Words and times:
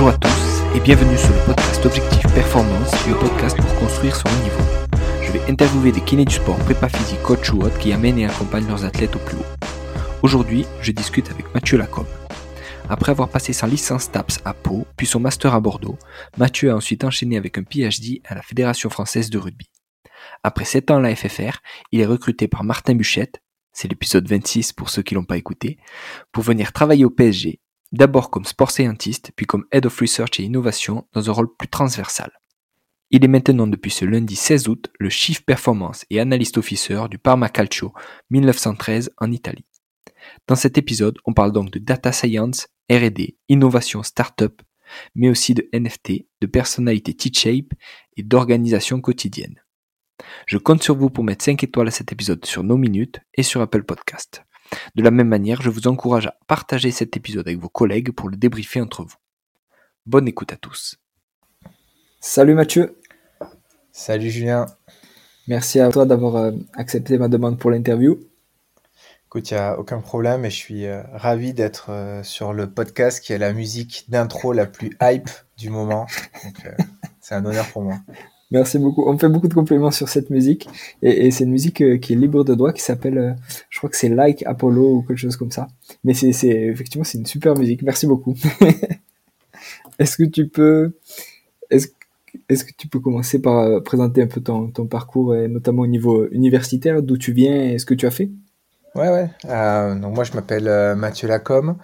Bonjour 0.00 0.14
à 0.14 0.18
tous 0.18 0.62
et 0.76 0.80
bienvenue 0.80 1.18
sur 1.18 1.30
le 1.30 1.44
podcast 1.44 1.84
Objectif 1.84 2.22
Performance, 2.32 2.92
le 3.08 3.18
podcast 3.18 3.56
pour 3.56 3.74
construire 3.80 4.14
son 4.14 4.28
niveau. 4.44 4.62
Je 5.20 5.32
vais 5.32 5.40
interviewer 5.50 5.90
des 5.90 6.00
kinés 6.00 6.24
du 6.24 6.36
sport, 6.36 6.56
prépa 6.58 6.88
physique, 6.88 7.20
coach 7.24 7.52
ou 7.52 7.62
autres 7.62 7.76
qui 7.80 7.92
amènent 7.92 8.20
et 8.20 8.26
accompagnent 8.26 8.68
leurs 8.68 8.84
athlètes 8.84 9.16
au 9.16 9.18
plus 9.18 9.36
haut. 9.36 9.66
Aujourd'hui, 10.22 10.66
je 10.82 10.92
discute 10.92 11.32
avec 11.32 11.52
Mathieu 11.52 11.78
Lacombe. 11.78 12.06
Après 12.88 13.10
avoir 13.10 13.28
passé 13.28 13.52
sa 13.52 13.66
licence 13.66 14.12
TAPS 14.12 14.38
à 14.44 14.54
Pau, 14.54 14.86
puis 14.96 15.08
son 15.08 15.18
master 15.18 15.52
à 15.52 15.58
Bordeaux, 15.58 15.98
Mathieu 16.36 16.70
a 16.70 16.76
ensuite 16.76 17.02
enchaîné 17.02 17.36
avec 17.36 17.58
un 17.58 17.64
PhD 17.64 18.22
à 18.28 18.36
la 18.36 18.42
Fédération 18.42 18.90
française 18.90 19.30
de 19.30 19.38
rugby. 19.38 19.66
Après 20.44 20.64
7 20.64 20.92
ans 20.92 20.98
à 20.98 21.00
la 21.00 21.16
FFR, 21.16 21.58
il 21.90 21.98
est 21.98 22.06
recruté 22.06 22.46
par 22.46 22.62
Martin 22.62 22.94
Buchette, 22.94 23.42
c'est 23.72 23.88
l'épisode 23.88 24.28
26 24.28 24.74
pour 24.74 24.90
ceux 24.90 25.02
qui 25.02 25.16
l'ont 25.16 25.24
pas 25.24 25.38
écouté, 25.38 25.76
pour 26.30 26.44
venir 26.44 26.72
travailler 26.72 27.04
au 27.04 27.10
PSG, 27.10 27.58
d'abord 27.92 28.30
comme 28.30 28.44
sport 28.44 28.70
scientist, 28.70 29.32
puis 29.34 29.46
comme 29.46 29.66
Head 29.72 29.86
of 29.86 29.98
Research 29.98 30.40
et 30.40 30.44
Innovation 30.44 31.06
dans 31.12 31.28
un 31.28 31.32
rôle 31.32 31.54
plus 31.56 31.68
transversal. 31.68 32.30
Il 33.10 33.24
est 33.24 33.28
maintenant 33.28 33.66
depuis 33.66 33.90
ce 33.90 34.04
lundi 34.04 34.36
16 34.36 34.68
août 34.68 34.90
le 34.98 35.08
Chief 35.08 35.42
Performance 35.44 36.04
et 36.10 36.20
Analyst 36.20 36.58
Officer 36.58 37.04
du 37.10 37.18
Parma 37.18 37.48
Calcio 37.48 37.94
1913 38.30 39.12
en 39.16 39.32
Italie. 39.32 39.64
Dans 40.46 40.56
cet 40.56 40.76
épisode, 40.76 41.18
on 41.24 41.32
parle 41.32 41.52
donc 41.52 41.70
de 41.70 41.78
data 41.78 42.12
science, 42.12 42.68
R&D, 42.90 43.38
innovation 43.48 44.02
startup, 44.02 44.60
mais 45.14 45.30
aussi 45.30 45.54
de 45.54 45.68
NFT, 45.72 46.26
de 46.40 46.46
personnalité 46.46 47.14
T-shape 47.14 47.72
et 48.16 48.22
d'organisation 48.22 49.00
quotidienne. 49.00 49.62
Je 50.46 50.58
compte 50.58 50.82
sur 50.82 50.96
vous 50.96 51.10
pour 51.10 51.24
mettre 51.24 51.44
5 51.44 51.62
étoiles 51.64 51.88
à 51.88 51.92
cet 51.92 52.12
épisode 52.12 52.44
sur 52.44 52.62
nos 52.62 52.76
minutes 52.76 53.20
et 53.34 53.42
sur 53.42 53.60
Apple 53.60 53.84
Podcast. 53.84 54.42
De 54.94 55.02
la 55.02 55.10
même 55.10 55.28
manière, 55.28 55.62
je 55.62 55.70
vous 55.70 55.86
encourage 55.88 56.26
à 56.26 56.36
partager 56.46 56.90
cet 56.90 57.16
épisode 57.16 57.46
avec 57.46 57.58
vos 57.58 57.68
collègues 57.68 58.10
pour 58.12 58.28
le 58.28 58.36
débriefer 58.36 58.80
entre 58.80 59.04
vous. 59.04 59.16
Bonne 60.06 60.28
écoute 60.28 60.52
à 60.52 60.56
tous. 60.56 60.98
Salut 62.20 62.54
Mathieu. 62.54 63.00
Salut 63.92 64.30
Julien. 64.30 64.66
Merci 65.48 65.80
à 65.80 65.90
toi 65.90 66.04
d'avoir 66.04 66.36
euh, 66.36 66.52
accepté 66.74 67.16
ma 67.18 67.28
demande 67.28 67.58
pour 67.58 67.70
l'interview. 67.70 68.18
Écoute, 69.26 69.50
il 69.50 69.54
n'y 69.54 69.60
a 69.60 69.78
aucun 69.78 70.00
problème 70.00 70.44
et 70.44 70.50
je 70.50 70.56
suis 70.56 70.86
euh, 70.86 71.02
ravi 71.12 71.52
d'être 71.52 71.90
euh, 71.90 72.22
sur 72.22 72.52
le 72.52 72.70
podcast 72.70 73.22
qui 73.22 73.32
est 73.32 73.38
la 73.38 73.52
musique 73.52 74.06
d'intro 74.08 74.52
la 74.52 74.66
plus 74.66 74.96
hype 75.02 75.30
du 75.56 75.68
moment. 75.68 76.06
c'est 77.20 77.34
un 77.34 77.44
honneur 77.44 77.66
pour 77.68 77.82
moi. 77.82 77.98
Merci 78.50 78.78
beaucoup. 78.78 79.04
On 79.06 79.12
me 79.12 79.18
fait 79.18 79.28
beaucoup 79.28 79.48
de 79.48 79.54
compliments 79.54 79.90
sur 79.90 80.08
cette 80.08 80.30
musique. 80.30 80.68
Et, 81.02 81.30
c'est 81.30 81.44
une 81.44 81.50
musique 81.50 81.82
euh, 81.82 81.98
qui 81.98 82.14
est 82.14 82.16
libre 82.16 82.44
de 82.44 82.54
droit, 82.54 82.72
qui 82.72 82.82
s'appelle, 82.82 83.18
euh, 83.18 83.32
je 83.68 83.78
crois 83.78 83.90
que 83.90 83.96
c'est 83.96 84.08
Like 84.08 84.42
Apollo 84.46 84.96
ou 84.96 85.02
quelque 85.02 85.18
chose 85.18 85.36
comme 85.36 85.50
ça. 85.50 85.68
Mais 86.04 86.14
c'est, 86.14 86.30
effectivement, 86.30 87.04
c'est 87.04 87.18
une 87.18 87.26
super 87.26 87.54
musique. 87.56 87.82
Merci 87.82 88.06
beaucoup. 88.06 88.34
est-ce 89.98 90.16
que 90.16 90.24
tu 90.24 90.48
peux, 90.48 90.96
est-ce, 91.70 91.88
est-ce 92.48 92.64
que 92.64 92.72
tu 92.76 92.88
peux 92.88 93.00
commencer 93.00 93.40
par 93.40 93.58
euh, 93.58 93.80
présenter 93.80 94.22
un 94.22 94.26
peu 94.26 94.40
ton, 94.40 94.70
ton 94.70 94.86
parcours, 94.86 95.34
et 95.36 95.48
notamment 95.48 95.82
au 95.82 95.86
niveau 95.86 96.26
universitaire, 96.30 97.02
d'où 97.02 97.18
tu 97.18 97.32
viens 97.32 97.70
et 97.70 97.78
ce 97.78 97.84
que 97.84 97.94
tu 97.94 98.06
as 98.06 98.10
fait? 98.10 98.30
Ouais, 98.94 99.10
ouais. 99.10 99.30
donc 100.00 100.14
moi, 100.14 100.24
je 100.24 100.32
m'appelle 100.32 100.96
Mathieu 100.96 101.28
Lacombe. 101.28 101.76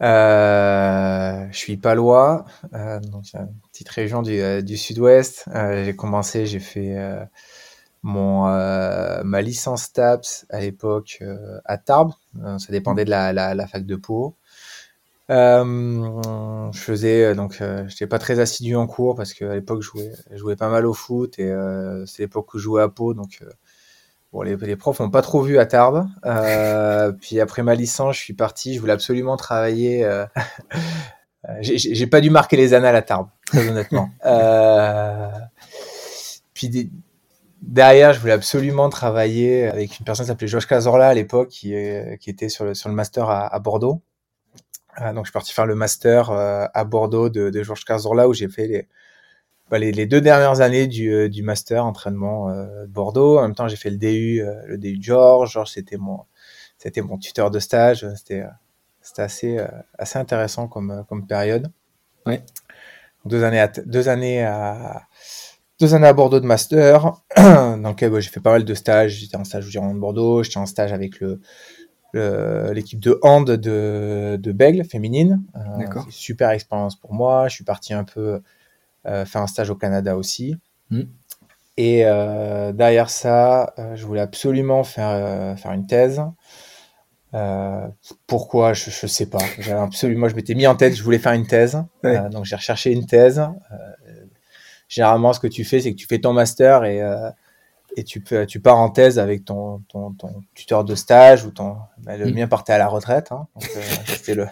Je 0.00 1.48
suis 1.52 1.76
palois, 1.76 2.46
donc 2.72 3.24
petite 3.72 3.88
région 3.88 4.22
du, 4.22 4.38
euh, 4.40 4.64
sud-ouest. 4.76 5.46
Euh, 5.54 5.84
j'ai 5.84 5.96
commencé, 5.96 6.44
j'ai 6.44 6.60
fait 6.60 6.96
euh, 6.96 7.24
mon 8.02 8.42
ma 9.24 9.40
licence 9.40 9.92
TAPS 9.92 10.44
à 10.50 10.60
l'époque 10.60 11.22
à 11.64 11.78
Tarbes. 11.78 12.12
ça 12.58 12.70
dépendait 12.70 13.04
de 13.04 13.10
la, 13.10 13.66
fac 13.66 13.86
de 13.86 13.96
Pau. 13.96 14.34
je 15.28 16.70
faisais 16.74 17.34
donc 17.36 17.62
j'étais 17.86 18.08
pas 18.08 18.18
très 18.18 18.40
assidu 18.40 18.74
en 18.74 18.88
cours 18.88 19.14
parce 19.14 19.32
qu'à 19.34 19.54
l'époque 19.54 19.82
je 19.82 20.36
jouais, 20.36 20.56
pas 20.56 20.68
mal 20.68 20.84
au 20.84 20.94
foot 20.94 21.38
et 21.38 21.54
c'est 22.06 22.24
l'époque 22.24 22.52
où 22.54 22.58
je 22.58 22.64
jouais 22.64 22.82
à 22.82 22.88
Pau 22.88 23.14
donc 23.14 23.42
Bon, 24.32 24.40
les, 24.40 24.76
profs 24.76 24.98
n'ont 25.00 25.10
pas 25.10 25.20
trop 25.20 25.42
vu 25.42 25.58
à 25.58 25.66
Tarbes. 25.66 26.08
Puis 27.20 27.38
après 27.38 27.62
ma 27.62 27.74
licence, 27.74 28.16
je 28.16 28.22
suis 28.22 28.32
parti. 28.32 28.74
Je 28.74 28.80
voulais 28.80 28.94
absolument 28.94 29.36
travailler. 29.36 30.10
Euh, 31.48 31.58
J'ai 31.60 32.06
pas 32.06 32.20
dû 32.20 32.30
marquer 32.30 32.56
les 32.56 32.74
annales 32.74 32.96
à 32.96 33.02
Tarbes, 33.02 33.28
très 33.46 33.68
honnêtement. 33.68 34.10
Euh, 34.24 35.30
puis 36.54 36.90
derrière, 37.60 38.12
je 38.12 38.20
voulais 38.20 38.32
absolument 38.32 38.88
travailler 38.88 39.66
avec 39.66 39.98
une 39.98 40.04
personne 40.04 40.24
qui 40.24 40.28
s'appelait 40.28 40.46
Josh 40.46 40.66
Cazorla 40.66 41.08
à 41.08 41.14
l'époque, 41.14 41.48
qui, 41.48 41.74
qui, 42.20 42.30
était 42.30 42.48
sur 42.48 42.64
le, 42.64 42.74
sur 42.74 42.88
le 42.88 42.94
master 42.94 43.28
à, 43.28 43.52
à 43.52 43.58
Bordeaux. 43.58 44.02
Euh, 45.00 45.12
donc 45.12 45.24
je 45.24 45.30
suis 45.30 45.32
parti 45.32 45.52
faire 45.52 45.66
le 45.66 45.74
master 45.74 46.30
euh, 46.30 46.66
à 46.74 46.84
Bordeaux 46.84 47.30
de, 47.30 47.50
de 47.50 47.62
Georges 47.62 47.84
Cazorla 47.84 48.28
où 48.28 48.34
j'ai 48.34 48.48
fait 48.48 48.66
les, 48.66 48.88
bah, 49.70 49.78
les, 49.78 49.90
les, 49.92 50.06
deux 50.06 50.20
dernières 50.20 50.60
années 50.60 50.86
du, 50.86 51.10
euh, 51.12 51.28
du 51.28 51.42
master 51.42 51.86
entraînement 51.86 52.50
euh, 52.50 52.82
de 52.84 52.90
Bordeaux. 52.92 53.38
En 53.38 53.42
même 53.42 53.54
temps, 53.54 53.68
j'ai 53.68 53.76
fait 53.76 53.90
le 53.90 53.96
DU, 53.96 54.42
euh, 54.42 54.54
le 54.66 54.76
DU 54.78 54.98
de 54.98 55.02
Georges. 55.02 55.52
Georges, 55.52 55.70
c'était 55.70 55.96
mon, 55.96 56.20
c'était 56.76 57.00
mon 57.00 57.16
tuteur 57.16 57.50
de 57.50 57.58
stage. 57.58 58.06
C'était, 58.16 58.44
c'était 59.02 59.22
assez, 59.22 59.58
assez 59.98 60.18
intéressant 60.18 60.68
comme, 60.68 61.04
comme 61.08 61.26
période. 61.26 61.70
Ouais. 62.26 62.42
Deux 63.24 63.44
années 63.44 63.60
à, 63.60 63.68
deux 63.68 64.08
années 64.08 64.44
à, 64.44 65.02
deux 65.80 65.94
années 65.94 66.06
à 66.06 66.12
Bordeaux 66.12 66.40
de 66.40 66.46
master, 66.46 67.12
dans 67.36 67.90
lequel 67.90 68.10
bah, 68.10 68.20
j'ai 68.20 68.30
fait 68.30 68.40
pas 68.40 68.52
mal 68.52 68.64
de 68.64 68.74
stages. 68.74 69.12
J'étais 69.12 69.36
en 69.36 69.44
stage 69.44 69.66
au 69.66 69.70
Giron 69.70 69.94
de 69.94 70.00
Bordeaux, 70.00 70.42
j'étais 70.42 70.58
en 70.58 70.66
stage 70.66 70.92
avec 70.92 71.20
le, 71.20 71.40
l'équipe 72.72 73.00
de 73.00 73.18
hand 73.22 73.50
de, 73.50 74.38
de 74.40 74.52
Bègle 74.52 74.84
féminine. 74.84 75.42
D'accord. 75.78 76.06
super 76.10 76.50
expérience 76.50 76.96
pour 76.96 77.12
moi. 77.12 77.48
Je 77.48 77.54
suis 77.54 77.64
parti 77.64 77.94
un 77.94 78.04
peu 78.04 78.40
euh, 79.06 79.24
faire 79.24 79.42
un 79.42 79.46
stage 79.46 79.70
au 79.70 79.74
Canada 79.74 80.16
aussi. 80.16 80.56
Mm. 80.90 81.02
Et 81.78 82.02
euh, 82.04 82.72
derrière 82.72 83.10
ça, 83.10 83.72
euh, 83.78 83.96
je 83.96 84.04
voulais 84.06 84.20
absolument 84.20 84.84
faire, 84.84 85.58
faire 85.58 85.72
une 85.72 85.86
thèse. 85.86 86.22
Euh, 87.34 87.86
pourquoi 88.26 88.72
je, 88.74 88.90
je 88.90 89.06
sais 89.06 89.26
pas. 89.26 89.38
J'avais 89.58 89.80
absolument, 89.80 90.28
je 90.28 90.34
m'étais 90.36 90.54
mis 90.54 90.66
en 90.66 90.74
tête, 90.76 90.94
je 90.94 91.02
voulais 91.02 91.18
faire 91.18 91.32
une 91.32 91.46
thèse. 91.46 91.82
Ouais. 92.04 92.16
Euh, 92.18 92.28
donc 92.28 92.44
j'ai 92.44 92.56
recherché 92.56 92.92
une 92.92 93.06
thèse. 93.06 93.38
Euh, 93.40 93.76
généralement, 94.88 95.32
ce 95.32 95.40
que 95.40 95.46
tu 95.46 95.64
fais, 95.64 95.80
c'est 95.80 95.92
que 95.92 95.96
tu 95.98 96.06
fais 96.06 96.18
ton 96.18 96.32
master 96.32 96.84
et 96.84 97.00
et 97.94 98.04
tu 98.04 98.20
peux, 98.22 98.46
tu 98.46 98.58
pars 98.58 98.78
en 98.78 98.88
thèse 98.88 99.18
avec 99.18 99.44
ton 99.44 99.82
ton, 99.88 100.12
ton 100.12 100.42
tuteur 100.54 100.82
de 100.84 100.94
stage 100.94 101.44
ou 101.44 101.50
ton. 101.50 101.76
Bah, 101.98 102.16
le 102.16 102.24
Mm. 102.26 102.34
mien 102.34 102.48
partait 102.48 102.72
à 102.72 102.78
la 102.78 102.88
retraite. 102.88 103.32
Hein, 103.32 103.46
donc 103.54 103.64
le. 104.28 104.46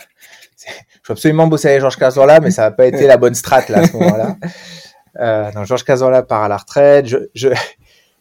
Je 1.02 1.08
veux 1.08 1.12
absolument 1.12 1.46
bosser 1.46 1.68
avec 1.68 1.80
Georges 1.80 1.96
Cazorla, 1.96 2.40
mais 2.40 2.50
ça 2.50 2.62
n'a 2.62 2.70
pas 2.70 2.84
été 2.86 3.06
la 3.06 3.16
bonne 3.16 3.34
strat 3.34 3.62
là 3.70 3.78
à 3.78 3.86
ce 3.86 3.92
moment-là. 3.96 4.36
Euh, 5.18 5.50
donc 5.52 5.64
Georges 5.64 5.84
Cazorla 5.84 6.22
part 6.22 6.42
à 6.42 6.48
la 6.48 6.58
retraite. 6.58 7.06
Je, 7.06 7.16
je, 7.34 7.48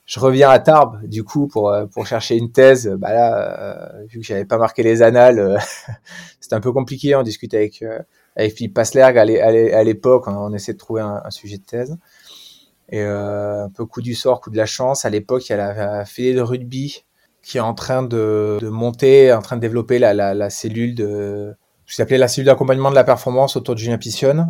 je 0.10 0.20
reviens 0.20 0.50
à 0.50 0.58
Tarbes 0.58 1.06
du 1.06 1.24
coup 1.24 1.48
pour 1.48 1.72
pour 1.94 2.08
chercher 2.08 2.36
une 2.36 2.52
thèse. 2.52 2.88
Bah 2.98 3.14
là, 3.14 3.94
euh, 4.02 4.06
vu 4.08 4.20
que 4.20 4.26
j'avais 4.26 4.44
pas 4.44 4.58
marqué 4.58 4.82
les 4.82 5.04
annales, 5.04 5.38
euh, 5.38 5.58
c'était 6.40 6.56
un 6.56 6.62
peu 6.62 6.72
compliqué. 6.74 7.14
On 7.14 7.22
discutait 7.22 7.58
avec 7.58 7.84
euh, 7.84 8.00
avec 8.36 8.56
Philippe 8.56 8.74
Paslerg 8.74 9.20
à 9.20 9.26
l'é- 9.26 9.40
à 9.40 9.52
l'é- 9.52 9.72
à 9.72 9.84
l'époque. 9.84 10.24
On, 10.28 10.52
essayait 10.52 10.74
de 10.74 10.80
trouver 10.80 11.02
un, 11.04 11.30
sujet 11.30 11.58
de 11.60 11.64
thèse. 11.64 11.96
Et 12.90 13.04
euh, 13.04 13.66
un 13.66 13.70
peu 13.70 13.86
coup 13.86 14.02
du 14.02 14.16
sort, 14.16 14.42
coup 14.42 14.50
de 14.50 14.58
la 14.58 14.66
chance. 14.66 15.06
À 15.06 15.12
l'époque, 15.12 15.48
il 15.48 15.52
y 15.52 15.54
a 15.54 15.58
la, 15.58 15.74
la 15.76 16.04
de 16.04 16.42
rugby 16.42 17.06
qui 17.44 17.58
est 17.58 17.62
en 17.62 17.76
train 17.76 18.02
de, 18.02 18.58
de 18.60 18.70
monter, 18.70 19.32
en 19.32 19.44
train 19.44 19.58
de 19.58 19.62
développer 19.62 20.00
la, 20.00 20.16
la, 20.16 20.50
cellule 20.50 20.96
de 20.96 21.56
qui 21.86 21.94
s'appelait 21.94 22.18
la 22.18 22.28
cellule 22.28 22.48
d'accompagnement 22.48 22.90
de 22.90 22.96
la 22.96 23.04
performance 23.04 23.56
autour 23.56 23.76
de 23.76 23.80
Julien. 23.80 24.00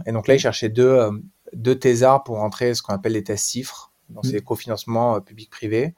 Et 0.06 0.12
donc 0.14 0.28
là, 0.30 0.36
ils 0.36 0.40
cherchaient 0.40 0.70
deux, 0.70 0.88
euh, 0.88 1.12
deux 1.54 1.78
thésards 1.78 2.24
pour 2.24 2.38
entrer 2.42 2.74
ce 2.74 2.82
qu'on 2.82 2.94
appelle 2.94 3.14
les 3.14 3.24
tests 3.26 3.46
CIFRE. 3.46 3.89
Donc 4.10 4.26
c'est 4.26 4.42
cofinancement 4.44 5.16
euh, 5.16 5.20
public-privé. 5.20 5.94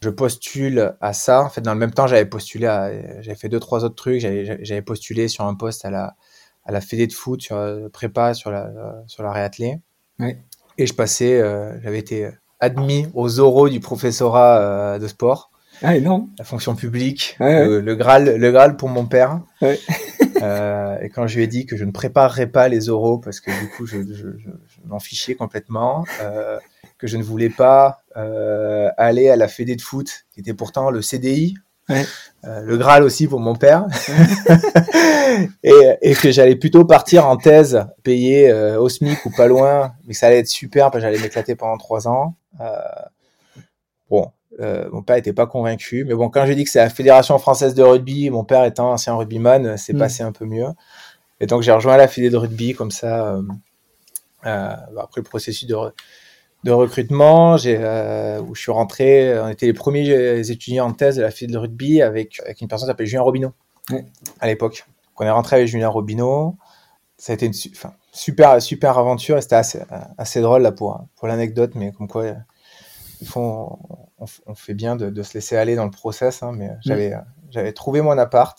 Je 0.00 0.10
postule 0.10 0.94
à 1.00 1.12
ça. 1.12 1.42
En 1.42 1.48
fait, 1.48 1.60
dans 1.60 1.74
le 1.74 1.78
même 1.78 1.92
temps, 1.92 2.06
j'avais 2.08 2.26
postulé 2.26 2.66
à, 2.66 2.90
j'avais 3.22 3.36
fait 3.36 3.48
deux, 3.48 3.60
trois 3.60 3.84
autres 3.84 3.94
trucs. 3.94 4.20
J'avais 4.20 4.82
postulé 4.82 5.28
sur 5.28 5.44
un 5.44 5.54
poste 5.54 5.84
à 5.84 5.90
la, 5.90 6.16
à 6.64 6.72
la 6.72 6.80
fédé 6.80 7.06
de 7.06 7.12
foot, 7.12 7.40
sur 7.40 7.56
euh, 7.56 7.88
prépa, 7.88 8.34
sur 8.34 8.50
la, 8.50 8.64
euh, 8.66 8.92
sur 9.06 9.22
la 9.22 9.30
réathlée. 9.32 9.78
Et 10.78 10.86
je 10.86 10.94
passais, 10.94 11.40
euh, 11.40 11.80
j'avais 11.82 11.98
été 11.98 12.28
admis 12.60 13.06
aux 13.14 13.38
oraux 13.40 13.68
du 13.68 13.78
professorat 13.80 14.58
euh, 14.58 14.98
de 14.98 15.06
sport 15.08 15.50
Ah, 15.82 15.96
énorme. 15.96 16.28
la 16.38 16.44
fonction 16.44 16.74
publique, 16.76 17.36
ouais. 17.40 17.64
le, 17.66 17.80
le 17.80 17.94
graal, 17.96 18.36
le 18.36 18.50
graal 18.52 18.76
pour 18.76 18.88
mon 18.88 19.06
père. 19.06 19.40
Ouais. 19.60 19.78
Euh, 20.42 20.98
et 21.00 21.08
quand 21.08 21.28
je 21.28 21.36
lui 21.36 21.44
ai 21.44 21.46
dit 21.46 21.66
que 21.66 21.76
je 21.76 21.84
ne 21.84 21.92
préparerais 21.92 22.48
pas 22.48 22.66
les 22.66 22.88
oraux 22.88 23.18
parce 23.18 23.38
que 23.38 23.52
du 23.60 23.68
coup 23.70 23.86
je, 23.86 23.98
je, 24.02 24.36
je, 24.38 24.48
je 24.66 24.80
m'en 24.88 24.98
fichais 24.98 25.36
complètement, 25.36 26.04
euh, 26.20 26.58
que 27.02 27.08
je 27.08 27.16
ne 27.16 27.22
voulais 27.24 27.48
pas 27.50 28.04
euh, 28.16 28.88
aller 28.96 29.28
à 29.28 29.34
la 29.34 29.48
fédé 29.48 29.74
de 29.74 29.82
foot, 29.82 30.24
qui 30.32 30.38
était 30.38 30.54
pourtant 30.54 30.88
le 30.88 31.02
CDI, 31.02 31.56
Ouais. 31.88 32.04
euh, 32.44 32.60
le 32.60 32.76
graal 32.78 33.02
aussi 33.02 33.26
pour 33.26 33.40
mon 33.40 33.56
père, 33.56 33.86
et, 35.64 35.96
et 36.00 36.14
que 36.14 36.30
j'allais 36.30 36.54
plutôt 36.54 36.84
partir 36.84 37.26
en 37.26 37.36
thèse, 37.36 37.84
payé 38.04 38.48
euh, 38.50 38.78
au 38.80 38.88
SMIC 38.88 39.26
ou 39.26 39.30
pas 39.30 39.48
loin, 39.48 39.92
mais 40.06 40.12
que 40.12 40.18
ça 40.18 40.28
allait 40.28 40.38
être 40.38 40.46
super 40.48 40.92
parce 40.92 41.02
que 41.02 41.10
j'allais 41.10 41.18
m'éclater 41.20 41.56
pendant 41.56 41.76
trois 41.78 42.06
ans. 42.06 42.36
Bon, 44.08 44.30
mon 44.60 45.02
père 45.02 45.16
était 45.16 45.32
pas 45.32 45.46
convaincu, 45.48 46.04
mais 46.04 46.14
bon, 46.14 46.28
quand 46.30 46.46
j'ai 46.46 46.54
dit 46.54 46.62
que 46.62 46.70
c'est 46.70 46.78
la 46.78 46.88
Fédération 46.90 47.36
française 47.40 47.74
de 47.74 47.82
rugby, 47.82 48.30
mon 48.30 48.44
père 48.44 48.64
étant 48.64 48.92
ancien 48.92 49.16
rugbyman, 49.16 49.76
c'est 49.76 49.92
Mm. 49.94 49.98
passé 49.98 50.22
un 50.22 50.30
peu 50.32 50.44
mieux. 50.44 50.68
Et 51.40 51.46
donc 51.46 51.62
j'ai 51.62 51.72
rejoint 51.72 51.96
la 51.96 52.06
filière 52.06 52.30
de 52.30 52.36
rugby 52.36 52.74
comme 52.74 52.92
ça. 52.92 53.40
Après 54.44 55.16
le 55.16 55.22
processus 55.22 55.66
de, 55.66 55.74
de 56.64 56.70
recrutement, 56.70 57.56
j'ai, 57.56 57.76
euh, 57.78 58.40
où 58.40 58.54
je 58.54 58.60
suis 58.60 58.72
rentré, 58.72 59.38
on 59.40 59.48
était 59.48 59.66
les 59.66 59.72
premiers 59.72 60.50
étudiants 60.50 60.86
en 60.86 60.92
thèse 60.92 61.16
de 61.16 61.22
la 61.22 61.30
filière 61.30 61.60
de 61.60 61.66
rugby 61.66 62.02
avec, 62.02 62.40
avec 62.40 62.60
une 62.60 62.68
personne 62.68 62.86
qui 62.86 62.90
s'appelait 62.90 63.06
Julien 63.06 63.22
Robineau 63.22 63.52
à 64.40 64.46
l'époque. 64.46 64.86
On 65.18 65.24
est 65.24 65.30
rentré 65.30 65.56
avec 65.56 65.68
Julien 65.68 65.88
Robineau. 65.88 66.56
Ça 67.16 67.32
a 67.32 67.34
été 67.34 67.46
une 67.46 67.52
super, 68.12 68.60
super 68.60 68.98
aventure 68.98 69.38
et 69.38 69.42
c'était 69.42 69.56
assez, 69.56 69.80
assez 70.18 70.40
drôle 70.40 70.62
là 70.62 70.72
pour, 70.72 71.04
pour 71.16 71.28
l'anecdote, 71.28 71.72
mais 71.76 71.92
comme 71.92 72.08
quoi 72.08 72.24
il 73.20 73.28
faut, 73.28 73.78
on, 74.18 74.54
fait 74.56 74.74
bien 74.74 74.96
de, 74.96 75.08
de, 75.08 75.22
se 75.22 75.34
laisser 75.34 75.56
aller 75.56 75.76
dans 75.76 75.84
le 75.84 75.92
process. 75.92 76.42
Hein, 76.42 76.52
mais 76.56 76.70
j'avais, 76.80 77.14
j'avais 77.50 77.72
trouvé 77.72 78.00
mon 78.00 78.18
appart. 78.18 78.58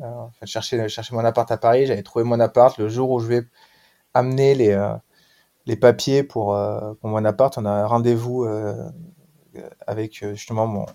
Euh, 0.00 0.04
enfin, 0.04 0.46
chercher, 0.46 0.88
chercher 0.90 1.14
mon 1.14 1.24
appart 1.24 1.50
à 1.50 1.56
Paris. 1.56 1.86
J'avais 1.86 2.02
trouvé 2.02 2.24
mon 2.24 2.38
appart 2.38 2.76
le 2.76 2.88
jour 2.88 3.10
où 3.10 3.20
je 3.20 3.26
vais 3.26 3.42
amener 4.12 4.54
les, 4.54 4.72
euh, 4.72 4.94
les 5.66 5.76
papiers 5.76 6.22
pour, 6.22 6.54
euh, 6.54 6.94
pour 7.00 7.10
mon 7.10 7.24
appart. 7.24 7.56
On 7.58 7.64
a 7.64 7.70
un 7.70 7.86
rendez-vous 7.86 8.46
avec 9.86 10.24
justement 10.32 10.66
mon, 10.66 10.86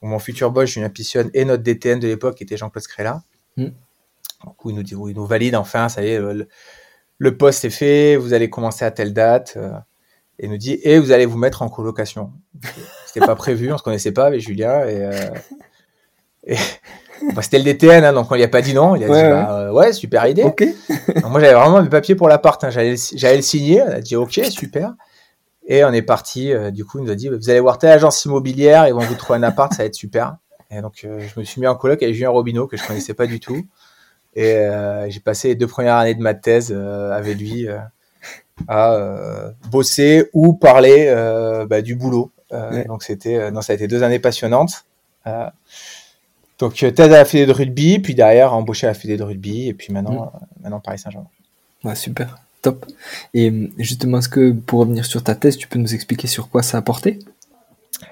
mon 0.00 0.18
futur 0.18 0.50
boss, 0.50 0.70
Julien 0.70 0.88
Pissionne, 0.88 1.30
et 1.34 1.44
notre 1.44 1.62
DTN 1.62 2.00
de 2.00 2.08
l'époque, 2.08 2.36
qui 2.36 2.44
était 2.44 2.56
Jean-Claude 2.56 2.82
Scrella. 2.82 3.22
Mm. 3.56 3.68
Donc, 4.44 4.64
où 4.64 4.70
il 4.70 4.76
nous, 4.76 4.82
dit, 4.82 4.94
il 4.94 5.14
nous 5.14 5.26
valide 5.26 5.54
enfin, 5.54 5.88
ça 5.88 6.02
y 6.02 6.08
est, 6.08 6.20
le, 7.18 7.36
poste 7.36 7.64
est 7.64 7.70
fait, 7.70 8.16
vous 8.16 8.32
allez 8.32 8.50
commencer 8.50 8.84
à 8.84 8.90
telle 8.90 9.12
date. 9.12 9.56
et 10.38 10.48
nous 10.48 10.56
dit, 10.56 10.80
et 10.82 10.98
vous 10.98 11.12
allez 11.12 11.26
vous 11.26 11.38
mettre 11.38 11.62
en 11.62 11.68
colocation. 11.68 12.32
C'était 13.06 13.24
pas 13.24 13.36
prévu, 13.36 13.72
on 13.72 13.78
se 13.78 13.82
connaissait 13.82 14.12
pas 14.12 14.26
avec 14.26 14.40
Julien. 14.40 14.84
Et, 14.86 15.08
et 16.46 16.56
bah, 17.34 17.42
c'était 17.42 17.58
le 17.58 17.64
DTN, 17.64 18.04
hein, 18.04 18.12
donc 18.12 18.30
on 18.30 18.34
lui 18.34 18.42
a 18.42 18.48
pas 18.48 18.62
dit 18.62 18.74
non. 18.74 18.96
Il 18.96 19.04
a 19.04 19.06
dit 19.06 19.12
bah, 19.12 19.60
euh, 19.60 19.72
ouais, 19.72 19.92
super 19.92 20.26
idée. 20.26 20.42
moi 21.28 21.40
j'avais 21.40 21.54
vraiment 21.54 21.82
mes 21.82 21.88
papiers 21.88 22.14
pour 22.14 22.28
l'appart. 22.28 22.62
Hein, 22.64 22.70
J'allais 22.70 23.36
le 23.36 23.42
signer. 23.42 23.82
On 23.82 23.90
a 23.90 24.00
dit 24.00 24.16
ok, 24.16 24.40
super. 24.50 24.94
Et 25.66 25.84
on 25.84 25.92
est 25.92 26.02
parti. 26.02 26.52
Euh, 26.52 26.70
du 26.70 26.84
coup, 26.84 26.98
il 26.98 27.04
nous 27.04 27.10
a 27.10 27.14
dit 27.14 27.28
vous 27.28 27.50
allez 27.50 27.60
voir 27.60 27.78
telle 27.78 27.90
agence 27.90 28.24
immobilière, 28.24 28.88
ils 28.88 28.94
vont 28.94 29.00
vous 29.00 29.14
trouver 29.14 29.38
un 29.38 29.42
appart, 29.42 29.72
ça 29.72 29.82
va 29.82 29.86
être 29.86 29.94
super. 29.94 30.36
Et 30.70 30.80
donc 30.80 31.02
euh, 31.04 31.20
je 31.20 31.38
me 31.38 31.44
suis 31.44 31.60
mis 31.60 31.66
en 31.66 31.76
coloc 31.76 32.02
avec 32.02 32.14
Julien 32.14 32.30
Robineau 32.30 32.66
que 32.66 32.76
je 32.76 32.86
connaissais 32.86 33.14
pas 33.14 33.26
du 33.26 33.40
tout. 33.40 33.62
Et 34.34 34.66
j'ai 35.08 35.20
passé 35.20 35.48
les 35.48 35.54
deux 35.54 35.66
premières 35.66 35.96
années 35.96 36.14
de 36.14 36.22
ma 36.22 36.32
thèse 36.32 36.72
avec 36.72 37.38
lui 37.38 37.68
à 38.66 39.52
bosser 39.70 40.30
ou 40.32 40.54
parler 40.54 41.12
bah, 41.68 41.82
du 41.82 41.96
boulot. 41.96 42.30
Donc 42.86 43.02
c'était, 43.02 43.50
non, 43.50 43.60
ça 43.60 43.74
a 43.74 43.76
été 43.76 43.88
deux 43.88 44.02
années 44.02 44.20
passionnantes. 44.20 44.86
Donc, 46.62 46.80
euh, 46.84 46.92
thèse 46.92 47.06
à 47.06 47.16
la 47.16 47.24
Fédé 47.24 47.44
de 47.44 47.50
rugby, 47.50 47.98
puis 47.98 48.14
derrière, 48.14 48.54
embauché 48.54 48.86
à 48.86 48.90
la 48.90 48.94
Fédé 48.94 49.16
de 49.16 49.24
rugby, 49.24 49.66
et 49.66 49.74
puis 49.74 49.92
maintenant, 49.92 50.26
mm. 50.26 50.30
euh, 50.32 50.46
maintenant 50.62 50.78
Paris 50.78 51.00
Saint-Germain. 51.00 51.26
Ouais, 51.82 51.96
super, 51.96 52.38
top. 52.62 52.86
Et 53.34 53.50
euh, 53.50 53.68
justement, 53.78 54.18
est-ce 54.18 54.28
que 54.28 54.52
pour 54.52 54.78
revenir 54.78 55.04
sur 55.04 55.24
ta 55.24 55.34
thèse, 55.34 55.56
tu 55.56 55.66
peux 55.66 55.80
nous 55.80 55.92
expliquer 55.92 56.28
sur 56.28 56.48
quoi 56.50 56.62
ça 56.62 56.78
a 56.78 56.82
porté? 56.82 57.18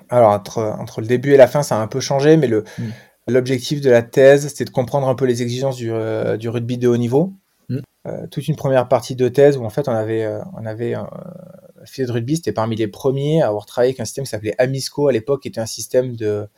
Alors, 0.08 0.32
entre, 0.32 0.58
entre 0.80 1.00
le 1.00 1.06
début 1.06 1.32
et 1.32 1.36
la 1.36 1.46
fin, 1.46 1.62
ça 1.62 1.78
a 1.78 1.80
un 1.80 1.86
peu 1.86 2.00
changé, 2.00 2.36
mais 2.36 2.48
le, 2.48 2.64
mm. 2.76 2.82
l'objectif 3.28 3.80
de 3.80 3.88
la 3.88 4.02
thèse, 4.02 4.48
c'était 4.48 4.64
de 4.64 4.70
comprendre 4.70 5.06
un 5.06 5.14
peu 5.14 5.26
les 5.26 5.42
exigences 5.42 5.76
du, 5.76 5.92
du 6.36 6.48
rugby 6.48 6.76
de 6.76 6.88
haut 6.88 6.96
niveau. 6.96 7.32
Mm. 7.68 7.82
toute 8.32 8.48
une 8.48 8.56
première 8.56 8.88
partie 8.88 9.14
de 9.14 9.28
thèse 9.28 9.56
où 9.56 9.64
en 9.64 9.70
fait 9.70 9.86
on 9.86 9.92
avait, 9.92 10.26
on 10.60 10.66
avait 10.66 10.96
de 10.96 12.10
rugby, 12.10 12.34
c'était 12.34 12.50
parmi 12.50 12.74
les 12.74 12.88
premiers 12.88 13.42
à 13.42 13.46
avoir 13.46 13.64
travaillé 13.64 13.90
avec 13.90 14.00
un 14.00 14.04
système 14.04 14.24
qui 14.24 14.30
s'appelait 14.30 14.56
Amisco 14.58 15.06
à 15.06 15.12
l'époque, 15.12 15.42
qui 15.42 15.48
était 15.48 15.60
un 15.60 15.66
système 15.66 16.16
de 16.16 16.48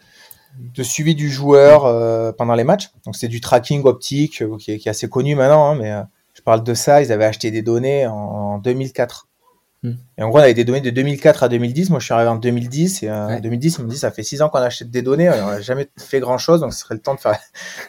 de 0.58 0.82
suivi 0.82 1.14
du 1.14 1.30
joueur 1.30 1.86
euh, 1.86 2.32
pendant 2.32 2.54
les 2.54 2.64
matchs. 2.64 2.90
Donc 3.04 3.16
c'est 3.16 3.28
du 3.28 3.40
tracking 3.40 3.84
optique 3.84 4.42
euh, 4.42 4.56
qui, 4.58 4.72
est, 4.72 4.86
assez 4.86 5.08
connu 5.08 5.34
maintenant, 5.34 5.70
hein, 5.70 5.76
mais 5.76 5.90
euh, 5.90 6.02
je 6.34 6.42
parle 6.42 6.62
de 6.62 6.74
ça. 6.74 7.02
Ils 7.02 7.12
avaient 7.12 7.24
acheté 7.24 7.50
des 7.50 7.62
données 7.62 8.06
en, 8.06 8.58
2004. 8.58 9.28
Hmm. 9.82 9.92
Et 10.18 10.22
en 10.22 10.28
gros, 10.28 10.38
on 10.38 10.42
avait 10.42 10.54
des 10.54 10.64
données 10.64 10.80
de 10.80 10.90
2004 10.90 11.42
à 11.42 11.48
2010. 11.48 11.90
Moi, 11.90 11.98
je 11.98 12.04
suis 12.04 12.14
arrivé 12.14 12.28
en 12.28 12.36
2010 12.36 13.02
et 13.02 13.10
en 13.10 13.40
2010, 13.40 13.76
ils 13.78 13.84
me 13.84 13.90
dit 13.90 13.98
ça 13.98 14.10
fait 14.10 14.22
six 14.22 14.40
ans 14.42 14.48
qu'on 14.48 14.58
achète 14.58 14.90
des 14.90 15.02
données, 15.02 15.28
on 15.28 15.46
n'a 15.46 15.60
jamais 15.60 15.88
fait 15.98 16.20
grand 16.20 16.38
chose, 16.38 16.60
donc 16.60 16.72
ce 16.72 16.80
serait 16.80 16.94
le 16.94 17.00
temps 17.00 17.14
de 17.14 17.20
faire 17.20 17.38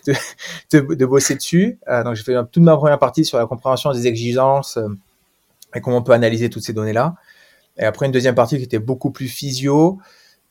de, 0.71 1.05
bosser 1.05 1.35
dessus. 1.35 1.77
donc 2.03 2.15
j'ai 2.15 2.23
fait 2.23 2.35
toute 2.51 2.63
ma 2.63 2.75
première 2.75 2.97
partie 2.97 3.25
sur 3.25 3.37
la 3.37 3.45
compréhension 3.45 3.91
des 3.91 4.07
exigences 4.07 4.79
et 5.75 5.81
comment 5.81 5.97
on 5.97 6.01
peut 6.01 6.13
analyser 6.13 6.49
toutes 6.49 6.63
ces 6.63 6.73
données 6.73 6.93
là. 6.93 7.13
Et 7.77 7.83
après 7.83 8.07
une 8.07 8.11
deuxième 8.11 8.35
partie 8.35 8.57
qui 8.57 8.63
était 8.63 8.79
beaucoup 8.79 9.11
plus 9.11 9.27
physio, 9.27 9.99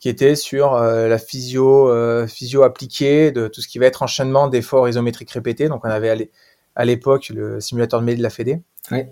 qui 0.03 0.09
était 0.09 0.35
sur 0.35 0.75
euh, 0.75 1.07
la 1.07 1.17
physio, 1.17 1.89
euh, 1.89 2.27
physio 2.27 2.65
appliquée, 2.65 3.31
de 3.31 3.47
tout 3.47 3.61
ce 3.61 3.69
qui 3.69 3.79
va 3.79 3.87
être 3.87 4.03
enchaînement 4.03 4.49
d'efforts 4.49 4.89
isométriques 4.89 5.31
répétés. 5.31 5.69
Donc, 5.69 5.85
on 5.85 5.89
avait 5.89 6.29
à 6.75 6.85
l'époque 6.85 7.29
le 7.29 7.61
simulateur 7.61 8.01
de 8.01 8.07
MED 8.07 8.19
de 8.19 8.23
la 8.25 8.31
Fédé. 8.31 8.61
Oui. 8.91 9.05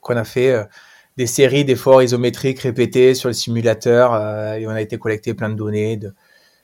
Qu'on 0.00 0.16
a 0.16 0.24
fait 0.24 0.52
euh, 0.52 0.64
des 1.18 1.26
séries 1.26 1.66
d'efforts 1.66 2.02
isométriques 2.02 2.60
répétés 2.60 3.12
sur 3.14 3.28
le 3.28 3.34
simulateur 3.34 4.14
et 4.56 4.66
on 4.66 4.70
a 4.70 4.80
été 4.80 4.96
collecté 4.96 5.34
plein 5.34 5.50
de 5.50 5.54
données 5.54 5.98
de, 5.98 6.14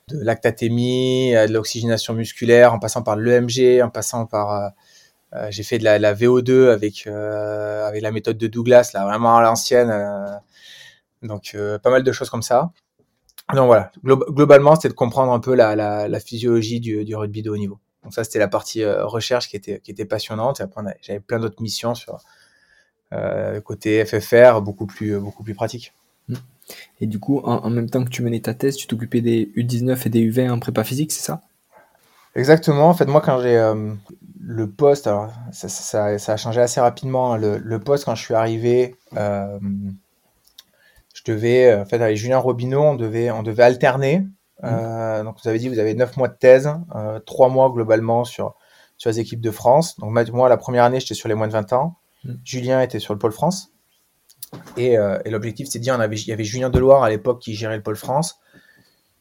de 0.08 0.18
lactatémie, 0.24 1.32
de 1.32 1.52
l'oxygénation 1.52 2.14
musculaire, 2.14 2.72
en 2.72 2.78
passant 2.78 3.02
par 3.02 3.16
l'EMG, 3.16 3.82
en 3.82 3.90
passant 3.90 4.24
par 4.24 4.72
j'ai 5.50 5.64
fait 5.64 5.78
de 5.78 5.84
la, 5.84 5.98
la 5.98 6.14
VO2 6.14 6.70
avec 6.70 7.08
avec 7.08 8.00
la 8.00 8.12
méthode 8.12 8.38
de 8.38 8.46
Douglas, 8.46 8.92
là 8.94 9.04
vraiment 9.04 9.36
à 9.36 9.42
l'ancienne. 9.42 9.92
donc 11.24 11.56
pas 11.82 11.90
mal 11.90 12.04
de 12.04 12.12
choses 12.12 12.30
comme 12.30 12.42
ça. 12.42 12.70
Donc 13.54 13.66
voilà, 13.66 13.90
globalement, 14.04 14.74
c'était 14.74 14.88
de 14.88 14.94
comprendre 14.94 15.32
un 15.32 15.40
peu 15.40 15.54
la, 15.54 15.76
la, 15.76 16.08
la 16.08 16.20
physiologie 16.20 16.80
du, 16.80 17.04
du, 17.04 17.14
rugby 17.14 17.42
de 17.42 17.50
haut 17.50 17.56
niveau. 17.56 17.78
Donc 18.02 18.14
ça, 18.14 18.24
c'était 18.24 18.38
la 18.38 18.48
partie 18.48 18.82
euh, 18.82 19.06
recherche 19.06 19.48
qui 19.48 19.56
était, 19.56 19.80
qui 19.80 19.90
était 19.90 20.04
passionnante. 20.04 20.60
Et 20.60 20.62
après, 20.62 20.82
j'avais 21.02 21.20
plein 21.20 21.38
d'autres 21.38 21.62
missions 21.62 21.94
sur 21.94 22.18
euh, 23.12 23.60
côté 23.60 24.04
FFR, 24.04 24.60
beaucoup 24.60 24.86
plus, 24.86 25.18
beaucoup 25.18 25.42
plus 25.42 25.54
pratique. 25.54 25.92
Mmh. 26.28 26.34
Et 27.00 27.06
du 27.06 27.18
coup, 27.18 27.40
en, 27.40 27.68
même 27.70 27.90
temps 27.90 28.04
que 28.04 28.10
tu 28.10 28.22
menais 28.22 28.40
ta 28.40 28.54
thèse, 28.54 28.76
tu 28.76 28.86
t'occupais 28.86 29.20
des 29.20 29.52
U19 29.56 30.06
et 30.06 30.10
des 30.10 30.30
U20 30.30 30.50
en 30.50 30.58
prépa 30.58 30.84
physique, 30.84 31.12
c'est 31.12 31.22
ça? 31.24 31.42
Exactement. 32.34 32.88
En 32.88 32.94
fait, 32.94 33.06
moi, 33.06 33.20
quand 33.20 33.40
j'ai 33.40 33.56
euh, 33.56 33.92
le 34.40 34.68
poste, 34.68 35.06
alors 35.06 35.32
ça, 35.52 35.68
ça, 35.68 36.18
ça, 36.18 36.32
a 36.32 36.36
changé 36.36 36.60
assez 36.60 36.80
rapidement. 36.80 37.34
Hein. 37.34 37.38
Le, 37.38 37.58
le 37.58 37.78
poste, 37.78 38.04
quand 38.06 38.14
je 38.14 38.22
suis 38.22 38.34
arrivé, 38.34 38.96
euh, 39.16 39.58
devais, 41.24 41.70
euh, 41.70 41.82
en 41.82 41.84
fait, 41.84 42.00
avec 42.00 42.16
Julien 42.16 42.38
Robineau, 42.38 42.82
on 42.82 42.94
devait, 42.94 43.30
on 43.30 43.42
devait 43.42 43.62
alterner. 43.62 44.20
Mmh. 44.20 44.28
Euh, 44.64 45.24
donc, 45.24 45.36
vous 45.42 45.48
avez 45.48 45.58
dit, 45.58 45.68
vous 45.68 45.78
avez 45.78 45.94
neuf 45.94 46.16
mois 46.16 46.28
de 46.28 46.36
thèse, 46.36 46.70
euh, 46.94 47.18
trois 47.20 47.48
mois 47.48 47.70
globalement 47.70 48.24
sur, 48.24 48.54
sur 48.96 49.10
les 49.10 49.20
équipes 49.20 49.40
de 49.40 49.50
France. 49.50 49.98
Donc, 49.98 50.10
moi, 50.30 50.48
la 50.48 50.56
première 50.56 50.84
année, 50.84 51.00
j'étais 51.00 51.14
sur 51.14 51.28
les 51.28 51.34
moins 51.34 51.48
de 51.48 51.52
20 51.52 51.72
ans. 51.72 51.96
Mmh. 52.24 52.32
Julien 52.44 52.80
était 52.80 53.00
sur 53.00 53.14
le 53.14 53.18
pôle 53.18 53.32
France. 53.32 53.70
Et, 54.76 54.92
et 54.92 55.30
l'objectif, 55.30 55.66
c'est 55.68 55.80
de 55.80 55.82
dire, 55.82 55.96
on 55.96 56.00
avait, 56.00 56.14
il 56.14 56.28
y 56.28 56.32
avait 56.32 56.44
Julien 56.44 56.70
Deloire 56.70 57.02
à 57.02 57.10
l'époque 57.10 57.40
qui 57.40 57.54
gérait 57.54 57.76
le 57.76 57.82
pôle 57.82 57.96
France, 57.96 58.38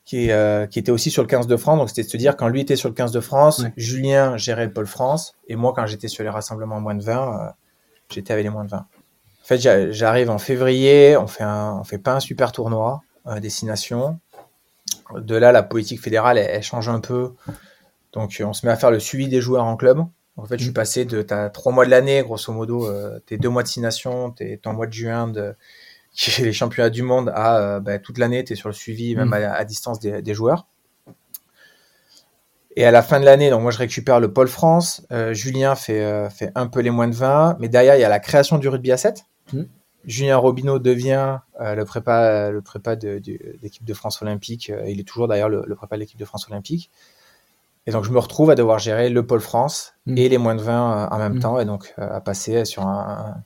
qui, 0.06 0.30
qui 0.70 0.80
était 0.80 0.92
aussi 0.92 1.10
sur 1.10 1.24
le 1.24 1.28
15 1.28 1.48
de 1.48 1.58
France. 1.58 1.80
Donc, 1.80 1.90
c'était 1.90 2.04
de 2.04 2.08
se 2.08 2.18
dire, 2.18 2.38
quand 2.38 2.50
lui 2.50 2.62
était 2.62 2.76
sur 2.76 2.88
le 2.88 2.94
15 2.94 3.12
de 3.12 3.20
France, 3.20 3.66
Julien 3.76 4.38
gérait 4.38 4.66
le 4.66 4.74
pôle 4.74 4.86
France. 4.86 5.34
Et 5.48 5.56
moi, 5.56 5.74
quand 5.76 5.88
j'étais 5.88 6.08
sur 6.08 6.24
les 6.24 6.30
rassemblements 6.30 6.80
moins 6.80 6.94
de 6.94 7.02
20, 7.02 7.56
j'étais 8.12 8.32
avec 8.32 8.44
les 8.44 8.52
moins 8.52 8.64
de 8.64 8.70
20. 8.70 8.86
En 9.44 9.46
fait, 9.46 9.92
j'arrive 9.92 10.30
en 10.30 10.38
février, 10.38 11.18
on 11.18 11.28
fait 11.28 11.44
un, 11.44 11.78
on 11.80 11.84
fait 11.84 11.98
pas 11.98 12.14
un 12.14 12.20
super 12.20 12.52
tournoi 12.52 13.02
à 13.26 13.40
destination. 13.40 14.20
De 15.16 15.36
là, 15.36 15.52
la 15.52 15.64
politique 15.64 16.02
fédérale, 16.02 16.38
elle, 16.38 16.64
change 16.64 16.88
un 16.88 17.02
peu. 17.02 17.34
Donc, 18.14 18.42
on 18.44 18.54
se 18.54 18.66
met 18.66 18.72
à 18.72 18.78
faire 18.78 18.92
le 18.92 19.00
suivi 19.00 19.28
des 19.28 19.42
joueurs 19.42 19.66
en 19.66 19.76
club. 19.76 20.06
En 20.38 20.46
fait, 20.46 20.58
je 20.58 20.64
suis 20.64 20.72
mm. 20.72 20.74
passé 20.74 21.06
de 21.06 21.22
ta 21.22 21.50
trois 21.50 21.74
mois 21.74 21.86
de 21.86 21.92
l'année, 21.92 22.24
grosso 22.24 22.52
modo, 22.54 22.88
euh, 22.88 23.20
tes 23.26 23.38
deux 23.38 23.50
mois 23.50 23.64
de 23.64 23.68
destination, 23.68 24.32
tes 24.32 24.58
ton 24.58 24.74
mois 24.74 24.88
de 24.88 24.94
juin 24.94 25.28
de 25.28 25.56
qui 26.14 26.42
est 26.42 26.46
les 26.46 26.54
championnats 26.54 26.90
du 26.90 27.02
monde 27.02 27.32
à 27.36 27.58
euh, 27.58 27.80
bah, 27.80 28.00
toute 28.00 28.18
l'année, 28.18 28.44
tu 28.44 28.54
es 28.54 28.56
sur 28.56 28.70
le 28.70 28.74
suivi, 28.74 29.16
même 29.16 29.30
mm. 29.30 29.34
à, 29.34 29.64
distance 29.66 30.00
des, 30.00 30.22
des, 30.22 30.34
joueurs. 30.34 30.68
Et 32.76 32.86
à 32.86 32.92
la 32.92 33.04
fin 33.04 33.20
de 33.20 33.26
l'année, 33.26 33.50
donc 33.50 33.62
moi 33.62 33.72
je 33.72 33.78
récupère 33.78 34.20
le 34.20 34.34
pôle 34.34 34.48
France, 34.48 35.06
euh, 35.12 35.34
Julien 35.34 35.76
fait, 35.76 36.02
euh, 36.02 36.30
fait 36.30 36.52
un 36.56 36.68
peu 36.68 36.80
les 36.80 36.90
moins 36.90 37.08
de 37.08 37.16
20, 37.16 37.58
mais 37.60 37.70
derrière 37.70 37.96
il 37.96 38.02
y 38.02 38.04
a 38.04 38.10
la 38.10 38.20
création 38.20 38.58
du 38.58 38.68
rugby 38.68 38.92
à 38.92 38.98
7. 38.98 39.26
Hmm. 39.54 39.64
Julien 40.06 40.38
Robineau 40.38 40.80
devient 40.80 41.40
euh, 41.62 41.76
le 41.76 41.86
prépa, 41.86 42.52
le 42.52 42.62
prépa 42.62 42.96
de, 42.96 43.22
l'équipe 43.62 43.86
de 43.86 43.94
France 43.94 44.22
olympique. 44.22 44.70
Euh, 44.70 44.90
il 44.90 45.00
est 45.00 45.08
toujours 45.08 45.28
d'ailleurs 45.28 45.50
le, 45.50 45.76
prépa 45.76 45.96
de 45.96 46.02
l'équipe 46.02 46.20
de 46.20 46.26
France 46.26 46.48
olympique. 46.50 46.90
Et 47.86 47.92
donc 47.92 48.04
je 48.04 48.12
me 48.12 48.20
retrouve 48.20 48.50
à 48.50 48.56
devoir 48.56 48.80
gérer 48.80 49.10
le 49.10 49.26
pôle 49.26 49.42
France 49.42 49.94
hmm. 50.06 50.18
et 50.18 50.30
les 50.30 50.38
moins 50.38 50.56
de 50.56 50.62
20 50.62 50.74
euh, 50.74 51.08
en 51.10 51.18
même 51.18 51.36
hmm. 51.36 51.40
temps, 51.40 51.60
et 51.60 51.66
donc 51.66 51.94
à 51.98 52.20
passer 52.22 52.66
sur 52.66 52.84
un, 52.84 53.44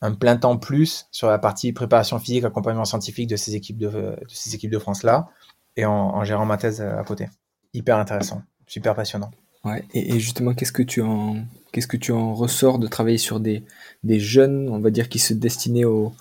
un, 0.00 0.14
plein 0.14 0.36
temps 0.36 0.56
plus 0.56 1.06
sur 1.10 1.28
la 1.28 1.38
partie 1.38 1.72
préparation 1.72 2.18
physique, 2.18 2.44
accompagnement 2.44 2.84
scientifique 2.84 3.28
de 3.28 3.36
ces 3.36 3.54
équipes 3.54 3.78
de, 3.78 3.88
de 3.90 4.16
ces 4.28 4.54
équipes 4.54 4.70
de 4.70 4.78
France 4.78 5.02
là, 5.02 5.28
et 5.76 5.84
en, 5.84 5.92
en 5.92 6.24
gérant 6.24 6.46
ma 6.46 6.56
thèse 6.56 6.80
à 6.80 7.02
côté. 7.04 7.28
Hyper 7.74 7.96
intéressant, 7.96 8.42
super 8.66 8.94
passionnant. 8.94 9.30
Ouais, 9.64 9.84
et, 9.94 10.18
justement, 10.18 10.54
qu'est-ce 10.54 10.72
que 10.72 10.82
tu 10.82 11.00
en 11.02 11.36
qu'est-ce 11.72 11.86
que 11.86 11.96
tu 11.96 12.12
en 12.12 12.34
ressors 12.34 12.78
de 12.78 12.86
travailler 12.86 13.18
sur 13.18 13.40
des, 13.40 13.64
jeunes, 14.04 14.68
on 14.68 14.78
va 14.78 14.90
dire, 14.90 15.08
qui 15.08 15.18
se 15.18 15.34
destinaient 15.34 15.84
au, 15.84 16.12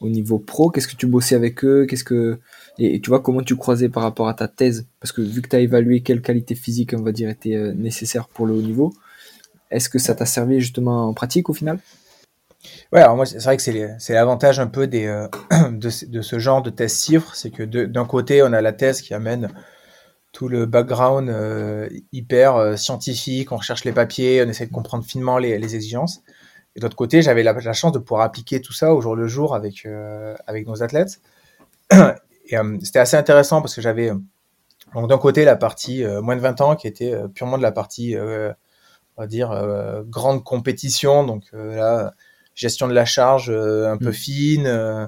au 0.00 0.08
niveau 0.08 0.38
pro? 0.38 0.70
Qu'est-ce 0.70 0.88
que 0.88 0.96
tu 0.96 1.06
bossais 1.06 1.34
avec 1.34 1.64
eux? 1.64 1.86
Qu'est-ce 1.88 2.04
que 2.04 2.38
et, 2.78 3.00
tu 3.00 3.08
vois 3.08 3.20
comment 3.20 3.42
tu 3.42 3.56
croisais 3.56 3.88
par 3.88 4.02
rapport 4.02 4.28
à 4.28 4.34
ta 4.34 4.48
thèse? 4.48 4.86
Parce 5.00 5.12
que 5.12 5.22
vu 5.22 5.40
que 5.40 5.48
tu 5.48 5.56
as 5.56 5.60
évalué 5.60 6.02
quelle 6.02 6.20
qualité 6.20 6.54
physique, 6.54 6.92
on 6.94 7.02
va 7.02 7.12
dire, 7.12 7.30
était 7.30 7.54
euh, 7.54 7.72
nécessaire 7.72 8.28
pour 8.28 8.46
le 8.46 8.54
haut 8.54 8.62
niveau, 8.62 8.92
est-ce 9.70 9.88
que 9.88 9.98
ça 9.98 10.14
t'a 10.14 10.26
servi 10.26 10.60
justement 10.60 11.08
en 11.08 11.14
pratique 11.14 11.48
au 11.48 11.54
final? 11.54 11.78
Ouais, 12.92 13.00
alors 13.00 13.16
moi, 13.16 13.26
c'est 13.26 13.42
vrai 13.42 13.56
que 13.56 13.62
c'est 13.62 14.12
l'avantage 14.12 14.60
un 14.60 14.66
peu 14.66 14.88
euh, 14.92 15.28
de, 15.70 16.06
de, 16.06 16.20
ce 16.20 16.38
genre 16.38 16.62
de 16.62 16.70
test 16.70 16.96
cifre, 16.96 17.34
c'est 17.34 17.50
que 17.50 17.62
d'un 17.62 18.04
côté, 18.04 18.42
on 18.42 18.52
a 18.52 18.60
la 18.60 18.72
thèse 18.72 19.00
qui 19.00 19.14
amène 19.14 19.50
tout 20.36 20.48
le 20.48 20.66
background 20.66 21.30
euh, 21.30 21.88
hyper 22.12 22.56
euh, 22.56 22.76
scientifique, 22.76 23.52
on 23.52 23.56
recherche 23.56 23.84
les 23.84 23.92
papiers, 23.92 24.44
on 24.44 24.48
essaie 24.50 24.66
de 24.66 24.70
comprendre 24.70 25.02
finement 25.02 25.38
les, 25.38 25.56
les 25.58 25.74
exigences. 25.74 26.20
Et 26.74 26.80
d'autre 26.80 26.94
côté, 26.94 27.22
j'avais 27.22 27.42
la, 27.42 27.54
la, 27.54 27.72
chance 27.72 27.92
de 27.92 27.98
pouvoir 27.98 28.20
appliquer 28.20 28.60
tout 28.60 28.74
ça 28.74 28.92
au 28.92 29.00
jour 29.00 29.16
le 29.16 29.28
jour 29.28 29.54
avec, 29.54 29.88
avec 30.46 30.66
nos 30.66 30.82
athlètes. 30.82 31.22
Et 32.48 32.56
c'était 32.82 32.98
assez 32.98 33.16
intéressant 33.16 33.62
parce 33.62 33.74
que 33.74 33.80
j'avais 33.80 34.10
donc 34.94 35.08
d'un 35.08 35.16
côté 35.16 35.46
la 35.46 35.56
partie 35.56 36.04
moins 36.20 36.36
de 36.36 36.42
20 36.42 36.60
ans 36.60 36.76
qui 36.76 36.86
était 36.86 37.14
purement 37.34 37.56
de 37.56 37.62
la 37.62 37.72
partie, 37.72 38.14
on 38.18 39.22
va 39.22 39.26
dire, 39.26 39.58
grande 40.06 40.44
compétition. 40.44 41.24
Donc 41.24 41.44
là, 41.54 42.12
gestion 42.56 42.88
de 42.88 42.94
la 42.94 43.04
charge 43.04 43.50
euh, 43.50 43.92
un 43.92 43.98
peu 43.98 44.08
mm. 44.08 44.14
fine, 44.14 44.66
euh, 44.66 45.04
euh, 45.04 45.06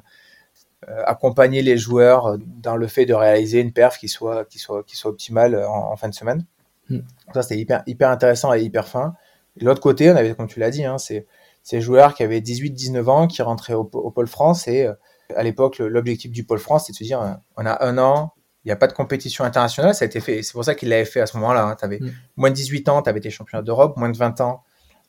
accompagner 0.86 1.62
les 1.62 1.76
joueurs 1.76 2.38
dans 2.38 2.76
le 2.76 2.86
fait 2.86 3.04
de 3.04 3.14
réaliser 3.14 3.60
une 3.60 3.72
perf 3.72 3.98
qui 3.98 4.08
soit, 4.08 4.44
qui 4.44 4.58
soit, 4.58 4.84
qui 4.84 4.96
soit 4.96 5.10
optimale 5.10 5.56
en, 5.66 5.96
fin 5.96 6.08
de 6.08 6.14
semaine. 6.14 6.44
Mm. 6.88 6.98
Ça, 7.34 7.42
c'était 7.42 7.58
hyper, 7.58 7.82
hyper 7.86 8.10
intéressant 8.10 8.54
et 8.54 8.62
hyper 8.62 8.86
fin. 8.86 9.14
De 9.56 9.64
l'autre 9.64 9.80
côté, 9.80 10.10
on 10.10 10.16
avait, 10.16 10.34
comme 10.34 10.46
tu 10.46 10.60
l'as 10.60 10.70
dit, 10.70 10.84
hein, 10.84 10.98
c'est 10.98 11.26
ces 11.64 11.80
joueurs 11.80 12.14
qui 12.14 12.22
avaient 12.22 12.40
18-19 12.40 13.04
ans, 13.08 13.26
qui 13.26 13.42
rentraient 13.42 13.74
au, 13.74 13.84
Pôle 13.84 14.28
France. 14.28 14.68
Et 14.68 14.88
à 15.34 15.42
l'époque, 15.42 15.78
l'objectif 15.78 16.30
du 16.30 16.44
Pôle 16.44 16.60
France, 16.60 16.86
c'est 16.86 16.92
de 16.92 16.96
se 16.96 17.04
dire, 17.04 17.38
on 17.56 17.66
a 17.66 17.84
un 17.84 17.98
an, 17.98 18.32
il 18.64 18.68
n'y 18.68 18.72
a 18.72 18.76
pas 18.76 18.86
de 18.86 18.92
compétition 18.92 19.44
internationale. 19.44 19.94
Ça 19.94 20.04
a 20.04 20.06
été 20.06 20.20
fait. 20.20 20.42
C'est 20.42 20.52
pour 20.52 20.64
ça 20.64 20.74
qu'il 20.74 20.90
l'avait 20.90 21.04
fait 21.04 21.20
à 21.20 21.26
ce 21.26 21.36
moment-là. 21.38 21.64
Hein. 21.64 21.76
Tu 21.76 21.84
avais 21.84 21.98
mm. 21.98 22.12
moins 22.36 22.50
de 22.50 22.54
18 22.54 22.88
ans, 22.88 23.02
tu 23.02 23.10
avais 23.10 23.18
été 23.18 23.30
champion 23.30 23.62
d'Europe. 23.62 23.96
Moins 23.96 24.10
de 24.10 24.16
20 24.16 24.40
ans, 24.40 24.62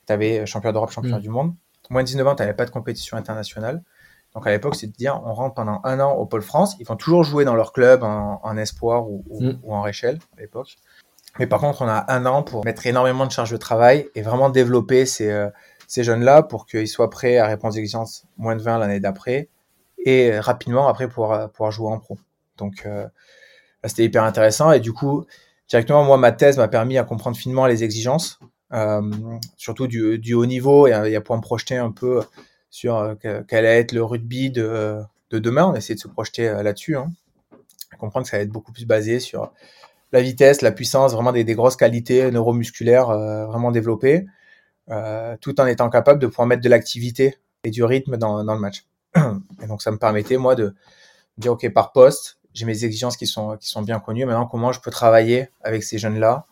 tu 0.08 0.14
avais 0.14 0.46
champion 0.48 0.72
d'Europe, 0.72 0.92
champion 0.92 1.20
du 1.20 1.30
monde 1.30 1.54
moins 1.90 2.04
de 2.04 2.08
19 2.08 2.28
ans, 2.28 2.36
tu 2.36 2.44
n'avais 2.44 2.54
pas 2.54 2.66
de 2.66 2.72
compétition 2.72 3.18
internationale. 3.18 3.84
Donc 4.36 4.46
à 4.46 4.52
l'époque, 4.52 4.76
c'est 4.76 4.88
de 4.88 4.92
dire, 4.94 5.22
on 5.26 5.34
rentre 5.34 5.56
pendant 5.56 5.82
un 5.84 6.00
an 6.00 6.14
au 6.14 6.26
Pôle 6.26 6.42
France. 6.42 6.76
Ils 6.80 6.86
vont 6.86 6.96
toujours 6.96 7.24
jouer 7.24 7.46
dans 7.46 7.56
leur 7.56 7.74
club 7.74 8.04
en, 8.04 8.58
espoir 8.58 9.10
ou, 9.10 9.24
mm. 9.40 9.60
en 9.68 9.82
réchelle 9.82 10.20
à 10.38 10.42
l'époque. 10.42 10.78
Mais 11.40 11.48
par 11.48 11.60
contre, 11.60 11.82
on 11.82 11.88
a 11.88 12.06
un 12.10 12.26
an 12.26 12.44
pour 12.44 12.66
mettre 12.66 12.86
énormément 12.86 13.26
de 13.26 13.32
charge 13.32 13.52
de 13.52 13.58
travail 13.58 14.08
et 14.16 14.22
vraiment 14.22 14.50
développer 14.50 15.06
ces, 15.06 15.30
euh, 15.30 15.50
ces 15.88 16.04
jeunes-là 16.04 16.44
pour 16.44 16.66
qu'ils 16.66 16.88
soient 16.88 17.10
prêts 17.10 17.38
à 17.38 17.48
répondre 17.48 17.74
aux 17.74 17.78
exigences 17.78 18.26
moins 18.38 18.56
de 18.56 18.62
20 18.62 18.78
l'année 18.78 19.00
d'après 19.00 19.50
et 20.06 20.40
rapidement 20.40 20.88
après 20.88 21.08
pouvoir, 21.08 21.50
pouvoir 21.52 21.72
jouer 21.72 21.90
en 21.90 22.00
pro. 22.00 22.18
Donc 22.58 22.84
euh, 22.86 23.08
c'était 23.84 24.04
hyper 24.04 24.24
intéressant 24.24 24.72
et 24.72 24.80
du 24.80 24.94
coup, 24.94 25.26
directement, 25.70 26.04
moi, 26.04 26.18
ma 26.18 26.32
thèse 26.32 26.58
m'a 26.58 26.68
permis 26.68 26.98
à 26.98 27.04
comprendre 27.04 27.38
finement 27.38 27.66
les 27.66 27.84
exigences 27.84 28.40
euh, 28.74 29.02
surtout 29.58 29.88
du, 29.88 30.20
du, 30.20 30.34
haut 30.34 30.46
niveau, 30.46 30.88
et, 30.88 31.14
et 31.14 31.20
pour 31.20 31.36
me 31.36 31.42
projeter 31.42 31.78
un 31.78 31.92
peu 31.92 32.22
sur 32.70 32.98
euh, 32.98 33.16
quel 33.48 33.66
va 33.66 33.72
être 33.72 33.92
le 33.92 34.04
rugby 34.04 34.52
de, 34.52 35.02
de 35.32 35.40
demain. 35.40 35.66
On 35.66 35.76
essaie 35.76 35.96
de 35.96 36.00
se 36.00 36.08
projeter 36.08 36.48
euh, 36.48 36.64
là-dessus, 36.64 36.96
hein. 36.96 37.12
comprendre 37.98 38.26
que 38.26 38.30
ça 38.30 38.38
va 38.38 38.44
être 38.44 38.50
beaucoup 38.50 38.72
plus 38.72 38.86
basé 38.86 39.20
sur 39.20 39.52
la 40.12 40.22
vitesse, 40.22 40.62
la 40.62 40.72
puissance, 40.72 41.14
vraiment 41.14 41.32
des, 41.32 41.44
grosses 41.46 41.76
qualités 41.76 42.32
neuromusculaires 42.32 43.10
euh, 43.10 43.46
vraiment 43.46 43.72
développées, 43.72 44.26
tout 45.40 45.62
en 45.62 45.68
étant 45.68 45.88
capable 45.92 46.20
de 46.20 46.26
pouvoir 46.26 46.48
mettre 46.48 46.64
de 46.64 46.70
l'activité 46.70 47.38
et 47.64 47.70
du 47.70 47.84
rythme 47.84 48.18
dans, 48.18 48.42
le 48.42 48.60
match. 48.60 48.88
Et 49.62 49.68
donc 49.68 49.84
ça 49.84 49.92
me 49.92 49.98
permettait 49.98 50.38
moi 50.38 50.56
de 50.56 50.74
dire 51.38 51.52
ok 51.52 51.72
par 51.72 51.92
poste, 51.92 52.40
j'ai 52.56 52.66
mes 52.66 52.84
exigences 52.84 53.16
qui 53.16 53.28
sont 53.28 53.56
qui 53.58 53.70
sont 53.70 53.84
bien 53.84 54.00
connues. 54.00 54.26
Maintenant 54.26 54.48
comment 54.48 54.72
je 54.72 54.82
peux 54.82 54.90
travailler 54.90 55.50
avec 55.62 55.84
ces 55.84 56.00
jeunes 56.00 56.20
là 56.20 56.48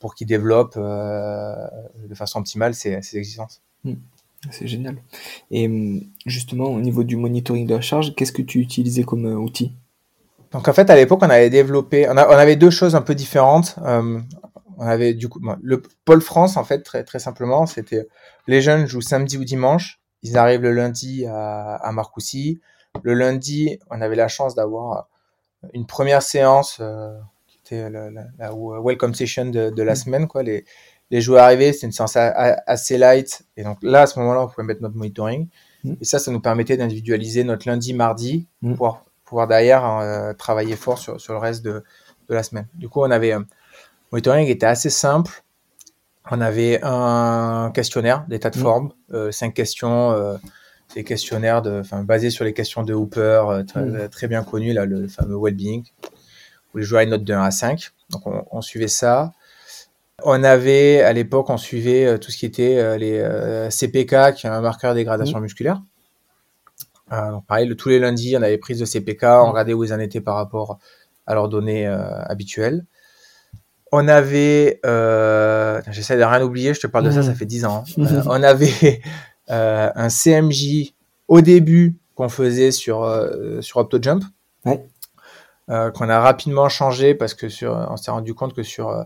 pour 0.00 0.14
qu'ils 0.14 0.28
développent 0.28 0.78
de 0.78 2.14
façon 2.14 2.38
optimale 2.38 2.74
ces, 2.74 3.02
ces 3.02 3.18
exigences? 3.18 3.60
C'est 4.50 4.66
génial. 4.66 4.96
Et 5.50 5.66
hum, 5.66 6.02
justement, 6.26 6.66
au 6.66 6.80
niveau 6.80 7.04
du 7.04 7.16
monitoring 7.16 7.66
de 7.66 7.74
la 7.74 7.80
charge, 7.80 8.14
qu'est-ce 8.14 8.32
que 8.32 8.42
tu 8.42 8.60
utilisais 8.60 9.02
comme 9.02 9.26
euh, 9.26 9.34
outil? 9.34 9.74
Donc 10.52 10.66
en 10.66 10.72
fait, 10.72 10.90
à 10.90 10.96
l'époque, 10.96 11.20
on 11.22 11.30
avait 11.30 11.50
développé, 11.50 12.08
on, 12.08 12.16
avait 12.16 12.56
deux 12.56 12.70
choses 12.70 12.96
un 12.96 13.02
peu 13.02 13.14
différentes. 13.14 13.76
on 13.84 14.22
avait 14.80 15.14
du 15.14 15.28
coup 15.28 15.40
le 15.62 15.82
pôle 16.04 16.22
France, 16.22 16.56
en 16.56 16.64
fait, 16.64 16.82
très 16.82 17.04
très 17.04 17.20
simplement, 17.20 17.66
c'était 17.66 18.08
les 18.48 18.60
jeunes 18.60 18.86
jouent 18.86 19.00
samedi 19.00 19.36
ou 19.38 19.44
dimanche. 19.44 20.00
Ils 20.22 20.36
arrivent 20.36 20.62
le 20.62 20.72
lundi 20.72 21.24
à, 21.26 21.76
à 21.76 21.92
Marcoussis. 21.92 22.60
Le 23.02 23.14
lundi, 23.14 23.78
on 23.90 24.00
avait 24.00 24.16
la 24.16 24.26
chance 24.26 24.56
d'avoir 24.56 25.08
une 25.72 25.86
première 25.86 26.22
séance 26.22 26.80
la, 27.76 28.52
welcome 28.54 29.14
session 29.14 29.46
de, 29.46 29.82
la 29.82 29.92
mm. 29.92 29.96
semaine. 29.96 30.28
Quoi. 30.28 30.42
Les, 30.42 30.64
les 31.10 31.20
joueurs 31.20 31.44
arrivés, 31.44 31.72
c'était 31.72 31.86
une 31.86 31.92
séance 31.92 32.16
assez 32.16 32.98
light. 32.98 33.42
Et 33.56 33.64
donc 33.64 33.78
là, 33.82 34.02
à 34.02 34.06
ce 34.06 34.18
moment-là, 34.20 34.42
on 34.42 34.48
pouvait 34.48 34.66
mettre 34.66 34.82
notre 34.82 34.96
monitoring. 34.96 35.48
Mm. 35.84 35.94
Et 36.00 36.04
ça, 36.04 36.18
ça 36.18 36.30
nous 36.30 36.40
permettait 36.40 36.76
d'individualiser 36.76 37.44
notre 37.44 37.68
lundi, 37.68 37.94
mardi, 37.94 38.46
pour 38.60 38.68
mm. 38.68 38.72
pouvoir, 38.72 39.04
pouvoir 39.24 39.48
derrière 39.48 39.84
euh, 39.84 40.32
travailler 40.34 40.76
fort 40.76 40.98
sur, 40.98 41.20
sur 41.20 41.32
le 41.32 41.38
reste 41.38 41.62
de, 41.64 41.82
de 42.28 42.34
la 42.34 42.42
semaine. 42.42 42.66
Du 42.74 42.88
coup, 42.88 43.00
on 43.00 43.10
avait 43.10 43.32
un 43.32 43.44
monitoring 44.12 44.46
qui 44.46 44.52
était 44.52 44.66
assez 44.66 44.90
simple. 44.90 45.42
On 46.30 46.40
avait 46.40 46.80
un 46.82 47.72
questionnaire 47.74 48.24
d'état 48.28 48.50
de 48.50 48.56
forme, 48.56 48.92
euh, 49.12 49.32
cinq 49.32 49.52
questions, 49.54 50.12
euh, 50.12 50.36
des 50.94 51.02
questionnaires 51.02 51.62
de, 51.62 51.82
basés 52.04 52.30
sur 52.30 52.44
les 52.44 52.52
questions 52.52 52.82
de 52.84 52.94
Hooper, 52.94 53.42
euh, 53.48 53.62
très, 53.64 54.08
très, 54.08 54.28
bien 54.28 54.44
connu, 54.44 54.72
là, 54.72 54.84
le 54.84 55.08
fameux 55.08 55.36
well-being 55.36 55.84
où 56.72 56.78
les 56.78 56.84
joueurs 56.84 57.02
une 57.02 57.10
note 57.10 57.24
de 57.24 57.34
1 57.34 57.42
à 57.42 57.50
5. 57.50 57.90
Donc 58.10 58.26
on, 58.26 58.44
on 58.50 58.60
suivait 58.60 58.88
ça. 58.88 59.32
On 60.24 60.42
avait, 60.44 61.02
à 61.02 61.12
l'époque, 61.12 61.50
on 61.50 61.56
suivait 61.56 62.06
euh, 62.06 62.18
tout 62.18 62.30
ce 62.30 62.36
qui 62.36 62.46
était 62.46 62.78
euh, 62.78 62.96
les 62.96 63.18
euh, 63.18 63.70
CPK, 63.70 64.34
qui 64.34 64.46
est 64.46 64.50
un 64.50 64.60
marqueur 64.60 64.92
de 64.92 64.98
dégradation 64.98 65.38
mmh. 65.38 65.42
musculaire. 65.42 65.82
donc 67.10 67.46
pareil, 67.46 67.66
le, 67.68 67.76
tous 67.76 67.88
les 67.88 67.98
lundis, 67.98 68.36
on 68.36 68.42
avait 68.42 68.58
prise 68.58 68.78
de 68.78 68.84
CPK, 68.84 69.24
on 69.24 69.46
mmh. 69.46 69.50
regardait 69.50 69.72
où 69.74 69.84
ils 69.84 69.92
en 69.92 69.98
étaient 69.98 70.20
par 70.20 70.36
rapport 70.36 70.78
à 71.26 71.34
leurs 71.34 71.48
données 71.48 71.86
habituelles. 71.86 72.84
On 73.92 74.06
avait, 74.08 74.80
j'essaie 75.90 76.16
de 76.16 76.22
rien 76.22 76.42
oublier, 76.42 76.74
je 76.74 76.80
te 76.80 76.86
parle 76.86 77.04
de 77.04 77.10
ça, 77.10 77.20
mmh. 77.20 77.24
ça 77.24 77.34
fait 77.34 77.46
10 77.46 77.64
ans. 77.64 77.84
Hein. 77.98 78.22
on 78.26 78.42
avait 78.42 79.00
un 79.48 80.08
CMJ 80.08 80.94
au 81.28 81.40
début 81.40 81.96
qu'on 82.14 82.28
faisait 82.28 82.70
sur, 82.70 83.08
sur 83.60 83.78
OptoJump. 83.78 84.24
Ouais. 84.64 84.84
Euh, 85.70 85.92
qu'on 85.92 86.08
a 86.08 86.18
rapidement 86.18 86.68
changé 86.68 87.14
parce 87.14 87.32
que 87.32 87.48
sur, 87.48 87.70
on 87.90 87.96
s'est 87.96 88.10
rendu 88.10 88.34
compte 88.34 88.54
que 88.54 88.64
sur 88.64 89.04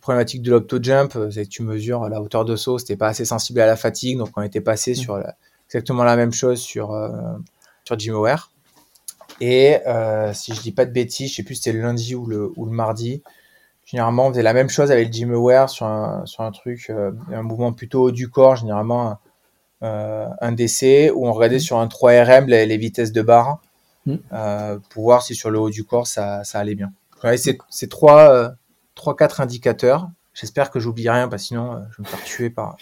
problématique 0.00 0.42
de 0.42 0.50
l'opto-jump, 0.50 1.16
c'est 1.30 1.44
que 1.44 1.48
tu 1.48 1.62
mesures 1.62 2.08
la 2.08 2.20
hauteur 2.20 2.44
de 2.44 2.56
saut, 2.56 2.78
c'était 2.78 2.96
pas 2.96 3.08
assez 3.08 3.24
sensible 3.24 3.60
à 3.60 3.66
la 3.66 3.76
fatigue, 3.76 4.18
donc 4.18 4.30
on 4.36 4.42
était 4.42 4.60
passé 4.60 4.92
mmh. 4.92 4.96
sur 4.96 5.22
exactement 5.68 6.04
la 6.04 6.16
même 6.16 6.32
chose 6.32 6.60
sur, 6.60 6.92
euh, 6.92 7.10
sur 7.84 7.98
GymAware. 7.98 8.50
Et 9.40 9.86
euh, 9.86 10.32
si 10.32 10.54
je 10.54 10.62
dis 10.62 10.72
pas 10.72 10.86
de 10.86 10.92
bêtises, 10.92 11.30
je 11.30 11.36
sais 11.36 11.42
plus 11.42 11.56
si 11.56 11.62
c'était 11.62 11.76
le 11.76 11.82
lundi 11.82 12.14
ou 12.14 12.26
le, 12.26 12.52
ou 12.56 12.64
le 12.64 12.72
mardi, 12.72 13.22
généralement 13.84 14.26
on 14.26 14.30
faisait 14.30 14.42
la 14.42 14.54
même 14.54 14.70
chose 14.70 14.90
avec 14.90 15.08
le 15.08 15.12
GymAware 15.12 15.68
sur 15.68 15.86
un, 15.86 16.24
sur 16.24 16.42
un 16.42 16.52
truc, 16.52 16.90
un 16.90 17.42
mouvement 17.42 17.72
plutôt 17.72 18.04
haut 18.04 18.12
du 18.12 18.30
corps, 18.30 18.56
généralement 18.56 19.18
un 19.82 20.52
DC, 20.52 21.12
où 21.14 21.28
on 21.28 21.32
regardait 21.32 21.56
mmh. 21.56 21.60
sur 21.60 21.78
un 21.78 21.86
3RM 21.86 22.46
les, 22.46 22.64
les 22.64 22.76
vitesses 22.78 23.12
de 23.12 23.22
barre 23.22 23.60
Mm. 24.06 24.14
Euh, 24.32 24.78
pour 24.90 25.02
voir 25.02 25.22
si 25.22 25.34
sur 25.34 25.50
le 25.50 25.58
haut 25.58 25.70
du 25.70 25.84
corps 25.84 26.06
ça, 26.06 26.44
ça 26.44 26.60
allait 26.60 26.76
bien. 26.76 26.92
c'est 27.36 27.88
trois, 27.90 28.30
euh, 28.30 28.48
trois, 28.96 29.14
quatre 29.14 29.40
indicateurs. 29.40 30.08
J'espère 30.34 30.72
que 30.72 30.80
j'oublie 30.80 31.08
rien, 31.08 31.28
parce 31.28 31.42
que 31.42 31.48
sinon 31.48 31.74
euh, 31.74 31.80
je 31.92 31.98
vais 31.98 32.02
me 32.02 32.08
faire 32.08 32.24
tuer 32.24 32.50
par, 32.50 32.76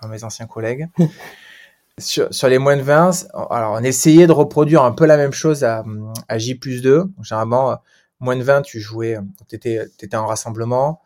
par, 0.00 0.08
mes, 0.08 0.22
anciens 0.22 0.46
collègues. 0.46 0.86
sur, 1.98 2.32
sur, 2.32 2.48
les 2.48 2.58
moins 2.58 2.76
de 2.76 2.82
20, 2.82 3.26
alors 3.50 3.72
on 3.72 3.82
essayait 3.82 4.28
de 4.28 4.32
reproduire 4.32 4.84
un 4.84 4.92
peu 4.92 5.04
la 5.04 5.16
même 5.16 5.32
chose 5.32 5.64
à, 5.64 5.84
à 6.28 6.38
J 6.38 6.54
plus 6.54 6.80
2. 6.80 7.06
Généralement, 7.22 7.80
moins 8.20 8.36
de 8.36 8.42
20, 8.42 8.62
tu 8.62 8.80
jouais, 8.80 9.18
tu 9.48 9.56
étais, 9.56 9.86
étais, 10.00 10.16
en 10.16 10.26
rassemblement. 10.26 11.02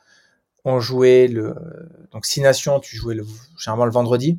On 0.64 0.78
jouait 0.78 1.26
le, 1.26 1.54
donc 2.12 2.26
6 2.26 2.42
nations, 2.42 2.80
tu 2.80 2.95
jouais 2.97 3.14
le, 3.14 3.25
généralement 3.57 3.87
le 3.87 3.92
vendredi. 3.92 4.38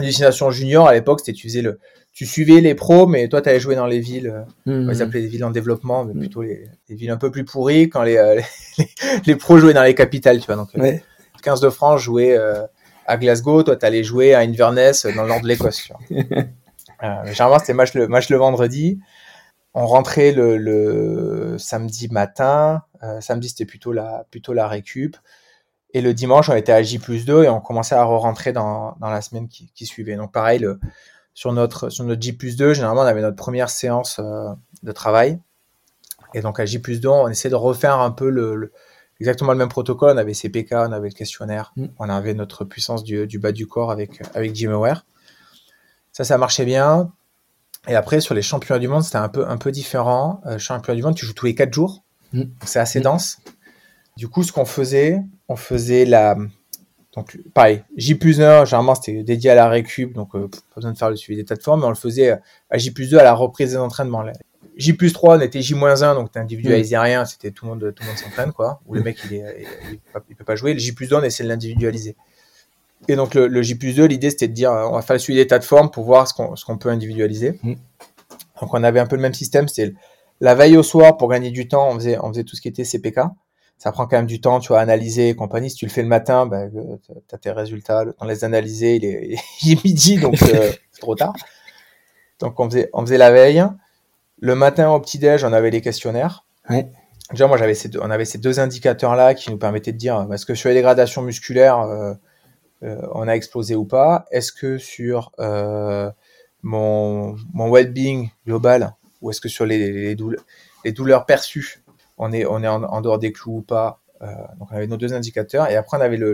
Destination 0.00 0.50
junior, 0.50 0.88
à 0.88 0.94
l'époque, 0.94 1.20
c'était 1.20 1.34
tu 1.34 1.46
faisais 1.46 1.62
le, 1.62 1.78
tu 2.16 2.24
suivais 2.24 2.62
les 2.62 2.74
pros, 2.74 3.06
mais 3.06 3.28
toi, 3.28 3.42
tu 3.42 3.50
allais 3.50 3.60
jouer 3.60 3.74
dans 3.74 3.84
les 3.84 4.00
villes, 4.00 4.46
mmh. 4.64 4.90
ils 4.90 5.02
appelaient 5.02 5.20
les 5.20 5.26
villes 5.26 5.44
en 5.44 5.50
développement, 5.50 6.02
mais 6.06 6.14
mmh. 6.14 6.18
plutôt 6.18 6.40
les, 6.40 6.66
les, 6.88 6.96
villes 6.96 7.10
un 7.10 7.18
peu 7.18 7.30
plus 7.30 7.44
pourries, 7.44 7.90
quand 7.90 8.02
les, 8.02 8.16
euh, 8.16 8.40
les, 8.78 8.88
les, 9.26 9.36
pros 9.36 9.58
jouaient 9.58 9.74
dans 9.74 9.82
les 9.82 9.94
capitales, 9.94 10.40
tu 10.40 10.46
vois. 10.46 10.56
Donc, 10.56 10.70
ouais. 10.76 11.04
15 11.42 11.60
de 11.60 11.68
France 11.68 12.00
jouait 12.00 12.34
euh, 12.34 12.62
à 13.06 13.18
Glasgow, 13.18 13.62
toi, 13.64 13.76
tu 13.76 13.84
allais 13.84 14.02
jouer 14.02 14.32
à 14.32 14.38
Inverness 14.38 15.04
dans 15.04 15.24
le 15.24 15.28
nord 15.28 15.42
de 15.42 15.46
l'Écosse. 15.46 15.90
euh, 16.10 17.24
généralement, 17.26 17.58
c'était 17.58 17.74
match 17.74 17.92
le, 17.92 18.08
match 18.08 18.30
le 18.30 18.38
vendredi. 18.38 18.98
On 19.74 19.86
rentrait 19.86 20.32
le, 20.32 20.56
le 20.56 21.58
samedi 21.58 22.08
matin. 22.10 22.82
Euh, 23.02 23.20
samedi, 23.20 23.50
c'était 23.50 23.66
plutôt 23.66 23.92
la, 23.92 24.24
plutôt 24.30 24.54
la 24.54 24.68
récup. 24.68 25.18
Et 25.92 26.00
le 26.00 26.14
dimanche, 26.14 26.48
on 26.48 26.54
était 26.54 26.72
à 26.72 26.82
J 26.82 26.98
plus 26.98 27.26
2 27.26 27.44
et 27.44 27.48
on 27.50 27.60
commençait 27.60 27.94
à 27.94 28.04
re-rentrer 28.04 28.52
dans, 28.52 28.96
dans 29.00 29.10
la 29.10 29.20
semaine 29.20 29.48
qui, 29.48 29.70
qui 29.74 29.84
suivait. 29.84 30.16
Donc, 30.16 30.32
pareil, 30.32 30.60
le, 30.60 30.80
sur 31.36 31.52
notre, 31.52 31.90
sur 31.90 32.02
notre 32.04 32.22
J 32.22 32.32
plus 32.32 32.56
2, 32.56 32.72
généralement, 32.72 33.02
on 33.02 33.04
avait 33.04 33.20
notre 33.20 33.36
première 33.36 33.68
séance 33.68 34.18
euh, 34.20 34.48
de 34.82 34.90
travail. 34.90 35.38
Et 36.32 36.40
donc, 36.40 36.58
à 36.58 36.64
J 36.64 36.78
plus 36.78 36.98
2, 36.98 37.08
on 37.10 37.28
essaie 37.28 37.50
de 37.50 37.54
refaire 37.54 38.00
un 38.00 38.10
peu 38.10 38.30
le, 38.30 38.72
exactement 39.20 39.52
le 39.52 39.58
même 39.58 39.68
protocole. 39.68 40.12
On 40.14 40.16
avait 40.16 40.32
CPK, 40.32 40.72
on 40.72 40.92
avait 40.92 41.10
le 41.10 41.14
questionnaire, 41.14 41.72
Mm. 41.76 41.86
on 41.98 42.08
avait 42.08 42.32
notre 42.32 42.64
puissance 42.64 43.04
du, 43.04 43.26
du 43.26 43.38
bas 43.38 43.52
du 43.52 43.66
corps 43.66 43.90
avec, 43.90 44.22
avec 44.34 44.54
GymAware. 44.54 45.04
Ça, 46.10 46.24
ça 46.24 46.38
marchait 46.38 46.64
bien. 46.64 47.12
Et 47.86 47.94
après, 47.94 48.20
sur 48.20 48.34
les 48.34 48.40
championnats 48.40 48.78
du 48.80 48.88
monde, 48.88 49.02
c'était 49.02 49.16
un 49.18 49.28
peu, 49.28 49.46
un 49.46 49.58
peu 49.58 49.70
différent. 49.70 50.40
Euh, 50.46 50.56
championnat 50.56 50.96
du 50.96 51.02
monde, 51.02 51.14
tu 51.16 51.26
joues 51.26 51.34
tous 51.34 51.44
les 51.46 51.54
4 51.54 51.70
jours. 51.72 52.02
Mm. 52.32 52.44
C'est 52.64 52.78
assez 52.80 53.00
Mm. 53.00 53.02
dense. 53.02 53.38
Du 54.16 54.28
coup, 54.28 54.42
ce 54.42 54.52
qu'on 54.52 54.64
faisait, 54.64 55.20
on 55.50 55.56
faisait 55.56 56.06
la. 56.06 56.34
Donc, 57.16 57.38
pareil, 57.54 57.82
J 57.96 58.14
plus 58.14 58.42
1, 58.42 58.66
généralement, 58.66 58.94
c'était 58.94 59.22
dédié 59.22 59.50
à 59.50 59.54
la 59.54 59.68
récup, 59.70 60.12
donc 60.12 60.34
euh, 60.34 60.48
pas 60.48 60.58
besoin 60.76 60.92
de 60.92 60.98
faire 60.98 61.08
le 61.08 61.16
suivi 61.16 61.38
des 61.38 61.46
tas 61.46 61.56
de 61.56 61.62
formes, 61.62 61.80
mais 61.80 61.86
on 61.86 61.90
le 61.90 61.94
faisait 61.94 62.32
euh, 62.32 62.36
à 62.68 62.76
J 62.76 62.90
plus 62.90 63.08
2 63.08 63.16
à 63.16 63.24
la 63.24 63.32
reprise 63.32 63.70
des 63.70 63.78
entraînements. 63.78 64.20
Là. 64.22 64.34
J 64.76 64.92
plus 64.92 65.14
3, 65.14 65.38
on 65.38 65.40
était 65.40 65.62
J 65.62 65.74
moins 65.74 66.02
1, 66.02 66.14
donc 66.14 66.30
t'individualisais 66.32 66.98
rien, 66.98 67.24
c'était 67.24 67.50
tout 67.50 67.64
le 67.64 67.70
monde, 67.70 67.94
tout 67.96 68.02
le 68.02 68.08
monde 68.08 68.18
s'entraîne, 68.18 68.52
quoi. 68.52 68.80
Ou 68.86 68.94
le 68.94 69.02
mec, 69.02 69.16
il, 69.24 69.36
est, 69.36 69.66
il, 69.90 69.98
il 70.28 70.36
peut 70.36 70.44
pas- 70.44 70.56
jouer. 70.56 70.74
Le 70.74 70.78
J 70.78 70.92
plus 70.92 71.08
2, 71.08 71.16
on 71.16 71.22
essaie 71.22 71.42
de 71.42 71.48
l'individualiser. 71.48 72.16
Et 73.08 73.16
donc, 73.16 73.34
le, 73.34 73.46
le 73.46 73.62
J 73.62 73.76
plus 73.76 73.94
2, 73.96 74.04
l'idée, 74.04 74.28
c'était 74.28 74.48
de 74.48 74.52
dire, 74.52 74.70
euh, 74.70 74.86
on 74.86 74.92
va 74.92 75.00
faire 75.00 75.14
le 75.14 75.20
suivi 75.20 75.38
des 75.38 75.46
tas 75.46 75.58
de 75.58 75.64
formes 75.64 75.90
pour 75.90 76.04
voir 76.04 76.28
ce 76.28 76.34
qu'on 76.34 76.54
qu'on 76.54 76.76
peut 76.76 76.90
individualiser. 76.90 77.58
Mm. 77.62 77.74
Donc, 78.60 78.74
on 78.74 78.84
avait 78.84 79.00
un 79.00 79.06
peu 79.06 79.16
le 79.16 79.22
même 79.22 79.34
système, 79.34 79.68
c'était 79.68 79.94
la 80.40 80.54
veille 80.54 80.76
au 80.76 80.82
soir, 80.82 81.16
pour 81.16 81.30
gagner 81.30 81.50
du 81.50 81.66
temps, 81.66 81.88
on 81.88 81.94
faisait, 81.94 82.18
on 82.22 82.28
faisait 82.28 82.44
tout 82.44 82.56
ce 82.56 82.60
qui 82.60 82.68
était 82.68 82.84
CPK. 82.84 83.20
Ça 83.78 83.92
prend 83.92 84.06
quand 84.06 84.16
même 84.16 84.26
du 84.26 84.40
temps, 84.40 84.58
tu 84.58 84.68
vois, 84.68 84.80
analyser 84.80 85.28
et 85.28 85.34
compagnie. 85.34 85.70
Si 85.70 85.76
tu 85.76 85.84
le 85.84 85.90
fais 85.90 86.02
le 86.02 86.08
matin, 86.08 86.46
bah, 86.46 86.64
tu 86.70 87.34
as 87.34 87.38
tes 87.38 87.50
résultats, 87.50 88.04
le 88.04 88.12
temps 88.14 88.24
de 88.24 88.30
les 88.30 88.44
analyser, 88.44 88.96
il 88.96 89.04
est, 89.04 89.36
il 89.62 89.72
est 89.72 89.84
midi, 89.84 90.18
donc 90.18 90.40
euh, 90.42 90.72
c'est 90.92 91.00
trop 91.00 91.14
tard. 91.14 91.34
Donc, 92.38 92.58
on 92.60 92.68
faisait, 92.68 92.90
on 92.92 93.02
faisait 93.02 93.18
la 93.18 93.30
veille. 93.30 93.64
Le 94.40 94.54
matin, 94.54 94.90
au 94.90 95.00
petit-déj, 95.00 95.44
on 95.44 95.52
avait 95.52 95.70
les 95.70 95.80
questionnaires. 95.80 96.44
Ouais. 96.68 96.90
Déjà, 97.30 97.48
moi, 97.48 97.56
j'avais 97.56 97.74
ces 97.74 97.88
deux, 97.88 97.98
on 98.02 98.10
avait 98.10 98.24
ces 98.24 98.38
deux 98.38 98.60
indicateurs-là 98.60 99.34
qui 99.34 99.50
nous 99.50 99.58
permettaient 99.58 99.92
de 99.92 99.98
dire, 99.98 100.28
est-ce 100.32 100.46
que 100.46 100.54
sur 100.54 100.68
les 100.68 100.74
dégradations 100.74 101.22
musculaires, 101.22 101.80
euh, 101.80 102.14
euh, 102.84 103.00
on 103.12 103.26
a 103.26 103.32
explosé 103.32 103.74
ou 103.74 103.84
pas? 103.84 104.26
Est-ce 104.30 104.52
que 104.52 104.78
sur 104.78 105.32
euh, 105.40 106.10
mon, 106.62 107.36
mon 107.52 107.70
well-being 107.70 108.30
global, 108.46 108.94
ou 109.22 109.30
est-ce 109.30 109.40
que 109.40 109.48
sur 109.48 109.66
les, 109.66 109.90
les, 109.90 110.14
douleurs, 110.14 110.44
les 110.84 110.92
douleurs 110.92 111.26
perçues, 111.26 111.82
on 112.18 112.32
est, 112.32 112.44
on 112.46 112.62
est 112.62 112.68
en, 112.68 112.82
en 112.82 113.00
dehors 113.00 113.18
des 113.18 113.32
clous 113.32 113.58
ou 113.58 113.62
pas 113.62 114.00
Euh, 114.22 114.26
Donc, 114.58 114.68
on 114.72 114.74
avait 114.76 114.86
nos 114.86 114.96
deux 114.96 115.12
indicateurs. 115.12 115.68
Et 115.68 115.76
après, 115.76 115.98
on 115.98 116.00
avait 116.00 116.16
le, 116.16 116.32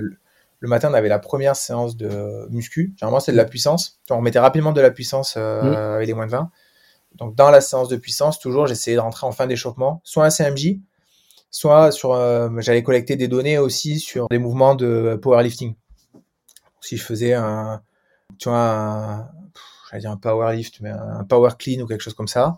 le 0.61 0.69
matin, 0.69 0.89
on 0.91 0.95
avait 0.95 1.09
la 1.09 1.19
première 1.19 1.57
séance 1.57 1.97
de 1.97 2.47
muscu. 2.51 2.93
Généralement, 2.97 3.19
c'est 3.19 3.33
de 3.33 3.37
la 3.37 3.45
puissance. 3.45 3.99
On 4.11 4.19
remettait 4.19 4.39
rapidement 4.39 4.71
de 4.73 4.81
la 4.81 4.91
puissance 4.93 5.35
euh, 5.37 5.63
Mm. 5.63 5.75
avec 5.97 6.07
les 6.07 6.15
moins 6.15 6.27
de 6.27 6.31
20. 6.31 6.51
Donc, 7.17 7.35
dans 7.35 7.51
la 7.51 7.61
séance 7.61 7.89
de 7.89 7.97
puissance, 7.97 8.39
toujours, 8.39 8.67
j'essayais 8.69 8.97
de 8.97 9.01
rentrer 9.03 9.27
en 9.27 9.33
fin 9.33 9.47
d'échauffement, 9.49 10.01
soit 10.05 10.25
un 10.25 10.31
CMJ, 10.31 10.79
soit 11.51 11.91
sur, 11.93 12.13
euh, 12.15 12.49
j'allais 12.61 12.83
collecter 12.85 13.17
des 13.17 13.27
données 13.29 13.59
aussi 13.59 13.99
sur 13.99 14.29
des 14.29 14.39
mouvements 14.39 14.75
de 14.77 15.19
powerlifting. 15.21 15.75
Si 16.81 16.97
je 16.97 17.03
faisais 17.05 17.35
un, 17.35 17.83
tu 18.39 18.49
vois, 18.49 18.59
un, 18.59 19.29
j'allais 19.91 20.01
dire 20.03 20.11
un 20.13 20.17
powerlift, 20.17 20.81
mais 20.81 20.91
un 20.91 21.25
power 21.25 21.51
clean 21.59 21.81
ou 21.83 21.87
quelque 21.87 22.01
chose 22.01 22.15
comme 22.15 22.29
ça, 22.29 22.57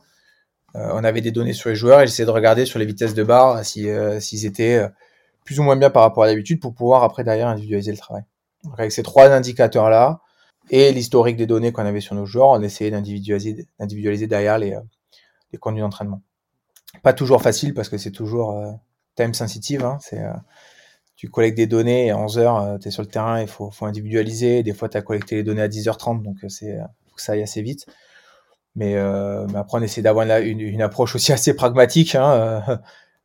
on 0.75 1.05
avait 1.05 1.21
des 1.21 1.31
données 1.31 1.53
sur 1.53 1.71
les 1.71 1.77
joueurs 1.77 2.01
et 2.01 2.07
j'essayais 2.07 2.27
de 2.27 2.31
regarder 2.31 2.67
sur 2.67 2.79
les 2.79 2.87
vitesses 2.87 3.15
de 3.15 3.23
barre 3.23 3.65
si, 3.65 3.89
euh, 3.89 4.19
s'ils 4.21 4.45
étaient 4.45 4.77
euh, 4.77 4.89
plus 5.45 5.61
ou 5.61 5.63
moins 5.63 5.77
bien 5.77 5.91
par 5.91 6.03
rapport 6.03 6.25
à 6.25 6.27
d'habitude 6.27 6.61
pour 6.61 6.75
pouvoir 6.75 7.05
après 7.05 7.23
derrière 7.23 7.49
individualiser 7.49 7.93
le 7.93 7.99
travail. 7.99 8.25
Donc, 8.65 8.75
avec 8.79 8.93
ces 8.93 9.03
trois 9.03 9.31
indicateurs-là, 9.31 10.21
et 10.71 10.93
l'historique 10.93 11.37
des 11.37 11.47
données 11.47 11.73
qu'on 11.73 11.85
avait 11.85 12.01
sur 12.01 12.15
nos 12.15 12.25
joueurs, 12.25 12.49
on 12.49 12.63
essayait 12.63 12.91
d'individualiser, 12.91 13.69
d'individualiser 13.79 14.27
derrière 14.27 14.59
les, 14.59 14.75
euh, 14.75 14.81
les 15.53 15.59
contenus 15.59 15.83
d'entraînement. 15.83 16.23
Pas 17.03 17.13
toujours 17.13 17.43
facile 17.43 17.75
parce 17.75 17.89
que 17.89 17.99
c'est 17.99 18.13
toujours 18.13 18.53
euh, 18.53 18.73
time 19.15 19.35
sensitive. 19.35 19.85
Hein, 19.85 19.99
c'est, 20.01 20.21
euh, 20.21 20.33
tu 21.17 21.29
collectes 21.29 21.57
des 21.57 21.67
données 21.67 22.07
et 22.07 22.13
en 22.13 22.25
11 22.25 22.39
heures, 22.39 22.79
tu 22.81 22.89
es 22.89 22.91
sur 22.91 23.03
le 23.03 23.09
terrain, 23.09 23.41
il 23.41 23.47
faut, 23.47 23.71
faut 23.71 23.87
individualiser. 23.87 24.63
Des 24.63 24.73
fois, 24.73 24.89
tu 24.89 24.97
as 24.97 25.03
collecté 25.03 25.37
les 25.37 25.43
données 25.43 25.63
à 25.63 25.69
10h30, 25.69 26.23
donc 26.23 26.37
euh, 26.45 26.49
c'est 26.49 26.79
faut 27.09 27.17
que 27.17 27.23
ça 27.23 27.33
aille 27.33 27.43
assez 27.43 27.63
vite. 27.63 27.87
Mais, 28.77 28.97
euh, 28.97 29.47
mais 29.49 29.59
après, 29.59 29.79
on 29.79 29.83
essaie 29.83 30.03
d'avoir 30.03 30.27
une, 30.41 30.83
approche 30.83 31.15
aussi 31.15 31.33
assez 31.33 31.55
pragmatique. 31.55 32.15
Hein, 32.15 32.33
euh, 32.69 32.77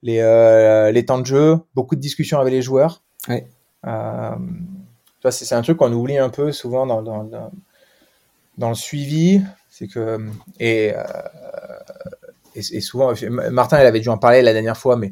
les, 0.04 0.20
euh, 0.20 0.92
les 0.92 1.06
temps 1.06 1.20
de 1.20 1.26
jeu, 1.26 1.58
beaucoup 1.76 1.96
de 1.96 2.02
discussions 2.02 2.40
avec 2.40 2.54
les 2.54 2.62
joueurs. 2.62 3.02
C'est 5.30 5.56
un 5.56 5.62
truc 5.62 5.78
qu'on 5.78 5.92
oublie 5.92 6.18
un 6.18 6.30
peu 6.30 6.52
souvent 6.52 6.86
dans, 6.86 7.02
dans, 7.02 7.24
dans, 7.24 7.52
dans 8.58 8.70
le 8.70 8.76
suivi. 8.76 9.42
C'est 9.70 9.88
que, 9.88 10.20
et, 10.60 10.94
et, 12.56 12.60
et, 12.60 12.82
souvent, 12.82 13.14
Martin, 13.52 13.78
elle 13.78 13.88
avait 13.88 14.00
dû 14.00 14.10
en 14.10 14.18
parler 14.18 14.42
la 14.42 14.54
dernière 14.54 14.78
fois, 14.78 14.98
mais 14.98 15.12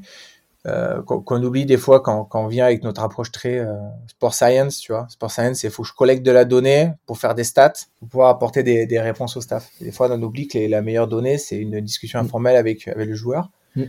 euh, 0.68 1.02
qu'on 1.02 1.42
oublie 1.44 1.66
des 1.66 1.78
fois 1.78 2.02
quand, 2.02 2.26
quand, 2.26 2.44
on 2.44 2.48
vient 2.48 2.66
avec 2.66 2.84
notre 2.84 3.02
approche 3.02 3.32
très 3.32 3.60
euh, 3.60 3.74
sport 4.08 4.34
science, 4.34 4.80
tu 4.80 4.92
vois. 4.92 5.08
Sport 5.10 5.32
science, 5.32 5.60
c'est 5.60 5.70
faut 5.70 5.84
que 5.84 5.90
je 5.90 5.94
collecte 5.94 6.26
de 6.26 6.32
la 6.32 6.46
donnée 6.46 6.92
pour 7.06 7.18
faire 7.18 7.36
des 7.36 7.46
stats, 7.46 7.74
pour 8.00 8.10
pouvoir 8.10 8.30
apporter 8.30 8.64
des, 8.64 8.86
des 8.86 9.00
réponses 9.00 9.38
au 9.38 9.42
staff. 9.42 9.70
Et 9.80 9.86
des 9.86 9.92
fois, 9.92 10.10
on 10.12 10.22
oublie 10.22 10.48
que 10.48 10.58
les, 10.58 10.68
la 10.68 10.82
meilleure 10.82 11.08
donnée, 11.08 11.38
c'est 11.38 11.58
une 11.58 11.80
discussion 11.80 12.20
informelle 12.20 12.58
avec, 12.58 12.88
avec 12.88 13.08
le 13.08 13.16
joueur. 13.16 13.50
Mm. 13.76 13.84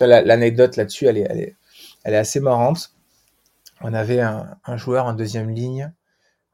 L'anecdote 0.00 0.76
la, 0.76 0.82
là-dessus, 0.82 1.06
elle 1.06 1.18
est, 1.18 1.26
elle, 1.28 1.40
est, 1.40 1.56
elle 2.04 2.14
est 2.14 2.18
assez 2.18 2.40
marrante. 2.40 2.92
On 3.82 3.92
avait 3.92 4.20
un, 4.20 4.56
un 4.64 4.76
joueur 4.76 5.04
en 5.06 5.12
deuxième 5.12 5.50
ligne. 5.50 5.92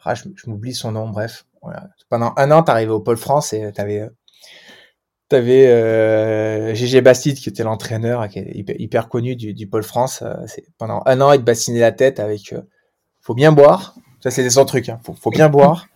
Ah, 0.03 0.14
je, 0.14 0.24
je 0.35 0.50
m'oublie 0.50 0.74
son 0.74 0.92
nom, 0.92 1.09
bref. 1.09 1.46
Voilà. 1.62 1.88
Pendant 2.09 2.33
un 2.37 2.50
an, 2.50 2.62
t'arrivais 2.62 2.92
au 2.92 3.00
Pôle 3.00 3.16
France 3.16 3.53
et 3.53 3.72
t'avais 5.28 5.44
T'avais 5.44 5.66
euh, 5.66 6.74
GG 6.74 7.00
Bastide 7.00 7.38
qui 7.38 7.48
était 7.48 7.62
l'entraîneur, 7.62 8.26
hyper, 8.34 9.08
connu 9.08 9.37
du, 9.37 9.54
du, 9.54 9.66
Pôle 9.66 9.82
France. 9.82 10.22
Euh, 10.22 10.34
pendant 10.78 11.02
un 11.06 11.20
an, 11.20 11.32
il 11.32 11.38
te 11.38 11.44
bassinait 11.44 11.80
la 11.80 11.92
tête 11.92 12.20
avec 12.20 12.52
euh, 12.52 12.62
faut 13.20 13.34
bien 13.34 13.52
boire. 13.52 13.94
Ça, 14.20 14.30
c'était 14.30 14.50
son 14.50 14.64
truc. 14.64 14.88
Hein. 14.88 15.00
Faut, 15.20 15.30
bien 15.30 15.48
boire, 15.48 15.87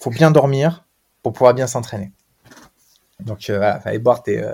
faut 0.00 0.10
bien 0.10 0.30
dormir 0.30 0.86
pour 1.22 1.32
pouvoir 1.32 1.54
bien 1.54 1.66
s'entraîner. 1.66 2.12
Donc, 3.20 3.50
euh, 3.50 3.56
voilà, 3.56 3.80
fallait 3.80 3.98
boire 3.98 4.22
tes, 4.22 4.40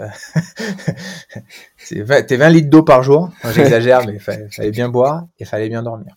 20, 1.92 2.22
tes 2.22 2.36
20 2.36 2.48
litres 2.48 2.70
d'eau 2.70 2.82
par 2.82 3.02
jour. 3.02 3.30
J'exagère, 3.52 4.06
mais 4.06 4.18
fallait, 4.18 4.48
fallait 4.50 4.70
bien 4.70 4.88
boire 4.88 5.26
et 5.38 5.44
fallait 5.44 5.68
bien 5.68 5.82
dormir. 5.82 6.16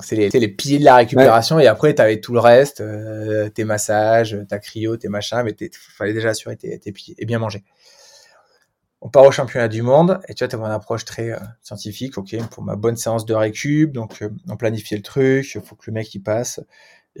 C'est 0.00 0.14
les, 0.14 0.28
les, 0.28 0.48
piliers 0.48 0.78
de 0.78 0.84
la 0.84 0.94
récupération 0.94 1.56
ouais. 1.56 1.64
et 1.64 1.66
après 1.66 1.92
tu 1.94 2.00
avais 2.00 2.20
tout 2.20 2.32
le 2.32 2.38
reste, 2.38 2.80
euh, 2.80 3.48
tes 3.48 3.64
massages, 3.64 4.38
ta 4.48 4.60
cryo, 4.60 4.96
tes 4.96 5.08
machins, 5.08 5.42
mais 5.44 5.50
il 5.60 5.70
fallait 5.72 6.12
déjà 6.12 6.28
assurer 6.28 6.56
tes, 6.56 6.78
tes 6.78 6.92
piliers 6.92 7.16
et 7.18 7.26
bien 7.26 7.40
manger. 7.40 7.64
On 9.02 9.08
part 9.08 9.24
au 9.24 9.30
championnat 9.30 9.68
du 9.68 9.80
monde 9.80 10.20
et 10.28 10.34
tu 10.34 10.44
vois, 10.44 10.48
tu 10.48 10.56
une 10.56 10.64
approche 10.64 11.04
très 11.04 11.30
euh, 11.30 11.38
scientifique. 11.62 12.18
Ok, 12.18 12.36
pour 12.50 12.62
ma 12.62 12.76
bonne 12.76 12.96
séance 12.96 13.24
de 13.24 13.32
récup, 13.32 13.92
donc 13.92 14.20
euh, 14.22 14.28
on 14.48 14.56
planifie 14.56 14.94
le 14.94 15.02
truc, 15.02 15.50
il 15.54 15.60
faut 15.62 15.74
que 15.74 15.84
le 15.86 15.94
mec 15.94 16.14
il 16.14 16.20
passe, 16.20 16.60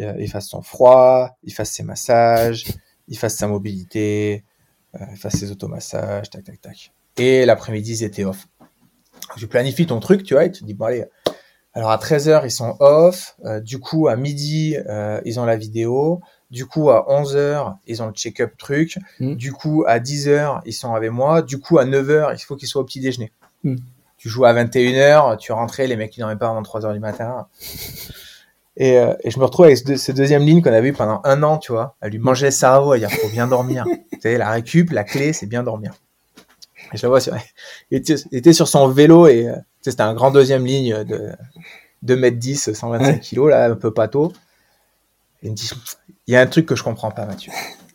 euh, 0.00 0.14
il 0.18 0.30
fasse 0.30 0.48
son 0.48 0.60
froid, 0.60 1.38
il 1.42 1.54
fasse 1.54 1.70
ses 1.70 1.82
massages, 1.82 2.66
il 3.08 3.16
fasse 3.16 3.36
sa 3.36 3.48
mobilité, 3.48 4.44
il 5.10 5.16
fasse 5.16 5.36
ses 5.36 5.50
automassages, 5.50 6.28
tac 6.28 6.44
tac 6.44 6.60
tac. 6.60 6.92
Et 7.16 7.46
l'après-midi 7.46 7.92
ils 7.92 8.04
étaient 8.04 8.24
off. 8.24 8.46
Tu 9.36 9.46
planifies 9.46 9.86
ton 9.86 10.00
truc, 10.00 10.22
tu 10.22 10.34
vois, 10.34 10.44
et 10.44 10.52
tu 10.52 10.60
te 10.60 10.66
dis 10.66 10.74
bon 10.74 10.86
allez. 10.86 11.06
Alors 11.72 11.90
à 11.90 11.96
13h, 11.98 12.42
ils 12.44 12.50
sont 12.50 12.76
off. 12.80 13.36
Euh, 13.44 13.60
du 13.60 13.78
coup, 13.78 14.08
à 14.08 14.16
midi, 14.16 14.76
euh, 14.88 15.20
ils 15.24 15.38
ont 15.38 15.44
la 15.44 15.56
vidéo. 15.56 16.20
Du 16.50 16.66
coup, 16.66 16.90
à 16.90 17.06
11h, 17.08 17.76
ils 17.86 18.02
ont 18.02 18.06
le 18.06 18.12
check-up 18.12 18.52
truc. 18.58 18.98
Mm. 19.20 19.34
Du 19.34 19.52
coup, 19.52 19.84
à 19.86 20.00
10h, 20.00 20.60
ils 20.64 20.72
sont 20.72 20.94
avec 20.94 21.12
moi. 21.12 21.42
Du 21.42 21.60
coup, 21.60 21.78
à 21.78 21.84
9h, 21.84 22.34
il 22.34 22.42
faut 22.42 22.56
qu'ils 22.56 22.68
soient 22.68 22.82
au 22.82 22.84
petit 22.84 23.00
déjeuner. 23.00 23.32
Mm. 23.62 23.76
Tu 24.16 24.28
joues 24.28 24.44
à 24.44 24.52
21h, 24.52 25.38
tu 25.38 25.52
rentrais, 25.52 25.86
les 25.86 25.96
mecs, 25.96 26.14
ils 26.16 26.20
dormaient 26.20 26.36
pas 26.36 26.50
avant 26.50 26.60
3h 26.60 26.92
du 26.92 26.98
matin. 26.98 27.46
Et, 28.76 28.98
euh, 28.98 29.14
et, 29.24 29.30
je 29.30 29.38
me 29.38 29.44
retrouve 29.44 29.66
avec 29.66 29.78
ce, 29.78 29.96
ce 29.96 30.12
deuxième 30.12 30.42
ligne 30.42 30.62
qu'on 30.62 30.72
a 30.72 30.80
vu 30.80 30.92
pendant 30.92 31.20
un 31.24 31.42
an, 31.42 31.58
tu 31.58 31.72
vois, 31.72 31.96
à 32.00 32.08
lui 32.08 32.18
manger 32.18 32.46
le 32.46 32.52
cerveau, 32.52 32.92
à 32.92 32.98
dire 32.98 33.10
faut 33.10 33.28
bien 33.28 33.46
dormir. 33.46 33.84
tu 34.12 34.20
sais, 34.20 34.36
la 34.36 34.50
récup, 34.50 34.90
la 34.90 35.04
clé, 35.04 35.32
c'est 35.32 35.46
bien 35.46 35.62
dormir. 35.62 35.92
Et 36.92 36.96
je 36.96 37.02
le 37.02 37.08
vois 37.08 37.20
sur, 37.20 37.34
il 37.90 37.98
était, 37.98 38.14
il 38.30 38.38
était 38.38 38.52
sur 38.52 38.68
son 38.68 38.88
vélo 38.88 39.26
et 39.26 39.48
euh, 39.48 39.56
c'était 39.80 40.02
un 40.02 40.14
grand 40.14 40.30
deuxième 40.30 40.64
ligne 40.66 41.04
de 41.04 41.32
2 42.02 42.16
mètres 42.16 42.38
10, 42.38 42.72
125 42.72 43.06
Ouais. 43.06 43.20
kilos, 43.20 43.50
là, 43.50 43.66
un 43.66 43.74
peu 43.76 43.92
pâteau. 43.92 44.32
Et 45.42 45.46
il 45.46 45.50
me 45.52 45.56
dit, 45.56 45.70
il 46.26 46.34
y 46.34 46.36
a 46.36 46.40
un 46.40 46.46
truc 46.46 46.66
que 46.66 46.76
je 46.76 46.82
comprends 46.82 47.10
pas, 47.10 47.24
Mathieu. 47.26 47.52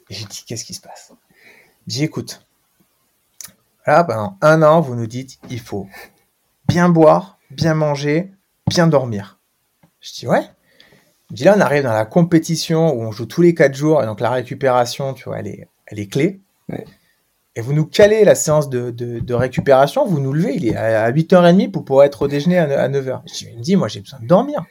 Et 0.10 0.14
j'ai 0.16 0.26
dit, 0.26 0.44
qu'est-ce 0.48 0.66
qui 0.66 0.74
se 0.74 0.82
passe? 0.82 1.12
Il 1.88 1.94
dit, 1.94 2.04
écoute, 2.04 2.42
là, 3.86 4.04
pendant 4.04 4.38
un 4.42 4.62
an, 4.64 4.82
vous 4.82 4.96
nous 4.96 5.08
dites, 5.08 5.38
il 5.50 5.60
faut 5.60 5.88
bien 6.68 6.90
boire, 6.90 7.38
bien 7.52 7.74
manger, 7.76 8.32
bien 8.68 8.88
dormir. 8.88 9.40
Je 10.02 10.14
dis, 10.14 10.28
ouais. 10.28 10.42
Il 11.32 11.36
dit, 11.38 11.44
là, 11.44 11.56
on 11.58 11.62
arrive 11.62 11.84
dans 11.84 11.94
la 11.94 12.06
compétition 12.06 12.94
où 12.94 13.02
on 13.02 13.12
joue 13.12 13.26
tous 13.26 13.42
les 13.42 13.54
quatre 13.56 13.76
jours, 13.76 14.02
et 14.02 14.06
donc 14.06 14.20
la 14.20 14.30
récupération, 14.32 15.14
tu 15.14 15.26
vois, 15.26 15.40
elle 15.40 15.48
est, 15.48 15.68
elle 15.88 16.00
est 16.00 16.08
clé. 16.08 16.40
Ouais. 16.70 16.86
Et 17.58 17.62
vous 17.62 17.72
nous 17.74 17.86
calez 17.86 18.26
la 18.26 18.36
séance 18.36 18.70
de, 18.70 18.92
de, 18.92 19.20
de, 19.20 19.34
récupération, 19.34 20.06
vous 20.06 20.20
nous 20.20 20.34
levez, 20.34 20.56
il 20.56 20.68
est 20.68 20.76
à 20.76 21.10
8h30 21.12 21.72
pour 21.72 21.86
pouvoir 21.86 22.06
être 22.06 22.24
au 22.24 22.28
déjeuner 22.28 22.58
à 22.60 22.90
9h. 22.90 23.22
Je 23.34 23.48
me 23.50 23.62
dis, 23.62 23.76
moi 23.78 23.88
j'ai 23.88 24.02
besoin 24.02 24.20
de 24.20 24.28
dormir. 24.28 24.64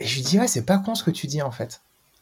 Et 0.00 0.06
je 0.06 0.16
lui 0.16 0.22
dis, 0.22 0.38
ouais, 0.38 0.48
c'est 0.48 0.66
pas 0.66 0.78
con 0.78 0.94
ce 0.94 1.02
que 1.04 1.10
tu 1.10 1.26
dis 1.26 1.40
en 1.40 1.50
fait. 1.50 1.80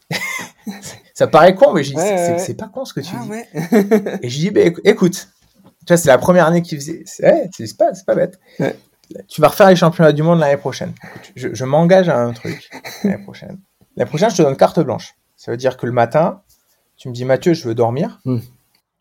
ça 1.13 1.27
paraît 1.27 1.55
con, 1.55 1.73
mais 1.73 1.83
je 1.83 1.89
dis, 1.91 1.95
Ouais, 1.97 2.17
c'est 2.17 2.31
ouais. 2.33 2.39
c'est 2.39 2.53
pas 2.53 2.67
con 2.67 2.85
ce 2.85 2.93
que 2.93 3.01
tu 3.01 3.13
Ah 3.17 3.23
dis. 3.23 3.29
ouais. 3.29 3.47
Et 4.21 4.29
je 4.29 4.35
lui 4.39 4.45
dis, 4.45 4.51
bah, 4.51 4.61
éc- 4.61 4.79
écoute, 4.85 5.27
Tu 5.85 5.87
vois, 5.89 5.97
c'est 5.97 6.07
la 6.09 6.17
première 6.17 6.45
année 6.47 6.61
qu'il 6.61 6.77
faisait. 6.79 7.03
C'est 7.05 7.77
pas, 7.77 7.93
c'est 7.93 8.05
pas 8.05 8.15
bête. 8.15 8.39
Tu 9.27 9.41
vas 9.41 9.49
refaire 9.49 9.67
les 9.69 9.75
championnats 9.75 10.13
du 10.13 10.23
monde 10.23 10.39
l'année 10.39 10.55
prochaine. 10.57 10.93
Je, 11.35 11.53
je 11.53 11.65
m'engage 11.65 12.07
à 12.09 12.17
un 12.19 12.31
truc 12.31 12.69
l'année 13.03 13.21
prochaine. 13.21 13.59
L'année 13.97 14.07
prochaine, 14.09 14.29
je 14.29 14.37
te 14.37 14.41
donne 14.43 14.55
carte 14.55 14.79
blanche. 14.79 15.15
Ça 15.35 15.51
veut 15.51 15.57
dire 15.57 15.75
que 15.75 15.85
le 15.85 15.91
matin, 15.91 16.41
tu 16.95 17.09
me 17.09 17.13
dis 17.13 17.25
Mathieu, 17.25 17.53
je 17.53 17.67
veux 17.67 17.75
dormir. 17.75 18.21
Mm. 18.25 18.37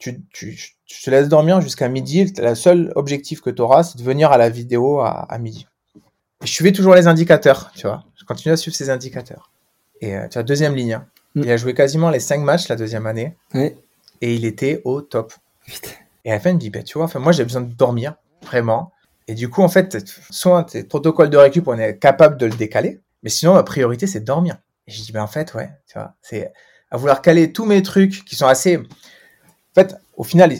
Tu, 0.02 0.20
tu, 0.32 0.58
je 0.86 1.02
te 1.04 1.10
laisse 1.10 1.28
dormir 1.28 1.60
jusqu'à 1.60 1.88
midi. 1.88 2.32
Le 2.38 2.56
seul 2.56 2.92
objectif 2.96 3.40
que 3.40 3.50
tu 3.50 3.62
auras, 3.62 3.84
c'est 3.84 3.96
de 3.98 4.02
venir 4.02 4.32
à 4.32 4.36
la 4.36 4.48
vidéo 4.48 4.98
à, 4.98 5.10
à 5.32 5.38
midi. 5.38 5.68
Et 6.42 6.46
je 6.46 6.52
suivais 6.52 6.72
toujours 6.72 6.96
les 6.96 7.06
indicateurs, 7.06 7.70
tu 7.76 7.86
vois. 7.86 8.02
Je 8.16 8.24
continue 8.24 8.52
à 8.52 8.56
suivre 8.56 8.76
ces 8.76 8.90
indicateurs. 8.90 9.52
Et 10.00 10.16
euh, 10.16 10.26
tu 10.26 10.34
vois, 10.34 10.42
deuxième 10.42 10.74
ligne. 10.74 10.94
hein. 10.94 11.06
Mm. 11.36 11.42
Il 11.44 11.50
a 11.52 11.56
joué 11.56 11.72
quasiment 11.74 12.10
les 12.10 12.18
cinq 12.18 12.40
matchs 12.40 12.66
la 12.66 12.74
deuxième 12.74 13.06
année 13.06 13.36
et 14.20 14.34
il 14.34 14.44
était 14.44 14.82
au 14.84 15.02
top. 15.02 15.32
Putain. 15.64 15.90
Et 16.24 16.32
à 16.32 16.34
la 16.34 16.40
fin, 16.40 16.50
il 16.50 16.54
me 16.54 16.58
dit, 16.58 16.70
bah, 16.70 16.82
tu 16.82 16.98
vois, 16.98 17.04
enfin, 17.04 17.20
moi, 17.20 17.30
j'ai 17.30 17.44
besoin 17.44 17.62
de 17.62 17.72
dormir, 17.72 18.16
vraiment. 18.44 18.90
Et 19.28 19.34
du 19.34 19.48
coup, 19.48 19.62
en 19.62 19.68
fait, 19.68 20.04
soit 20.30 20.64
tes 20.64 20.82
protocoles 20.82 21.30
de 21.30 21.36
récup, 21.36 21.68
on 21.68 21.78
est 21.78 21.96
capable 21.98 22.36
de 22.38 22.46
le 22.46 22.54
décaler, 22.56 23.00
mais 23.22 23.30
sinon, 23.30 23.54
ma 23.54 23.62
priorité, 23.62 24.08
c'est 24.08 24.20
de 24.20 24.24
dormir. 24.24 24.56
Et 24.88 24.90
je 24.90 25.00
dis, 25.00 25.12
ben, 25.12 25.22
en 25.22 25.28
fait, 25.28 25.54
ouais, 25.54 25.70
tu 25.86 25.94
vois, 25.94 26.14
c'est 26.22 26.52
à 26.90 26.96
vouloir 26.96 27.22
caler 27.22 27.52
tous 27.52 27.66
mes 27.66 27.82
trucs 27.82 28.24
qui 28.24 28.34
sont 28.34 28.46
assez. 28.48 28.80
En 29.72 29.80
fait, 29.80 29.96
au 30.16 30.24
final, 30.24 30.52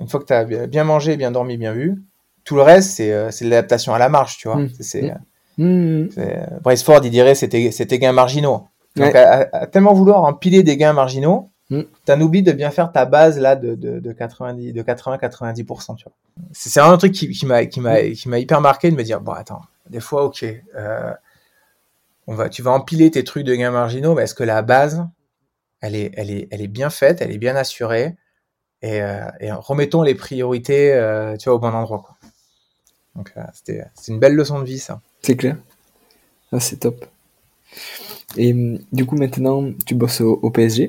une 0.00 0.08
fois 0.08 0.20
que 0.20 0.26
tu 0.26 0.32
as 0.32 0.44
bien 0.66 0.84
mangé, 0.84 1.16
bien 1.16 1.30
dormi, 1.32 1.56
bien 1.56 1.72
vu, 1.72 2.00
tout 2.44 2.54
le 2.56 2.62
reste, 2.62 2.92
c'est 2.92 3.12
euh, 3.12 3.28
de 3.30 3.44
l'adaptation 3.48 3.92
à 3.94 3.98
la 3.98 4.08
marche, 4.08 4.38
tu 4.38 4.48
vois. 4.48 4.58
Mm. 4.58 4.68
C'est- 4.76 4.82
C'est, 4.82 5.14
Mmh. 5.58 6.08
euh, 6.18 6.46
Bryce 6.62 6.82
Ford, 6.82 7.00
il 7.04 7.10
dirait 7.10 7.34
c'était 7.34 7.70
c'était 7.70 7.98
gains 7.98 8.12
marginaux. 8.12 8.68
Donc, 8.96 9.12
Ouais. 9.12 9.18
à, 9.52 9.66
tellement 9.66 9.92
vouloir 9.92 10.22
empiler 10.24 10.62
des 10.62 10.76
gains 10.78 10.94
marginaux, 10.94 11.50
Mm. 11.68 11.82
t'en 12.06 12.20
oublies 12.20 12.42
de 12.42 12.52
bien 12.52 12.70
faire 12.70 12.90
ta 12.92 13.04
base 13.04 13.38
là 13.38 13.56
de, 13.56 13.74
de, 13.74 13.98
de 14.00 14.12
90, 14.12 14.72
de 14.72 14.82
80-90%, 14.82 15.96
tu 15.96 16.04
vois. 16.04 16.12
C'est 16.52 16.70
c'est 16.70 16.80
vraiment 16.80 16.94
un 16.94 16.98
truc 16.98 17.12
qui, 17.12 17.28
qui 17.30 17.44
m'a 17.46 17.66
qui 17.66 17.80
m'a 17.80 18.00
qui 18.02 18.28
m'a 18.28 18.38
hyper 18.38 18.60
marqué 18.62 18.90
de 18.90 18.96
me 18.96 19.02
dire 19.02 19.20
bon 19.20 19.32
attends, 19.32 19.60
des 19.90 20.00
fois 20.00 20.24
ok, 20.24 20.44
euh, 20.76 21.12
on 22.26 22.34
va 22.34 22.48
tu 22.48 22.62
vas 22.62 22.70
empiler 22.70 23.10
tes 23.10 23.24
trucs 23.24 23.44
de 23.44 23.54
gains 23.54 23.70
marginaux, 23.70 24.14
mais 24.14 24.22
est-ce 24.22 24.34
que 24.34 24.44
la 24.44 24.62
base 24.62 25.04
elle 25.82 25.94
est 25.94 26.12
elle 26.16 26.30
est 26.30 26.48
elle 26.50 26.62
est 26.62 26.68
bien 26.68 26.88
faite, 26.90 27.20
elle 27.20 27.32
est 27.32 27.38
bien 27.38 27.56
assurée? 27.56 28.16
Et, 28.82 29.02
euh, 29.02 29.24
et 29.40 29.52
remettons 29.52 30.02
les 30.02 30.14
priorités 30.14 30.92
euh, 30.92 31.36
tu 31.36 31.48
vois 31.48 31.56
au 31.56 31.58
bon 31.58 31.68
endroit 31.74 31.98
quoi. 32.00 32.16
Donc 33.16 33.32
euh, 33.36 33.42
c'était 33.52 33.84
c'est 33.94 34.12
une 34.12 34.18
belle 34.20 34.34
leçon 34.34 34.60
de 34.60 34.64
vie 34.64 34.78
ça. 34.78 35.00
C'est 35.22 35.36
clair. 35.36 35.56
Ah, 36.52 36.60
c'est 36.60 36.76
top. 36.76 37.04
Et 38.36 38.52
hum, 38.52 38.78
du 38.92 39.04
coup, 39.06 39.16
maintenant, 39.16 39.70
tu 39.86 39.94
bosses 39.94 40.20
au, 40.20 40.38
au 40.42 40.50
PSG. 40.50 40.88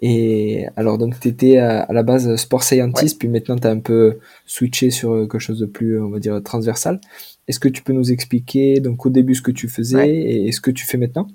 Et 0.00 0.66
alors, 0.76 0.96
donc, 0.96 1.18
tu 1.18 1.28
étais 1.28 1.58
à, 1.58 1.80
à 1.82 1.92
la 1.92 2.02
base 2.02 2.36
sport 2.36 2.62
scientist, 2.62 3.18
puis 3.18 3.28
maintenant, 3.28 3.56
tu 3.56 3.66
as 3.66 3.70
un 3.70 3.80
peu 3.80 4.18
switché 4.46 4.90
sur 4.90 5.10
quelque 5.28 5.38
chose 5.38 5.58
de 5.58 5.66
plus, 5.66 6.00
on 6.00 6.08
va 6.08 6.20
dire, 6.20 6.40
transversal. 6.42 7.00
Est-ce 7.48 7.58
que 7.58 7.68
tu 7.68 7.82
peux 7.82 7.92
nous 7.92 8.12
expliquer, 8.12 8.80
donc, 8.80 9.04
au 9.06 9.10
début, 9.10 9.34
ce 9.34 9.42
que 9.42 9.50
tu 9.50 9.68
faisais 9.68 9.96
Ouais. 9.96 10.08
et, 10.10 10.46
et 10.48 10.52
ce 10.52 10.60
que 10.60 10.70
tu 10.70 10.86
fais 10.86 10.98
maintenant? 10.98 11.26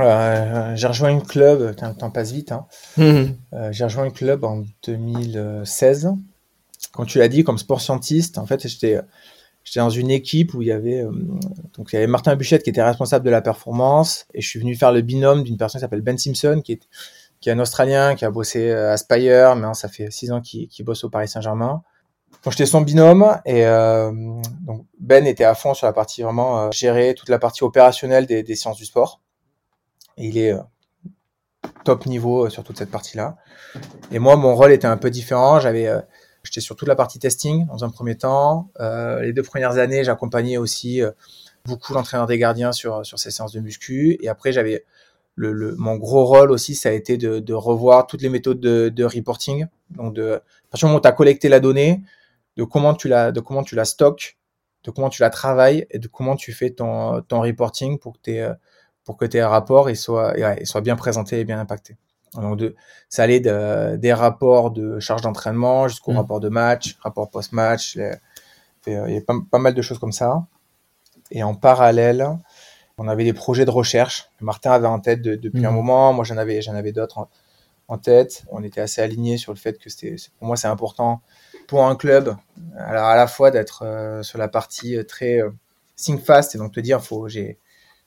Euh, 0.00 0.74
j'ai 0.74 0.86
rejoint 0.86 1.10
une 1.10 1.22
club, 1.22 1.60
le 1.60 1.74
temps 1.74 2.10
passe 2.10 2.32
vite. 2.32 2.52
Hein. 2.52 2.66
Euh, 2.98 3.72
j'ai 3.72 3.84
rejoint 3.84 4.04
une 4.04 4.12
club 4.12 4.44
en 4.44 4.64
2016. 4.86 6.12
Quand 6.92 7.04
tu 7.04 7.18
l'as 7.18 7.28
dit, 7.28 7.44
comme 7.44 7.58
sport 7.58 7.80
scientiste, 7.80 8.38
en 8.38 8.46
fait, 8.46 8.66
j'étais 8.66 9.00
dans 9.76 9.90
une 9.90 10.10
équipe 10.10 10.54
où 10.54 10.62
il 10.62 10.68
y 10.68 10.72
avait 10.72 11.02
euh, 11.02 11.10
donc 11.76 11.92
il 11.92 11.94
y 11.94 11.98
avait 11.98 12.06
Martin 12.06 12.36
Buchette 12.36 12.62
qui 12.62 12.70
était 12.70 12.82
responsable 12.82 13.24
de 13.24 13.30
la 13.30 13.40
performance 13.40 14.26
et 14.34 14.40
je 14.40 14.48
suis 14.48 14.58
venu 14.58 14.74
faire 14.74 14.92
le 14.92 15.00
binôme 15.00 15.44
d'une 15.44 15.56
personne 15.56 15.78
qui 15.78 15.82
s'appelle 15.82 16.02
Ben 16.02 16.18
Simpson 16.18 16.60
qui 16.64 16.72
est 16.72 16.88
qui 17.40 17.48
est 17.48 17.52
un 17.52 17.58
Australien 17.58 18.14
qui 18.14 18.24
a 18.24 18.30
bossé 18.30 18.70
euh, 18.70 18.92
à 18.92 18.96
Spire, 18.96 19.54
maintenant 19.54 19.74
ça 19.74 19.88
fait 19.88 20.10
six 20.10 20.30
ans 20.30 20.40
qu'il 20.40 20.68
qu'il 20.68 20.84
bosse 20.84 21.04
au 21.04 21.10
Paris 21.10 21.28
Saint-Germain. 21.28 21.82
Donc 22.44 22.52
j'étais 22.52 22.66
son 22.66 22.80
binôme 22.80 23.38
et 23.46 23.64
euh, 23.66 24.10
donc 24.62 24.84
Ben 24.98 25.26
était 25.26 25.44
à 25.44 25.54
fond 25.54 25.74
sur 25.74 25.86
la 25.86 25.92
partie 25.92 26.22
vraiment 26.22 26.60
euh, 26.60 26.70
gérer 26.72 27.14
toute 27.14 27.28
la 27.28 27.38
partie 27.38 27.62
opérationnelle 27.62 28.26
des, 28.26 28.42
des 28.42 28.56
sciences 28.56 28.78
du 28.78 28.84
sport. 28.84 29.21
Il 30.16 30.38
est 30.38 30.52
euh, 30.52 30.60
top 31.84 32.06
niveau 32.06 32.46
euh, 32.46 32.50
sur 32.50 32.64
toute 32.64 32.78
cette 32.78 32.90
partie-là. 32.90 33.36
Et 34.10 34.18
moi, 34.18 34.36
mon 34.36 34.54
rôle 34.54 34.72
était 34.72 34.86
un 34.86 34.96
peu 34.96 35.10
différent. 35.10 35.60
J'avais, 35.60 35.86
euh, 35.86 36.00
j'étais 36.42 36.60
sur 36.60 36.76
toute 36.76 36.88
la 36.88 36.96
partie 36.96 37.18
testing 37.18 37.66
dans 37.66 37.84
un 37.84 37.90
premier 37.90 38.16
temps. 38.16 38.70
Les 38.78 39.32
deux 39.32 39.42
premières 39.42 39.78
années, 39.78 40.04
j'accompagnais 40.04 40.56
aussi 40.56 41.00
beaucoup 41.64 41.94
l'entraîneur 41.94 42.26
des 42.26 42.38
gardiens 42.38 42.72
sur 42.72 43.06
sur 43.06 43.18
ces 43.18 43.30
séances 43.30 43.52
de 43.52 43.60
muscu. 43.60 44.18
Et 44.20 44.28
après, 44.28 44.52
j'avais 44.52 44.84
le, 45.34 45.52
le, 45.52 45.74
mon 45.76 45.96
gros 45.96 46.26
rôle 46.26 46.50
aussi, 46.50 46.74
ça 46.74 46.90
a 46.90 46.92
été 46.92 47.16
de, 47.16 47.54
revoir 47.54 48.06
toutes 48.06 48.20
les 48.22 48.28
méthodes 48.28 48.60
de, 48.60 49.04
reporting. 49.04 49.66
Donc, 49.90 50.14
de, 50.14 50.34
à 50.34 50.40
partir 50.70 50.88
moment 50.88 50.98
où 50.98 51.02
tu 51.02 51.08
as 51.08 51.12
collecté 51.12 51.48
la 51.48 51.60
donnée, 51.60 52.02
de 52.56 52.64
comment 52.64 52.92
tu 52.94 53.08
la, 53.08 53.32
de 53.32 53.40
comment 53.40 53.62
tu 53.62 53.74
la 53.74 53.86
stockes, 53.86 54.36
de 54.84 54.90
comment 54.90 55.08
tu 55.08 55.22
la 55.22 55.30
travailles 55.30 55.86
et 55.90 55.98
de 55.98 56.08
comment 56.08 56.36
tu 56.36 56.52
fais 56.52 56.70
ton, 56.70 57.22
ton 57.22 57.40
reporting 57.40 57.98
pour 57.98 58.14
que 58.14 58.18
tes, 58.22 58.52
pour 59.04 59.16
que 59.16 59.24
tes 59.24 59.42
rapports 59.42 59.90
ils 59.90 59.96
soient, 59.96 60.32
ouais, 60.34 60.58
ils 60.60 60.66
soient 60.66 60.80
bien 60.80 60.96
présentés 60.96 61.40
et 61.40 61.44
bien 61.44 61.58
impactés. 61.60 61.96
Donc, 62.34 62.56
de, 62.58 62.74
ça 63.10 63.24
allait 63.24 63.40
de, 63.40 63.96
des 63.96 64.12
rapports 64.14 64.70
de 64.70 64.98
charge 65.00 65.20
d'entraînement 65.22 65.88
jusqu'au 65.88 66.12
Mm. 66.12 66.16
rapport 66.16 66.40
de 66.40 66.48
match, 66.48 66.96
rapport 67.02 67.28
post-match. 67.30 67.96
les- 67.96 68.14
et, 68.86 68.96
euh, 68.96 69.08
Il 69.08 69.14
y 69.14 69.18
a 69.18 69.20
pas, 69.22 69.34
pas 69.50 69.58
mal 69.58 69.74
de 69.74 69.82
choses 69.82 69.98
comme 69.98 70.12
ça. 70.12 70.46
Et 71.30 71.42
en 71.42 71.54
parallèle, 71.54 72.28
on 72.98 73.08
avait 73.08 73.24
des 73.24 73.32
projets 73.32 73.64
de 73.64 73.70
recherche. 73.70 74.30
Martin 74.40 74.72
avait 74.72 74.86
en 74.88 75.00
tête 75.00 75.22
de- 75.22 75.36
depuis 75.36 75.64
un 75.66 75.70
moment. 75.72 76.12
Moi, 76.12 76.24
j'en 76.24 76.36
avais, 76.38 76.62
j'en 76.62 76.74
avais 76.74 76.92
d'autres 76.92 77.18
en, 77.18 77.28
en 77.88 77.98
tête. 77.98 78.44
On 78.50 78.62
était 78.64 78.80
assez 78.82 79.00
alignés 79.02 79.38
sur 79.38 79.52
le 79.52 79.58
fait 79.58 79.78
que 79.78 79.90
c'était, 79.90 80.16
c'est- 80.18 80.32
pour 80.38 80.46
moi, 80.48 80.56
c'est 80.56 80.68
important 80.68 81.22
pour 81.68 81.86
un 81.86 81.96
club, 81.96 82.36
alors 82.78 83.06
à 83.06 83.16
la 83.16 83.26
fois 83.26 83.50
d'être 83.50 83.82
euh, 83.84 84.22
sur 84.22 84.38
la 84.38 84.48
partie 84.48 84.96
euh, 84.96 85.04
très 85.04 85.40
euh, 85.42 85.50
think 85.96 86.22
fast 86.24 86.54
et 86.54 86.58
donc 86.58 86.72
te 86.72 86.80
dire, 86.80 87.02
faut, 87.02 87.28
j'ai, 87.28 87.58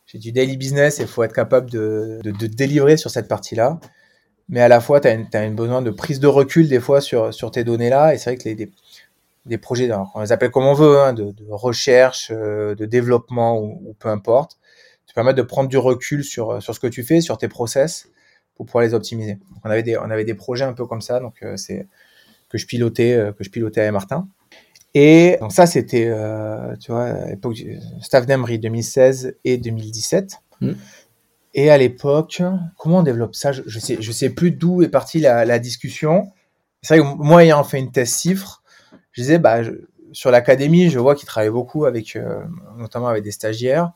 j'ai 0.06 0.20
du 0.20 0.32
daily 0.32 0.58
business 0.58 1.00
et 1.00 1.04
il 1.04 1.08
faut 1.08 1.24
être 1.24 1.34
capable 1.34 1.70
de, 1.70 2.20
de, 2.24 2.32
de 2.32 2.48
délivrer 2.48 2.98
sur 2.98 3.10
cette 3.10 3.28
partie-là. 3.28 3.80
Mais 4.50 4.62
à 4.62 4.68
la 4.68 4.80
fois, 4.80 5.00
tu 5.00 5.08
as 5.08 5.44
une, 5.44 5.56
besoin 5.56 5.82
de 5.82 5.89
prise 5.89 6.20
de 6.20 6.28
recul 6.28 6.68
des 6.70 6.80
fois 6.80 7.02
sur, 7.02 7.34
sur 7.34 7.52
tes 7.52 7.63
données-là. 7.63 8.13
Et 8.13 8.18
c'est 8.18 8.30
vrai 8.30 8.38
que 8.38 8.48
les, 8.48 8.56
des, 8.56 8.72
des 9.46 9.58
projets, 9.58 9.86
alors, 9.86 10.12
on 10.15 10.22
les 10.22 10.32
appelle 10.32 10.52
comme 10.52 10.65
on 10.65 10.74
veut, 10.74 11.00
hein, 11.00 11.13
de, 11.13 11.32
de 11.32 11.46
recherche, 11.50 12.32
euh, 12.32 12.76
de 12.76 12.86
développement 12.86 13.60
ou, 13.60 13.82
ou 13.86 13.94
peu 13.98 14.10
importe, 14.10 14.60
te 15.08 15.13
permettent 15.13 15.38
de 15.38 15.41
prendre 15.41 15.70
du 15.70 15.78
recul 15.78 16.24
sur, 16.24 16.62
sur 16.62 16.76
ce 16.76 16.80
que 16.80 16.88
tu 16.88 17.04
fais, 17.04 17.22
sur 17.22 17.38
tes 17.38 17.48
process 17.48 18.10
pour 18.56 18.65
pouvoir 18.65 18.84
les 18.84 18.94
optimiser. 18.94 19.39
On 19.63 19.70
avait 19.70 19.84
des, 19.84 19.98
on 19.98 20.10
avait 20.10 20.26
des 20.26 20.34
projets 20.34 20.65
un 20.65 20.74
peu 20.74 20.86
comme 20.86 21.02
ça, 21.02 21.20
donc 21.20 21.36
euh, 21.44 21.58
c'est 21.58 21.88
que 22.50 22.58
je 22.58 22.65
pilotais, 22.65 23.13
euh, 23.13 23.32
que 23.34 23.44
je 23.44 23.50
pilotais 23.50 23.82
avec 23.82 23.94
Martin. 23.94 24.28
Et 24.97 25.38
donc 25.41 25.51
ça, 25.51 25.65
c'était, 25.67 26.08
euh, 26.08 26.73
tu 26.77 26.91
vois, 26.91 27.03
à 27.03 27.25
l'époque 27.27 27.53
du 27.53 27.77
staff 28.01 28.25
d'Emery 28.25 28.60
2016 28.60 29.36
et 29.43 29.58
2017. 29.58 30.38
Mm. 30.62 30.71
Et 31.53 31.69
à 31.69 31.77
l'époque, 31.77 32.41
comment 32.77 32.99
on 32.99 33.03
développe 33.03 33.36
ça? 33.36 33.51
Je, 33.51 33.62
je 33.67 33.79
sais, 33.79 33.97
je 33.99 34.12
sais 34.13 34.29
plus 34.29 34.51
d'où 34.51 34.81
est 34.84 34.88
partie 34.89 35.19
la, 35.19 35.43
la 35.43 35.60
discussion. 35.60 36.31
C'est 36.81 36.97
vrai 36.97 37.05
que 37.12 37.17
moi, 37.17 37.43
ayant 37.43 37.63
fait 37.65 37.79
une 37.79 37.91
thèse 37.91 38.10
cifre, 38.12 38.63
je 39.12 39.21
disais, 39.21 39.38
bah, 39.38 39.63
je- 39.63 39.71
sur 40.13 40.31
l'académie, 40.31 40.89
je 40.89 40.97
vois 40.97 41.13
qu'ils 41.13 41.27
travaillent 41.27 41.49
beaucoup 41.49 41.84
avec, 41.86 42.15
euh, 42.15 42.43
notamment 42.77 43.08
avec 43.08 43.21
des 43.23 43.31
stagiaires. 43.31 43.91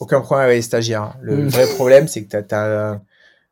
Aucun 0.00 0.20
problème 0.22 0.46
avec 0.46 0.56
les 0.56 0.62
stagiaires. 0.62 1.16
Le 1.20 1.36
Mm. 1.44 1.48
vrai 1.48 1.66
problème, 1.74 2.08
c'est 2.08 2.24
que 2.24 2.40
tu 2.40 2.54
as, 2.54 3.00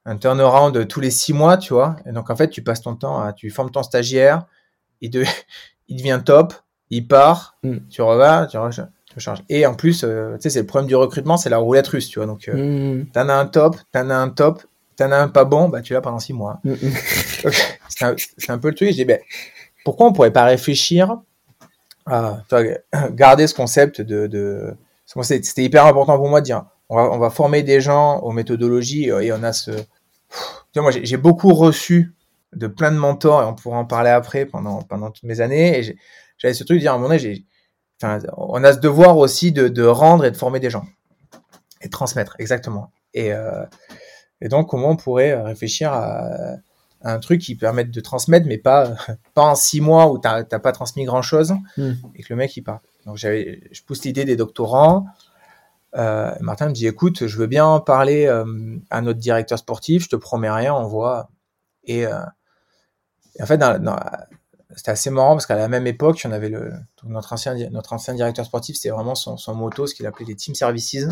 un 0.08 0.16
turnaround 0.16 0.86
tous 0.88 1.00
les 1.00 1.10
six 1.10 1.32
mois, 1.34 1.56
tu 1.58 1.74
vois. 1.74 1.96
Et 2.06 2.12
donc, 2.12 2.30
en 2.30 2.36
fait, 2.36 2.48
tu 2.48 2.62
passes 2.62 2.80
ton 2.80 2.94
temps 2.94 3.20
à, 3.20 3.32
tu 3.34 3.50
formes 3.50 3.70
ton 3.72 3.82
stagiaire, 3.82 4.46
il, 5.00 5.10
de, 5.10 5.24
il 5.88 5.96
devient 5.98 6.20
top, 6.24 6.54
il 6.90 7.06
part, 7.06 7.56
Mm. 7.62 7.76
tu 7.90 8.02
revas, 8.02 8.46
tu, 8.46 8.56
re- 8.56 8.70
tu 8.74 9.14
recharges. 9.14 9.42
Et 9.48 9.66
en 9.66 9.74
plus, 9.74 10.02
euh, 10.04 10.34
tu 10.36 10.42
sais, 10.42 10.50
c'est 10.50 10.60
le 10.60 10.66
problème 10.66 10.88
du 10.88 10.96
recrutement, 10.96 11.36
c'est 11.36 11.50
la 11.50 11.58
roulette 11.58 11.88
russe, 11.88 12.08
tu 12.08 12.18
vois. 12.18 12.26
Donc, 12.26 12.48
euh, 12.48 12.54
Mmh, 13.00 13.06
t'en 13.12 13.28
as 13.28 13.34
un 13.34 13.46
top, 13.46 13.76
t'en 13.92 14.08
as 14.10 14.16
un 14.16 14.28
top, 14.28 14.62
t'en 14.96 15.10
as 15.12 15.16
un 15.18 15.28
pas 15.28 15.44
bon, 15.44 15.68
bah, 15.68 15.80
tu 15.82 15.92
l'as 15.94 16.00
pendant 16.00 16.18
six 16.18 16.32
mois. 16.32 16.60
c'est 17.88 18.04
un, 18.50 18.58
peu 18.58 18.68
le 18.68 18.74
truc. 18.74 18.90
Je 18.90 18.94
dis, 18.94 19.04
ben, 19.04 19.20
pourquoi 19.84 20.06
on 20.06 20.12
pourrait 20.12 20.32
pas 20.32 20.44
réfléchir 20.44 21.18
à 22.06 22.38
garder 23.10 23.46
ce 23.46 23.54
concept 23.54 24.00
de, 24.00 24.74
c'était 25.22 25.62
hyper 25.62 25.86
important 25.86 26.16
pour 26.16 26.28
moi 26.28 26.40
de 26.40 26.46
dire, 26.46 26.64
on 26.88 26.96
va, 26.96 27.02
on 27.10 27.18
va 27.18 27.30
former 27.30 27.62
des 27.62 27.80
gens 27.80 28.18
aux 28.20 28.32
méthodologies 28.32 29.10
euh, 29.10 29.20
et 29.20 29.32
on 29.32 29.42
a 29.42 29.52
ce, 29.52 29.70
tu 29.72 30.80
vois, 30.80 30.82
moi, 30.82 30.90
j'ai 30.92 31.16
beaucoup 31.16 31.52
reçu 31.54 32.12
de 32.56 32.66
plein 32.66 32.90
de 32.90 32.96
mentors 32.96 33.42
et 33.42 33.44
on 33.44 33.54
pourra 33.54 33.78
en 33.78 33.84
parler 33.84 34.10
après 34.10 34.46
pendant, 34.46 34.82
pendant 34.82 35.10
toutes 35.10 35.24
mes 35.24 35.40
années 35.40 35.78
et 35.78 35.96
j'avais 36.38 36.54
ce 36.54 36.64
truc 36.64 36.78
de 36.78 36.80
dire 36.80 36.92
à 36.92 36.94
un 36.94 36.98
moment 36.98 37.08
donné, 37.08 37.18
j'ai, 37.18 37.44
enfin, 38.02 38.18
on 38.36 38.62
a 38.64 38.72
ce 38.72 38.78
devoir 38.78 39.16
aussi 39.16 39.52
de, 39.52 39.68
de 39.68 39.84
rendre 39.84 40.24
et 40.24 40.30
de 40.30 40.36
former 40.36 40.60
des 40.60 40.70
gens 40.70 40.86
et 41.80 41.86
de 41.86 41.90
transmettre, 41.90 42.36
exactement. 42.38 42.90
Et, 43.14 43.32
euh, 43.32 43.64
et 44.40 44.48
donc, 44.48 44.68
comment 44.68 44.90
on 44.90 44.96
pourrait 44.96 45.34
réfléchir 45.40 45.92
à, 45.92 46.56
à 47.02 47.12
un 47.12 47.18
truc 47.18 47.40
qui 47.40 47.54
permette 47.54 47.90
de 47.90 48.00
transmettre, 48.00 48.46
mais 48.46 48.58
pas, 48.58 48.94
pas 49.34 49.42
en 49.42 49.54
six 49.54 49.80
mois 49.80 50.10
où 50.10 50.18
t'as 50.18 50.44
t'as 50.44 50.58
pas 50.58 50.72
transmis 50.72 51.04
grand 51.04 51.22
chose 51.22 51.54
Mm. 51.76 51.92
et 52.14 52.22
que 52.22 52.26
le 52.30 52.36
mec 52.36 52.56
il 52.56 52.62
part. 52.62 52.80
Donc, 53.04 53.16
j'avais, 53.16 53.60
je 53.70 53.82
pousse 53.82 54.04
l'idée 54.04 54.24
des 54.24 54.36
doctorants. 54.36 55.06
Euh, 55.96 56.34
Martin 56.40 56.68
me 56.68 56.72
dit, 56.72 56.86
écoute, 56.86 57.26
je 57.26 57.38
veux 57.38 57.46
bien 57.46 57.64
en 57.64 57.80
parler 57.80 58.26
euh, 58.26 58.76
à 58.90 59.00
notre 59.00 59.18
directeur 59.18 59.58
sportif, 59.58 60.02
je 60.02 60.08
te 60.08 60.16
promets 60.16 60.50
rien, 60.50 60.74
on 60.74 60.86
voit. 60.86 61.30
Et, 61.84 62.06
euh, 62.06 62.20
et 63.38 63.42
en 63.42 63.46
fait, 63.46 63.60
c'était 64.76 64.90
assez 64.90 65.10
marrant 65.10 65.32
parce 65.32 65.46
qu'à 65.46 65.56
la 65.56 65.68
même 65.68 65.86
époque, 65.86 66.20
on 66.24 66.32
avait 66.32 66.50
notre, 67.04 67.32
ancien, 67.32 68.14
directeur 68.14 68.44
sportif, 68.44 68.76
c'était 68.76 68.90
vraiment 68.90 69.14
son, 69.14 69.36
son 69.36 69.54
moto, 69.54 69.86
ce 69.86 69.94
qu'il 69.94 70.06
appelait 70.06 70.26
les 70.26 70.36
team 70.36 70.54
services. 70.54 71.06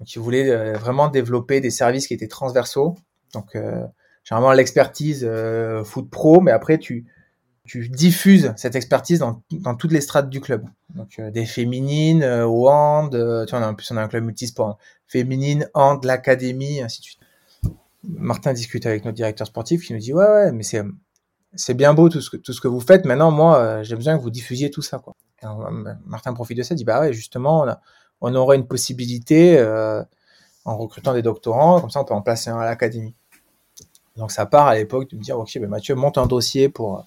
Donc, 0.00 0.14
il 0.14 0.18
voulait 0.18 0.50
euh, 0.50 0.76
vraiment 0.76 1.08
développer 1.08 1.60
des 1.60 1.70
services 1.70 2.08
qui 2.08 2.14
étaient 2.14 2.28
transversaux. 2.28 2.96
Donc, 3.32 3.54
euh, 3.54 3.84
généralement, 4.24 4.52
l'expertise 4.52 5.24
euh, 5.28 5.84
foot 5.84 6.10
pro, 6.10 6.40
mais 6.40 6.50
après, 6.50 6.78
tu, 6.78 7.06
tu 7.64 7.88
diffuses 7.88 8.52
cette 8.56 8.74
expertise 8.74 9.20
dans, 9.20 9.74
toutes 9.76 9.92
les 9.92 10.00
strates 10.00 10.28
du 10.28 10.40
club. 10.40 10.64
Donc, 10.94 11.18
euh, 11.18 11.30
des 11.30 11.46
féminines, 11.46 12.24
au 12.24 12.68
hand, 12.68 13.10
tu 13.10 13.56
vois, 13.56 13.66
en 13.66 13.74
plus, 13.74 13.90
on 13.90 13.96
a 13.96 14.02
un 14.02 14.08
club 14.08 14.24
multisport. 14.24 14.68
Hein. 14.68 14.76
Féminine, 15.06 15.68
hand, 15.74 16.04
l'académie, 16.04 16.80
ainsi 16.80 17.00
de 17.00 17.04
suite. 17.04 17.18
Martin 18.04 18.52
discute 18.52 18.86
avec 18.86 19.04
notre 19.04 19.14
directeur 19.14 19.46
sportif 19.46 19.86
qui 19.86 19.92
nous 19.92 20.00
dit, 20.00 20.12
ouais, 20.12 20.26
ouais, 20.26 20.52
mais 20.52 20.64
c'est 20.64 20.82
c'est 21.54 21.74
bien 21.74 21.94
beau 21.94 22.08
tout 22.08 22.20
ce 22.20 22.30
que 22.30 22.36
tout 22.36 22.52
ce 22.52 22.60
que 22.60 22.68
vous 22.68 22.80
faites. 22.80 23.04
Maintenant, 23.04 23.30
moi, 23.30 23.58
euh, 23.58 23.82
j'ai 23.82 23.96
besoin 23.96 24.16
que 24.16 24.22
vous 24.22 24.30
diffusiez 24.30 24.70
tout 24.70 24.82
ça, 24.82 24.98
quoi. 24.98 25.14
Alors, 25.42 25.70
Martin 26.06 26.32
profite 26.34 26.58
de 26.58 26.62
ça, 26.62 26.74
dit 26.74 26.84
bah 26.84 27.00
ouais, 27.00 27.12
justement, 27.12 27.64
on, 27.64 27.76
on 28.20 28.34
aurait 28.34 28.56
une 28.56 28.66
possibilité 28.66 29.58
euh, 29.58 30.02
en 30.64 30.76
recrutant 30.76 31.12
des 31.12 31.22
doctorants, 31.22 31.80
comme 31.80 31.90
ça, 31.90 32.00
on 32.00 32.04
peut 32.04 32.14
en 32.14 32.22
placer 32.22 32.50
un 32.50 32.58
à 32.58 32.64
l'académie. 32.64 33.14
Donc 34.16 34.30
ça 34.30 34.46
part 34.46 34.66
à 34.66 34.74
l'époque 34.74 35.10
de 35.10 35.16
me 35.16 35.22
dire 35.22 35.38
ok, 35.38 35.58
ben 35.58 35.68
Mathieu 35.68 35.94
monte 35.94 36.18
un 36.18 36.26
dossier 36.26 36.68
pour 36.68 37.06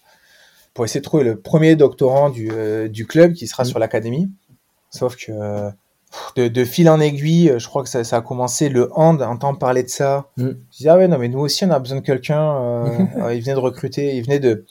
pour 0.73 0.83
essayer 0.83 0.99
de 0.99 1.05
trouver 1.05 1.23
le 1.23 1.39
premier 1.39 1.75
doctorant 1.77 2.29
du, 2.29 2.51
euh, 2.51 2.89
du 2.89 3.07
club 3.07 3.33
qui 3.33 3.47
sera 3.47 3.63
mmh. 3.63 3.67
sur 3.67 3.79
l'académie. 3.79 4.29
Sauf 4.89 5.15
que 5.15 5.71
de, 6.35 6.47
de, 6.47 6.65
fil 6.65 6.89
en 6.89 6.99
aiguille, 6.99 7.53
je 7.57 7.67
crois 7.67 7.83
que 7.83 7.89
ça, 7.89 8.03
ça 8.03 8.17
a 8.17 8.21
commencé 8.21 8.69
le 8.69 8.89
hand, 8.93 9.21
entendre 9.21 9.59
parler 9.59 9.83
de 9.83 9.89
ça. 9.89 10.27
Mm. 10.37 10.49
Je 10.71 10.77
disais, 10.77 10.89
ah 10.89 10.97
ouais, 10.97 11.07
non, 11.07 11.17
mais 11.17 11.27
nous 11.27 11.39
aussi, 11.39 11.65
on 11.65 11.71
a 11.71 11.79
besoin 11.79 11.99
de 11.99 12.05
quelqu'un. 12.05 12.55
Euh, 12.55 13.33
il 13.33 13.41
venait 13.41 13.53
de 13.53 13.59
recruter, 13.59 14.15
il 14.15 14.23
venait 14.23 14.39
de, 14.39 14.65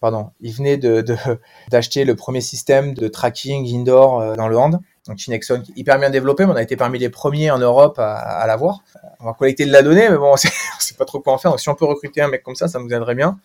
pardon, 0.00 0.30
il 0.40 0.52
venait 0.52 0.76
de, 0.76 1.04
d'acheter 1.70 2.04
le 2.04 2.16
premier 2.16 2.40
système 2.40 2.94
de 2.94 3.08
tracking 3.08 3.66
indoor 3.74 4.20
euh, 4.20 4.34
dans 4.34 4.48
le 4.48 4.58
hand. 4.58 4.80
Donc 5.06 5.16
Kinexon, 5.16 5.62
hyper 5.76 5.98
bien 5.98 6.10
développé, 6.10 6.44
mais 6.44 6.52
on 6.52 6.56
a 6.56 6.62
été 6.62 6.76
parmi 6.76 6.98
les 6.98 7.08
premiers 7.08 7.50
en 7.50 7.58
Europe 7.58 7.98
à, 7.98 8.14
à 8.14 8.46
l'avoir. 8.46 8.80
On 9.20 9.24
va 9.24 9.32
collecter 9.32 9.64
de 9.64 9.72
la 9.72 9.82
donnée, 9.82 10.08
mais 10.08 10.16
bon, 10.16 10.30
on 10.32 10.36
sait, 10.36 10.50
sait 10.78 10.94
pas 10.94 11.04
trop 11.04 11.20
quoi 11.20 11.32
en 11.32 11.38
faire. 11.38 11.50
Donc 11.50 11.60
si 11.60 11.68
on 11.68 11.74
peut 11.74 11.86
recruter 11.86 12.20
un 12.20 12.28
mec 12.28 12.42
comme 12.42 12.54
ça, 12.54 12.68
ça 12.68 12.78
nous 12.78 12.88
aiderait 12.88 13.14
bien. 13.14 13.38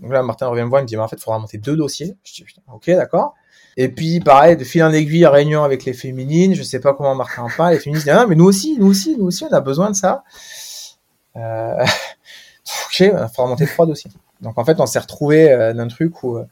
Donc 0.00 0.12
là, 0.12 0.22
Martin 0.22 0.48
revient 0.48 0.64
me 0.64 0.68
voir, 0.68 0.80
il 0.80 0.84
me 0.84 0.88
dit, 0.88 0.96
mais 0.96 1.02
en 1.02 1.08
fait, 1.08 1.16
il 1.16 1.22
faudra 1.22 1.38
monter 1.38 1.58
deux 1.58 1.76
dossiers. 1.76 2.16
Je 2.24 2.32
dis, 2.34 2.44
ok, 2.72 2.90
d'accord. 2.90 3.34
Et 3.76 3.88
puis, 3.88 4.20
pareil, 4.20 4.56
de 4.56 4.64
fil 4.64 4.82
en 4.82 4.92
aiguille, 4.92 5.26
réunion 5.26 5.64
avec 5.64 5.84
les 5.84 5.94
féminines. 5.94 6.54
Je 6.54 6.62
sais 6.62 6.80
pas 6.80 6.92
comment 6.94 7.14
Martin 7.14 7.42
en 7.42 7.48
parle. 7.48 7.72
Les 7.74 7.78
féminines 7.78 8.02
disent, 8.02 8.12
ah, 8.14 8.26
mais 8.26 8.34
nous 8.34 8.44
aussi, 8.44 8.76
nous 8.78 8.86
aussi, 8.86 9.16
nous 9.16 9.26
aussi, 9.26 9.44
on 9.44 9.52
a 9.52 9.60
besoin 9.60 9.90
de 9.90 9.96
ça. 9.96 10.24
Euh... 11.36 11.82
ok, 12.86 13.00
il 13.00 13.10
faudra 13.34 13.46
monter 13.46 13.66
trois 13.66 13.86
dossiers. 13.86 14.10
Donc, 14.40 14.58
en 14.58 14.64
fait, 14.64 14.78
on 14.80 14.86
s'est 14.86 14.98
retrouvé 14.98 15.50
euh, 15.50 15.72
d'un 15.72 15.88
truc 15.88 16.22
où 16.22 16.36
euh, 16.36 16.44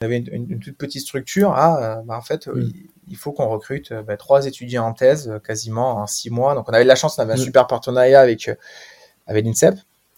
on 0.00 0.04
avait 0.04 0.18
une, 0.18 0.46
une, 0.50 0.60
toute 0.60 0.76
petite 0.76 1.02
structure. 1.02 1.52
Ah, 1.56 2.02
bah, 2.04 2.16
en 2.16 2.22
fait, 2.22 2.46
mm. 2.46 2.70
il, 3.08 3.16
faut 3.16 3.32
qu'on 3.32 3.48
recrute 3.48 3.92
bah, 3.92 4.16
trois 4.16 4.46
étudiants 4.46 4.86
en 4.86 4.92
thèse 4.92 5.32
quasiment 5.44 5.96
en 5.96 6.06
six 6.06 6.30
mois. 6.30 6.54
Donc, 6.54 6.68
on 6.68 6.72
avait 6.72 6.84
de 6.84 6.88
la 6.88 6.94
chance, 6.94 7.18
on 7.18 7.22
avait 7.22 7.32
un 7.32 7.36
mm. 7.36 7.44
super 7.44 7.66
partenariat 7.66 8.20
avec, 8.20 8.50
avec 9.26 9.44
l'INSEP. 9.44 9.74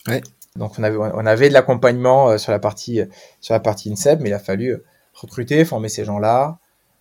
Ouais. 0.08 0.20
Donc, 0.56 0.78
on 0.78 0.82
avait, 0.82 0.98
on 0.98 1.24
avait 1.24 1.48
de 1.48 1.54
l'accompagnement 1.54 2.36
sur 2.36 2.52
la 2.52 2.58
partie, 2.58 3.00
sur 3.40 3.54
la 3.54 3.60
partie 3.60 3.90
INSEP, 3.90 4.20
mais 4.20 4.28
il 4.28 4.34
a 4.34 4.40
fallu 4.40 4.82
recruter, 5.20 5.64
former 5.64 5.88
ces 5.88 6.04
gens-là. 6.04 6.58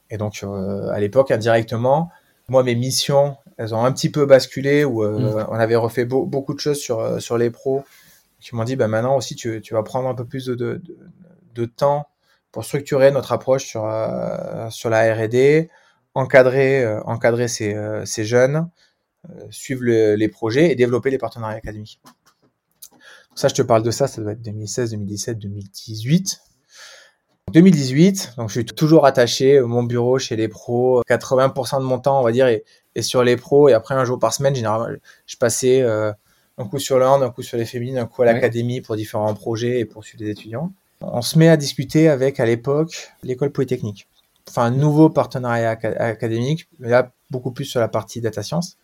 Et 0.09 0.17
donc, 0.17 0.41
euh, 0.43 0.89
à 0.89 0.99
l'époque, 0.99 1.31
indirectement, 1.31 2.09
moi, 2.47 2.63
mes 2.63 2.75
missions, 2.75 3.37
elles 3.57 3.75
ont 3.75 3.83
un 3.83 3.91
petit 3.91 4.09
peu 4.09 4.25
basculé 4.25 4.83
où 4.83 5.03
euh, 5.03 5.43
mm. 5.43 5.47
on 5.49 5.55
avait 5.55 5.75
refait 5.75 6.05
beaucoup 6.05 6.53
de 6.53 6.59
choses 6.59 6.79
sur, 6.79 6.99
euh, 6.99 7.19
sur 7.19 7.37
les 7.37 7.49
pros 7.49 7.83
qui 8.39 8.55
m'ont 8.55 8.63
dit, 8.63 8.75
bah, 8.75 8.87
maintenant 8.87 9.17
aussi, 9.17 9.35
tu, 9.35 9.61
tu 9.61 9.73
vas 9.73 9.83
prendre 9.83 10.07
un 10.07 10.15
peu 10.15 10.25
plus 10.25 10.45
de, 10.45 10.55
de, 10.55 10.81
de, 11.53 11.65
temps 11.65 12.07
pour 12.53 12.63
structurer 12.63 13.11
notre 13.11 13.33
approche 13.33 13.65
sur, 13.65 13.81
sur 14.69 14.89
la 14.89 15.13
R&D, 15.13 15.69
encadrer, 16.13 16.87
encadrer 17.05 17.49
ces, 17.49 17.75
ces 18.05 18.23
jeunes, 18.23 18.69
suivre 19.49 19.83
les 19.83 20.27
projets 20.29 20.71
et 20.71 20.75
développer 20.75 21.11
les 21.11 21.17
partenariats 21.17 21.57
académiques. 21.57 21.99
Ça, 23.35 23.49
je 23.49 23.55
te 23.55 23.61
parle 23.61 23.83
de 23.83 23.91
ça, 23.91 24.07
ça 24.07 24.21
doit 24.21 24.31
être 24.31 24.41
2016, 24.41 24.91
2017, 24.91 25.37
2018. 25.39 26.41
2018, 27.49 28.33
donc 28.37 28.49
je 28.49 28.53
suis 28.53 28.65
toujours 28.65 29.05
attaché 29.05 29.59
mon 29.61 29.83
bureau 29.83 30.19
chez 30.19 30.35
les 30.35 30.47
pros. 30.47 31.01
80% 31.09 31.79
de 31.79 31.83
mon 31.83 31.99
temps, 31.99 32.19
on 32.19 32.23
va 32.23 32.31
dire, 32.31 32.47
est, 32.47 32.63
sur 33.01 33.23
les 33.23 33.37
pros. 33.37 33.69
Et 33.69 33.73
après, 33.73 33.95
un 33.95 34.05
jour 34.05 34.19
par 34.19 34.33
semaine, 34.33 34.55
généralement, 34.55 34.87
je 35.25 35.37
passais 35.37 35.81
euh, 35.81 36.11
un 36.57 36.65
coup 36.65 36.79
sur 36.79 36.99
l'Inde, 36.99 37.23
un 37.23 37.29
coup 37.29 37.43
sur 37.43 37.57
les 37.57 37.65
féminines, 37.65 37.97
un 37.97 38.05
coup 38.05 38.21
à 38.21 38.25
l'académie 38.25 38.81
pour 38.81 38.95
différents 38.95 39.33
projets 39.33 39.79
et 39.79 39.85
pour 39.85 40.03
suivre 40.03 40.23
des 40.23 40.31
étudiants. 40.31 40.71
On 41.01 41.21
se 41.21 41.39
met 41.39 41.47
à 41.47 41.55
discuter 41.55 42.09
avec, 42.09 42.39
à 42.39 42.45
l'époque, 42.45 43.11
l'école 43.23 43.51
polytechnique. 43.51 44.07
Enfin, 44.49 44.63
un 44.63 44.71
nouveau 44.71 45.09
partenariat 45.09 45.71
académique, 45.71 46.67
mais 46.79 46.89
là, 46.89 47.11
beaucoup 47.29 47.51
plus 47.51 47.65
sur 47.65 47.79
la 47.79 47.87
partie 47.87 48.19
data 48.19 48.43
science. 48.43 48.77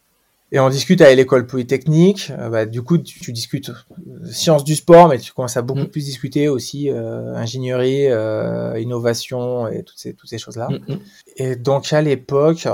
Et 0.56 0.60
on 0.60 0.70
discute 0.70 1.02
avec 1.02 1.18
l'école 1.18 1.48
polytechnique. 1.48 2.32
Euh, 2.32 2.48
bah, 2.48 2.66
du 2.66 2.82
coup, 2.82 2.98
tu, 2.98 3.20
tu, 3.20 3.34
discutes 3.34 3.72
euh, 3.72 4.32
sciences 4.32 4.64
du 4.64 4.76
sport, 4.76 5.10
mais 5.10 5.18
tu 5.18 5.34
commences 5.34 5.58
à 5.58 5.62
beaucoup 5.62 5.82
mm. 5.82 5.88
plus 5.88 6.06
discuter 6.06 6.48
aussi 6.48 6.90
euh, 6.90 7.36
ingénierie, 7.36 8.08
euh, 8.08 8.80
innovation 8.80 9.68
et 9.68 9.84
toutes 9.84 9.98
ces, 9.98 10.14
toutes 10.14 10.30
ces 10.30 10.38
choses-là. 10.38 10.70
Mm, 10.70 10.94
mm. 10.94 11.00
Et 11.36 11.56
donc, 11.58 11.92
à 11.92 12.02
l'époque, 12.02 12.66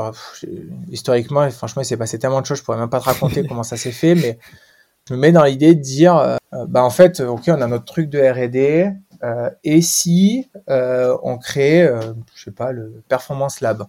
historiquement, 0.92 1.50
franchement, 1.50 1.82
il 1.82 1.86
s'est 1.86 1.98
passé 1.98 2.20
tellement 2.20 2.42
de 2.42 2.46
choses, 2.46 2.60
je 2.60 2.64
pourrais 2.64 2.78
même 2.78 2.92
pas 2.92 3.00
te 3.00 3.06
raconter 3.06 3.44
comment 3.48 3.64
ça 3.64 3.78
s'est 3.78 3.92
fait, 3.92 4.14
mais 4.14 4.38
je 5.10 5.16
me 5.16 5.20
mets 5.20 5.32
dans 5.32 5.44
l'idée 5.44 5.74
de 5.74 5.82
dire, 5.82 6.38
bah, 6.68 6.84
en 6.84 6.92
fait, 6.92 7.20
ok, 7.22 7.46
on 7.48 7.62
a 7.62 7.68
notre 7.68 7.86
truc 7.86 8.12
de 8.12 8.20
R&D, 8.20 8.92
et 9.64 9.82
si 9.82 10.52
on 10.68 11.40
crée, 11.40 11.90
je 12.36 12.44
sais 12.44 12.52
pas, 12.52 12.72
le 12.72 13.02
Performance 13.10 13.60
Lab, 13.60 13.88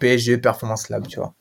PSG 0.00 0.38
Performance 0.38 0.88
Lab, 0.88 1.06
tu 1.06 1.18
vois 1.20 1.34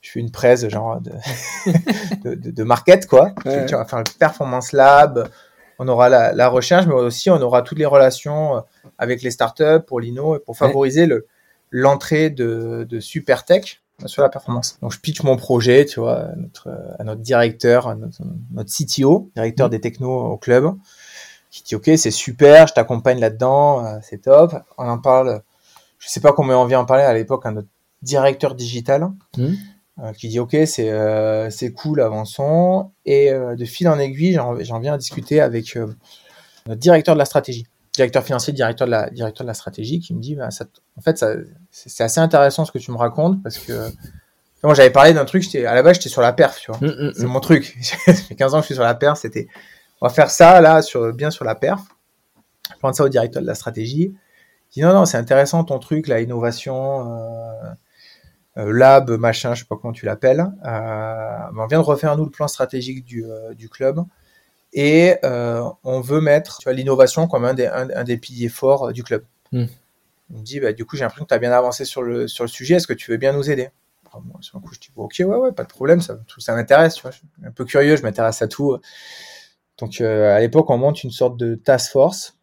je 0.00 0.10
fais 0.10 0.20
une 0.20 0.30
presse 0.30 0.66
genre 0.68 1.00
de, 1.00 1.10
de, 2.24 2.34
de, 2.34 2.50
de, 2.50 2.62
market 2.62 3.06
quoi. 3.06 3.32
Ouais. 3.44 3.66
Tu 3.66 3.74
vas 3.74 3.84
faire 3.84 3.98
le 3.98 4.18
performance 4.18 4.72
lab, 4.72 5.28
on 5.78 5.88
aura 5.88 6.08
la, 6.08 6.32
la, 6.32 6.48
recherche, 6.48 6.86
mais 6.86 6.94
aussi 6.94 7.30
on 7.30 7.40
aura 7.40 7.62
toutes 7.62 7.78
les 7.78 7.86
relations 7.86 8.56
euh, 8.56 8.60
avec 8.98 9.22
les 9.22 9.30
startups 9.30 9.82
pour 9.86 10.00
l'INO 10.00 10.36
et 10.36 10.40
pour 10.40 10.56
favoriser 10.56 11.06
le 11.06 11.26
l'entrée 11.70 12.30
de, 12.30 12.86
de 12.88 13.00
super 13.00 13.44
tech 13.44 13.80
sur 14.06 14.22
la 14.22 14.28
performance. 14.28 14.78
Donc 14.80 14.92
je 14.92 14.98
pitch 14.98 15.22
mon 15.22 15.36
projet, 15.36 15.84
tu 15.84 16.00
vois, 16.00 16.20
à 16.20 16.36
notre, 16.36 16.68
à 16.98 17.04
notre 17.04 17.20
directeur, 17.20 17.86
à 17.86 17.94
notre, 17.94 18.22
notre 18.52 18.70
CTO, 18.70 19.30
directeur 19.34 19.68
mmh. 19.68 19.70
des 19.70 19.80
technos 19.80 20.32
au 20.32 20.36
club, 20.36 20.74
qui 21.50 21.62
dit 21.62 21.74
ok 21.74 21.90
c'est 21.96 22.10
super, 22.10 22.66
je 22.66 22.74
t'accompagne 22.74 23.20
là-dedans, 23.20 23.84
euh, 23.84 23.98
c'est 24.02 24.22
top. 24.22 24.54
On 24.78 24.88
en 24.88 24.98
parle, 24.98 25.42
je 25.98 26.08
sais 26.08 26.20
pas 26.20 26.32
comment 26.32 26.60
on 26.60 26.66
vient 26.66 26.80
en 26.80 26.86
parler 26.86 27.04
à 27.04 27.12
l'époque 27.12 27.46
à 27.46 27.50
notre 27.50 27.68
directeur 28.02 28.54
digital. 28.54 29.10
Mmh. 29.36 29.54
Euh, 30.02 30.12
qui 30.12 30.28
dit 30.28 30.38
ok 30.38 30.56
c'est 30.64 30.90
euh, 30.90 31.50
c'est 31.50 31.72
cool 31.72 32.00
avançons. 32.00 32.90
Et 33.04 33.30
euh, 33.30 33.54
de 33.54 33.64
fil 33.66 33.88
en 33.88 33.98
aiguille 33.98 34.38
j'en 34.60 34.78
viens 34.78 34.94
à 34.94 34.98
discuter 34.98 35.40
avec 35.40 35.76
notre 36.66 36.80
directeur 36.80 37.14
de 37.14 37.18
la 37.18 37.26
stratégie. 37.26 37.66
Directeur 37.94 38.24
financier 38.24 38.52
directeur 38.54 38.86
de 38.86 38.92
la 38.92 39.10
directeur 39.10 39.44
de 39.44 39.48
la 39.48 39.54
stratégie 39.54 40.00
qui 40.00 40.14
me 40.14 40.20
dit 40.20 40.36
bah, 40.36 40.50
ça, 40.50 40.64
en 40.96 41.02
fait 41.02 41.22
c'est 41.70 42.02
assez 42.02 42.20
intéressant 42.20 42.64
ce 42.64 42.72
que 42.72 42.78
tu 42.78 42.90
me 42.92 42.96
racontes 42.96 43.42
parce 43.42 43.58
que 43.58 43.90
moi 44.62 44.72
j'avais 44.72 44.90
parlé 44.90 45.12
d'un 45.12 45.26
truc 45.26 45.42
j'étais 45.42 45.66
à 45.66 45.74
la 45.74 45.82
base 45.82 45.96
j'étais 45.96 46.08
sur 46.08 46.22
la 46.22 46.32
perf 46.32 46.58
tu 46.58 46.72
vois. 46.72 46.80
Mm, 46.80 47.08
mm, 47.08 47.12
c'est 47.16 47.24
mm. 47.24 47.26
mon 47.26 47.40
truc. 47.40 47.76
Ça 47.82 48.14
fait 48.14 48.34
15 48.36 48.54
ans 48.54 48.58
que 48.58 48.62
je 48.62 48.66
suis 48.66 48.74
sur 48.76 48.84
la 48.84 48.94
perf 48.94 49.18
c'était 49.18 49.48
on 50.00 50.06
va 50.06 50.14
faire 50.14 50.30
ça 50.30 50.62
là 50.62 50.80
sur 50.80 51.12
bien 51.12 51.30
sur 51.30 51.44
la 51.44 51.54
perf. 51.54 51.82
Je 52.72 52.78
prends 52.78 52.92
ça 52.94 53.04
au 53.04 53.10
directeur 53.10 53.42
de 53.42 53.46
la 53.46 53.54
stratégie. 53.54 54.14
Il 54.70 54.80
dit 54.80 54.80
non 54.80 54.94
non 54.94 55.04
c'est 55.04 55.18
intéressant 55.18 55.62
ton 55.64 55.78
truc 55.78 56.08
la 56.08 56.22
innovation 56.22 57.04
lab, 58.56 59.10
machin, 59.10 59.54
je 59.54 59.60
sais 59.60 59.66
pas 59.66 59.76
comment 59.76 59.92
tu 59.92 60.06
l'appelles. 60.06 60.46
Euh, 60.64 61.38
on 61.56 61.66
vient 61.66 61.78
de 61.78 61.84
refaire 61.84 62.16
nous 62.16 62.24
le 62.24 62.30
plan 62.30 62.48
stratégique 62.48 63.04
du, 63.04 63.24
euh, 63.24 63.54
du 63.54 63.68
club 63.68 64.04
et 64.72 65.16
on 65.22 66.00
veut 66.00 66.20
mettre 66.20 66.60
l'innovation 66.70 67.26
comme 67.26 67.44
un 67.44 67.54
des, 67.54 67.66
un, 67.66 68.04
des 68.04 68.16
piliers 68.16 68.48
forts 68.48 68.92
du 68.92 69.02
club. 69.02 69.24
Mm. 69.52 69.64
Il 70.30 70.36
me 70.36 70.42
dit, 70.42 70.60
bah, 70.60 70.72
du 70.72 70.84
coup, 70.84 70.96
j'ai 70.96 71.02
l'impression 71.02 71.24
que 71.24 71.28
tu 71.30 71.34
as 71.34 71.38
bien 71.38 71.50
avancé 71.50 71.84
sur 71.84 72.02
le, 72.02 72.28
sur 72.28 72.44
le 72.44 72.48
sujet, 72.48 72.76
est-ce 72.76 72.86
que 72.86 72.92
tu 72.92 73.10
veux 73.10 73.16
bien 73.16 73.32
nous 73.32 73.50
aider? 73.50 73.70
Moi, 74.14 74.38
sur 74.40 74.56
un 74.56 74.60
coup, 74.60 74.74
je 74.74 74.80
dis, 74.80 74.90
ok, 74.94 75.14
ouais, 75.20 75.24
ouais, 75.24 75.52
pas 75.52 75.64
de 75.64 75.68
problème, 75.68 76.00
ça, 76.00 76.18
ça 76.38 76.54
m'intéresse, 76.54 76.94
tu 76.94 77.02
vois. 77.02 77.10
Je 77.10 77.18
suis 77.18 77.26
un 77.44 77.50
peu 77.50 77.64
curieux, 77.64 77.96
je 77.96 78.02
m'intéresse 78.02 78.42
à 78.42 78.48
tout. 78.48 78.78
Donc, 79.78 80.00
euh, 80.00 80.34
à 80.34 80.40
l'époque, 80.40 80.68
on 80.70 80.78
monte 80.78 81.04
une 81.04 81.10
sorte 81.10 81.36
de 81.36 81.54
task 81.54 81.92
force 81.92 82.36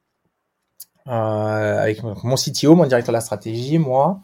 euh, 1.07 1.81
avec 1.81 2.01
mon 2.03 2.35
CTO, 2.35 2.75
mon 2.75 2.85
directeur 2.85 3.11
de 3.11 3.17
la 3.17 3.21
stratégie, 3.21 3.77
moi, 3.77 4.21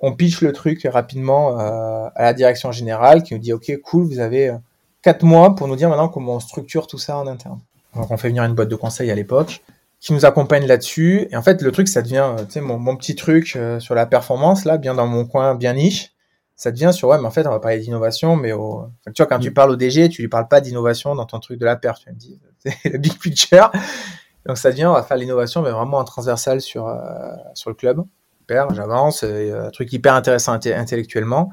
on 0.00 0.12
pitch 0.12 0.40
le 0.40 0.52
truc 0.52 0.86
rapidement 0.90 1.60
euh, 1.60 2.08
à 2.14 2.22
la 2.24 2.34
direction 2.34 2.72
générale 2.72 3.22
qui 3.22 3.34
nous 3.34 3.40
dit 3.40 3.52
ok 3.52 3.72
cool 3.82 4.04
vous 4.04 4.20
avez 4.20 4.48
euh, 4.48 4.56
quatre 5.02 5.24
mois 5.24 5.54
pour 5.54 5.68
nous 5.68 5.76
dire 5.76 5.88
maintenant 5.88 6.08
comment 6.08 6.34
on 6.34 6.40
structure 6.40 6.86
tout 6.86 6.98
ça 6.98 7.18
en 7.18 7.26
interne. 7.26 7.60
Donc 7.94 8.10
on 8.10 8.16
fait 8.16 8.28
venir 8.28 8.44
une 8.44 8.54
boîte 8.54 8.68
de 8.68 8.76
conseil 8.76 9.10
à 9.10 9.14
l'époque 9.14 9.62
qui 10.00 10.12
nous 10.12 10.26
accompagne 10.26 10.66
là-dessus 10.66 11.28
et 11.30 11.36
en 11.36 11.42
fait 11.42 11.62
le 11.62 11.72
truc 11.72 11.88
ça 11.88 12.02
devient 12.02 12.30
euh, 12.38 12.44
tu 12.44 12.52
sais 12.52 12.60
mon, 12.60 12.78
mon, 12.78 12.96
petit 12.96 13.14
truc 13.14 13.58
sur 13.78 13.94
la 13.94 14.06
performance 14.06 14.64
là 14.64 14.76
bien 14.76 14.94
dans 14.94 15.06
mon 15.06 15.24
coin 15.24 15.54
bien 15.54 15.72
niche 15.74 16.12
ça 16.56 16.70
devient 16.70 16.90
sur 16.92 17.08
ouais 17.08 17.18
mais 17.18 17.26
en 17.26 17.30
fait 17.30 17.46
on 17.46 17.50
va 17.50 17.60
parler 17.60 17.78
d'innovation 17.78 18.36
mais 18.36 18.52
au... 18.52 18.86
tu 19.06 19.12
vois 19.16 19.26
quand 19.26 19.38
tu 19.38 19.50
mm. 19.50 19.54
parles 19.54 19.70
au 19.70 19.76
DG 19.76 20.08
tu 20.10 20.20
lui 20.20 20.28
parles 20.28 20.48
pas 20.48 20.60
d'innovation 20.60 21.14
dans 21.14 21.24
ton 21.24 21.40
truc 21.40 21.58
de 21.58 21.64
la 21.64 21.76
perf 21.76 22.00
tu 22.00 22.10
me 22.10 22.16
dis 22.16 22.38
c'est 22.58 22.90
le 22.90 22.98
big 22.98 23.18
picture 23.18 23.70
Donc 24.46 24.58
ça 24.58 24.70
devient, 24.70 24.86
on 24.86 24.92
va 24.92 25.02
faire 25.02 25.16
l'innovation, 25.16 25.62
mais 25.62 25.70
vraiment 25.70 25.98
en 25.98 26.04
transversal 26.04 26.60
sur, 26.60 26.86
euh, 26.86 27.34
sur 27.54 27.70
le 27.70 27.74
club. 27.74 28.04
Super, 28.44 28.74
j'avance, 28.74 29.24
euh, 29.24 29.68
un 29.68 29.70
truc 29.70 29.90
hyper 29.90 30.12
intéressant 30.12 30.52
intellectuellement. 30.52 31.50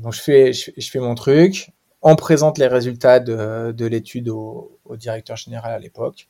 Donc 0.00 0.14
je 0.14 0.20
fais, 0.20 0.52
je, 0.52 0.90
fais 0.90 0.98
mon 0.98 1.14
truc, 1.14 1.70
on 2.02 2.16
présente 2.16 2.58
les 2.58 2.66
résultats 2.66 3.20
de, 3.20 3.70
de 3.70 3.86
l'étude 3.86 4.28
au, 4.28 4.78
au, 4.84 4.96
directeur 4.96 5.36
général 5.36 5.72
à 5.72 5.78
l'époque. 5.78 6.28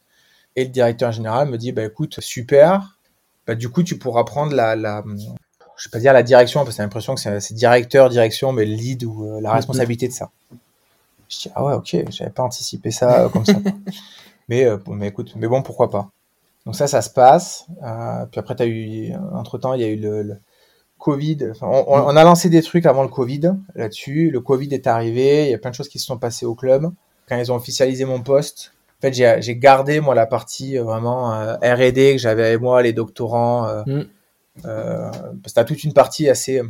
Et 0.57 0.65
le 0.65 0.71
directeur 0.71 1.11
général 1.11 1.49
me 1.49 1.57
dit, 1.57 1.73
bah 1.73 1.85
écoute, 1.85 2.21
super, 2.21 2.99
bah, 3.47 3.55
du 3.55 3.71
coup 3.71 3.83
tu 3.83 3.99
pourras 3.99 4.25
prendre 4.25 4.55
la, 4.55 4.77
la 4.77 5.03
je 5.79 5.89
vais 5.89 5.91
pas 5.91 6.01
dire 6.01 6.13
la 6.13 6.23
direction, 6.23 6.61
parce 6.61 6.71
que 6.71 6.77
j'ai 6.77 6.83
l'impression 6.83 7.15
que 7.15 7.41
c'est 7.41 7.55
directeur, 7.55 8.11
direction, 8.11 8.53
mais 8.53 8.67
le 8.67 8.75
lead 8.75 9.05
ou 9.05 9.25
euh, 9.25 9.41
la 9.41 9.49
mm-hmm. 9.49 9.55
responsabilité 9.55 10.09
de 10.09 10.13
ça. 10.13 10.31
Je 11.31 11.39
dis, 11.39 11.51
ah 11.55 11.65
ouais, 11.65 11.73
ok, 11.73 11.97
j'avais 12.11 12.31
pas 12.31 12.43
anticipé 12.43 12.91
ça 12.91 13.31
comme 13.33 13.47
ça. 13.47 13.55
Mais, 14.49 14.65
euh, 14.65 14.79
mais 14.87 15.09
écoute, 15.09 15.35
mais 15.37 15.47
bon, 15.47 15.61
pourquoi 15.63 15.91
pas. 15.91 16.09
Donc 16.69 16.77
ça, 16.77 16.87
ça 16.87 17.01
se 17.01 17.09
passe. 17.09 17.65
Euh, 17.83 18.27
puis 18.31 18.39
après, 18.39 18.55
tu 18.55 18.63
as 18.63 18.67
eu, 18.67 19.15
entre-temps, 19.33 19.73
il 19.73 19.81
y 19.81 19.85
a 19.85 19.89
eu 19.89 19.97
le, 19.97 20.37
Covid. 20.99 21.53
on, 21.63 22.15
a 22.15 22.25
lancé 22.25 22.51
des 22.51 22.61
trucs 22.61 22.85
avant 22.85 23.03
le 23.05 23.09
Covid 23.09 23.53
là-dessus. 23.75 24.29
Le 24.31 24.43
Covid 24.43 24.69
est 24.75 24.87
arrivé. 24.87 25.47
Il 25.47 25.51
y 25.51 25.55
a 25.55 25.59
plein 25.59 25.71
de 25.71 25.75
choses 25.75 25.89
qui 25.89 25.99
se 25.99 26.05
sont 26.05 26.19
passées 26.19 26.45
au 26.45 26.55
club. 26.55 26.91
Quand 27.27 27.39
ils 27.39 27.51
ont 27.51 27.55
officialisé 27.55 28.05
mon 28.05 28.21
poste, 28.21 28.75
en 28.99 29.01
fait, 29.01 29.41
j'ai 29.41 29.57
gardé 29.57 30.01
moi 30.01 30.15
la 30.15 30.27
partie 30.27 30.77
euh, 30.77 30.83
vraiment 30.83 31.31
R&D 31.31 32.13
que 32.17 32.19
j'avais 32.19 32.49
avec 32.49 32.61
moi, 32.61 32.83
les 32.83 32.93
doctorants. 32.93 33.67
Euh, 33.67 33.83
mm. 33.87 34.07
euh, 34.67 35.11
parce 35.11 35.23
que 35.47 35.55
t'as 35.55 35.65
toute 35.65 35.85
une 35.85 35.95
partie 35.95 36.29
assez. 36.29 36.61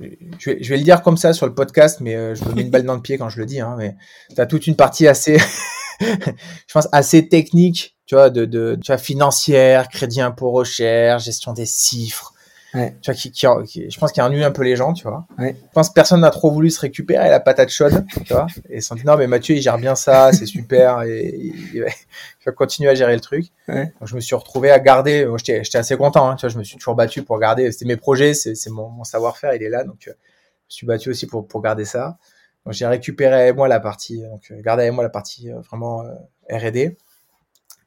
Je 0.00 0.50
vais, 0.50 0.58
je 0.60 0.70
vais, 0.70 0.76
le 0.76 0.82
dire 0.82 1.02
comme 1.02 1.16
ça 1.16 1.32
sur 1.32 1.46
le 1.46 1.54
podcast, 1.54 2.00
mais 2.00 2.34
je 2.34 2.44
me 2.46 2.54
mets 2.54 2.62
une 2.62 2.70
balle 2.70 2.82
dans 2.82 2.96
le 2.96 3.02
pied 3.02 3.16
quand 3.16 3.28
je 3.28 3.38
le 3.38 3.46
dis. 3.46 3.60
Hein, 3.60 3.76
mais 3.78 3.94
t'as 4.34 4.46
toute 4.46 4.66
une 4.66 4.74
partie 4.74 5.06
assez 5.06 5.38
je 6.00 6.72
pense 6.72 6.88
assez 6.90 7.28
technique, 7.28 7.93
tu 8.06 8.14
vois, 8.14 8.30
de, 8.30 8.44
de 8.44 8.78
tu 8.82 8.92
vois, 8.92 8.98
financière, 8.98 9.88
crédit 9.88 10.20
impôt 10.20 10.50
recherche, 10.50 11.24
gestion 11.24 11.52
des 11.52 11.66
chiffres. 11.66 12.32
Ouais. 12.74 12.96
Tu 13.00 13.10
vois, 13.10 13.14
qui, 13.14 13.30
qui, 13.30 13.90
je 13.90 13.98
pense 14.00 14.10
qu'il 14.10 14.20
ennuie 14.22 14.42
un 14.42 14.50
peu 14.50 14.62
les 14.62 14.74
gens, 14.74 14.94
tu 14.94 15.04
vois. 15.04 15.26
Ouais. 15.38 15.54
Je 15.56 15.72
pense 15.72 15.90
que 15.90 15.94
personne 15.94 16.20
n'a 16.20 16.30
trop 16.30 16.50
voulu 16.50 16.70
se 16.70 16.80
récupérer 16.80 17.30
la 17.30 17.38
patate 17.38 17.68
chaude, 17.68 18.04
tu 18.26 18.32
vois. 18.32 18.48
Et 18.68 18.78
ils 18.78 18.82
se 18.82 18.88
sont 18.88 18.96
dit, 18.96 19.04
non, 19.06 19.16
mais 19.16 19.28
Mathieu, 19.28 19.54
il 19.54 19.62
gère 19.62 19.78
bien 19.78 19.94
ça, 19.94 20.32
c'est 20.32 20.46
super, 20.46 21.02
et 21.02 21.34
il, 21.72 21.84
va 22.44 22.52
continuer 22.52 22.90
à 22.90 22.94
gérer 22.96 23.14
le 23.14 23.20
truc. 23.20 23.46
Ouais. 23.68 23.92
Donc, 24.00 24.08
je 24.08 24.16
me 24.16 24.20
suis 24.20 24.34
retrouvé 24.34 24.72
à 24.72 24.80
garder, 24.80 25.28
j'étais 25.44 25.78
assez 25.78 25.96
content, 25.96 26.28
hein, 26.28 26.34
tu 26.34 26.40
vois, 26.42 26.48
je 26.48 26.58
me 26.58 26.64
suis 26.64 26.76
toujours 26.76 26.96
battu 26.96 27.22
pour 27.22 27.38
garder, 27.38 27.70
c'était 27.70 27.84
mes 27.84 27.96
projets, 27.96 28.34
c'est 28.34 28.70
mon, 28.70 28.88
mon 28.88 29.04
savoir-faire, 29.04 29.54
il 29.54 29.62
est 29.62 29.70
là, 29.70 29.84
donc 29.84 30.08
euh, 30.08 30.12
je 30.68 30.74
me 30.74 30.78
suis 30.78 30.86
battu 30.86 31.10
aussi 31.10 31.26
pour, 31.26 31.46
pour 31.46 31.62
garder 31.62 31.84
ça. 31.84 32.18
Donc 32.64 32.74
j'ai 32.74 32.86
récupéré 32.86 33.52
moi 33.52 33.68
la 33.68 33.80
partie, 33.80 34.22
donc 34.22 34.50
euh, 34.50 34.60
gardé 34.62 34.84
avec 34.84 34.94
moi 34.94 35.04
la 35.04 35.10
partie 35.10 35.50
euh, 35.50 35.60
vraiment 35.60 36.02
euh, 36.02 36.14
R&D 36.50 36.96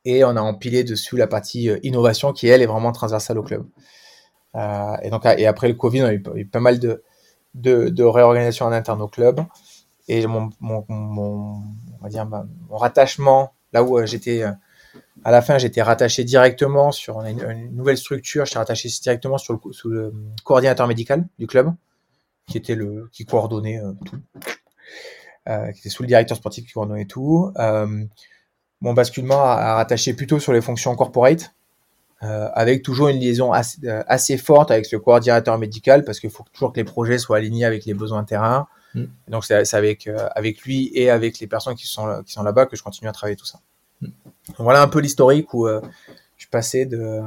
et 0.08 0.24
on 0.24 0.30
a 0.30 0.42
empilé 0.42 0.86
dessus 0.86 1.18
la 1.18 1.28
partie 1.28 1.70
innovation 1.84 2.32
qui 2.32 2.48
elle 2.48 2.62
est 2.62 2.66
vraiment 2.66 2.94
transversale 2.94 3.38
au 3.38 3.44
club. 3.44 3.66
Euh, 4.56 4.96
et 5.04 5.10
donc 5.10 5.26
et 5.26 5.46
après 5.46 5.68
le 5.68 5.74
Covid, 5.74 6.04
on 6.04 6.06
a 6.06 6.14
eu, 6.14 6.46
pas 6.46 6.62
mal 6.62 6.80
de, 6.80 7.04
de, 7.54 8.04
réorganisation 8.04 8.66
en 8.66 8.72
interne 8.72 9.02
au 9.02 9.10
club 9.10 9.42
et 10.08 10.26
mon, 10.26 10.50
mon, 10.62 10.86
on 10.90 12.02
va 12.02 12.08
dire 12.08 12.26
mon 12.26 12.78
rattachement 12.78 13.52
là 13.74 13.84
où 13.84 14.04
j'étais 14.06 14.44
à 15.24 15.32
la 15.32 15.42
fin 15.42 15.58
j'étais 15.58 15.82
rattaché 15.82 16.24
directement 16.24 16.94
sur 16.94 17.20
une, 17.22 17.76
nouvelle 17.76 17.98
structure, 17.98 18.46
j'étais 18.46 18.60
rattaché 18.60 18.88
directement 18.88 19.38
sur 19.38 19.54
le, 19.54 19.74
sous 19.74 19.90
le 19.90 20.14
coordinateur 20.46 20.88
médical 20.88 21.28
du 21.38 21.48
club 21.48 21.74
qui 22.48 22.58
était 22.58 22.76
le 22.76 23.10
qui 23.12 23.26
coordonnait 23.26 23.82
tout. 24.06 24.18
Euh, 25.50 25.72
qui 25.72 25.80
était 25.80 25.90
sous 25.90 26.04
le 26.04 26.08
directeur 26.08 26.38
sportif 26.38 26.66
qui 26.66 26.74
coordonnait 26.74 27.06
tout. 27.06 27.52
Euh, 28.82 28.86
mon 28.86 28.94
basculement 28.94 29.44
a, 29.44 29.76
rattaché 29.76 30.14
plutôt 30.14 30.40
sur 30.40 30.54
les 30.54 30.62
fonctions 30.62 30.96
corporate, 30.96 31.54
euh, 32.24 32.50
avec 32.54 32.84
toujours 32.84 33.10
une 33.10 33.20
liaison 33.20 33.52
assez, 33.52 34.38
forte 34.38 34.72
avec 34.72 34.92
le 34.92 35.00
coordinateur 35.00 35.58
médical, 35.58 36.04
parce 36.04 36.20
qu'il 36.20 36.30
faut 36.30 36.44
toujours 36.52 36.74
que 36.74 36.78
les 36.78 36.84
projets 36.84 37.18
soient 37.20 37.38
alignés 37.38 37.66
avec 37.66 37.86
les 37.86 37.94
besoins 37.94 38.24
terrain. 38.24 38.68
Mm. 38.94 39.06
Donc 39.28 39.46
c'est 39.46 39.74
avec 39.74 40.10
avec 40.36 40.62
lui 40.62 40.92
et 40.94 41.10
avec 41.10 41.40
les 41.40 41.48
personnes 41.48 41.76
qui 41.76 41.88
sont 41.88 42.24
qui 42.26 42.32
sont 42.32 42.44
là-bas 42.44 42.66
que 42.66 42.76
je 42.76 42.84
continue 42.84 43.10
à 43.10 43.12
travailler 43.12 43.36
tout 43.36 43.46
ça. 43.46 43.60
Mm. 44.02 44.08
voilà 44.60 44.82
un 44.82 44.88
peu 44.88 45.00
l'historique 45.00 45.54
où 45.54 45.68
je 45.68 45.82
suis 46.38 46.50
passé 46.50 46.86
de 46.86 47.22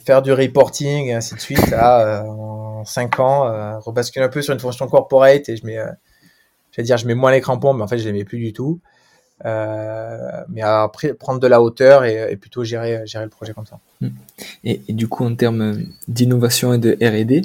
faire 0.00 0.22
du 0.22 0.32
reporting 0.32 1.06
et 1.06 1.14
ainsi 1.14 1.34
de 1.34 1.40
suite 1.40 1.72
à 1.72 2.24
en 2.26 2.84
5 2.84 3.20
ans 3.20 3.80
rebasculer 3.80 4.24
un 4.24 4.28
peu 4.28 4.42
sur 4.42 4.52
une 4.52 4.60
fonction 4.60 4.88
corporate 4.88 5.48
et 5.48 5.56
je 5.56 5.64
mets 5.64 5.78
j'allais 6.72 6.86
dire, 6.86 6.96
je 6.96 7.06
mets 7.06 7.14
moins 7.14 7.30
les 7.30 7.40
crampons, 7.40 7.72
mais 7.74 7.82
en 7.82 7.88
fait, 7.88 7.98
je 7.98 8.04
les 8.04 8.12
mets 8.12 8.24
plus 8.24 8.38
du 8.38 8.52
tout. 8.52 8.80
Euh, 9.44 10.42
mais 10.48 10.62
après, 10.62 11.14
prendre 11.14 11.40
de 11.40 11.46
la 11.46 11.60
hauteur 11.62 12.04
et, 12.04 12.36
plutôt 12.36 12.64
gérer, 12.64 13.02
gérer 13.06 13.24
le 13.24 13.30
projet 13.30 13.52
comme 13.52 13.66
ça. 13.66 13.78
Hmm. 14.00 14.10
Et, 14.64 14.80
du 14.88 15.08
coup, 15.08 15.24
en 15.24 15.34
termes 15.34 15.82
d'innovation 16.08 16.74
et 16.74 16.78
de 16.78 16.92
R&D, 17.00 17.42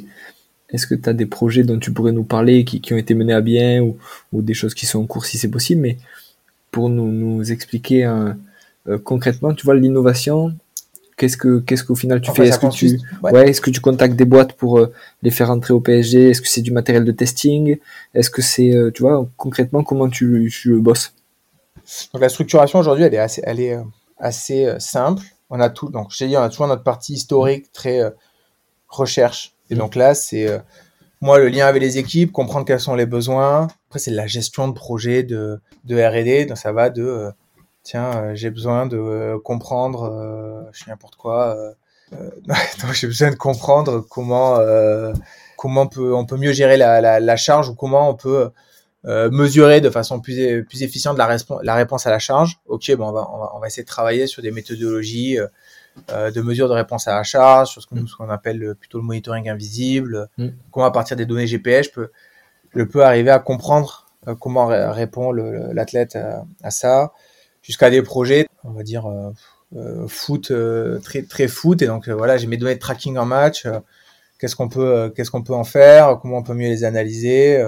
est-ce 0.70 0.86
que 0.86 0.96
tu 0.96 1.10
as 1.10 1.14
des 1.14 1.26
projets 1.26 1.64
dont 1.64 1.80
tu 1.80 1.92
pourrais 1.92 2.12
nous 2.12 2.24
parler 2.24 2.66
qui, 2.66 2.82
qui 2.82 2.94
ont 2.94 2.98
été 2.98 3.14
menés 3.14 3.34
à 3.34 3.42
bien 3.42 3.82
ou, 3.82 3.98
ou, 4.34 4.42
des 4.42 4.54
choses 4.54 4.74
qui 4.74 4.86
sont 4.86 5.00
en 5.00 5.06
cours 5.06 5.26
si 5.26 5.38
c'est 5.38 5.50
possible, 5.50 5.82
mais 5.82 5.98
pour 6.72 6.90
nous, 6.90 7.12
nous 7.12 7.52
expliquer 7.52 8.06
euh, 8.06 8.34
concrètement, 9.04 9.54
tu 9.54 9.66
vois, 9.66 9.76
l'innovation, 9.76 10.54
Qu'est-ce 11.18 11.36
que 11.36 11.62
qu'est-ce 11.62 11.84
qu'au 11.84 11.96
final 11.96 12.22
tu 12.22 12.32
fais? 12.32 12.48
Est-ce 12.48 12.60
que 12.60 12.72
tu 12.72 13.00
ouais. 13.24 13.50
est-ce 13.50 13.60
que 13.60 13.72
tu 13.72 13.82
contactes 13.82 14.16
des 14.16 14.26
boîtes 14.26 14.54
pour 14.54 14.78
euh, 14.78 14.94
les 15.24 15.32
faire 15.32 15.50
entrer 15.50 15.74
au 15.74 15.80
PSG 15.80 16.30
Est-ce 16.30 16.44
que 16.44 16.48
c'est 16.48 16.62
du 16.62 16.70
matériel 16.70 17.06
de 17.06 17.12
testing? 17.12 17.78
Est-ce 18.14 18.30
que 18.30 18.44
c'est 18.44 18.72
euh, 18.72 18.92
tu 18.92 19.02
vois 19.02 19.28
concrètement 19.36 19.84
comment 19.84 20.10
tu, 20.10 20.54
tu 20.54 20.80
bosses? 20.80 21.14
Donc 22.14 22.22
la 22.22 22.30
structuration 22.30 22.80
aujourd'hui 22.80 23.06
elle 23.06 23.14
est 23.14 23.20
assez 23.20 23.42
elle 23.46 23.60
est 23.60 23.76
euh, 23.76 23.84
assez 24.20 24.74
simple. 24.80 25.24
On 25.50 25.60
a 25.60 25.70
tout 25.70 25.90
donc 25.90 26.12
je 26.12 26.18
t'ai 26.18 26.28
dit 26.28 26.38
on 26.38 26.42
a 26.42 26.50
toujours 26.50 26.68
notre 26.68 26.84
partie 26.84 27.14
historique 27.14 27.72
très 27.72 28.02
recherche 28.88 29.54
et 29.70 29.76
mm. 29.76 29.78
donc 29.78 29.96
là 29.96 30.14
c'est 30.14 30.48
moi 31.22 31.40
le 31.40 31.48
lien 31.48 31.66
avec 31.66 31.82
les 31.82 31.98
équipes, 31.98 32.32
comprendre 32.32 32.66
quels 32.66 32.80
sont 32.80 32.96
les 32.96 33.06
besoins. 33.06 33.68
Après 33.88 34.00
c'est 34.00 34.12
la 34.12 34.28
gestion 34.28 34.68
de 34.68 34.74
projet 34.74 35.24
de 35.24 35.60
de 35.86 35.96
R&D 35.96 36.46
donc 36.46 36.58
ça 36.58 36.72
va 36.72 36.90
de 36.90 37.32
tiens, 37.88 38.12
euh, 38.16 38.36
j'ai 38.36 38.50
besoin 38.50 38.86
de 38.86 38.98
euh, 38.98 39.40
comprendre, 39.40 40.12
euh, 40.12 40.62
je 40.74 40.84
sais 40.84 40.92
n'importe 40.92 41.16
quoi, 41.16 41.56
j'ai 42.94 43.08
besoin 43.08 43.32
de 43.32 43.36
comprendre 43.36 44.02
comment 44.02 44.60
comment 45.58 45.82
on 45.84 45.88
peut 45.88 46.14
on 46.14 46.26
peut 46.26 46.38
mieux 46.38 46.52
gérer 46.52 46.78
la, 46.78 47.02
la, 47.02 47.20
la 47.20 47.36
charge 47.38 47.70
ou 47.70 47.76
comment 47.76 48.10
on 48.10 48.16
peut 48.16 48.52
mesurer 49.04 49.80
de 49.80 49.90
façon 49.90 50.20
plus 50.20 50.66
plus 50.66 50.84
efficiente 50.84 51.18
la, 51.18 51.38
la 51.64 51.76
réponse 51.76 52.06
à 52.08 52.12
la 52.12 52.20
charge. 52.20 52.60
Ok, 52.66 52.94
bon, 52.96 53.08
on 53.08 53.12
va, 53.12 53.30
on 53.34 53.38
va, 53.38 53.52
on 53.56 53.60
va 53.60 53.68
essayer 53.68 53.84
de 53.84 53.88
travailler 53.88 54.28
sur 54.28 54.42
des 54.42 54.52
méthodologies 54.52 55.38
de 56.10 56.42
mesure 56.42 56.68
de 56.68 56.74
réponse 56.74 57.08
à 57.08 57.16
la 57.16 57.24
charge, 57.24 57.70
sur 57.70 57.82
ce 57.82 57.88
qu'on 57.88 58.06
qu'on 58.06 58.30
appelle 58.30 58.76
plutôt 58.76 58.98
le 58.98 59.06
monitoring 59.06 59.50
invisible. 59.50 60.28
Mm. 60.38 60.48
Comment 60.72 60.88
à 60.88 60.92
partir 60.92 61.16
des 61.16 61.26
données 61.26 61.48
GPS, 61.48 61.88
je 61.88 61.92
peux 61.92 62.12
je 62.76 62.84
peux 62.84 63.04
arriver 63.04 63.32
à 63.32 63.40
comprendre 63.40 64.08
comment 64.40 64.68
répond 64.68 65.32
l'athlète 65.32 66.18
à, 66.64 66.72
ça 66.72 67.14
jusqu'à 67.62 67.90
des 67.90 68.02
projets, 68.02 68.48
on 68.64 68.72
va 68.72 68.84
dire 68.84 69.08
euh, 69.08 69.32
euh, 69.76 70.08
foot 70.08 70.52
euh, 70.52 71.00
très 71.00 71.24
très 71.24 71.48
foot 71.48 71.82
et 71.82 71.88
donc 71.88 72.08
voilà, 72.10 72.38
j'ai 72.38 72.48
mes 72.48 72.58
données 72.58 72.76
de 72.76 72.80
tracking 72.80 73.18
en 73.18 73.26
match. 73.26 73.68
qu'est-ce 74.40 74.56
qu'on 74.56 74.70
peut 74.70 75.12
qu'est-ce 75.16 75.32
qu'on 75.32 75.44
peut 75.44 75.54
en 75.54 75.64
faire 75.64 76.20
Comment 76.22 76.38
on 76.38 76.44
peut 76.44 76.54
mieux 76.54 76.70
les 76.70 76.84
analyser 76.84 77.64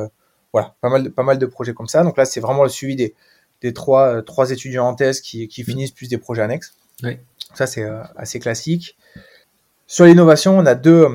Voilà, 0.53 0.75
pas 0.81 0.89
mal 0.89 1.03
de, 1.03 1.09
pas 1.09 1.23
mal 1.23 1.37
de 1.37 1.45
projets 1.45 1.73
comme 1.73 1.87
ça. 1.87 2.03
Donc 2.03 2.17
là, 2.17 2.25
c'est 2.25 2.39
vraiment 2.39 2.63
le 2.63 2.69
suivi 2.69 2.95
des 2.95 3.15
des 3.61 3.73
trois 3.73 4.21
trois 4.21 4.51
étudiants 4.51 4.87
en 4.87 4.95
thèse 4.95 5.21
qui 5.21 5.47
qui 5.47 5.63
finissent 5.63 5.91
plus 5.91 6.07
des 6.07 6.17
projets 6.17 6.41
annexes. 6.41 6.73
Oui. 7.03 7.17
Ça 7.53 7.67
c'est 7.67 7.87
assez 8.15 8.39
classique. 8.39 8.97
Sur 9.87 10.05
l'innovation, 10.05 10.57
on 10.57 10.65
a 10.65 10.75
deux 10.75 11.07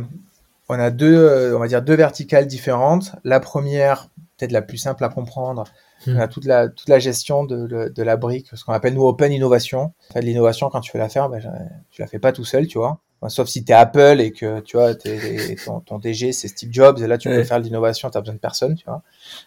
on 0.69 0.79
a 0.79 0.91
deux 0.91 1.53
on 1.55 1.59
va 1.59 1.69
dire 1.69 1.83
deux 1.83 1.95
verticales 1.95 2.47
différentes. 2.47 3.13
La 3.25 3.41
première, 3.41 4.09
peut-être 4.37 4.53
la 4.53 4.63
plus 4.63 4.79
simple 4.79 5.05
à 5.05 5.09
comprendre, 5.09 5.65
on 6.07 6.19
a 6.19 6.29
toute 6.29 6.45
la, 6.45 6.69
toute 6.69 6.89
la 6.89 6.99
gestion 6.99 7.45
de, 7.45 7.67
de, 7.89 8.03
la 8.03 8.17
brique, 8.17 8.49
ce 8.53 8.65
qu'on 8.65 8.73
appelle 8.73 8.95
nous 8.95 9.07
open 9.07 9.33
innovation. 9.33 9.93
En 10.11 10.13
fait, 10.13 10.23
l'innovation, 10.23 10.69
quand 10.71 10.81
tu 10.81 10.91
fais 10.91 10.99
la 10.99 11.09
faire, 11.09 11.29
ben, 11.29 11.43
tu 11.91 12.03
la 12.03 12.09
fais 12.09 12.19
pas 12.19 12.33
tout 12.33 12.45
seul, 12.45 12.67
tu 12.67 12.79
vois. 12.79 13.01
Sauf 13.29 13.49
si 13.49 13.65
tu 13.65 13.73
es 13.73 13.75
Apple 13.75 14.21
et 14.21 14.33
que 14.33 14.61
tu 14.61 14.77
vois, 14.77 14.95
ton, 15.65 15.81
ton 15.81 15.99
DG 15.99 16.33
c'est 16.33 16.49
Steve 16.49 16.71
Jobs 16.73 17.01
et 17.01 17.07
là 17.07 17.19
tu 17.19 17.29
peux 17.29 17.45
faire 17.45 17.59
de 17.59 17.65
l'innovation, 17.65 18.11
tu 18.11 18.19
besoin 18.19 18.35
de 18.35 18.41
personne, 18.41 18.75
tu 18.77 18.85
vois. 18.85 19.03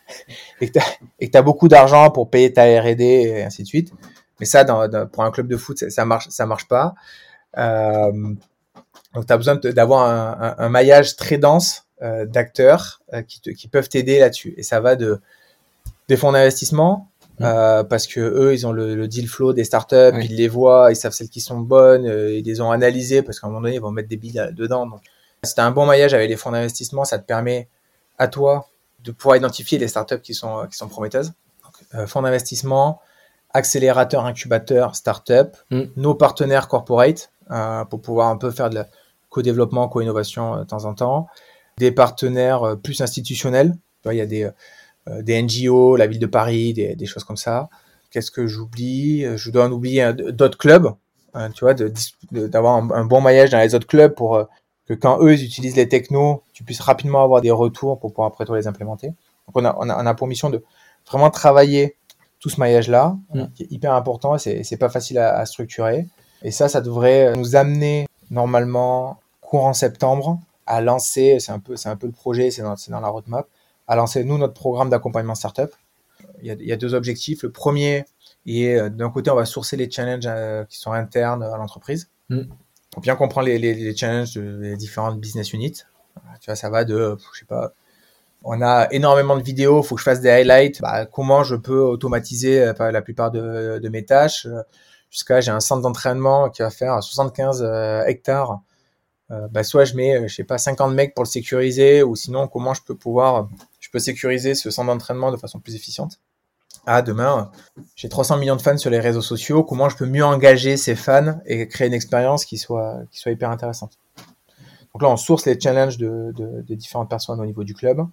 Et 0.61 0.69
que 0.69 0.79
tu 1.31 1.37
as, 1.37 1.41
beaucoup 1.41 1.67
d'argent 1.67 2.09
pour 2.09 2.29
payer 2.29 2.51
ta 2.51 2.63
R&D 2.63 3.03
et 3.03 3.43
ainsi 3.43 3.63
de 3.63 3.67
suite. 3.67 3.91
Mais 4.39 4.45
ça, 4.45 4.63
dans, 4.63 5.07
pour 5.07 5.23
un 5.23 5.31
club 5.31 5.47
de 5.47 5.57
foot, 5.57 5.77
ça, 5.77 5.89
ça 5.89 6.05
marche, 6.05 6.29
ça 6.29 6.45
marche 6.45 6.67
pas. 6.67 6.95
Euh, 7.57 8.11
donc 9.13 9.25
tu 9.25 9.33
as 9.33 9.37
besoin 9.37 9.55
d'avoir 9.55 10.07
un, 10.07 10.55
un, 10.57 10.69
maillage 10.69 11.15
très 11.15 11.37
dense 11.37 11.85
euh, 12.01 12.25
d'acteurs 12.25 13.01
euh, 13.13 13.21
qui, 13.23 13.41
qui 13.41 13.67
peuvent 13.67 13.89
t'aider 13.89 14.19
là-dessus. 14.19 14.53
Et 14.57 14.63
ça 14.63 14.79
va 14.79 14.95
de 14.95 15.19
des 16.07 16.17
fonds 16.17 16.31
d'investissement 16.31 17.09
mmh. 17.39 17.43
euh, 17.43 17.83
parce 17.83 18.07
que 18.07 18.19
eux 18.19 18.53
ils 18.53 18.65
ont 18.67 18.71
le, 18.71 19.07
deal 19.07 19.27
flow 19.27 19.53
des 19.53 19.63
startups, 19.63 20.17
ils 20.21 20.35
les 20.35 20.47
voient, 20.47 20.91
ils 20.91 20.95
savent 20.95 21.13
celles 21.13 21.29
qui 21.29 21.41
sont 21.41 21.59
bonnes, 21.59 22.07
euh, 22.07 22.37
ils 22.37 22.45
les 22.45 22.61
ont 22.61 22.71
analysées 22.71 23.21
parce 23.21 23.39
qu'à 23.39 23.47
un 23.47 23.49
moment 23.49 23.61
donné 23.61 23.75
ils 23.75 23.81
vont 23.81 23.91
mettre 23.91 24.09
des 24.09 24.17
billes 24.17 24.41
dedans. 24.53 24.87
Donc 24.87 25.01
c'est 25.43 25.59
un 25.59 25.71
bon 25.71 25.85
maillage 25.85 26.13
avec 26.13 26.29
les 26.29 26.35
fonds 26.35 26.51
d'investissement, 26.51 27.05
ça 27.05 27.19
te 27.19 27.25
permet 27.25 27.67
à 28.17 28.27
toi 28.27 28.67
de 29.03 29.11
pouvoir 29.11 29.37
identifier 29.37 29.77
les 29.77 29.87
startups 29.87 30.21
qui 30.21 30.33
sont 30.33 30.67
qui 30.69 30.77
sont 30.77 30.87
prometteuses. 30.87 31.33
Donc, 31.63 31.73
euh, 31.95 32.07
fonds 32.07 32.21
d'investissement, 32.21 33.01
accélérateurs, 33.53 34.25
incubateurs, 34.25 34.95
start-up, 34.95 35.55
Mm. 35.71 35.83
nos 35.95 36.15
partenaires 36.15 36.67
corporate 36.67 37.31
euh, 37.51 37.85
pour 37.85 38.01
pouvoir 38.01 38.29
un 38.29 38.37
peu 38.37 38.51
faire 38.51 38.69
de 38.69 38.75
la 38.75 38.87
co-développement, 39.29 39.87
co-innovation 39.87 40.55
euh, 40.55 40.59
de 40.59 40.63
temps 40.65 40.85
en 40.85 40.93
temps, 40.93 41.27
des 41.77 41.91
partenaires 41.91 42.63
euh, 42.63 42.75
plus 42.75 43.01
institutionnels. 43.01 43.75
Il 44.05 44.13
y 44.13 44.21
a 44.21 44.25
des, 44.25 44.43
euh, 44.43 44.51
des 45.21 45.41
NGO, 45.41 45.95
la 45.95 46.07
ville 46.07 46.19
de 46.19 46.25
Paris, 46.27 46.73
des, 46.73 46.95
des 46.95 47.05
choses 47.05 47.23
comme 47.23 47.37
ça. 47.37 47.69
Qu'est-ce 48.11 48.31
que 48.31 48.47
j'oublie? 48.47 49.25
Euh, 49.25 49.37
Je 49.37 49.51
dois 49.51 49.65
en 49.65 49.71
oublier 49.71 50.13
d'autres 50.13 50.57
clubs, 50.57 50.93
hein, 51.33 51.49
tu 51.51 51.65
vois, 51.65 51.73
d'avoir 52.31 52.75
un, 52.75 52.89
un 52.91 53.05
bon 53.05 53.21
maillage 53.21 53.49
dans 53.51 53.59
les 53.59 53.75
autres 53.75 53.87
clubs 53.87 54.13
pour 54.13 54.35
euh, 54.35 54.43
que 54.87 54.93
quand 54.93 55.19
eux 55.21 55.33
ils 55.33 55.43
utilisent 55.43 55.75
les 55.75 55.87
technos, 55.89 56.43
tu 56.53 56.63
puisses 56.63 56.79
rapidement 56.81 57.21
avoir 57.23 57.41
des 57.41 57.51
retours 57.51 57.99
pour 57.99 58.11
pouvoir 58.11 58.29
après 58.29 58.45
toi 58.45 58.57
les 58.57 58.67
implémenter. 58.67 59.07
Donc 59.07 59.55
on 59.55 59.65
a, 59.65 59.75
on 59.79 59.89
a, 59.89 60.01
on 60.01 60.05
a 60.05 60.13
pour 60.13 60.27
mission 60.27 60.49
de 60.49 60.63
vraiment 61.09 61.29
travailler 61.29 61.95
tout 62.39 62.49
ce 62.49 62.59
maillage-là, 62.59 63.17
Mm. 63.33 63.39
euh, 63.39 63.45
qui 63.55 63.63
est 63.63 63.71
hyper 63.71 63.93
important 63.93 64.35
et 64.35 64.39
c'est 64.39 64.63
c'est 64.63 64.77
pas 64.77 64.89
facile 64.89 65.17
à, 65.19 65.37
à 65.37 65.45
structurer. 65.45 66.05
Et 66.43 66.51
ça, 66.51 66.69
ça 66.69 66.81
devrait 66.81 67.33
nous 67.35 67.55
amener 67.55 68.07
normalement 68.29 69.19
courant 69.41 69.73
septembre 69.73 70.39
à 70.65 70.81
lancer, 70.81 71.39
c'est 71.39 71.51
un 71.51 71.59
peu, 71.59 71.75
c'est 71.75 71.89
un 71.89 71.95
peu 71.95 72.07
le 72.07 72.13
projet, 72.13 72.51
c'est 72.51 72.61
dans, 72.61 72.75
c'est 72.75 72.91
dans 72.91 72.99
la 72.99 73.07
roadmap, 73.07 73.47
à 73.87 73.95
lancer 73.95 74.23
nous 74.23 74.37
notre 74.37 74.53
programme 74.53 74.89
d'accompagnement 74.89 75.35
startup. 75.35 75.71
Il 76.41 76.47
y, 76.47 76.51
a, 76.51 76.53
il 76.53 76.67
y 76.67 76.71
a 76.71 76.77
deux 76.77 76.93
objectifs. 76.93 77.43
Le 77.43 77.51
premier 77.51 78.05
est 78.45 78.75
euh, 78.75 78.89
d'un 78.89 79.09
côté, 79.09 79.29
on 79.31 79.35
va 79.35 79.45
sourcer 79.45 79.77
les 79.77 79.89
challenges 79.89 80.25
euh, 80.27 80.65
qui 80.65 80.77
sont 80.77 80.91
internes 80.91 81.43
à 81.43 81.57
l'entreprise 81.57 82.09
Mm. 82.29 82.41
pour 82.91 83.01
bien 83.01 83.15
comprendre 83.15 83.47
les, 83.47 83.57
les, 83.57 83.73
les 83.73 83.95
challenges 83.95 84.33
des 84.35 84.75
différentes 84.75 85.19
business 85.19 85.53
units. 85.53 85.83
Tu 86.41 86.45
vois, 86.47 86.55
ça 86.55 86.69
va 86.69 86.83
de, 86.83 87.17
je 87.33 87.39
sais 87.39 87.45
pas, 87.45 87.73
on 88.43 88.61
a 88.61 88.87
énormément 88.91 89.37
de 89.37 89.43
vidéos, 89.43 89.83
faut 89.83 89.95
que 89.95 89.99
je 89.99 90.05
fasse 90.05 90.21
des 90.21 90.29
highlights. 90.29 90.81
Bah, 90.81 91.05
comment 91.05 91.43
je 91.43 91.55
peux 91.55 91.81
automatiser 91.81 92.61
euh, 92.61 92.91
la 92.91 93.01
plupart 93.01 93.31
de, 93.31 93.79
de 93.81 93.89
mes 93.89 94.03
tâches? 94.05 94.47
Jusqu'à 95.09 95.39
j'ai 95.41 95.51
un 95.51 95.59
centre 95.59 95.81
d'entraînement 95.81 96.49
qui 96.49 96.61
va 96.61 96.69
faire 96.69 97.01
75 97.01 97.63
euh, 97.63 98.03
hectares. 98.05 98.61
Euh, 99.31 99.47
bah, 99.49 99.63
soit 99.63 99.85
je 99.85 99.95
mets, 99.95 100.27
je 100.27 100.33
sais 100.33 100.43
pas, 100.43 100.57
50 100.57 100.93
mecs 100.93 101.13
pour 101.13 101.23
le 101.23 101.29
sécuriser, 101.29 102.03
ou 102.03 102.15
sinon 102.15 102.47
comment 102.47 102.73
je 102.73 102.81
peux 102.81 102.95
pouvoir, 102.95 103.49
je 103.87 103.91
peux 103.93 103.99
sécuriser 103.99 104.53
ce 104.53 104.69
centre 104.69 104.87
d'entraînement 104.87 105.31
de 105.31 105.37
façon 105.37 105.61
plus 105.61 105.73
efficiente. 105.73 106.19
Ah, 106.85 107.01
demain, 107.01 107.51
j'ai 107.95 108.09
300 108.09 108.35
millions 108.37 108.57
de 108.57 108.61
fans 108.61 108.77
sur 108.77 108.89
les 108.89 108.99
réseaux 108.99 109.21
sociaux. 109.21 109.63
Comment 109.63 109.87
je 109.87 109.95
peux 109.95 110.05
mieux 110.05 110.25
engager 110.25 110.75
ces 110.75 110.93
fans 110.93 111.39
et 111.45 111.69
créer 111.69 111.87
une 111.87 111.93
expérience 111.93 112.43
qui 112.43 112.57
soit, 112.57 112.99
qui 113.11 113.19
soit 113.19 113.31
hyper 113.31 113.49
intéressante? 113.49 113.97
Donc 114.91 115.03
là, 115.03 115.07
on 115.07 115.15
source 115.15 115.45
les 115.45 115.57
challenges 115.57 115.97
de, 115.97 116.33
différentes 116.67 117.09
personnes 117.09 117.39
au 117.39 117.45
niveau 117.45 117.63
du 117.63 117.73
club. 117.73 118.05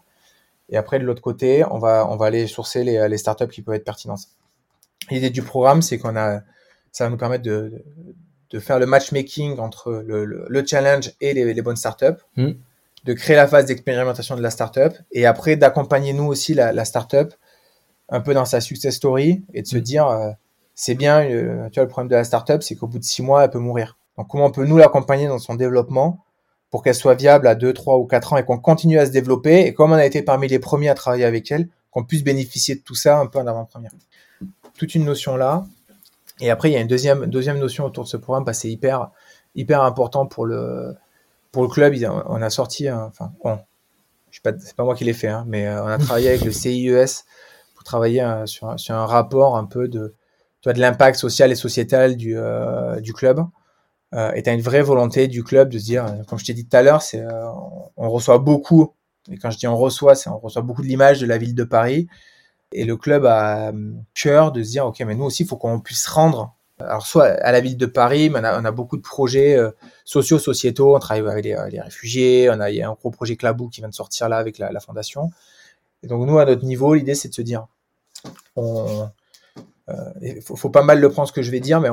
Et 0.69 0.77
après, 0.77 1.01
de 1.01 1.05
l'autre 1.05 1.23
côté, 1.23 1.65
on 1.69 1.79
va, 1.79 2.07
on 2.09 2.17
va 2.17 2.27
aller 2.27 2.47
sourcer 2.47 2.85
les, 2.85 3.19
startups 3.19 3.49
qui 3.49 3.61
peuvent 3.61 3.75
être 3.75 3.85
pertinentes. 3.85 4.29
L'idée 5.11 5.31
du 5.31 5.43
programme, 5.43 5.83
c'est 5.83 5.99
qu'on 5.99 6.15
a, 6.15 6.41
ça 6.93 7.05
va 7.05 7.11
nous 7.11 7.17
permettre 7.17 7.43
de, 7.43 7.83
de, 8.51 8.59
faire 8.61 8.79
le 8.79 8.87
matchmaking 8.87 9.59
entre 9.59 10.05
le, 10.07 10.25
le, 10.25 10.47
le 10.49 10.67
challenge 10.67 11.11
et 11.21 11.35
les, 11.35 11.53
les 11.53 11.63
bonnes 11.63 11.75
startups, 11.75 12.23
Mm. 12.37 12.53
De 13.05 13.13
créer 13.13 13.37
la 13.37 13.47
phase 13.47 13.67
d'expérimentation 13.67 14.37
de 14.37 14.43
la 14.43 14.51
startup, 14.51 14.95
et 15.13 15.27
après 15.27 15.57
d'accompagner 15.57 16.13
nous 16.13 16.25
aussi 16.25 16.55
la, 16.55 16.73
la 16.73 16.85
startup 16.85 17.35
un 18.09 18.21
peu 18.21 18.35
dans 18.35 18.45
sa 18.45 18.61
success 18.61 18.95
story 18.95 19.45
et 19.55 19.63
de 19.63 19.67
se 19.67 19.77
Mm. 19.77 19.81
dire, 19.81 20.07
euh, 20.09 20.31
c'est 20.75 20.95
bien, 20.95 21.23
euh, 21.23 21.69
tu 21.71 21.75
vois, 21.75 21.85
le 21.85 21.89
problème 21.89 22.09
de 22.09 22.17
la 22.17 22.25
startup, 22.25 22.63
c'est 22.63 22.75
qu'au 22.75 22.87
bout 22.87 22.99
de 22.99 23.05
six 23.05 23.23
mois, 23.23 23.45
elle 23.45 23.51
peut 23.51 23.59
mourir. 23.59 23.97
Donc, 24.19 24.29
comment 24.29 24.47
on 24.47 24.51
peut 24.51 24.65
nous 24.65 24.77
l'accompagner 24.77 25.27
dans 25.27 25.39
son 25.39 25.55
développement 25.55 26.25
pour 26.71 26.83
qu'elle 26.83 26.95
soit 26.95 27.15
viable 27.15 27.47
à 27.47 27.55
2, 27.55 27.73
3 27.73 27.99
ou 27.99 28.05
4 28.05 28.33
ans 28.33 28.37
et 28.37 28.45
qu'on 28.45 28.59
continue 28.59 28.99
à 28.99 29.07
se 29.07 29.11
développer 29.11 29.61
et 29.67 29.75
comme 29.75 29.93
on 29.93 29.97
a 29.97 30.05
été 30.05 30.23
parmi 30.23 30.49
les 30.49 30.59
premiers 30.59 30.89
à 30.89 30.95
travailler 30.95 31.25
avec 31.25 31.51
elle, 31.53 31.69
qu'on 31.91 32.05
puisse 32.05 32.25
bénéficier 32.25 32.75
de 32.75 32.81
tout 32.81 32.97
ça 32.97 33.19
un 33.19 33.27
peu 33.27 33.39
en 33.39 33.47
avant-première. 33.47 33.93
Toute 34.77 34.95
une 34.97 35.05
notion 35.05 35.37
là. 35.37 35.65
Et 36.41 36.51
après, 36.51 36.71
il 36.71 36.73
y 36.73 36.77
a 36.77 36.81
une 36.81 36.89
deuxième, 36.89 37.27
deuxième 37.27 37.59
notion 37.59 37.85
autour 37.85 38.05
de 38.05 38.09
ce 38.09 38.17
programme, 38.17 38.45
parce 38.45 38.59
que 38.59 38.63
c'est 38.63 38.71
hyper, 38.71 39.11
hyper 39.55 39.83
important 39.83 40.27
pour 40.27 40.47
le, 40.47 40.97
pour 41.55 41.63
le 41.63 41.69
club. 41.69 41.95
On 42.27 42.43
a 42.43 42.51
sorti, 42.51 42.91
enfin, 42.91 43.33
on, 43.43 43.59
c'est 44.31 44.77
pas 44.77 44.85
moi 44.85 44.95
qui 44.95 45.05
l'ai 45.05 45.13
fait, 45.13 45.29
hein, 45.29 45.45
mais 45.47 45.67
euh, 45.67 45.83
on 45.83 45.87
a 45.87 45.99
travaillé 45.99 46.29
avec 46.29 46.45
le 46.45 46.51
CIES 46.51 47.25
pour 47.75 47.85
travailler 47.85 48.23
euh, 48.23 48.47
sur, 48.47 48.69
un- 48.69 49.07
rapport 49.07 49.57
un 49.57 49.65
peu 49.65 49.89
de, 49.89 50.15
l'impact 50.67 51.19
social 51.19 51.53
et 51.53 51.55
sociétal 51.55 52.17
du, 52.17 52.37
euh, 52.37 53.01
club. 53.15 53.47
Et 54.37 54.45
tu 54.45 54.51
as 54.51 54.53
une 54.53 54.61
vraie 54.61 54.83
volonté 54.83 55.27
du 55.27 55.43
club 55.43 55.71
de 55.71 55.79
se 55.79 55.85
dire, 55.85 56.07
comme 56.29 56.39
je 56.39 56.45
t'ai 56.45 56.55
dit 56.55 56.69
tout 56.69 56.77
à 56.77 56.83
l'heure, 56.83 57.03
on, 57.97 58.09
reçoit 58.09 58.39
beaucoup, 58.39 58.95
et 59.29 59.37
quand 59.39 59.51
je 59.51 59.59
dis 59.59 59.67
on 59.67 59.77
reçoit, 59.77 60.15
c'est 60.15 60.31
on 60.31 60.39
reçoit 60.39 60.63
beaucoup 60.63 60.83
de 60.83 60.87
l'image 60.87 61.21
de 61.21 61.27
la 61.27 61.37
ville 61.37 61.57
de 61.57 61.65
Paris. 61.65 62.07
Et 62.71 62.85
le 62.85 62.97
club 62.97 63.27
a 63.27 63.73
cœur 64.15 64.53
de 64.53 64.63
se 64.63 64.71
dire, 64.71 64.87
ok, 64.87 65.01
mais 65.01 65.17
nous 65.17 65.25
aussi, 65.25 65.43
il 65.43 65.49
faut 65.49 65.57
qu'on 65.57 65.81
puisse 65.81 66.07
rendre, 66.07 66.55
alors 66.79 67.07
soit 67.07 67.27
à 67.27 67.53
la 67.53 67.61
ville 67.61 67.77
de 67.77 67.87
Paris, 67.87 68.31
mais 68.31 68.41
on 68.41 68.65
a, 68.65 68.71
beaucoup 68.73 68.97
de 68.97 69.03
projets 69.03 69.57
euh, 69.57 69.71
sociaux, 70.05 70.39
sociétaux, 70.39 70.97
on 70.97 70.99
travaille 70.99 71.27
avec 71.27 71.45
les, 71.45 71.57
les 71.71 71.81
réfugiés, 71.81 72.51
on 72.51 72.61
a, 72.61 72.71
il 72.71 72.77
y 72.77 72.83
a 72.83 72.89
un 72.89 72.95
gros 72.95 73.11
projet 73.11 73.37
Clabou 73.37 73.69
qui 73.69 73.81
vient 73.81 73.89
de 73.89 73.95
sortir 73.95 74.29
là 74.29 74.39
avec 74.39 74.59
la, 74.59 74.81
fondation. 74.81 75.31
Et 76.03 76.07
donc 76.07 76.27
nous, 76.27 76.39
à 76.39 76.45
notre 76.45 76.65
niveau, 76.65 76.95
l'idée, 76.95 77.15
c'est 77.15 77.29
de 77.29 77.35
se 77.35 77.43
dire, 77.43 77.67
on, 78.57 79.09
euh, 79.89 80.13
il 80.23 80.43
faut, 80.43 80.71
pas 80.71 80.83
mal 80.83 81.01
le 81.01 81.11
prendre 81.11 81.29
ce 81.29 81.33
que 81.33 81.43
je 81.43 81.51
vais 81.51 81.61
dire, 81.61 81.81
mais 81.81 81.91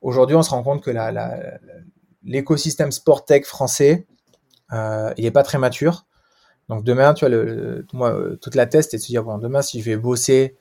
aujourd'hui, 0.00 0.36
on 0.36 0.42
se 0.42 0.50
rend 0.50 0.62
compte 0.62 0.82
que 0.82 0.90
l'écosystème 2.22 2.92
sport 2.92 3.24
tech 3.24 3.44
français, 3.44 4.06
euh, 4.72 5.12
il 5.16 5.24
est 5.24 5.30
pas 5.30 5.42
très 5.42 5.58
mature. 5.58 6.06
Donc 6.68 6.84
demain, 6.84 7.14
tu 7.14 7.26
vois, 7.26 7.34
euh, 8.10 8.36
toute 8.36 8.54
la 8.54 8.66
test 8.66 8.94
est 8.94 8.98
de 8.98 9.02
se 9.02 9.08
dire, 9.08 9.24
bon, 9.24 9.38
demain, 9.38 9.62
si 9.62 9.80
je 9.80 9.84
vais 9.84 9.96
bosser, 9.96 10.56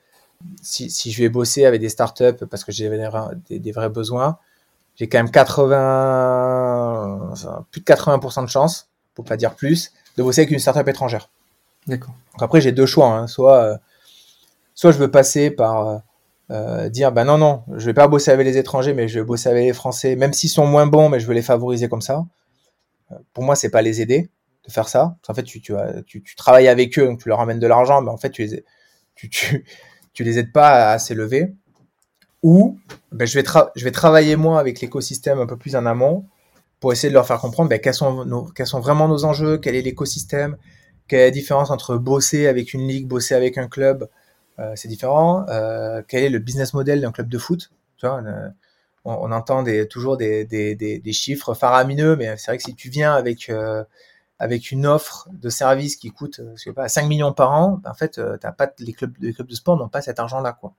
si, 0.61 0.89
si 0.89 1.11
je 1.11 1.21
vais 1.23 1.29
bosser 1.29 1.65
avec 1.65 1.81
des 1.81 1.89
startups 1.89 2.45
parce 2.49 2.63
que 2.63 2.71
j'ai 2.71 2.89
des, 2.89 2.97
vrais- 3.07 3.36
des, 3.49 3.59
des 3.59 3.71
vrais 3.71 3.89
besoins, 3.89 4.38
j'ai 4.95 5.07
quand 5.09 5.19
même 5.19 5.31
80, 5.31 7.29
enfin, 7.31 7.65
plus 7.71 7.81
de 7.81 7.86
80% 7.86 8.43
de 8.43 8.49
chance, 8.49 8.89
pour 9.15 9.25
pas 9.25 9.38
dire 9.38 9.55
plus, 9.55 9.93
de 10.17 10.23
bosser 10.23 10.41
avec 10.41 10.51
une 10.51 10.59
startup 10.59 10.88
étrangère. 10.88 11.29
D'accord. 11.88 12.15
Donc 12.33 12.43
après, 12.43 12.61
j'ai 12.61 12.71
deux 12.73 12.86
choix. 12.88 13.09
hein. 13.09 13.27
Soit, 13.27 13.57
euh, 13.63 13.77
soit 14.73 14.91
je 14.91 14.97
veux 14.97 15.11
passer 15.11 15.51
par 15.51 15.88
euh, 15.88 15.97
euh, 16.51 16.89
dire, 16.89 17.11
ben 17.11 17.25
non, 17.25 17.38
non, 17.38 17.63
je 17.75 17.86
vais 17.86 17.93
pas 17.93 18.07
bosser 18.07 18.31
avec 18.31 18.45
les 18.45 18.57
étrangers, 18.57 18.93
mais 18.93 19.07
je 19.07 19.19
vais 19.19 19.25
bosser 19.25 19.49
avec 19.49 19.65
les 19.65 19.73
Français, 19.73 20.15
même 20.15 20.33
s'ils 20.33 20.49
sont 20.49 20.67
moins 20.67 20.88
bons, 20.88 21.09
mais 21.09 21.19
je 21.19 21.27
veux 21.27 21.33
les 21.33 21.41
favoriser 21.41 21.89
comme 21.89 22.01
ça. 22.01 22.25
Pour 23.33 23.43
moi, 23.43 23.55
c'est 23.55 23.69
pas 23.69 23.81
les 23.81 24.01
aider 24.01 24.29
de 24.65 24.71
faire 24.71 24.89
ça. 24.89 25.15
En 25.27 25.33
fait, 25.33 25.43
tu, 25.43 25.61
tu, 25.61 25.75
as- 25.75 26.01
tu, 26.03 26.21
tu 26.23 26.36
travailles 26.36 26.67
avec 26.67 26.97
eux, 26.99 27.05
donc 27.05 27.21
tu 27.21 27.29
leur 27.29 27.38
ramènes 27.38 27.59
de 27.59 27.67
l'argent, 27.67 28.01
mais 28.01 28.09
en 28.11 28.17
fait, 28.17 28.31
tu 28.31 28.45
les, 28.45 28.63
tu, 29.15 29.29
tu, 29.29 29.65
tu 30.16 30.24
les 30.24 30.39
aides 30.39 30.51
pas 30.51 30.91
à 30.91 30.97
s'élever. 30.97 31.53
Ou 32.41 32.80
ben, 33.11 33.28
je, 33.28 33.39
vais 33.39 33.45
je 33.76 33.84
vais 33.84 33.91
travailler 33.91 34.36
moi 34.36 34.59
avec 34.59 34.82
l'écosystème 34.82 35.39
un 35.39 35.45
peu 35.45 35.57
plus 35.57 35.76
en 35.76 35.86
amont 35.86 36.26
pour 36.80 36.91
essayer 36.91 37.09
de 37.09 37.13
leur 37.13 37.28
faire 37.28 37.39
comprendre 37.39 37.70
ben, 37.70 37.80
quels, 37.80 37.93
sont 37.93 38.26
nos, 38.26 38.45
quels 38.45 38.68
sont 38.68 38.80
vraiment 38.80 39.07
nos 39.07 39.26
enjeux, 39.26 39.57
quel 39.57 39.76
est 39.76 39.82
l'écosystème, 39.82 40.57
quelle 41.07 41.20
est 41.20 41.26
la 41.26 41.32
différence 41.32 41.70
entre 41.70 41.97
bosser 41.97 42.47
avec 42.47 42.74
une 42.74 42.88
ligue, 42.88 43.07
bosser 43.07 43.36
avec 43.36 43.57
un 43.57 43.68
club, 43.68 44.09
euh, 44.59 44.72
c'est 44.76 44.88
différent. 44.88 45.45
Euh, 45.49 46.01
quel 46.07 46.24
est 46.24 46.30
le 46.30 46.39
business 46.39 46.74
model 46.74 47.01
d'un 47.01 47.11
club 47.11 47.30
de 47.30 47.38
foot 47.38 47.72
on, 49.07 49.32
entend 49.32 49.63
toujours 49.89 50.18
des 50.18 51.11
chiffres 51.11 51.53
faramineux, 51.53 52.16
mais 52.16 52.38
c'est 52.38 52.51
vrai 52.51 52.57
que 52.57 52.63
si 52.63 52.76
tu 52.76 52.89
viens 52.89 53.13
avec, 53.13 53.49
euh, 53.49 53.84
avec 54.39 54.71
une 54.71 54.86
offre 54.86 55.29
de 55.31 55.49
service 55.49 55.95
qui 55.95 56.11
coûte 56.11 56.39
euh, 56.39 56.53
je 56.57 56.63
sais 56.63 56.73
pas, 56.73 56.88
5 56.88 57.07
millions 57.07 57.31
par 57.33 57.51
an, 57.51 57.79
ben, 57.83 57.91
en 57.91 57.93
fait, 57.93 58.17
euh, 58.17 58.38
t'as 58.38 58.51
pas, 58.51 58.69
les, 58.79 58.93
clubs, 58.93 59.15
de 59.17 59.55
sport 59.55 59.77
n'ont 59.77 59.88
pas 59.88 60.01
cet 60.01 60.19
argent-là. 60.19 60.53
quoi. 60.59 60.73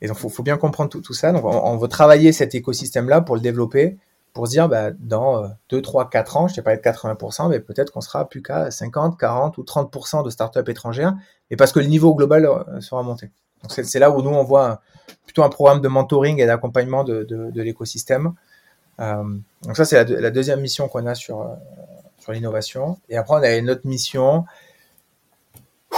Et 0.00 0.08
donc, 0.08 0.18
faut, 0.18 0.42
bien 0.42 0.58
comprendre 0.58 0.90
tout, 0.90 1.14
ça. 1.14 1.32
Donc, 1.32 1.44
on, 1.44 1.76
veut 1.76 1.88
travailler 1.88 2.32
cet 2.32 2.54
écosystème-là 2.54 3.22
pour 3.22 3.34
le 3.34 3.40
développer, 3.40 3.98
pour 4.34 4.46
se 4.46 4.52
dire, 4.52 4.68
bah, 4.68 4.90
dans 4.98 5.44
euh, 5.44 5.48
2, 5.70 5.80
3, 5.80 6.10
4 6.10 6.36
ans, 6.36 6.48
je 6.48 6.54
t'ai 6.54 6.62
parlé 6.62 6.78
de 6.78 6.82
80%, 6.82 7.48
mais 7.48 7.60
peut-être 7.60 7.92
qu'on 7.92 8.00
sera 8.02 8.28
plus 8.28 8.42
qu'à 8.42 8.70
50, 8.70 9.18
40 9.18 9.56
ou 9.56 9.62
30% 9.62 10.24
de 10.24 10.30
startups 10.30 10.70
étrangères, 10.70 11.14
et 11.50 11.56
parce 11.56 11.72
que 11.72 11.80
le 11.80 11.86
niveau 11.86 12.14
global 12.14 12.44
euh, 12.44 12.80
sera 12.80 13.02
monté. 13.02 13.30
Donc, 13.62 13.72
c'est 13.72 13.98
là 14.00 14.10
où 14.10 14.22
nous, 14.22 14.30
on 14.30 14.42
voit 14.42 14.82
plutôt 15.24 15.44
un 15.44 15.48
programme 15.48 15.80
de 15.80 15.88
mentoring 15.88 16.40
et 16.40 16.46
d'accompagnement 16.46 17.04
de, 17.04 17.52
l'écosystème. 17.54 18.34
Donc, 18.98 19.76
ça, 19.76 19.84
c'est 19.84 19.94
la, 19.94 20.04
deux- 20.04 20.18
la 20.18 20.30
deuxième 20.32 20.60
mission 20.60 20.88
qu'on 20.88 21.06
a 21.06 21.14
sur, 21.14 21.48
sur 22.22 22.32
l'innovation. 22.32 22.98
Et 23.08 23.16
après, 23.16 23.34
on 23.36 23.42
a 23.42 23.56
une 23.56 23.70
autre 23.70 23.86
mission. 23.86 24.44
Ouh, 25.92 25.96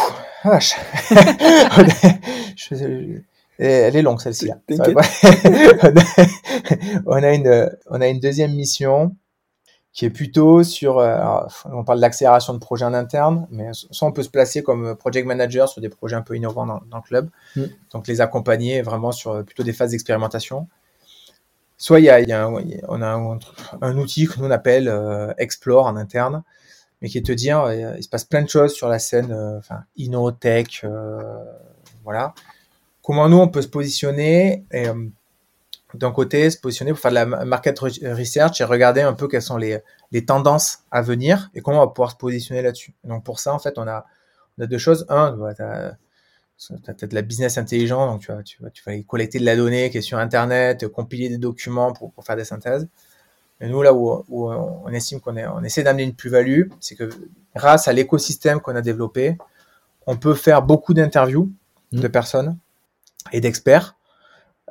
vache. 0.48 0.74
Je- 2.56 2.74
je- 2.76 3.20
elle 3.58 3.94
est 3.94 4.02
longue 4.02 4.20
celle-ci. 4.20 4.50
on 7.06 7.22
a 7.22 7.32
une, 7.34 7.70
on 7.88 8.00
a 8.00 8.08
une 8.08 8.18
deuxième 8.20 8.52
mission 8.54 9.14
qui 9.92 10.06
est 10.06 10.10
plutôt 10.10 10.64
sur, 10.64 10.98
euh, 10.98 11.14
alors, 11.14 11.52
on 11.72 11.84
parle 11.84 11.98
de 11.98 12.02
l'accélération 12.02 12.52
de 12.52 12.58
projets 12.58 12.84
en 12.84 12.94
interne, 12.94 13.46
mais 13.50 13.68
soit 13.72 14.08
on 14.08 14.12
peut 14.12 14.24
se 14.24 14.28
placer 14.28 14.64
comme 14.64 14.96
project 14.96 15.24
manager 15.26 15.68
sur 15.68 15.80
des 15.80 15.88
projets 15.88 16.16
un 16.16 16.22
peu 16.22 16.36
innovants 16.36 16.66
dans, 16.66 16.80
dans 16.90 16.96
le 16.96 17.02
club, 17.02 17.28
Mm. 17.54 17.62
donc 17.92 18.08
les 18.08 18.20
accompagner 18.20 18.82
vraiment 18.82 19.12
sur 19.12 19.30
euh, 19.30 19.42
plutôt 19.44 19.62
des 19.62 19.72
phases 19.72 19.92
d'expérimentation. 19.92 20.66
Soit 21.76 22.00
il 22.00 22.04
y 22.04 22.08
a, 22.08 22.46
un- 22.46 22.52
on 22.88 23.02
a 23.02 23.40
un, 23.80 23.98
outil 23.98 24.26
que 24.26 24.38
nous 24.38 24.46
on 24.46 24.50
appelle 24.50 24.88
euh, 24.88 25.32
Explore 25.38 25.86
en 25.86 25.96
interne, 25.96 26.42
mais 27.02 27.08
qui 27.08 27.18
est 27.18 27.20
de 27.20 27.26
te 27.26 27.32
dire, 27.32 27.62
euh, 27.62 27.94
il 27.96 28.02
se 28.02 28.08
passe 28.08 28.24
plein 28.24 28.42
de 28.42 28.48
choses 28.48 28.72
sur 28.72 28.88
la 28.88 28.98
scène, 28.98 29.32
euh, 29.32 29.58
enfin, 29.58 29.80
InnoTech, 29.98 30.86
voilà. 32.04 32.34
comment 33.02 33.28
nous 33.28 33.38
on 33.38 33.48
peut 33.48 33.62
se 33.62 33.68
positionner 33.68 34.64
et 34.70 34.86
d'un 35.94 36.10
côté 36.10 36.50
se 36.50 36.58
positionner 36.58 36.92
pour 36.92 37.00
faire 37.00 37.10
de 37.10 37.16
la 37.16 37.26
market 37.44 37.78
research 37.78 38.60
et 38.60 38.64
regarder 38.64 39.00
un 39.00 39.12
peu 39.12 39.28
quelles 39.28 39.42
sont 39.42 39.56
les, 39.56 39.82
tendances 40.26 40.80
à 40.90 41.02
venir 41.02 41.50
et 41.54 41.60
comment 41.60 41.78
on 41.78 41.86
va 41.86 41.92
pouvoir 41.92 42.10
se 42.10 42.16
positionner 42.16 42.62
là-dessus. 42.62 42.94
Donc 43.04 43.24
pour 43.24 43.40
ça, 43.40 43.52
en 43.52 43.58
fait, 43.58 43.78
on 43.78 43.86
a, 43.86 44.04
deux 44.58 44.78
choses. 44.78 45.06
Un, 45.08 45.32
bah, 45.32 45.96
peut-être 46.84 47.12
la 47.12 47.22
business 47.22 47.58
intelligent, 47.58 48.06
donc 48.06 48.20
tu 48.20 48.32
vas, 48.32 48.42
tu, 48.42 48.62
vas, 48.62 48.70
tu 48.70 48.82
vas 48.84 48.92
aller 48.92 49.04
collecter 49.04 49.38
de 49.38 49.44
la 49.44 49.56
donnée 49.56 49.90
qui 49.90 49.98
est 49.98 50.02
sur 50.02 50.18
Internet, 50.18 50.88
compiler 50.88 51.28
des 51.28 51.38
documents 51.38 51.92
pour, 51.92 52.12
pour 52.12 52.24
faire 52.24 52.36
des 52.36 52.44
synthèses. 52.44 52.88
Et 53.60 53.68
nous, 53.68 53.82
là 53.82 53.94
où, 53.94 54.24
où 54.28 54.50
on 54.50 54.88
estime 54.88 55.20
qu'on 55.20 55.36
on 55.36 55.62
essaie 55.62 55.82
d'amener 55.82 56.02
une 56.04 56.14
plus-value, 56.14 56.68
c'est 56.80 56.96
que 56.96 57.08
grâce 57.54 57.88
à 57.88 57.92
l'écosystème 57.92 58.60
qu'on 58.60 58.74
a 58.74 58.82
développé, 58.82 59.38
on 60.06 60.16
peut 60.16 60.34
faire 60.34 60.62
beaucoup 60.62 60.94
d'interviews 60.94 61.52
mmh. 61.92 62.00
de 62.00 62.08
personnes 62.08 62.58
et 63.32 63.40
d'experts 63.40 63.96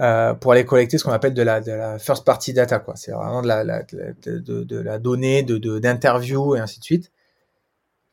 euh, 0.02 0.34
pour 0.34 0.52
aller 0.52 0.66
collecter 0.66 0.98
ce 0.98 1.04
qu'on 1.04 1.12
appelle 1.12 1.34
de 1.34 1.42
la, 1.42 1.62
de 1.62 1.72
la 1.72 2.00
first 2.00 2.26
party 2.26 2.54
data. 2.54 2.80
quoi. 2.80 2.96
C'est 2.96 3.12
vraiment 3.12 3.42
de 3.42 3.48
la, 3.48 3.64
la 3.64 3.84
de, 3.84 4.40
de, 4.40 4.64
de, 4.64 4.80
la 4.80 5.00
donnée, 5.00 5.44
de 5.44 5.58
d'interviews 5.80 6.56
et 6.56 6.60
ainsi 6.60 6.80
de 6.80 6.84
suite, 6.84 7.12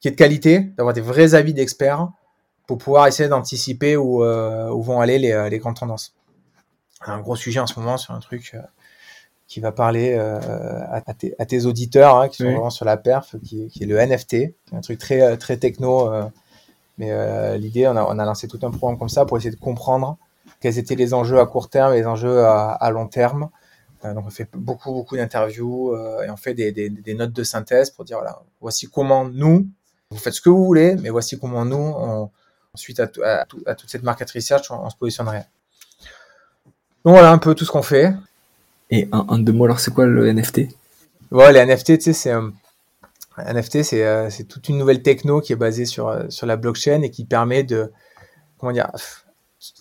qui 0.01 0.09
est 0.09 0.13
de 0.13 0.17
qualité, 0.17 0.61
d'avoir 0.77 0.95
des 0.95 1.01
vrais 1.01 1.35
avis 1.35 1.55
d'experts 1.55 2.09
pour 2.71 2.79
pouvoir 2.79 3.09
essayer 3.09 3.29
d'anticiper 3.29 3.97
où, 3.97 4.23
euh, 4.23 4.71
où 4.71 4.81
vont 4.81 5.01
aller 5.01 5.19
les, 5.19 5.49
les 5.51 5.59
grandes 5.59 5.75
tendances. 5.75 6.15
Un 7.01 7.19
gros 7.19 7.35
sujet 7.35 7.59
en 7.59 7.67
ce 7.67 7.77
moment 7.81 7.97
sur 7.97 8.15
un 8.15 8.21
truc 8.21 8.53
euh, 8.55 8.61
qui 9.49 9.59
va 9.59 9.73
parler 9.73 10.15
euh, 10.17 10.39
à, 10.89 11.01
tes, 11.15 11.35
à, 11.41 11.47
tes, 11.47 11.67
auditeurs 11.67 12.17
hein, 12.17 12.29
qui 12.29 12.37
sont 12.37 12.45
vraiment 12.45 12.71
sur 12.71 12.85
la 12.85 12.97
perf, 12.97 13.35
qui, 13.45 13.67
qui, 13.71 13.83
est 13.83 13.87
le 13.87 13.99
NFT, 13.99 14.55
un 14.73 14.83
truc 14.83 15.01
très 15.01 15.21
euh, 15.21 15.37
très 15.37 15.57
techno. 15.57 16.13
Euh, 16.13 16.23
mais 16.97 17.59
l'idée, 17.59 17.89
on 17.89 17.97
a, 17.97 18.05
on 18.05 18.21
a 18.21 18.25
lancé 18.25 18.47
tout 18.47 18.61
un 18.63 18.71
programme 18.71 19.01
comme 19.01 19.09
ça 19.09 19.25
pour 19.25 19.37
essayer 19.37 19.51
de 19.51 19.59
comprendre 19.59 20.17
quels 20.61 20.79
étaient 20.79 20.95
les 20.95 21.13
enjeux 21.13 21.41
à 21.41 21.47
court 21.47 21.71
terme 21.71 21.93
et 21.95 21.97
les 21.97 22.07
enjeux 22.07 22.45
à, 22.45 22.71
à 22.71 22.91
long 22.93 23.09
terme. 23.09 23.49
donc 24.05 24.27
on 24.27 24.31
fait 24.31 24.49
beaucoup 24.55 24.93
beaucoup 24.93 25.17
d'interviews 25.17 25.97
et 26.23 26.31
on 26.31 26.37
fait 26.37 26.55
des, 26.55 26.71
des, 26.71 26.89
des, 26.91 27.15
notes 27.15 27.33
de 27.33 27.43
synthèse 27.43 27.91
pour 27.91 28.05
dire 28.05 28.19
voilà, 28.19 28.41
voici 28.61 28.87
comment 28.87 29.25
nous, 29.25 29.67
vous 30.11 30.19
faites 30.19 30.35
ce 30.35 30.43
que 30.43 30.51
vous 30.51 30.65
voulez, 30.65 30.95
mais 30.97 31.09
voici 31.09 31.39
comment 31.39 31.65
nous, 31.65 31.95
on, 31.97 32.31
suite 32.75 33.01
à, 33.01 33.11
à, 33.25 33.47
à, 33.67 33.75
toute 33.75 33.91
cette 33.91 34.03
market 34.03 34.31
research, 34.31 34.71
on, 34.71 34.85
on 34.85 34.91
se 34.91 34.97
positionnerait. 34.97 35.47
Donc 37.05 37.15
voilà 37.15 37.31
un 37.31 37.39
peu 37.39 37.55
tout 37.55 37.65
ce 37.65 37.71
qu'on 37.71 37.83
fait. 37.83 38.13
Et 38.91 39.09
en, 39.13 39.39
deux 39.39 39.53
mots, 39.53 39.65
alors 39.65 39.81
c'est 39.81 39.93
quoi 39.93 40.07
le 40.07 40.33
NFT 40.33 40.63
Ouais, 41.31 41.53
les 41.53 41.65
NFT, 41.65 41.99
tu 41.99 42.01
sais, 42.01 42.13
c'est 42.13 42.31
un 42.33 42.53
NFT, 43.39 43.83
c'est 43.85 44.05
euh, 44.05 44.29
c'est 44.31 44.45
toute 44.45 44.69
une 44.69 44.79
nouvelle 44.79 45.03
techno 45.03 45.41
qui 45.41 45.53
est 45.53 45.57
basée 45.57 45.85
sur 45.85 46.09
euh, 46.09 46.25
sur 46.29 46.47
la 46.47 46.57
blockchain 46.57 47.03
et 47.03 47.11
qui 47.11 47.25
permet 47.25 47.63
de 47.63 47.93
comment 48.59 48.73
dire. 48.73 48.91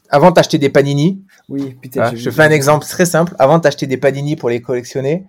Avant 0.10 0.32
d'acheter 0.32 0.58
des 0.58 0.70
panini, 0.70 1.24
oui, 1.48 1.78
putain, 1.82 2.14
je 2.14 2.30
fais 2.30 2.44
un 2.44 2.52
exemple 2.52 2.86
très 2.86 3.06
simple. 3.06 3.34
Avant 3.40 3.60
d'acheter 3.60 3.88
des 3.88 3.98
panini 3.98 4.36
pour 4.36 4.50
les 4.50 4.62
collectionner, 4.62 5.26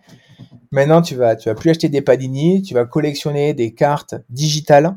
maintenant 0.72 1.02
tu 1.02 1.14
vas 1.14 1.36
tu 1.36 1.48
vas 1.48 1.54
plus 1.54 1.70
acheter 1.70 1.88
des 1.88 2.02
panini, 2.02 2.60
tu 2.62 2.74
vas 2.74 2.84
collectionner 2.84 3.54
des 3.54 3.72
cartes 3.72 4.16
digitales. 4.28 4.96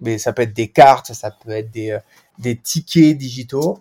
Mais 0.00 0.18
ça 0.18 0.32
peut 0.32 0.42
être 0.42 0.54
des 0.54 0.68
cartes, 0.68 1.12
ça 1.12 1.30
peut 1.30 1.50
être 1.50 1.70
des 1.70 1.90
euh, 1.92 1.98
des 2.38 2.56
tickets 2.56 3.16
digitaux 3.18 3.78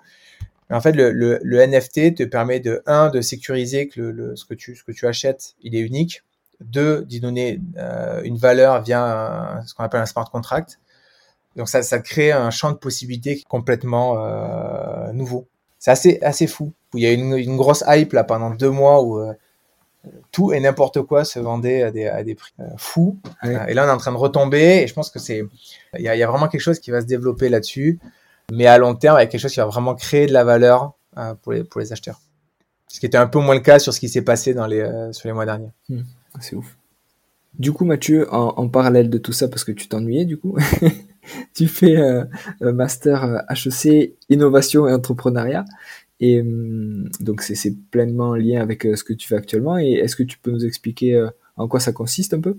en 0.71 0.81
fait, 0.81 0.91
le, 0.91 1.11
le, 1.11 1.39
le, 1.41 1.65
NFT 1.65 2.15
te 2.15 2.23
permet 2.23 2.59
de 2.59 2.83
un 2.85 3.09
de 3.09 3.21
sécuriser 3.21 3.87
que 3.87 4.01
le, 4.01 4.35
ce 4.35 4.45
que 4.45 4.53
tu 4.53 4.75
ce 4.75 4.83
que 4.83 4.91
tu 4.91 5.07
achètes, 5.07 5.55
il 5.61 5.75
est 5.75 5.79
unique. 5.79 6.23
Deux, 6.61 7.05
d'y 7.05 7.19
donner 7.19 7.59
euh, 7.77 8.21
une 8.23 8.37
valeur 8.37 8.83
via 8.83 9.61
ce 9.65 9.73
qu'on 9.73 9.83
appelle 9.83 10.01
un 10.01 10.05
smart 10.05 10.29
contract. 10.29 10.79
Donc 11.55 11.69
ça, 11.69 11.81
ça 11.83 11.99
crée 11.99 12.31
un 12.31 12.51
champ 12.51 12.71
de 12.71 12.77
possibilités 12.77 13.43
complètement 13.47 14.23
euh, 14.25 15.11
nouveau. 15.13 15.47
C'est 15.79 15.91
assez 15.91 16.19
assez 16.21 16.47
fou. 16.47 16.73
Il 16.93 17.01
y 17.01 17.07
a 17.07 17.13
une, 17.13 17.37
une, 17.37 17.57
grosse 17.57 17.83
hype 17.87 18.13
là 18.13 18.23
pendant 18.23 18.51
deux 18.51 18.69
mois 18.69 19.01
où 19.03 19.19
euh, 19.19 19.33
tout 20.31 20.53
et 20.53 20.59
n'importe 20.59 21.01
quoi 21.01 21.25
se 21.25 21.39
vendait 21.39 21.83
à 21.83 21.91
des, 21.91 22.07
à 22.07 22.23
des 22.23 22.35
prix 22.35 22.53
euh, 22.59 22.67
fous. 22.77 23.17
et 23.43 23.73
là, 23.73 23.85
on 23.85 23.87
est 23.89 23.91
en 23.91 23.97
train 23.97 24.11
de 24.11 24.17
retomber. 24.17 24.83
Et 24.83 24.87
je 24.87 24.93
pense 24.93 25.09
que 25.09 25.19
c'est 25.19 25.43
il 25.97 26.01
y 26.01 26.07
a, 26.07 26.15
y 26.15 26.23
a 26.23 26.27
vraiment 26.27 26.47
quelque 26.47 26.61
chose 26.61 26.79
qui 26.79 26.91
va 26.91 27.01
se 27.01 27.05
développer 27.05 27.49
là-dessus 27.49 27.99
mais 28.51 28.65
à 28.65 28.77
long 28.77 28.95
terme 28.95 29.17
avec 29.17 29.29
quelque 29.29 29.41
chose 29.41 29.53
qui 29.53 29.59
va 29.59 29.65
vraiment 29.65 29.95
créer 29.95 30.27
de 30.27 30.33
la 30.33 30.43
valeur 30.43 30.93
euh, 31.17 31.33
pour, 31.35 31.53
les, 31.53 31.63
pour 31.63 31.81
les 31.81 31.91
acheteurs. 31.91 32.19
Ce 32.87 32.99
qui 32.99 33.05
était 33.05 33.17
un 33.17 33.27
peu 33.27 33.39
moins 33.39 33.55
le 33.55 33.61
cas 33.61 33.79
sur 33.79 33.93
ce 33.93 33.99
qui 33.99 34.09
s'est 34.09 34.23
passé 34.23 34.53
dans 34.53 34.67
les, 34.67 34.79
euh, 34.79 35.11
sur 35.13 35.27
les 35.27 35.33
mois 35.33 35.45
derniers. 35.45 35.71
Hmm. 35.89 36.01
C'est 36.39 36.55
ouf. 36.55 36.77
Du 37.57 37.71
coup, 37.71 37.85
Mathieu, 37.85 38.31
en, 38.33 38.53
en, 38.57 38.69
parallèle 38.69 39.09
de 39.09 39.17
tout 39.17 39.33
ça, 39.33 39.47
parce 39.47 39.63
que 39.63 39.71
tu 39.71 39.87
t'ennuyais, 39.87 40.25
du 40.25 40.37
coup, 40.37 40.57
tu 41.55 41.67
fais 41.67 41.97
euh, 41.97 42.23
un 42.61 42.71
master 42.71 43.43
HEC 43.49 44.13
innovation 44.29 44.87
et 44.87 44.93
entrepreneuriat. 44.93 45.65
Et 46.19 46.41
hum, 46.41 47.09
donc, 47.19 47.41
c'est 47.41 47.75
pleinement 47.91 48.35
lié 48.35 48.57
avec 48.57 48.83
ce 48.83 49.03
que 49.03 49.13
tu 49.13 49.27
fais 49.27 49.35
actuellement. 49.35 49.77
Et 49.77 49.93
est-ce 49.93 50.15
que 50.15 50.23
tu 50.23 50.37
peux 50.37 50.51
nous 50.51 50.65
expliquer 50.65 51.27
en 51.57 51.67
quoi 51.67 51.79
ça 51.79 51.91
consiste 51.91 52.33
un 52.33 52.41
peu? 52.41 52.57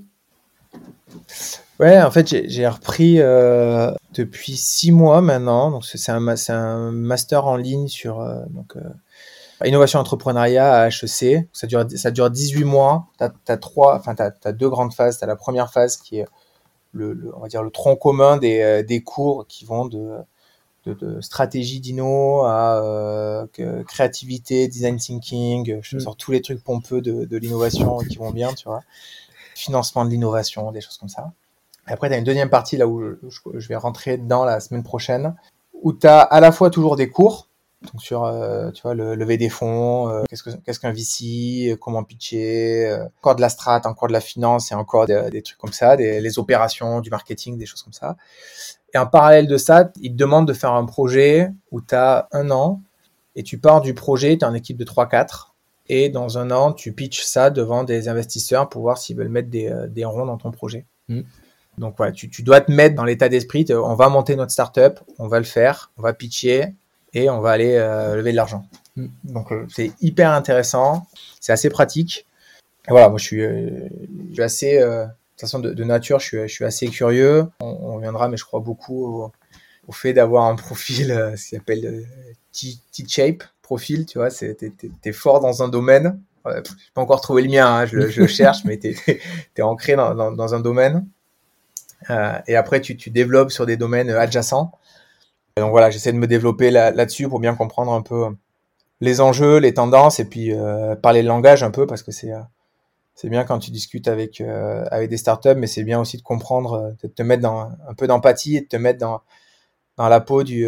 Ouais, 1.80 2.00
en 2.02 2.10
fait, 2.10 2.46
j'ai 2.46 2.68
repris 2.68 3.20
euh, 3.20 3.92
depuis 4.12 4.56
six 4.56 4.92
mois 4.92 5.22
maintenant. 5.22 5.70
Donc, 5.70 5.84
c'est 5.86 6.12
un, 6.12 6.90
master 6.90 7.46
en 7.46 7.56
ligne 7.56 7.88
sur 7.88 8.20
euh, 8.20 8.42
donc, 8.50 8.76
euh, 8.76 9.66
innovation 9.66 9.98
entrepreneuriat 9.98 10.82
à 10.82 10.88
HEC. 10.88 11.48
Ça 11.54 11.66
dure, 11.66 11.86
ça 11.96 12.10
dure 12.10 12.30
18 12.30 12.64
mois. 12.64 13.06
Tu 13.18 13.24
as, 13.52 13.56
trois, 13.56 13.96
enfin, 13.96 14.14
as, 14.18 14.52
deux 14.52 14.68
grandes 14.68 14.92
phases. 14.92 15.18
Tu 15.18 15.24
as 15.24 15.26
la 15.26 15.36
première 15.36 15.72
phase 15.72 15.96
qui 15.96 16.18
est 16.18 16.26
le, 16.92 17.14
le, 17.14 17.34
on 17.34 17.40
va 17.40 17.48
dire 17.48 17.62
le 17.62 17.70
tronc 17.70 17.96
commun 17.96 18.36
des, 18.36 18.60
euh, 18.60 18.82
des 18.82 19.02
cours 19.02 19.46
qui 19.48 19.64
vont 19.64 19.86
de, 19.86 20.18
de, 20.86 20.94
de 20.94 21.20
stratégie 21.20 21.80
d'INO 21.80 22.44
à 22.44 22.82
euh, 22.82 23.46
créativité, 23.86 24.68
design 24.68 24.96
thinking. 24.96 25.80
Je 25.82 25.96
mm. 25.96 26.00
sors 26.00 26.16
tous 26.16 26.32
les 26.32 26.40
trucs 26.40 26.62
pompeux 26.62 27.00
de, 27.00 27.24
de 27.24 27.36
l'innovation 27.36 27.98
qui 27.98 28.16
vont 28.16 28.30
bien, 28.30 28.52
tu 28.54 28.64
vois. 28.64 28.82
Financement 29.54 30.04
de 30.04 30.10
l'innovation, 30.10 30.72
des 30.72 30.80
choses 30.80 30.96
comme 30.96 31.08
ça. 31.08 31.32
Et 31.88 31.92
après, 31.92 32.08
tu 32.08 32.14
as 32.14 32.18
une 32.18 32.24
deuxième 32.24 32.50
partie 32.50 32.76
là 32.76 32.86
où 32.86 33.02
je, 33.02 33.68
vais 33.68 33.76
rentrer 33.76 34.16
dedans 34.16 34.44
la 34.44 34.60
semaine 34.60 34.82
prochaine, 34.82 35.34
où 35.82 35.92
tu 35.92 36.06
as 36.06 36.20
à 36.20 36.40
la 36.40 36.52
fois 36.52 36.70
toujours 36.70 36.96
des 36.96 37.08
cours, 37.08 37.48
donc 37.82 38.02
sur 38.02 38.24
euh, 38.24 38.70
tu 38.72 38.82
vois 38.82 38.94
le 38.94 39.14
lever 39.14 39.38
des 39.38 39.48
fonds, 39.48 40.08
euh, 40.10 40.22
qu'est-ce 40.28 40.42
que 40.42 40.50
qu'est-ce 40.50 40.78
qu'un 40.78 40.92
VC, 40.92 41.78
comment 41.80 42.04
pitcher, 42.04 42.90
euh, 42.90 43.04
encore 43.18 43.36
de 43.36 43.40
la 43.40 43.48
strat, 43.48 43.80
encore 43.84 44.08
de 44.08 44.12
la 44.12 44.20
finance 44.20 44.70
et 44.70 44.74
encore 44.74 45.06
des, 45.06 45.42
trucs 45.42 45.56
comme 45.56 45.72
ça, 45.72 45.96
des, 45.96 46.20
les 46.20 46.38
opérations, 46.38 47.00
du 47.00 47.08
marketing, 47.08 47.56
des 47.56 47.64
choses 47.64 47.82
comme 47.82 47.94
ça. 47.94 48.16
Et 48.92 48.98
en 48.98 49.06
parallèle 49.06 49.46
de 49.46 49.56
ça, 49.56 49.90
ils 50.00 50.12
te 50.12 50.16
demandent 50.16 50.46
de 50.48 50.52
faire 50.52 50.72
un 50.72 50.84
projet 50.84 51.50
où 51.70 51.80
tu 51.80 51.94
as 51.94 52.28
un 52.32 52.50
an 52.50 52.82
et 53.34 53.42
tu 53.42 53.58
pars 53.58 53.80
du 53.80 53.94
projet, 53.94 54.36
tu 54.36 54.44
es 54.44 54.48
en 54.48 54.54
équipe 54.54 54.76
de 54.76 54.84
3-4 54.84 55.52
et 55.88 56.10
dans 56.10 56.36
un 56.38 56.50
an, 56.50 56.72
tu 56.72 56.92
pitches 56.92 57.22
ça 57.22 57.48
devant 57.48 57.84
des 57.84 58.08
investisseurs 58.08 58.68
pour 58.68 58.82
voir 58.82 58.98
s'ils 58.98 59.16
veulent 59.16 59.28
mettre 59.28 59.48
des, 59.48 59.74
des 59.88 60.04
ronds 60.04 60.26
dans 60.26 60.36
ton 60.36 60.50
projet. 60.50 60.86
Mmh. 61.08 61.22
Donc 61.78 61.94
voilà, 61.96 62.12
tu, 62.12 62.28
tu 62.28 62.42
dois 62.42 62.60
te 62.60 62.70
mettre 62.70 62.94
dans 62.94 63.04
l'état 63.04 63.30
d'esprit, 63.30 63.64
on 63.70 63.94
va 63.94 64.10
monter 64.10 64.36
notre 64.36 64.52
startup, 64.52 65.00
on 65.18 65.28
va 65.28 65.38
le 65.38 65.46
faire, 65.46 65.92
on 65.96 66.02
va 66.02 66.12
pitcher 66.12 66.74
et 67.14 67.30
on 67.30 67.40
va 67.40 67.50
aller 67.50 67.74
euh, 67.76 68.16
lever 68.16 68.32
de 68.32 68.36
l'argent. 68.36 68.66
Mm. 68.96 69.06
Donc 69.24 69.52
euh, 69.52 69.66
c'est 69.68 69.92
hyper 70.00 70.32
intéressant, 70.32 71.06
c'est 71.40 71.52
assez 71.52 71.70
pratique. 71.70 72.26
Et 72.88 72.90
voilà, 72.90 73.08
moi 73.08 73.18
je 73.18 73.24
suis, 73.24 73.42
euh, 73.42 73.88
je 74.30 74.34
suis 74.34 74.42
assez, 74.42 74.78
de 74.78 75.04
toute 75.04 75.40
façon 75.40 75.58
de, 75.58 75.72
de, 75.72 75.84
nature, 75.84 76.18
je 76.18 76.26
suis, 76.26 76.38
je 76.42 76.52
suis 76.52 76.64
assez 76.64 76.88
curieux. 76.88 77.46
On, 77.60 77.66
on 77.66 77.94
reviendra, 77.96 78.28
mais 78.28 78.36
je 78.36 78.44
crois 78.44 78.60
beaucoup 78.60 79.04
au, 79.04 79.32
au 79.86 79.92
fait 79.92 80.12
d'avoir 80.12 80.44
un 80.44 80.54
profil, 80.56 81.08
ce 81.36 81.42
qui 81.42 81.56
s'appelle 81.56 82.06
T-shape 82.52 83.44
profil, 83.62 84.04
tu 84.04 84.18
vois, 84.18 84.30
c'est 84.30 84.54
t'es, 84.54 84.72
es 85.04 85.12
fort 85.12 85.40
dans 85.40 85.62
un 85.62 85.68
domaine. 85.68 86.20
Je 86.46 86.56
n'ai 86.56 86.62
pas 86.94 87.02
encore 87.02 87.20
trouvé 87.20 87.42
le 87.42 87.48
mien, 87.48 87.66
hein, 87.66 87.86
je, 87.86 88.08
je, 88.08 88.22
le 88.22 88.26
cherche, 88.26 88.64
mais 88.64 88.78
tu 88.78 88.96
es, 89.56 89.62
ancré 89.62 89.94
dans, 89.94 90.14
dans, 90.14 90.32
dans 90.32 90.54
un 90.54 90.60
domaine. 90.60 91.06
Euh, 92.08 92.38
et 92.46 92.56
après, 92.56 92.80
tu, 92.80 92.96
tu 92.96 93.10
développes 93.10 93.50
sur 93.50 93.66
des 93.66 93.76
domaines 93.76 94.10
adjacents. 94.10 94.72
Donc 95.60 95.70
voilà, 95.70 95.90
j'essaie 95.90 96.12
de 96.12 96.18
me 96.18 96.26
développer 96.26 96.70
là-dessus 96.70 97.28
pour 97.28 97.38
bien 97.40 97.54
comprendre 97.54 97.92
un 97.92 98.02
peu 98.02 98.26
les 99.00 99.20
enjeux, 99.20 99.58
les 99.58 99.74
tendances, 99.74 100.20
et 100.20 100.24
puis 100.24 100.52
euh, 100.52 100.94
parler 100.94 101.22
le 101.22 101.28
langage 101.28 101.62
un 101.62 101.70
peu, 101.70 101.86
parce 101.86 102.02
que 102.02 102.12
c'est 102.12 102.32
euh, 102.32 102.40
bien 103.24 103.44
quand 103.44 103.58
tu 103.58 103.70
discutes 103.70 104.08
avec 104.08 104.40
euh, 104.40 104.84
avec 104.90 105.10
des 105.10 105.16
startups, 105.16 105.54
mais 105.56 105.66
c'est 105.66 105.84
bien 105.84 106.00
aussi 106.00 106.16
de 106.16 106.22
comprendre, 106.22 106.94
de 107.02 107.08
te 107.08 107.22
mettre 107.22 107.42
dans 107.42 107.70
un 107.88 107.94
peu 107.96 108.06
d'empathie 108.06 108.56
et 108.56 108.60
de 108.62 108.66
te 108.66 108.76
mettre 108.76 108.98
dans 108.98 109.22
dans 109.96 110.08
la 110.08 110.20
peau 110.20 110.42
du 110.42 110.66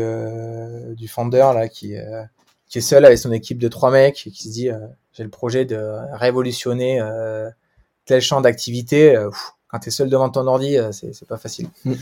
du 0.94 1.08
founder 1.08 1.52
là 1.54 1.68
qui 1.68 1.94
qui 2.68 2.78
est 2.78 2.82
seul 2.82 3.04
avec 3.06 3.18
son 3.18 3.32
équipe 3.32 3.58
de 3.58 3.68
trois 3.68 3.90
mecs 3.90 4.26
et 4.26 4.30
qui 4.30 4.48
se 4.48 4.52
dit 4.52 4.68
j'ai 5.12 5.22
le 5.22 5.30
projet 5.30 5.64
de 5.64 5.78
révolutionner 6.12 7.00
tel 8.04 8.20
champ 8.20 8.42
d'activité 8.42 9.16
quand 9.72 9.78
tu 9.78 9.88
es 9.88 9.90
seul 9.90 10.10
devant 10.10 10.28
ton 10.28 10.46
ordi, 10.46 10.76
euh, 10.76 10.92
c'est 10.92 11.26
pas 11.26 11.38
facile. 11.38 11.66
Mm, 11.84 11.92
mm. 11.92 11.96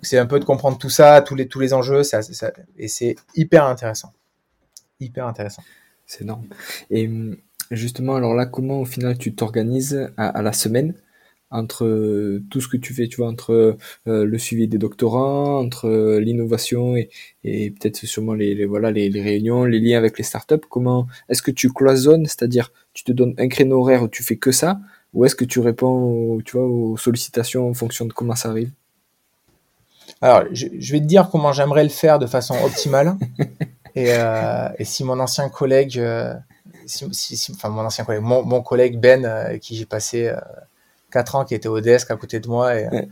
C'est 0.00 0.18
un 0.18 0.26
peu 0.26 0.38
de 0.38 0.44
comprendre 0.44 0.78
tout 0.78 0.90
ça, 0.90 1.20
tous 1.22 1.34
les, 1.34 1.48
tous 1.48 1.58
les 1.58 1.74
enjeux, 1.74 2.04
ça, 2.04 2.22
ça, 2.22 2.52
et 2.78 2.86
c'est 2.86 3.16
hyper 3.34 3.64
intéressant. 3.64 4.12
Hyper 5.00 5.26
intéressant. 5.26 5.62
C'est 6.06 6.22
énorme. 6.22 6.44
Et 6.88 7.08
mm, 7.08 7.36
justement, 7.72 8.14
alors 8.14 8.34
là, 8.34 8.46
comment 8.46 8.80
au 8.80 8.84
final 8.84 9.18
tu 9.18 9.34
t'organises 9.34 10.08
à, 10.16 10.40
la 10.40 10.52
semaine 10.52 10.94
entre 11.50 12.40
tout 12.50 12.60
ce 12.60 12.68
que 12.68 12.76
tu 12.76 12.94
fais, 12.94 13.08
tu 13.08 13.16
vois, 13.16 13.28
entre 13.28 13.76
le 14.04 14.38
suivi 14.38 14.68
des 14.68 14.78
doctorants, 14.78 15.58
entre 15.58 16.18
l'innovation 16.18 16.96
et, 16.96 17.08
et 17.44 17.70
peut-être 17.70 17.96
sûrement 18.04 18.34
les, 18.34 18.66
voilà 18.66 18.90
les, 18.90 19.08
les, 19.08 19.22
réunions, 19.22 19.64
les 19.64 19.78
liens 19.78 19.98
avec 19.98 20.18
les 20.18 20.24
startups? 20.24 20.66
Comment 20.68 21.06
est-ce 21.28 21.42
que 21.42 21.52
tu 21.52 21.72
cloisonnes, 21.72 22.26
c'est-à-dire 22.26 22.72
tu 22.94 23.04
te 23.04 23.12
donnes 23.12 23.34
un 23.38 23.48
créneau 23.48 23.80
horaire 23.80 24.02
où 24.02 24.08
tu 24.08 24.24
fais 24.24 24.36
que 24.36 24.50
ça, 24.50 24.80
ou 25.16 25.24
est-ce 25.24 25.34
que 25.34 25.44
tu 25.44 25.60
réponds, 25.60 26.38
tu 26.44 26.56
vois, 26.56 26.66
aux 26.66 26.96
sollicitations 26.96 27.68
en 27.68 27.74
fonction 27.74 28.04
de 28.04 28.12
comment 28.12 28.36
ça 28.36 28.50
arrive? 28.50 28.70
Alors, 30.20 30.44
je, 30.52 30.66
je, 30.78 30.92
vais 30.92 31.00
te 31.00 31.06
dire 31.06 31.28
comment 31.30 31.52
j'aimerais 31.52 31.82
le 31.82 31.90
faire 31.90 32.18
de 32.18 32.26
façon 32.26 32.54
optimale. 32.64 33.16
et, 33.96 34.12
euh, 34.12 34.68
et, 34.78 34.84
si 34.84 35.02
mon 35.02 35.18
ancien 35.18 35.48
collègue, 35.48 35.98
euh, 35.98 36.34
si, 36.86 37.08
si, 37.12 37.52
enfin 37.52 37.70
mon 37.70 37.80
ancien 37.82 38.04
collègue, 38.04 38.22
mon, 38.22 38.44
mon 38.44 38.62
collègue 38.62 39.00
Ben, 39.00 39.24
euh, 39.24 39.58
qui 39.58 39.74
j'ai 39.74 39.86
passé 39.86 40.32
4 41.10 41.34
ans, 41.34 41.44
qui 41.44 41.54
était 41.54 41.68
au 41.68 41.80
desk 41.80 42.10
à 42.10 42.16
côté 42.16 42.38
de 42.38 42.48
moi, 42.48 42.78
et, 42.78 42.86
ouais. 42.88 43.08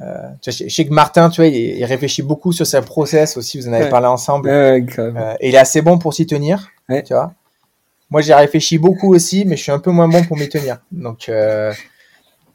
Euh, 0.00 0.28
tu 0.40 0.50
vois, 0.50 0.66
je 0.68 0.72
sais 0.72 0.86
que 0.86 0.92
Martin, 0.92 1.28
tu 1.28 1.40
vois, 1.40 1.48
il, 1.48 1.56
il, 1.56 1.84
réfléchit 1.84 2.22
beaucoup 2.22 2.52
sur 2.52 2.66
sa 2.66 2.82
process 2.82 3.36
aussi. 3.36 3.58
Vous 3.58 3.68
en 3.68 3.72
avez 3.72 3.84
ouais. 3.84 3.90
parlé 3.90 4.06
ensemble. 4.06 4.48
Ouais, 4.48 4.86
euh, 4.98 5.34
et 5.40 5.48
il 5.48 5.54
est 5.54 5.58
assez 5.58 5.82
bon 5.82 5.98
pour 5.98 6.14
s'y 6.14 6.26
tenir. 6.26 6.70
Tu 6.88 7.12
vois. 7.12 7.32
Moi, 8.10 8.22
j'ai 8.22 8.34
réfléchi 8.34 8.78
beaucoup 8.78 9.14
aussi, 9.14 9.44
mais 9.44 9.56
je 9.56 9.62
suis 9.62 9.72
un 9.72 9.78
peu 9.78 9.90
moins 9.90 10.08
bon 10.08 10.24
pour 10.24 10.36
m'y 10.36 10.48
tenir. 10.48 10.78
Donc, 10.92 11.28
euh, 11.28 11.72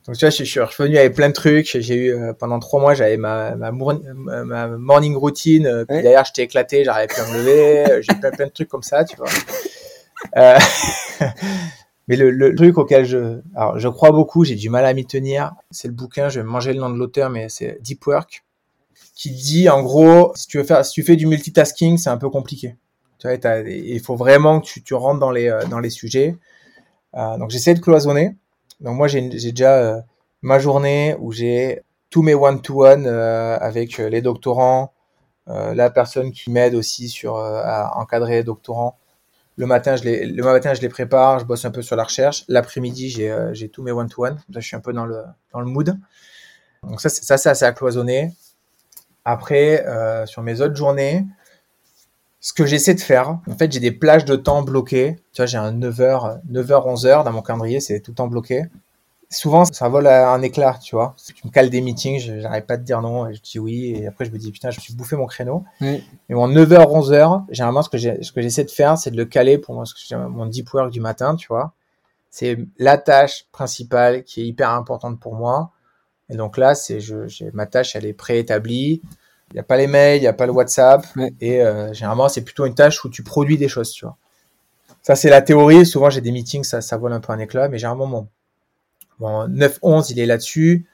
donc 0.07 0.17
tu 0.17 0.25
vois, 0.25 0.31
je, 0.31 0.43
je, 0.43 0.49
suis 0.49 0.59
revenu 0.59 0.97
avec 0.97 1.13
plein 1.13 1.29
de 1.29 1.33
trucs. 1.33 1.77
J'ai 1.79 1.95
eu 1.95 2.11
euh, 2.11 2.33
pendant 2.33 2.59
trois 2.59 2.81
mois, 2.81 2.93
j'avais 2.93 3.17
ma, 3.17 3.55
ma, 3.55 3.71
ma, 3.71 4.67
morning 4.67 5.15
routine. 5.15 5.65
Euh, 5.65 5.85
Puis 5.85 6.01
d'ailleurs, 6.01 6.25
j'étais 6.25 6.43
éclaté, 6.43 6.83
j'arrivais 6.83 7.07
plus 7.07 7.21
à 7.21 7.27
me 7.27 7.37
lever. 7.37 8.01
j'ai 8.01 8.15
plein 8.19 8.31
plein 8.31 8.47
de 8.47 8.51
trucs 8.51 8.67
comme 8.67 8.83
ça, 8.83 9.05
tu 9.05 9.15
vois. 9.15 9.29
Euh, 10.37 10.57
mais 12.07 12.15
le, 12.17 12.31
le, 12.31 12.55
truc 12.55 12.77
auquel 12.77 13.05
je, 13.05 13.39
alors 13.55 13.79
je 13.79 13.87
crois 13.87 14.11
beaucoup, 14.11 14.43
j'ai 14.43 14.55
du 14.55 14.69
mal 14.69 14.85
à 14.85 14.93
m'y 14.93 15.05
tenir, 15.05 15.53
c'est 15.71 15.87
le 15.87 15.93
bouquin, 15.93 16.29
je 16.29 16.39
vais 16.39 16.45
manger 16.45 16.73
le 16.73 16.79
nom 16.79 16.89
de 16.89 16.97
l'auteur, 16.97 17.29
mais 17.29 17.47
c'est 17.49 17.77
Deep 17.81 18.05
Work, 18.07 18.43
qui 19.15 19.31
dit 19.31 19.69
en 19.69 19.83
gros, 19.83 20.33
si 20.35 20.47
tu 20.47 20.57
veux 20.57 20.63
faire, 20.63 20.85
si 20.85 20.93
tu 20.93 21.03
fais 21.03 21.15
du 21.15 21.27
multitasking, 21.27 21.97
c'est 21.97 22.09
un 22.09 22.17
peu 22.17 22.29
compliqué. 22.29 22.75
Il 23.25 23.99
faut 24.01 24.15
vraiment 24.15 24.59
que 24.61 24.79
tu, 24.79 24.93
rentres 24.93 25.19
dans 25.19 25.31
les 25.31 25.51
dans 25.69 25.79
les 25.79 25.89
sujets. 25.89 26.37
Euh, 27.15 27.37
donc 27.37 27.51
j'essaie 27.51 27.73
de 27.73 27.79
cloisonner. 27.79 28.35
Donc 28.81 28.95
moi 28.95 29.07
j'ai 29.07 29.21
déjà 29.29 29.77
euh, 29.77 30.01
ma 30.41 30.59
journée 30.59 31.15
où 31.19 31.31
j'ai 31.31 31.81
tous 32.09 32.21
mes 32.21 32.35
one-to-one 32.35 33.05
euh, 33.07 33.57
avec 33.59 33.97
les 33.97 34.21
doctorants, 34.21 34.93
la 35.47 35.89
personne 35.89 36.31
qui 36.31 36.51
m'aide 36.51 36.75
aussi 36.75 37.09
sur 37.09 37.37
à 37.37 37.97
encadrer 37.97 38.37
les 38.37 38.43
doctorants 38.43 38.97
le 39.55 39.65
matin, 39.65 39.95
je 39.95 40.03
les, 40.03 40.25
le 40.25 40.43
matin, 40.43 40.73
je 40.73 40.81
les 40.81 40.89
prépare, 40.89 41.39
je 41.39 41.45
bosse 41.45 41.65
un 41.65 41.71
peu 41.71 41.81
sur 41.81 41.95
la 41.95 42.03
recherche. 42.03 42.43
L'après-midi, 42.47 43.09
j'ai, 43.09 43.29
euh, 43.29 43.53
tous 43.71 43.83
mes 43.83 43.91
one-to-one. 43.91 44.41
Je 44.49 44.59
suis 44.59 44.75
un 44.75 44.79
peu 44.79 44.93
dans 44.93 45.05
le, 45.05 45.23
dans 45.51 45.59
le 45.59 45.67
mood. 45.67 45.97
Donc 46.83 46.99
ça, 46.99 47.09
ça, 47.09 47.37
c'est 47.37 47.49
assez 47.49 47.65
à 47.65 47.71
cloisonner. 47.71 48.33
Après, 49.25 49.85
euh, 49.85 50.25
sur 50.25 50.41
mes 50.41 50.59
autres 50.61 50.75
journées, 50.75 51.25
ce 52.43 52.51
que 52.51 52.65
j'essaie 52.65 52.93
de 52.93 52.99
faire, 52.99 53.39
en 53.47 53.55
fait, 53.57 53.71
j'ai 53.71 53.79
des 53.79 53.93
plages 53.93 54.25
de 54.25 54.35
temps 54.35 54.63
bloquées. 54.63 55.15
Tu 55.31 55.41
vois, 55.41 55.45
j'ai 55.45 55.57
un 55.57 55.71
9h, 55.71 56.41
9h, 56.51 56.93
11h 56.93 57.23
dans 57.23 57.31
mon 57.31 57.41
calendrier, 57.41 57.79
c'est 57.79 58.01
tout 58.01 58.11
le 58.11 58.15
temps 58.15 58.27
bloqué. 58.27 58.65
Souvent, 59.29 59.63
ça 59.63 59.87
vole 59.87 60.07
à 60.07 60.29
un 60.29 60.41
éclat, 60.41 60.77
tu 60.83 60.93
vois. 60.93 61.15
Tu 61.25 61.47
me 61.47 61.51
cales 61.51 61.69
des 61.69 61.79
meetings, 61.79 62.19
j'arrive 62.41 62.65
pas 62.65 62.73
à 62.73 62.77
te 62.77 62.83
dire 62.83 63.01
non, 63.01 63.29
et 63.29 63.33
je 63.33 63.41
dis 63.41 63.59
oui, 63.59 63.95
et 63.95 64.07
après 64.07 64.25
je 64.25 64.31
me 64.31 64.37
dis 64.37 64.51
putain, 64.51 64.71
je 64.71 64.77
me 64.77 64.81
suis 64.81 64.93
bouffé 64.93 65.15
mon 65.15 65.25
créneau. 65.25 65.63
Oui. 65.79 66.03
Et 66.27 66.33
mon 66.33 66.49
9h, 66.49 66.85
11h, 66.85 67.45
généralement, 67.49 67.81
ce 67.81 67.89
que 67.89 67.97
j'essaie 68.41 68.65
de 68.65 68.71
faire, 68.71 68.97
c'est 68.97 69.11
de 69.11 69.17
le 69.17 69.25
caler 69.25 69.57
pour 69.57 69.73
mon, 69.73 69.85
mon 70.29 70.45
deep 70.45 70.71
work 70.73 70.91
du 70.91 70.99
matin, 70.99 71.37
tu 71.37 71.47
vois. 71.47 71.71
C'est 72.29 72.59
la 72.77 72.97
tâche 72.97 73.45
principale 73.53 74.25
qui 74.25 74.41
est 74.41 74.45
hyper 74.45 74.69
importante 74.69 75.17
pour 75.17 75.35
moi. 75.35 75.71
Et 76.29 76.35
donc 76.35 76.57
là, 76.57 76.75
c'est, 76.75 76.99
ma 77.53 77.67
tâche, 77.67 77.95
elle 77.95 78.05
est 78.05 78.13
préétablie. 78.13 79.01
Il 79.51 79.55
n'y 79.55 79.59
a 79.59 79.63
pas 79.63 79.77
les 79.77 79.87
mails, 79.87 80.17
il 80.17 80.21
n'y 80.21 80.27
a 80.27 80.33
pas 80.33 80.45
le 80.45 80.51
WhatsApp. 80.51 81.05
Ouais. 81.15 81.33
Et 81.39 81.61
euh, 81.61 81.93
généralement, 81.93 82.27
c'est 82.29 82.41
plutôt 82.41 82.65
une 82.65 82.75
tâche 82.75 83.03
où 83.05 83.09
tu 83.09 83.23
produis 83.23 83.57
des 83.57 83.67
choses, 83.67 83.91
tu 83.91 84.05
vois. 84.05 84.17
Ça, 85.01 85.15
c'est 85.15 85.29
la 85.29 85.41
théorie. 85.41 85.85
Souvent, 85.85 86.09
j'ai 86.09 86.21
des 86.21 86.31
meetings, 86.31 86.63
ça, 86.63 86.81
ça 86.81 86.97
vole 86.97 87.13
un 87.13 87.19
peu 87.19 87.33
un 87.33 87.39
éclat, 87.39 87.67
mais 87.67 87.77
généralement, 87.77 88.07
mon, 88.07 88.27
Bon, 89.19 89.47
9-11, 89.47 90.11
il 90.11 90.19
est 90.19 90.25
là-dessus. 90.25 90.85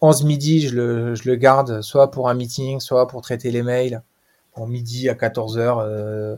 11 0.00 0.24
midi, 0.24 0.68
je 0.68 0.74
le, 0.74 1.14
je 1.14 1.28
le 1.28 1.36
garde 1.36 1.80
soit 1.82 2.10
pour 2.10 2.28
un 2.28 2.34
meeting, 2.34 2.80
soit 2.80 3.06
pour 3.06 3.22
traiter 3.22 3.50
les 3.50 3.62
mails. 3.62 4.02
Bon, 4.56 4.66
midi 4.66 5.08
à 5.08 5.14
14h, 5.14 5.78
euh, 5.80 6.36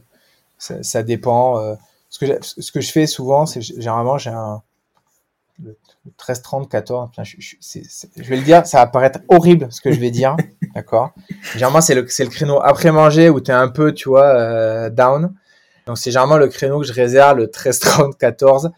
ça, 0.58 0.82
ça, 0.82 1.02
dépend. 1.02 1.58
Euh, 1.58 1.74
ce, 2.10 2.18
que 2.18 2.38
ce 2.42 2.72
que 2.72 2.80
je 2.80 2.90
fais 2.92 3.06
souvent, 3.06 3.46
c'est 3.46 3.60
généralement, 3.60 4.18
j'ai 4.18 4.30
un 4.30 4.62
13, 6.16 6.42
30, 6.42 6.70
14. 6.70 7.10
Je, 7.22 7.36
je, 7.38 7.56
c 7.60 7.80
est, 7.80 7.90
c 7.90 8.08
est, 8.16 8.22
je, 8.22 8.28
vais 8.28 8.36
le 8.36 8.42
dire, 8.42 8.66
ça 8.66 8.78
va 8.78 8.86
paraître 8.86 9.20
horrible 9.28 9.68
ce 9.70 9.80
que 9.80 9.92
je 9.92 9.98
vais 9.98 10.10
dire. 10.10 10.36
D'accord? 10.74 11.12
Généralement, 11.52 11.80
c'est 11.80 11.94
le, 11.94 12.02
le 12.02 12.28
créneau 12.28 12.60
après 12.62 12.92
manger 12.92 13.30
où 13.30 13.40
tu 13.40 13.50
es 13.50 13.54
un 13.54 13.68
peu, 13.68 13.92
tu 13.92 14.08
vois, 14.08 14.26
euh, 14.26 14.90
down. 14.90 15.34
Donc, 15.86 15.98
c'est 15.98 16.10
généralement 16.10 16.36
le 16.36 16.48
créneau 16.48 16.80
que 16.80 16.86
je 16.86 16.92
réserve, 16.92 17.38
le 17.38 17.50
13, 17.50 17.78
30, 17.78 18.18
14 18.18 18.70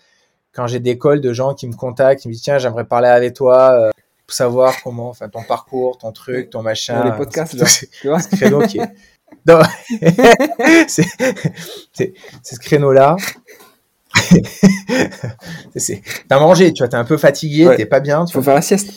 quand 0.52 0.66
j'ai 0.66 0.80
des 0.80 0.98
calls 0.98 1.20
de 1.20 1.32
gens 1.32 1.54
qui 1.54 1.66
me 1.66 1.74
contactent, 1.74 2.22
qui 2.22 2.28
me 2.28 2.32
disent 2.32 2.42
tiens 2.42 2.58
j'aimerais 2.58 2.84
parler 2.84 3.08
avec 3.08 3.34
toi 3.34 3.72
euh, 3.72 3.90
pour 4.26 4.34
savoir 4.34 4.74
comment, 4.82 5.08
enfin 5.08 5.28
ton 5.28 5.42
parcours, 5.42 5.98
ton 5.98 6.12
truc, 6.12 6.50
ton 6.50 6.62
machin. 6.62 7.04
les 7.04 7.12
podcasts, 7.12 7.54
là, 7.54 7.66
tu 8.00 8.08
vois. 8.08 8.20
Ce 8.20 8.28
créneau 8.28 8.60
qui 8.66 8.78
est. 8.78 8.90
c'est 10.88 12.12
ce 12.42 12.58
créneau-là. 12.58 13.16
T'as 16.28 16.38
mangé, 16.38 16.72
tu 16.72 16.82
vois, 16.82 16.88
t'es 16.88 16.96
un 16.96 17.04
peu 17.04 17.16
fatigué, 17.16 17.66
ouais. 17.66 17.76
t'es 17.76 17.86
pas 17.86 18.00
bien. 18.00 18.24
Tu 18.24 18.32
Faut 18.32 18.42
faire 18.42 18.54
la 18.54 18.62
sieste. 18.62 18.92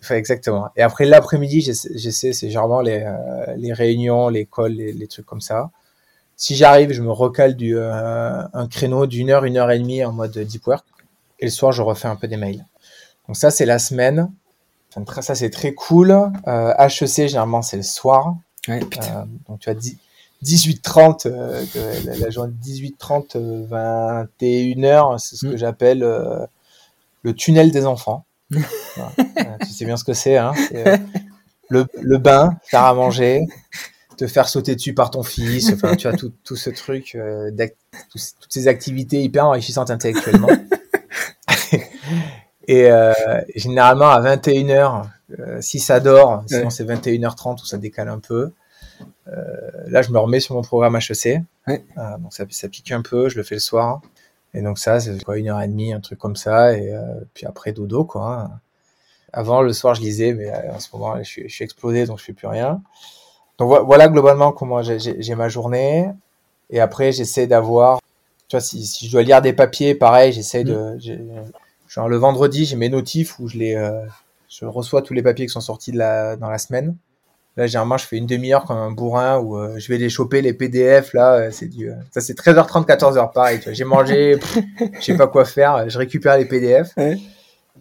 Enfin, 0.00 0.16
exactement. 0.16 0.68
Et 0.76 0.82
après 0.82 1.04
l'après-midi, 1.04 1.60
j'essaie, 1.60 2.32
c'est 2.32 2.48
généralement 2.48 2.80
les, 2.80 3.02
euh, 3.04 3.54
les 3.56 3.72
réunions, 3.72 4.28
les 4.28 4.46
calls, 4.46 4.72
les, 4.72 4.92
les 4.92 5.06
trucs 5.06 5.26
comme 5.26 5.40
ça 5.40 5.70
si 6.38 6.54
j'arrive, 6.54 6.92
je 6.92 7.02
me 7.02 7.10
recale 7.10 7.56
du, 7.56 7.76
euh, 7.76 8.42
un 8.52 8.68
créneau 8.68 9.06
d'une 9.06 9.28
heure, 9.28 9.44
une 9.44 9.58
heure 9.58 9.72
et 9.72 9.78
demie 9.78 10.04
en 10.04 10.12
mode 10.12 10.38
deep 10.38 10.66
work. 10.68 10.86
Et 11.40 11.46
le 11.46 11.50
soir, 11.50 11.72
je 11.72 11.82
refais 11.82 12.06
un 12.06 12.14
peu 12.14 12.28
des 12.28 12.36
mails. 12.36 12.64
Donc 13.26 13.36
ça, 13.36 13.50
c'est 13.50 13.66
la 13.66 13.80
semaine. 13.80 14.30
Enfin, 14.94 15.20
ça, 15.20 15.34
c'est 15.34 15.50
très 15.50 15.74
cool. 15.74 16.12
Euh, 16.46 16.72
HEC, 16.78 17.28
généralement, 17.28 17.60
c'est 17.60 17.76
le 17.76 17.82
soir. 17.82 18.36
Ouais, 18.68 18.80
euh, 18.80 19.24
donc 19.48 19.58
tu 19.58 19.68
as 19.68 19.74
18-30, 20.44 21.26
euh, 21.26 21.64
la, 22.04 22.16
la, 22.16 22.30
journée 22.30 22.54
18-30, 22.64 23.68
21h, 23.68 25.18
c'est 25.18 25.36
ce 25.36 25.46
mm. 25.46 25.50
que 25.50 25.56
j'appelle 25.56 26.02
euh, 26.02 26.46
le 27.22 27.34
tunnel 27.34 27.70
des 27.70 27.86
enfants. 27.86 28.24
voilà. 28.50 29.12
tu 29.60 29.68
sais 29.68 29.84
bien 29.84 29.96
ce 29.96 30.04
que 30.04 30.14
c'est. 30.14 30.36
Hein 30.36 30.52
le, 31.68 31.86
le 32.00 32.18
bain, 32.18 32.56
faire 32.64 32.84
à 32.84 32.94
manger, 32.94 33.46
te 34.16 34.26
faire 34.26 34.48
sauter 34.48 34.74
dessus 34.74 34.94
par 34.94 35.10
ton 35.10 35.22
fils, 35.22 35.72
enfin, 35.72 35.96
tu 35.96 36.08
as 36.08 36.12
tout, 36.12 36.32
tout 36.44 36.56
ce 36.56 36.70
truc, 36.70 37.14
euh, 37.14 37.50
tout, 38.10 38.18
toutes 38.40 38.52
ces 38.52 38.68
activités 38.68 39.22
hyper 39.22 39.46
enrichissantes 39.46 39.90
intellectuellement. 39.90 40.48
et 42.68 42.90
euh, 42.90 43.12
généralement, 43.54 44.08
à 44.08 44.20
21h, 44.20 45.04
euh, 45.38 45.60
si 45.60 45.78
ça 45.78 46.00
dort, 46.00 46.42
sinon 46.46 46.70
c'est 46.70 46.84
21h30 46.84 47.62
où 47.62 47.66
ça 47.66 47.78
décale 47.78 48.08
un 48.08 48.18
peu, 48.18 48.34
euh, 48.34 48.50
là, 49.26 50.02
je 50.02 50.10
me 50.10 50.18
remets 50.18 50.40
sur 50.40 50.54
mon 50.54 50.62
programme 50.62 50.96
HEC. 50.96 51.42
Ouais. 51.66 51.84
donc 52.18 52.32
ça, 52.32 52.44
ça 52.50 52.68
pique 52.68 52.92
un 52.92 53.02
peu, 53.02 53.28
je 53.28 53.36
le 53.36 53.42
fais 53.42 53.56
le 53.56 53.60
soir. 53.60 54.00
Et 54.54 54.62
donc 54.62 54.78
ça, 54.78 55.00
c'est 55.00 55.22
quoi, 55.22 55.38
une 55.38 55.48
heure 55.48 55.60
et 55.60 55.68
demie, 55.68 55.92
un 55.92 56.00
truc 56.00 56.18
comme 56.18 56.36
ça. 56.36 56.76
Et 56.76 56.92
euh, 56.92 57.02
puis 57.34 57.46
après, 57.46 57.72
dodo, 57.72 58.04
quoi. 58.04 58.50
Avant, 59.32 59.62
le 59.62 59.72
soir, 59.72 59.94
je 59.94 60.00
lisais, 60.00 60.32
mais 60.32 60.50
en 60.70 60.80
ce 60.80 60.88
moment, 60.92 61.16
je 61.18 61.22
suis, 61.22 61.48
je 61.48 61.54
suis 61.54 61.64
explosé, 61.64 62.06
donc 62.06 62.18
je 62.18 62.24
fais 62.24 62.32
plus 62.32 62.46
rien. 62.48 62.82
Donc 63.58 63.84
voilà 63.86 64.08
globalement 64.08 64.52
comment 64.52 64.82
j'ai 64.82 65.34
ma 65.34 65.48
journée. 65.48 66.10
Et 66.70 66.80
après, 66.80 67.12
j'essaie 67.12 67.46
d'avoir, 67.46 68.00
tu 68.48 68.56
vois, 68.56 68.60
si, 68.60 68.86
si, 68.86 69.06
je 69.06 69.12
dois 69.12 69.22
lire 69.22 69.42
des 69.42 69.52
papiers, 69.52 69.94
pareil, 69.94 70.32
j'essaie 70.32 70.64
de, 70.64 70.98
genre 71.88 72.08
le 72.08 72.16
vendredi, 72.16 72.64
j'ai 72.64 72.76
mes 72.76 72.88
notifs 72.88 73.38
où 73.38 73.48
je 73.48 73.58
les, 73.58 73.74
euh, 73.74 74.06
je 74.48 74.64
reçois 74.64 75.02
tous 75.02 75.14
les 75.14 75.22
papiers 75.22 75.46
qui 75.46 75.52
sont 75.52 75.60
sortis 75.60 75.92
de 75.92 75.98
la, 75.98 76.36
dans 76.36 76.50
la 76.50 76.58
semaine. 76.58 76.96
Là, 77.58 77.66
généralement, 77.66 77.98
je 77.98 78.06
fais 78.06 78.16
une 78.16 78.26
demi-heure 78.26 78.64
comme 78.64 78.78
un 78.78 78.90
bourrin 78.92 79.38
où 79.38 79.58
euh, 79.58 79.78
je 79.78 79.88
vais 79.88 79.98
les 79.98 80.08
choper, 80.08 80.40
les 80.40 80.54
PDF, 80.54 81.12
là, 81.12 81.34
euh, 81.34 81.48
c'est 81.50 81.66
du, 81.66 81.90
ça 82.12 82.20
c'est 82.20 82.38
13h30, 82.38 82.86
14h, 82.86 83.32
pareil, 83.32 83.60
j'ai 83.72 83.84
mangé, 83.84 84.38
je 85.00 85.04
sais 85.04 85.16
pas 85.16 85.26
quoi 85.26 85.44
faire, 85.44 85.90
je 85.90 85.98
récupère 85.98 86.38
les 86.38 86.44
PDF. 86.44 86.92
Ouais. 86.96 87.18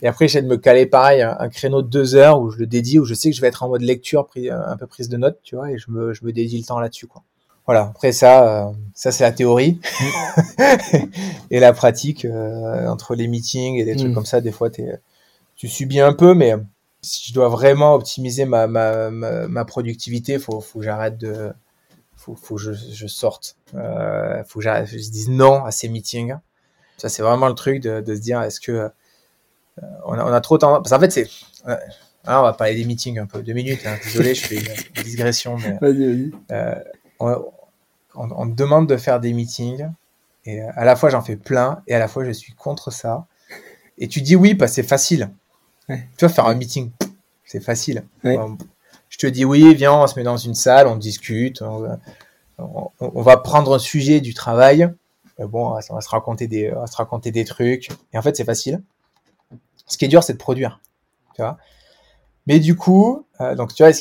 Et 0.01 0.07
après, 0.07 0.27
j'essaie 0.27 0.41
de 0.41 0.47
me 0.47 0.57
caler 0.57 0.87
pareil 0.87 1.21
un, 1.21 1.37
un, 1.39 1.49
créneau 1.49 1.81
de 1.81 1.87
deux 1.87 2.15
heures 2.15 2.41
où 2.41 2.49
je 2.49 2.57
le 2.57 2.65
dédie, 2.65 2.99
où 2.99 3.05
je 3.05 3.13
sais 3.13 3.29
que 3.29 3.35
je 3.35 3.41
vais 3.41 3.47
être 3.47 3.63
en 3.63 3.69
mode 3.69 3.81
lecture, 3.81 4.27
un 4.49 4.77
peu 4.77 4.87
prise 4.87 5.09
de 5.09 5.17
notes, 5.17 5.39
tu 5.43 5.55
vois, 5.55 5.71
et 5.71 5.77
je 5.77 5.91
me, 5.91 6.11
je 6.13 6.25
me 6.25 6.33
dédie 6.33 6.57
le 6.57 6.65
temps 6.65 6.79
là-dessus, 6.79 7.07
quoi. 7.07 7.23
Voilà. 7.67 7.91
Après 7.93 8.13
ça, 8.13 8.67
euh, 8.67 8.71
ça 8.93 9.11
c'est 9.11 9.25
la 9.25 9.33
théorie 9.33 9.79
et 11.51 11.59
la 11.59 11.73
pratique 11.73 12.23
euh, 12.23 12.87
entre 12.87 13.13
les 13.13 13.27
meetings 13.27 13.75
et 13.75 13.83
des 13.83 13.95
trucs 13.95 14.11
mmh. 14.11 14.15
comme 14.15 14.25
ça. 14.25 14.39
Des 14.39 14.53
fois, 14.53 14.69
tu 14.69 15.67
subis 15.67 15.99
un 15.99 16.13
peu, 16.13 16.33
mais 16.33 16.53
si 17.01 17.29
je 17.29 17.33
dois 17.33 17.49
vraiment 17.49 17.93
optimiser 17.93 18.45
ma, 18.45 18.67
ma, 18.67 19.09
ma, 19.09 19.47
ma 19.47 19.65
productivité, 19.65 20.39
faut, 20.39 20.59
faut 20.61 20.79
que 20.79 20.85
j'arrête 20.85 21.17
de, 21.17 21.53
faut, 22.15 22.35
faut 22.35 22.55
que 22.55 22.61
je, 22.61 22.73
je 22.73 23.07
sorte, 23.07 23.57
euh, 23.75 24.43
faut 24.45 24.59
que 24.59 24.65
je 24.65 24.95
dise 24.97 25.29
non 25.29 25.63
à 25.63 25.71
ces 25.71 25.89
meetings. 25.89 26.35
Ça, 26.97 27.09
c'est 27.09 27.21
vraiment 27.21 27.47
le 27.47 27.53
truc 27.55 27.81
de, 27.81 28.01
de 28.01 28.15
se 28.15 28.19
dire, 28.21 28.41
est-ce 28.41 28.59
que 28.59 28.89
on, 30.05 30.13
a, 30.13 30.23
on 30.23 30.33
a 30.33 30.41
trop 30.41 30.57
tendance. 30.57 30.79
Parce 30.79 30.89
qu'en 30.89 30.99
fait, 30.99 31.11
c'est. 31.11 31.29
euh, 31.67 31.77
alors, 32.25 32.41
on 32.43 32.45
va 32.47 32.53
parler 32.53 32.75
des 32.75 32.83
meetings 32.85 33.19
un 33.19 33.25
peu. 33.25 33.41
Deux 33.41 33.53
minutes. 33.53 33.85
hein. 33.85 33.97
Désolé, 34.03 34.35
je 34.35 34.45
fais 34.45 34.55
une, 34.57 35.03
digression. 35.03 35.57
Mais, 35.57 35.77
Vas-y, 35.79 36.05
vas-y. 36.05 36.31
euh, 36.51 36.75
on, 37.19 37.35
on, 38.15 38.45
demande 38.45 38.87
de 38.89 38.97
faire 38.97 39.19
des 39.19 39.31
meetings. 39.33 39.87
Et 40.45 40.61
euh, 40.61 40.67
à 40.75 40.83
la 40.83 40.95
fois, 40.95 41.09
j'en 41.09 41.21
fais 41.21 41.37
plein. 41.37 41.83
Et 41.87 41.95
à 41.95 41.99
la 41.99 42.07
fois, 42.07 42.25
je 42.25 42.31
suis 42.31 42.53
contre 42.53 42.91
ça. 42.91 43.27
Et 43.97 44.07
tu 44.07 44.21
dis 44.21 44.35
oui 44.35 44.55
parce 44.55 44.71
que 44.71 44.75
c'est 44.75 44.83
facile. 44.87 45.29
Ouais. 45.89 46.07
Tu 46.17 46.25
vois, 46.25 46.33
faire 46.33 46.45
un 46.47 46.55
meeting, 46.55 46.91
c'est 47.45 47.59
facile. 47.61 48.03
Ouais. 48.23 48.37
Je 49.09 49.17
te 49.17 49.27
dis 49.27 49.45
oui, 49.45 49.73
viens, 49.73 49.93
on 49.93 50.07
se 50.07 50.15
met 50.19 50.23
dans 50.23 50.37
une 50.37 50.53
salle, 50.55 50.87
on 50.87 50.95
discute. 50.97 51.61
On, 51.61 51.79
va- 51.79 51.99
on- 52.57 52.89
on 52.99 53.21
va 53.21 53.37
prendre 53.37 53.75
un 53.75 53.79
sujet 53.79 54.19
du 54.21 54.33
travail. 54.33 54.83
Euh, 55.39 55.47
Bon, 55.47 55.69
on 55.69 55.73
va, 55.95 56.01
se 56.01 56.09
raconter 56.09 56.47
des, 56.47 56.73
on 56.75 56.79
va 56.81 56.87
se 56.87 56.95
raconter 56.97 57.31
des 57.31 57.45
trucs. 57.45 57.89
Et 58.13 58.17
en 58.17 58.21
fait, 58.21 58.35
c'est 58.35 58.43
facile. 58.43 58.81
Ce 59.85 59.97
qui 59.97 60.05
est 60.05 60.09
dur, 60.09 60.23
c'est 60.23 60.33
de 60.33 60.37
produire. 60.39 60.81
Tu 61.35 61.41
vois? 61.41 61.57
Mais 62.47 62.59
du 62.59 62.75
coup, 62.75 63.25
euh, 63.41 63.55
donc 63.55 63.73
tu 63.73 63.83
vois, 63.83 63.91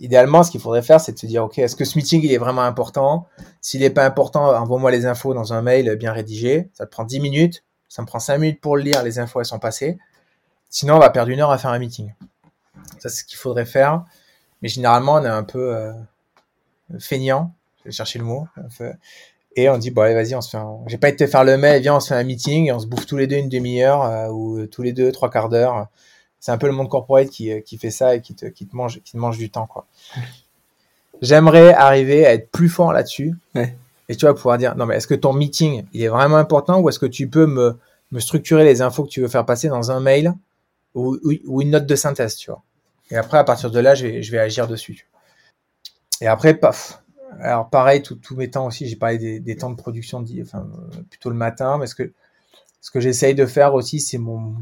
idéalement, 0.00 0.42
ce 0.42 0.50
qu'il 0.50 0.60
faudrait 0.60 0.82
faire, 0.82 1.00
c'est 1.00 1.12
de 1.12 1.18
se 1.18 1.26
dire, 1.26 1.44
ok, 1.44 1.58
est-ce 1.58 1.74
que 1.76 1.84
ce 1.84 1.96
meeting 1.96 2.20
il 2.24 2.32
est 2.32 2.38
vraiment 2.38 2.62
important? 2.62 3.26
S'il 3.60 3.80
n'est 3.80 3.90
pas 3.90 4.04
important, 4.04 4.48
envoie-moi 4.54 4.90
les 4.90 5.06
infos 5.06 5.32
dans 5.32 5.52
un 5.52 5.62
mail 5.62 5.96
bien 5.96 6.12
rédigé. 6.12 6.68
Ça 6.74 6.86
te 6.86 6.90
prend 6.90 7.04
10 7.04 7.20
minutes. 7.20 7.64
Ça 7.88 8.02
me 8.02 8.06
prend 8.06 8.18
5 8.18 8.38
minutes 8.38 8.60
pour 8.60 8.76
le 8.76 8.82
lire. 8.82 9.02
Les 9.02 9.18
infos 9.18 9.40
elles 9.40 9.46
sont 9.46 9.58
passées. 9.60 9.96
Sinon, 10.74 10.96
on 10.96 10.98
va 10.98 11.10
perdre 11.10 11.30
une 11.30 11.38
heure 11.38 11.52
à 11.52 11.58
faire 11.58 11.70
un 11.70 11.78
meeting. 11.78 12.12
Ça, 12.98 13.08
c'est 13.08 13.20
ce 13.20 13.24
qu'il 13.24 13.38
faudrait 13.38 13.64
faire. 13.64 14.04
Mais 14.60 14.68
généralement, 14.68 15.14
on 15.14 15.24
est 15.24 15.28
un 15.28 15.44
peu 15.44 15.72
euh, 15.72 15.92
feignant. 16.98 17.54
Je 17.78 17.84
vais 17.84 17.92
chercher 17.92 18.18
le 18.18 18.24
mot. 18.24 18.48
un 18.56 18.66
peu. 18.76 18.90
Et 19.54 19.68
on 19.68 19.78
dit, 19.78 19.92
bon, 19.92 20.02
allez, 20.02 20.14
vas-y, 20.14 20.34
on 20.34 20.40
se 20.40 20.50
fait 20.50 20.56
un... 20.56 20.78
J'ai 20.88 20.98
pas 20.98 21.10
été 21.10 21.26
te 21.26 21.30
faire 21.30 21.44
le 21.44 21.56
mail, 21.56 21.80
viens, 21.80 21.94
on 21.94 22.00
se 22.00 22.08
fait 22.08 22.16
un 22.16 22.24
meeting 22.24 22.66
et 22.66 22.72
on 22.72 22.80
se 22.80 22.88
bouffe 22.88 23.06
tous 23.06 23.16
les 23.16 23.28
deux 23.28 23.36
une 23.36 23.48
demi-heure 23.48 24.02
euh, 24.02 24.28
ou 24.30 24.58
euh, 24.58 24.66
tous 24.66 24.82
les 24.82 24.92
deux 24.92 25.12
trois 25.12 25.30
quarts 25.30 25.48
d'heure. 25.48 25.86
C'est 26.40 26.50
un 26.50 26.58
peu 26.58 26.66
le 26.66 26.72
monde 26.72 26.88
corporate 26.88 27.28
qui, 27.28 27.52
euh, 27.52 27.60
qui 27.60 27.78
fait 27.78 27.92
ça 27.92 28.16
et 28.16 28.20
qui 28.20 28.34
te, 28.34 28.46
qui 28.46 28.66
te 28.66 28.74
mange, 28.74 29.00
qui 29.04 29.12
te 29.12 29.16
mange 29.16 29.38
du 29.38 29.50
temps, 29.50 29.68
quoi. 29.68 29.86
J'aimerais 31.22 31.72
arriver 31.72 32.26
à 32.26 32.34
être 32.34 32.50
plus 32.50 32.68
fort 32.68 32.92
là-dessus. 32.92 33.36
Ouais. 33.54 33.78
Et 34.08 34.16
tu 34.16 34.26
vas 34.26 34.34
pouvoir 34.34 34.58
dire, 34.58 34.74
non, 34.74 34.86
mais 34.86 34.96
est-ce 34.96 35.06
que 35.06 35.14
ton 35.14 35.32
meeting, 35.34 35.84
il 35.92 36.02
est 36.02 36.08
vraiment 36.08 36.36
important 36.38 36.80
ou 36.80 36.88
est-ce 36.88 36.98
que 36.98 37.06
tu 37.06 37.28
peux 37.28 37.46
me, 37.46 37.78
me 38.10 38.18
structurer 38.18 38.64
les 38.64 38.82
infos 38.82 39.04
que 39.04 39.08
tu 39.08 39.20
veux 39.20 39.28
faire 39.28 39.46
passer 39.46 39.68
dans 39.68 39.92
un 39.92 40.00
mail 40.00 40.34
ou, 40.94 41.18
une 41.60 41.70
note 41.70 41.86
de 41.86 41.96
synthèse, 41.96 42.36
tu 42.36 42.50
vois. 42.50 42.62
Et 43.10 43.16
après, 43.16 43.38
à 43.38 43.44
partir 43.44 43.70
de 43.70 43.78
là, 43.78 43.94
je 43.94 44.06
vais, 44.06 44.22
je 44.22 44.32
vais 44.32 44.38
agir 44.38 44.68
dessus. 44.68 45.08
Et 46.20 46.26
après, 46.26 46.54
paf. 46.54 47.02
Alors, 47.40 47.68
pareil, 47.68 48.02
tous 48.02 48.36
mes 48.36 48.48
temps 48.50 48.66
aussi, 48.66 48.86
j'ai 48.86 48.96
parlé 48.96 49.40
des, 49.40 49.56
temps 49.56 49.70
de 49.70 49.76
production, 49.76 50.24
enfin, 50.40 50.68
plutôt 51.10 51.30
le 51.30 51.36
matin, 51.36 51.78
mais 51.78 51.86
ce 51.86 51.94
que, 51.94 52.12
ce 52.80 52.90
que 52.90 53.00
j'essaye 53.00 53.34
de 53.34 53.46
faire 53.46 53.74
aussi, 53.74 54.00
c'est 54.00 54.18
mon. 54.18 54.54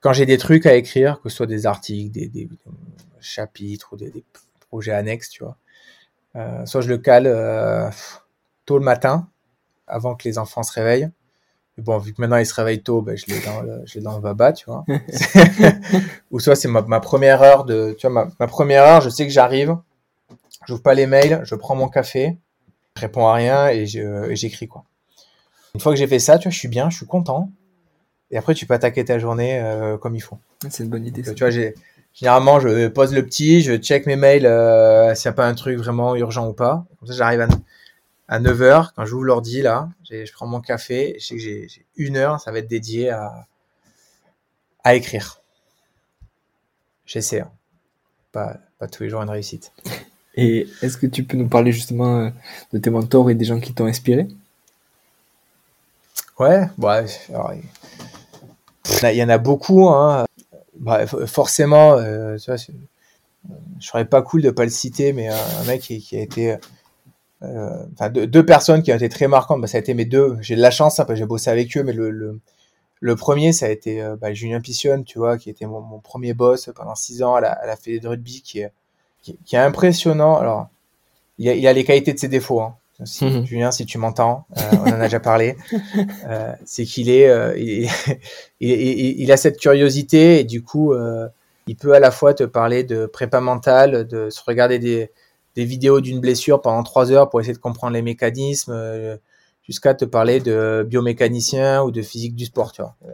Quand 0.00 0.12
j'ai 0.12 0.26
des 0.26 0.38
trucs 0.38 0.66
à 0.66 0.74
écrire, 0.76 1.20
que 1.20 1.28
ce 1.28 1.36
soit 1.36 1.46
des 1.46 1.66
articles, 1.66 2.12
des, 2.12 2.48
chapitres 3.20 3.94
ou 3.94 3.96
des, 3.96 4.10
des 4.10 4.24
projets 4.68 4.92
annexes, 4.92 5.30
tu 5.30 5.42
vois, 5.42 5.56
euh, 6.36 6.66
soit 6.66 6.80
je 6.80 6.88
le 6.88 6.98
cale 6.98 7.26
euh, 7.26 7.88
tôt 8.66 8.78
le 8.78 8.84
matin, 8.84 9.28
avant 9.86 10.14
que 10.14 10.28
les 10.28 10.38
enfants 10.38 10.62
se 10.62 10.72
réveillent. 10.72 11.10
Bon, 11.78 11.98
vu 11.98 12.12
que 12.14 12.20
maintenant 12.20 12.36
ils 12.36 12.46
se 12.46 12.54
réveillent 12.54 12.82
tôt, 12.82 13.02
ben, 13.02 13.16
je 13.16 13.26
l'ai 13.26 13.40
dans 13.40 13.60
le, 13.60 13.82
je 13.84 13.94
l'ai 13.94 14.00
dans 14.00 14.14
le 14.14 14.20
baba, 14.20 14.52
tu 14.52 14.66
vois. 14.66 14.84
Ou 16.30 16.38
soit 16.40 16.54
c'est 16.54 16.68
ma, 16.68 16.82
ma 16.82 17.00
première 17.00 17.42
heure 17.42 17.64
de, 17.64 17.94
tu 17.98 18.06
vois, 18.06 18.24
ma, 18.24 18.30
ma 18.38 18.46
première 18.46 18.84
heure, 18.84 19.00
je 19.00 19.08
sais 19.08 19.26
que 19.26 19.32
j'arrive, 19.32 19.76
j'ouvre 20.66 20.82
pas 20.82 20.94
les 20.94 21.06
mails, 21.06 21.40
je 21.44 21.54
prends 21.56 21.74
mon 21.74 21.88
café, 21.88 22.38
je 22.96 23.00
réponds 23.00 23.26
à 23.26 23.34
rien 23.34 23.68
et 23.68 23.86
je- 23.86 24.30
et 24.30 24.36
j'écris 24.36 24.68
quoi. 24.68 24.84
Une 25.74 25.80
fois 25.80 25.92
que 25.92 25.98
j'ai 25.98 26.06
fait 26.06 26.20
ça, 26.20 26.38
tu 26.38 26.44
vois, 26.48 26.52
je 26.52 26.58
suis 26.58 26.68
bien, 26.68 26.88
je 26.90 26.96
suis 26.96 27.06
content. 27.06 27.50
Et 28.30 28.36
après, 28.36 28.54
tu 28.54 28.66
peux 28.66 28.74
attaquer 28.74 29.04
ta 29.04 29.18
journée 29.18 29.58
euh, 29.60 29.98
comme 29.98 30.14
il 30.14 30.20
faut. 30.20 30.38
C'est 30.70 30.84
une 30.84 30.90
bonne 30.90 31.04
idée. 31.06 31.22
Donc, 31.22 31.34
tu 31.34 31.42
vois, 31.42 31.50
j'ai 31.50 31.74
généralement 32.14 32.60
je 32.60 32.86
pose 32.88 33.12
le 33.12 33.24
petit, 33.24 33.60
je 33.62 33.76
check 33.76 34.06
mes 34.06 34.14
mails 34.16 34.46
euh, 34.46 35.14
s'il 35.16 35.28
n'y 35.28 35.34
a 35.34 35.36
pas 35.36 35.46
un 35.46 35.54
truc 35.54 35.78
vraiment 35.78 36.14
urgent 36.14 36.48
ou 36.48 36.52
pas. 36.52 36.84
Comme 37.00 37.08
ça, 37.08 37.14
j'arrive 37.14 37.40
à, 37.40 37.48
à 38.28 38.40
9h, 38.40 38.90
quand 38.96 39.04
j'ouvre 39.04 39.24
l'ordi 39.24 39.62
là, 39.62 39.88
je 40.08 40.30
prends 40.32 40.46
mon 40.46 40.60
café, 40.60 41.16
je 41.20 41.26
sais 41.26 41.34
que 41.34 41.40
j'ai 41.40 41.86
une 41.96 42.16
heure, 42.16 42.40
ça 42.40 42.50
va 42.52 42.58
être 42.58 42.68
dédié 42.68 43.10
à, 43.10 43.46
à 44.82 44.94
écrire. 44.94 45.40
J'essaie. 47.06 47.40
hein. 47.40 47.50
Pas, 48.32 48.56
pas 48.78 48.88
tous 48.88 49.02
les 49.04 49.10
jours 49.10 49.22
une 49.22 49.30
réussite. 49.30 49.72
Et 50.34 50.66
est-ce 50.82 50.96
que 50.96 51.06
tu 51.06 51.22
peux 51.24 51.36
nous 51.36 51.48
parler 51.48 51.70
justement 51.70 52.18
euh, 52.20 52.30
de 52.72 52.78
tes 52.78 52.90
mentors 52.90 53.30
et 53.30 53.34
des 53.34 53.44
gens 53.44 53.60
qui 53.60 53.72
t'ont 53.72 53.86
inspiré? 53.86 54.26
Ouais, 56.38 56.66
ouais. 56.78 57.06
alors, 57.28 57.52
il 57.52 59.16
y 59.16 59.22
en 59.22 59.28
a- 59.28 59.38
beaucoup. 59.38 59.88
Hein. 59.90 60.24
Bah, 60.80 61.06
forcément, 61.06 61.92
euh, 61.94 62.36
tu 62.36 62.46
vois, 62.50 62.56
je 62.56 63.86
serais 63.86 64.04
pas 64.04 64.22
cool 64.22 64.42
de 64.42 64.50
pas 64.50 64.64
le 64.64 64.70
citer, 64.70 65.12
mais 65.12 65.30
euh, 65.30 65.36
un 65.60 65.64
mec 65.64 65.82
qui, 65.82 66.00
qui 66.00 66.16
a 66.16 66.20
été, 66.22 66.56
enfin 67.92 68.10
deux, 68.10 68.26
deux 68.26 68.44
personnes 68.44 68.82
qui 68.82 68.92
ont 68.92 68.96
été 68.96 69.08
très 69.08 69.28
marquantes. 69.28 69.60
Bah, 69.60 69.66
ça 69.66 69.78
a 69.78 69.80
été 69.80 69.94
mes 69.94 70.04
deux. 70.04 70.36
J'ai 70.40 70.56
de 70.56 70.60
la 70.60 70.70
chance, 70.70 71.00
hein, 71.00 71.06
j'ai 71.14 71.26
bossé 71.26 71.50
avec 71.50 71.76
eux, 71.76 71.82
mais 71.82 71.92
le, 71.92 72.10
le, 72.10 72.40
le 73.00 73.16
premier, 73.16 73.52
ça 73.52 73.66
a 73.66 73.68
été 73.70 74.02
euh, 74.02 74.16
bah, 74.16 74.32
Julien 74.32 74.60
Pissionne, 74.60 75.04
tu 75.04 75.18
vois, 75.18 75.36
qui 75.38 75.50
était 75.50 75.66
mon, 75.66 75.80
mon 75.80 75.98
premier 75.98 76.34
boss 76.34 76.70
pendant 76.74 76.94
six 76.94 77.22
ans 77.22 77.34
à 77.34 77.40
la, 77.40 77.52
à 77.52 77.66
la 77.66 77.76
Fédé 77.76 78.00
de 78.00 78.08
rugby, 78.08 78.42
qui 78.42 78.60
est, 78.60 78.72
qui, 79.22 79.38
qui 79.44 79.56
est 79.56 79.60
impressionnant. 79.60 80.36
Alors, 80.36 80.68
il 81.38 81.48
a, 81.48 81.54
il 81.54 81.66
a 81.66 81.72
les 81.72 81.84
qualités 81.84 82.12
de 82.12 82.18
ses 82.18 82.28
défauts. 82.28 82.60
Hein. 82.60 82.76
Si, 83.04 83.24
Mhm. 83.24 83.44
Julien, 83.44 83.70
si 83.72 83.86
tu 83.86 83.98
m'entends, 83.98 84.46
euh, 84.56 84.62
on 84.72 84.88
en 84.90 85.00
a 85.00 85.04
déjà 85.04 85.20
parlé. 85.20 85.56
Euh, 86.26 86.52
c'est 86.64 86.84
qu'il 86.84 87.10
est, 87.10 87.28
euh, 87.28 87.54
il, 87.58 87.90
il, 88.60 89.32
a 89.32 89.36
cette 89.36 89.58
curiosité 89.58 90.40
et 90.40 90.44
du 90.44 90.62
coup, 90.62 90.92
euh, 90.92 91.28
il 91.66 91.76
peut 91.76 91.92
à 91.92 92.00
la 92.00 92.10
fois 92.10 92.32
te 92.34 92.44
parler 92.44 92.82
de 92.82 93.06
prépa 93.06 93.40
mentale, 93.40 94.06
de 94.06 94.30
se 94.30 94.40
regarder 94.44 94.78
des, 94.78 95.10
des 95.56 95.64
vidéos 95.64 96.00
d'une 96.00 96.20
blessure 96.20 96.60
pendant 96.60 96.82
trois 96.82 97.12
heures 97.12 97.30
pour 97.30 97.40
essayer 97.40 97.54
de 97.54 97.58
comprendre 97.58 97.92
les 97.94 98.02
mécanismes, 98.02 98.72
euh, 98.72 99.16
jusqu'à 99.62 99.94
te 99.94 100.04
parler 100.04 100.40
de 100.40 100.84
biomécanicien 100.86 101.82
ou 101.82 101.90
de 101.90 102.02
physique 102.02 102.34
du 102.34 102.44
sport, 102.46 102.72
tu 102.72 102.82
vois. 102.82 102.96
Euh, 103.06 103.12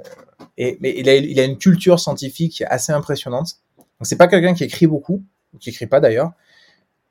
Et, 0.59 0.78
mais 0.80 0.95
il 0.97 1.09
a, 1.09 1.16
il 1.16 1.38
a 1.41 1.45
une 1.45 1.59
culture 1.59 2.01
scientifique 2.01 2.62
assez 2.68 2.93
impressionnante. 2.93 3.61
Donc 3.78 3.86
c'est 4.07 4.16
pas 4.16 4.28
quelqu'un 4.28 4.55
qui 4.55 4.64
écrit 4.64 4.86
beaucoup, 4.86 5.22
ou 5.55 5.59
qui 5.59 5.70
écrit 5.70 5.86
pas 5.86 6.01
d'ailleurs, 6.01 6.32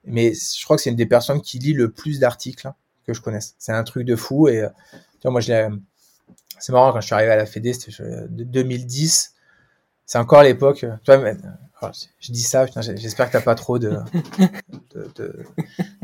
mais 0.03 0.33
je 0.33 0.63
crois 0.63 0.77
que 0.77 0.81
c'est 0.83 0.89
une 0.89 0.95
des 0.95 1.05
personnes 1.05 1.41
qui 1.41 1.59
lit 1.59 1.73
le 1.73 1.91
plus 1.91 2.19
d'articles 2.19 2.67
hein, 2.67 2.75
que 3.05 3.13
je 3.13 3.21
connaisse. 3.21 3.55
C'est 3.59 3.71
un 3.71 3.83
truc 3.83 4.05
de 4.05 4.15
fou 4.15 4.47
et 4.47 4.61
euh, 4.61 4.69
tu 4.93 5.23
vois, 5.23 5.31
moi 5.31 5.41
c'est 5.41 6.71
marrant 6.71 6.91
quand 6.91 7.01
je 7.01 7.05
suis 7.05 7.15
arrivé 7.15 7.31
à 7.31 7.35
la 7.35 7.45
Fédé, 7.45 7.73
c'était 7.73 8.01
euh, 8.01 8.27
de 8.29 8.43
2010. 8.43 9.35
C'est 10.05 10.17
encore 10.17 10.43
l'époque. 10.43 10.85
Tu 11.03 11.11
vois, 11.11 11.33
je 12.19 12.31
dis 12.31 12.41
ça, 12.41 12.65
j'espère 12.95 13.27
que 13.27 13.33
t'as 13.33 13.41
pas 13.41 13.55
trop 13.55 13.79
de 13.79 13.99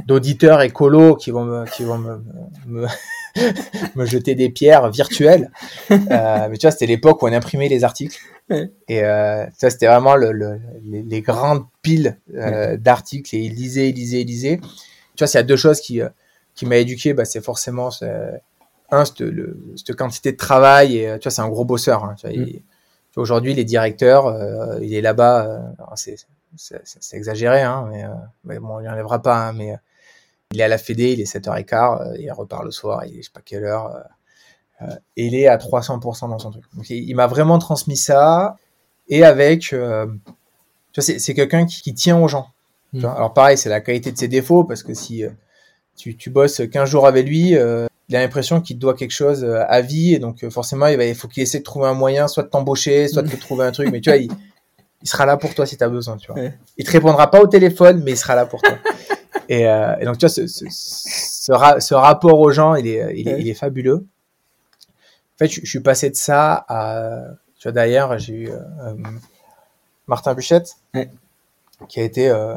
d'auditeurs 0.05 0.61
écolos 0.61 1.15
qui 1.15 1.32
vont 1.32 1.45
me 1.45 1.65
qui 1.65 1.84
vont 1.84 1.97
me, 1.97 2.21
me, 2.67 2.88
me 3.95 4.05
jeter 4.05 4.36
des 4.36 4.49
pierres 4.49 4.89
virtuelles. 4.91 5.51
Euh, 5.91 6.47
mais 6.49 6.57
tu 6.57 6.65
vois, 6.67 6.71
c'était 6.71 6.86
l'époque 6.86 7.21
où 7.23 7.28
on 7.28 7.34
imprimait 7.34 7.67
les 7.69 7.84
articles. 7.84 8.17
Et 8.88 9.03
euh, 9.03 9.45
ça, 9.57 9.69
c'était 9.71 9.88
vraiment 9.88 10.15
le, 10.15 10.32
le- 10.32 10.59
les, 10.84 11.01
les 11.01 11.21
grandes 11.21 11.65
piles 11.82 12.19
euh, 12.36 12.78
d'articles 12.78 13.36
et 13.36 13.39
il 13.39 13.53
lisait, 13.55 13.89
il 13.89 13.95
lisait, 13.95 14.21
il 14.21 14.28
lisait. 14.28 14.59
Tu 15.15 15.19
vois, 15.23 15.28
s'il 15.28 15.39
y 15.39 15.41
a 15.41 15.43
deux 15.43 15.57
choses 15.57 15.82
qui, 15.82 16.01
euh, 16.01 16.09
qui 16.53 16.65
m'a 16.67 16.78
éduqué, 16.78 17.13
bah, 17.13 17.26
c'est 17.26 17.43
forcément 17.43 17.89
un, 18.91 19.03
cette, 19.05 19.19
le- 19.21 19.59
cette 19.76 19.95
quantité 19.95 20.32
de 20.32 20.38
travail 20.38 20.97
et 20.99 21.05
tu 21.19 21.23
vois, 21.23 21.32
c'est 21.32 21.41
un 21.41 21.49
gros 21.49 21.65
bosseur. 21.65 22.03
hein, 22.05 22.15
tu 22.19 22.28
vois, 22.28 22.36
Mm. 22.38 22.47
il- 22.47 22.61
Aujourd'hui, 23.16 23.51
il 23.53 23.59
est 23.59 23.63
directeur, 23.66 24.28
euh, 24.28 24.80
il 24.82 24.93
est 24.93 25.01
là-bas. 25.01 25.45
euh, 25.47 25.59
c'est 25.95 26.16
c'est- 26.57 26.82
c'est- 26.86 27.03
c'est 27.03 27.18
exagéré, 27.18 27.61
hein, 27.61 27.86
mais, 27.89 28.05
euh, 28.05 28.09
mais 28.45 28.59
bon, 28.59 28.78
on 28.78 28.82
n'y 28.82 28.88
enlèvera 28.88 29.22
pas. 29.22 29.47
hein, 29.47 29.53
mais 29.53 29.76
il 30.51 30.61
est 30.61 30.63
à 30.63 30.68
la 30.70 30.78
Fédé, 30.78 31.11
il 31.13 31.22
est 31.22 31.26
7h15, 31.26 32.01
euh, 32.01 32.18
il 32.20 32.32
repart 32.32 32.63
le 32.63 32.72
soir, 32.72 33.05
il 33.05 33.13
est 33.18 33.22
je 33.22 33.28
sais 33.28 33.32
pas 33.34 33.41
quelle 33.43 33.66
heure. 33.66 33.93
et 35.18 35.26
il 35.28 35.36
est 35.36 35.47
à 35.47 35.57
300% 35.57 36.28
dans 36.28 36.39
son 36.39 36.51
truc. 36.51 36.63
Donc, 36.74 36.89
il, 36.89 36.97
il 37.09 37.16
m'a 37.16 37.28
vraiment 37.28 37.57
transmis 37.59 37.95
ça. 37.97 38.57
Et 39.07 39.24
avec, 39.24 39.61
tu 39.61 39.78
vois, 39.78 40.07
c'est 40.97 41.20
c'est 41.20 41.34
quelqu'un 41.34 41.66
qui, 41.66 41.82
qui 41.82 41.93
tient 41.93 42.18
aux 42.20 42.28
gens. 42.28 42.47
Mm. 42.93 42.99
vois. 43.01 43.13
Alors 43.16 43.34
pareil, 43.34 43.57
c'est 43.57 43.70
la 43.70 43.82
qualité 43.82 44.11
de 44.11 44.18
ses 44.18 44.28
défauts, 44.28 44.63
parce 44.66 44.84
que 44.84 44.93
si 44.93 45.24
tu, 45.95 46.16
tu 46.18 46.30
bosses 46.30 46.61
15 46.72 46.89
jours 46.89 47.07
avec 47.07 47.26
lui, 47.28 47.55
il 48.09 48.15
a 48.15 48.19
l'impression 48.21 48.61
qu'il 48.61 48.75
te 48.77 48.81
doit 48.81 48.93
quelque 48.95 49.11
chose 49.11 49.43
euh, 49.43 49.63
à 49.67 49.81
vie, 49.81 50.13
et 50.13 50.19
donc 50.19 50.43
euh, 50.43 50.49
forcément, 50.49 50.87
il, 50.87 50.97
va, 50.97 51.05
il 51.05 51.15
faut 51.15 51.27
qu'il 51.27 51.41
essaie 51.43 51.59
de 51.59 51.63
trouver 51.63 51.87
un 51.87 51.93
moyen, 51.93 52.27
soit 52.27 52.43
de 52.43 52.49
t'embaucher, 52.49 53.07
soit 53.07 53.21
de 53.23 53.29
te 53.29 53.35
trouver 53.35 53.65
un 53.65 53.71
truc, 53.71 53.89
mais 53.91 53.99
tu 54.01 54.09
vois, 54.09 54.17
il, 54.17 54.31
il 55.01 55.07
sera 55.09 55.25
là 55.25 55.37
pour 55.37 55.53
toi 55.55 55.65
si 55.65 55.75
tu 55.77 55.83
as 55.83 55.89
besoin, 55.89 56.17
tu 56.17 56.27
vois. 56.31 56.41
Ouais. 56.41 56.57
Il 56.77 56.85
te 56.85 56.91
répondra 56.91 57.29
pas 57.31 57.41
au 57.41 57.47
téléphone, 57.47 58.01
mais 58.03 58.11
il 58.11 58.17
sera 58.17 58.35
là 58.35 58.45
pour 58.45 58.61
toi. 58.61 58.77
et, 59.49 59.67
euh, 59.67 59.95
et 59.99 60.05
donc, 60.05 60.17
tu 60.17 60.25
vois, 60.25 60.29
ce, 60.33 60.45
ce, 60.47 60.65
ce, 60.69 61.51
ra- 61.51 61.79
ce 61.79 61.93
rapport 61.93 62.39
aux 62.39 62.51
gens, 62.51 62.75
il 62.75 62.87
est, 62.87 63.13
il 63.19 63.27
est, 63.27 63.33
Ouais. 63.33 63.41
il 63.41 63.47
est 63.49 63.53
fabuleux. 63.55 64.05
En 65.35 65.37
fait, 65.39 65.47
je, 65.47 65.61
je 65.63 65.69
suis 65.69 65.81
passé 65.81 66.09
de 66.09 66.15
ça 66.15 66.65
à... 66.69 67.21
Tu 67.59 67.63
vois, 67.67 67.71
d'ailleurs, 67.71 68.17
j'ai 68.19 68.33
eu 68.33 68.49
euh, 68.49 68.93
Martin 70.07 70.33
Buchette, 70.33 70.75
Ouais. 70.93 71.09
qui 71.89 71.99
a 71.99 72.03
été... 72.03 72.29
euh, 72.29 72.55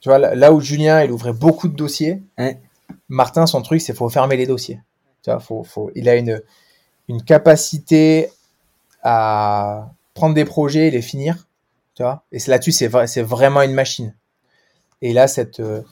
tu 0.00 0.08
vois, 0.08 0.18
là, 0.18 0.34
là 0.34 0.52
où 0.52 0.60
Julien, 0.60 1.02
il 1.02 1.10
ouvrait 1.12 1.32
beaucoup 1.32 1.68
de 1.68 1.76
dossiers, 1.76 2.22
Ouais. 2.38 2.58
Martin, 3.08 3.46
son 3.46 3.62
truc, 3.62 3.80
c'est 3.80 3.94
faut 3.94 4.08
fermer 4.08 4.36
les 4.36 4.46
dossiers. 4.46 4.80
Tu 5.22 5.30
vois, 5.30 5.40
faut, 5.40 5.62
faut, 5.62 5.90
il 5.94 6.08
a 6.08 6.16
une, 6.16 6.42
une 7.08 7.22
capacité 7.22 8.30
à 9.02 9.90
prendre 10.14 10.34
des 10.34 10.44
projets 10.44 10.88
et 10.88 10.90
les 10.90 11.02
finir, 11.02 11.46
tu 11.94 12.02
vois. 12.02 12.24
Et 12.32 12.38
là-dessus, 12.46 12.72
c'est 12.72 12.88
vrai, 12.88 13.06
c'est 13.06 13.22
vraiment 13.22 13.62
une 13.62 13.74
machine. 13.74 14.14
Et 15.02 15.12
là, 15.12 15.28
cette 15.28 15.60
euh, 15.60 15.82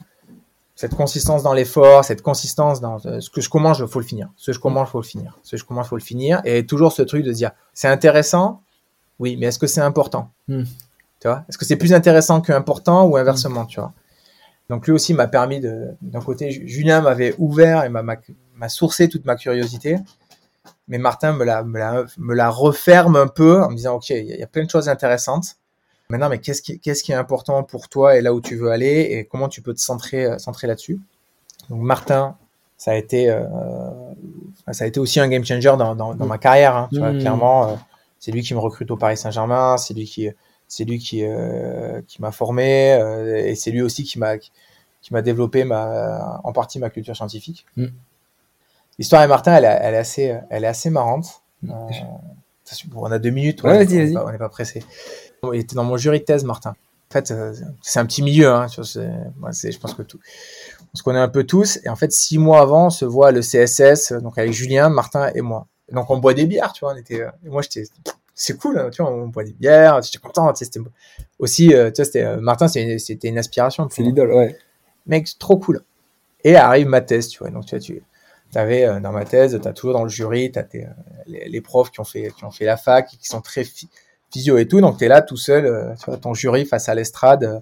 cette 0.75 0.93
consistance 0.93 1.41
dans 1.41 1.53
l'effort, 1.53 2.03
cette 2.03 2.21
consistance 2.21 2.81
dans 2.81 2.97
euh, 3.05 3.21
ce 3.21 3.29
que 3.29 3.39
je 3.39 3.49
commence, 3.49 3.79
il 3.79 3.87
faut 3.87 3.99
le 3.99 4.05
finir. 4.05 4.29
Ce 4.35 4.47
que 4.47 4.53
je 4.53 4.59
commence, 4.59 4.89
il 4.89 4.91
faut 4.91 4.99
le 4.99 5.05
finir. 5.05 5.37
Ce 5.43 5.51
que 5.51 5.57
je 5.57 5.63
commence, 5.63 5.87
il 5.87 5.89
faut 5.89 5.95
le 5.95 6.01
finir. 6.01 6.41
Et 6.43 6.65
toujours 6.65 6.91
ce 6.91 7.01
truc 7.01 7.23
de 7.23 7.31
dire, 7.31 7.51
c'est 7.73 7.87
intéressant, 7.87 8.61
oui, 9.19 9.37
mais 9.37 9.47
est-ce 9.47 9.59
que 9.59 9.67
c'est 9.67 9.81
important? 9.81 10.31
Hmm. 10.49 10.63
Tu 11.21 11.27
vois? 11.29 11.45
Est-ce 11.47 11.57
que 11.57 11.63
c'est 11.63 11.77
plus 11.77 11.93
intéressant 11.93 12.41
qu'important 12.41 13.05
ou 13.05 13.15
inversement, 13.15 13.65
tu 13.65 13.79
vois? 13.79 13.93
Donc 14.69 14.87
lui 14.87 14.93
aussi 14.93 15.13
m'a 15.13 15.27
permis 15.27 15.59
de, 15.59 15.89
d'un 16.01 16.21
côté, 16.21 16.49
Julien 16.51 17.01
m'avait 17.01 17.35
ouvert 17.37 17.83
et 17.83 17.89
m'a, 17.89 18.01
m'a, 18.01 18.15
m'a 18.55 18.69
sourcé 18.69 19.07
toute 19.09 19.25
ma 19.25 19.35
curiosité, 19.35 19.97
mais 20.87 20.97
Martin 20.97 21.33
me 21.33 21.43
la, 21.45 21.63
me 21.63 21.77
la, 21.77 22.05
me 22.17 22.33
la 22.33 22.49
referme 22.49 23.15
un 23.15 23.27
peu 23.27 23.61
en 23.61 23.69
me 23.69 23.75
disant, 23.75 23.95
ok, 23.95 24.09
il 24.11 24.15
y, 24.25 24.31
a- 24.31 24.35
il 24.35 24.39
y 24.39 24.43
a 24.43 24.47
plein 24.47 24.63
de 24.63 24.69
choses 24.69 24.89
intéressantes. 24.89 25.55
Maintenant, 26.09 26.29
mais 26.29 26.39
qu'est-ce 26.39 26.61
qui, 26.61 26.79
qu'est-ce 26.79 27.03
qui 27.03 27.11
est 27.11 27.15
important 27.15 27.63
pour 27.63 27.89
toi 27.89 28.15
et 28.15 28.21
là 28.21 28.33
où 28.33 28.41
tu 28.41 28.55
veux 28.55 28.69
aller 28.71 29.07
et 29.11 29.25
comment 29.25 29.49
tu 29.49 29.61
peux 29.61 29.73
te 29.73 29.79
centrer, 29.81 30.25
euh, 30.25 30.37
centrer 30.37 30.67
là-dessus? 30.67 30.99
Donc 31.69 31.81
Martin, 31.81 32.35
ça 32.77 32.91
a 32.91 32.95
été, 32.95 33.29
euh, 33.29 33.41
ça 34.71 34.83
a 34.83 34.87
été 34.87 34.99
aussi 34.99 35.19
un 35.19 35.27
game 35.27 35.43
changer 35.43 35.73
dans, 35.77 35.95
dans, 35.95 36.13
dans 36.15 36.25
ma 36.25 36.37
carrière. 36.37 36.75
Hein, 36.75 36.89
tu 36.91 36.99
vois, 36.99 37.11
Mm. 37.11 37.19
clairement, 37.19 37.69
euh, 37.69 37.75
c'est 38.19 38.31
lui 38.31 38.41
qui 38.41 38.53
me 38.53 38.59
recrute 38.59 38.89
au 38.91 38.97
Paris 38.97 39.17
Saint-Germain, 39.17 39.77
c'est 39.77 39.93
lui 39.93 40.05
qui, 40.05 40.29
c'est 40.75 40.83
lui 40.83 40.99
qui, 40.99 41.23
euh, 41.23 42.01
qui 42.05 42.21
m'a 42.21 42.33
formé 42.33 42.95
euh, 42.95 43.37
et 43.37 43.55
c'est 43.55 43.71
lui 43.71 43.81
aussi 43.81 44.03
qui 44.03 44.19
m'a, 44.19 44.37
qui 44.37 44.51
m'a 45.11 45.21
développé 45.21 45.63
ma, 45.63 46.41
en 46.43 46.51
partie 46.51 46.79
ma 46.79 46.89
culture 46.89 47.15
scientifique. 47.15 47.65
Mm. 47.77 47.85
L'histoire 48.99 49.21
avec 49.21 49.29
Martin, 49.29 49.55
elle, 49.55 49.63
est- 49.63 49.79
elle 49.81 49.93
est 49.93 49.97
assez, 49.99 50.37
elle 50.49 50.65
est 50.65 50.67
assez 50.67 50.89
marrante. 50.89 51.27
Mm. 51.61 51.71
Euh, 51.71 51.75
on 52.93 53.09
a 53.09 53.19
deux 53.19 53.29
minutes, 53.29 53.63
Ouais, 53.63 53.85
on 54.17 54.31
n'est 54.31 54.37
pas 54.37 54.49
pressé. 54.49 54.83
Il 55.43 55.59
était 55.59 55.75
dans 55.75 55.85
mon 55.85 55.95
jury 55.95 56.19
de 56.19 56.25
thèse, 56.25 56.43
Martin. 56.43 56.71
En 56.71 57.13
fait, 57.13 57.33
c'est 57.81 57.99
un 57.99 58.05
petit 58.05 58.21
milieu. 58.21 58.49
Hein, 58.49 58.67
moi, 59.37 59.51
je 59.53 59.77
pense 59.77 59.93
que 59.93 60.01
tout, 60.01 60.19
on 60.93 60.97
se 60.97 61.03
connaît 61.03 61.19
un 61.19 61.29
peu 61.29 61.45
tous. 61.45 61.79
Et 61.85 61.89
en 61.89 61.95
fait, 61.95 62.11
six 62.11 62.37
mois 62.37 62.59
avant, 62.59 62.87
on 62.87 62.89
se 62.89 63.05
voit 63.05 63.31
le 63.31 63.39
CSS, 63.41 64.11
donc 64.21 64.37
avec 64.37 64.51
Julien, 64.51 64.89
Martin 64.89 65.31
et 65.35 65.41
moi. 65.41 65.67
Et 65.87 65.93
donc 65.95 66.09
on 66.09 66.17
boit 66.17 66.33
des 66.33 66.45
bières, 66.47 66.73
tu 66.73 66.83
vois. 66.83 66.93
On 66.93 66.97
était, 66.97 67.21
et 67.45 67.49
moi, 67.49 67.61
j'étais, 67.61 67.83
c'est 68.35 68.57
cool, 68.57 68.77
hein, 68.79 68.89
tu 68.91 69.01
vois, 69.01 69.11
on 69.11 69.27
boit 69.27 69.43
des 69.43 69.53
bières. 69.53 70.01
J'étais 70.03 70.19
content. 70.19 70.51
Tu 70.53 70.59
sais, 70.59 70.65
c'était 70.65 70.81
aussi, 71.39 71.73
euh, 71.73 71.91
tu 71.91 71.97
vois, 71.97 72.05
c'était 72.05 72.23
euh, 72.23 72.37
Martin, 72.41 72.67
c'était 72.67 72.83
une- 72.83 72.97
pour 73.87 73.93
C'est 73.93 74.03
l'idole, 74.03 74.33
ouais. 74.33 74.57
mec, 75.07 75.29
trop 75.39 75.57
cool. 75.57 75.83
Et 76.43 76.55
arrive 76.55 76.87
ma 76.87 77.01
thèse, 77.01 77.29
tu 77.29 77.39
vois. 77.39 77.49
Donc, 77.51 77.65
tu 77.65 77.75
vois, 77.75 77.79
tu 77.81 78.03
avais 78.55 79.01
dans 79.01 79.11
ma 79.11 79.25
thèse, 79.25 79.59
tu 79.61 79.67
as 79.67 79.73
toujours 79.73 79.93
dans 79.93 80.03
le 80.03 80.09
jury, 80.09 80.51
tu 80.51 80.59
as 80.59 80.67
les, 81.27 81.49
les 81.49 81.61
profs 81.61 81.91
qui 81.91 81.99
ont, 81.99 82.03
fait, 82.05 82.31
qui 82.37 82.45
ont 82.45 82.51
fait 82.51 82.65
la 82.65 82.77
fac, 82.77 83.07
qui 83.09 83.27
sont 83.27 83.41
très 83.41 83.63
phy- 83.63 83.89
physio 84.31 84.57
et 84.57 84.67
tout. 84.67 84.81
Donc, 84.81 84.97
tu 84.97 85.05
es 85.05 85.07
là 85.07 85.21
tout 85.21 85.37
seul, 85.37 85.65
euh, 85.65 85.93
tu 85.95 86.05
vois, 86.05 86.17
ton 86.17 86.33
jury 86.33 86.65
face 86.65 86.89
à 86.89 86.95
l'estrade. 86.95 87.43
euh, 87.45 87.59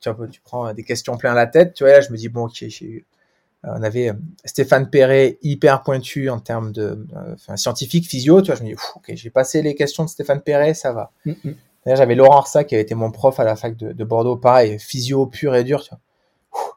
tu, 0.00 0.10
vois, 0.10 0.28
tu 0.28 0.40
prends 0.42 0.68
euh, 0.68 0.72
des 0.72 0.84
questions 0.84 1.16
plein 1.16 1.34
la 1.34 1.46
tête. 1.46 1.74
Tu 1.74 1.84
vois, 1.84 1.92
là, 1.94 2.00
je 2.00 2.10
me 2.12 2.16
dis, 2.16 2.28
bon, 2.28 2.46
ok, 2.46 2.54
j'ai 2.68 2.86
eu- 2.86 2.98
euh, 2.98 3.19
on 3.64 3.82
avait 3.82 4.10
euh, 4.10 4.14
Stéphane 4.44 4.88
Perret, 4.88 5.38
hyper 5.42 5.82
pointu 5.82 6.30
en 6.30 6.40
termes 6.40 6.72
de 6.72 7.06
euh, 7.16 7.34
enfin, 7.34 7.56
scientifique, 7.56 8.08
physio. 8.08 8.40
Tu 8.40 8.46
vois, 8.46 8.56
je 8.56 8.62
me 8.62 8.68
dis, 8.68 8.74
ok, 8.96 9.12
j'ai 9.14 9.30
passé 9.30 9.62
les 9.62 9.74
questions 9.74 10.04
de 10.04 10.08
Stéphane 10.08 10.40
Perret, 10.40 10.74
ça 10.74 10.92
va. 10.92 11.12
Mm, 11.26 11.32
mm. 11.44 11.54
D'ailleurs, 11.84 11.98
j'avais 11.98 12.14
Laurent 12.14 12.38
Arsac 12.38 12.66
qui 12.68 12.74
avait 12.74 12.82
été 12.82 12.94
mon 12.94 13.10
prof 13.10 13.38
à 13.40 13.44
la 13.44 13.56
fac 13.56 13.76
de, 13.76 13.92
de 13.92 14.04
Bordeaux, 14.04 14.36
pareil, 14.36 14.78
physio 14.78 15.26
pur 15.26 15.54
et 15.54 15.64
dur, 15.64 15.82
tu 15.82 15.90
vois. 15.90 16.00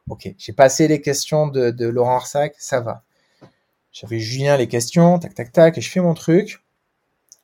Ok, 0.09 0.33
j'ai 0.37 0.53
passé 0.53 0.87
les 0.87 1.01
questions 1.01 1.47
de, 1.47 1.71
de 1.71 1.87
Laurent 1.87 2.17
Arsac, 2.17 2.55
ça 2.57 2.81
va. 2.81 3.03
J'avais 3.91 4.19
Julien 4.19 4.57
les 4.57 4.67
questions, 4.67 5.19
tac, 5.19 5.33
tac, 5.33 5.51
tac, 5.51 5.77
et 5.77 5.81
je 5.81 5.89
fais 5.89 5.99
mon 5.99 6.13
truc. 6.13 6.63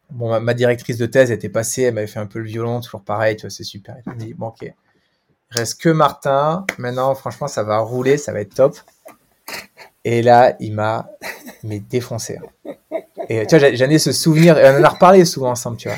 Bon, 0.10 0.30
ma, 0.30 0.40
ma 0.40 0.54
directrice 0.54 0.98
de 0.98 1.06
thèse 1.06 1.32
était 1.32 1.50
passée, 1.50 1.84
elle 1.84 1.94
m'avait 1.94 2.08
fait 2.08 2.20
un 2.20 2.26
peu 2.26 2.40
le 2.40 2.46
violon, 2.46 2.82
toujours 2.82 3.04
pareil, 3.04 3.36
tu 3.36 3.42
vois, 3.42 3.50
c'est 3.50 3.64
super. 3.64 3.96
Et 3.98 4.02
je 4.06 4.12
me 4.12 4.16
dis, 4.16 4.34
bon, 4.34 4.48
ok. 4.48 4.64
Il 4.64 5.58
reste 5.58 5.82
que 5.82 5.90
Martin. 5.90 6.66
Maintenant, 6.78 7.16
franchement, 7.16 7.48
ça 7.48 7.64
va 7.64 7.80
rouler, 7.80 8.18
ça 8.18 8.32
va 8.32 8.42
être 8.42 8.54
top. 8.54 8.78
Et 10.06 10.22
là, 10.22 10.56
il 10.60 10.74
m'a 10.74 11.10
mais 11.64 11.80
défoncé. 11.80 12.40
Et 13.30 13.46
tu 13.46 13.58
vois, 13.58 13.74
j'en 13.74 13.90
ai 13.90 14.00
ce 14.00 14.12
souvenir, 14.12 14.58
et 14.58 14.70
on 14.70 14.80
en 14.80 14.84
a 14.84 14.90
reparlé 14.90 15.26
souvent 15.26 15.52
ensemble, 15.52 15.78
tu 15.78 15.90
vois. 15.90 15.98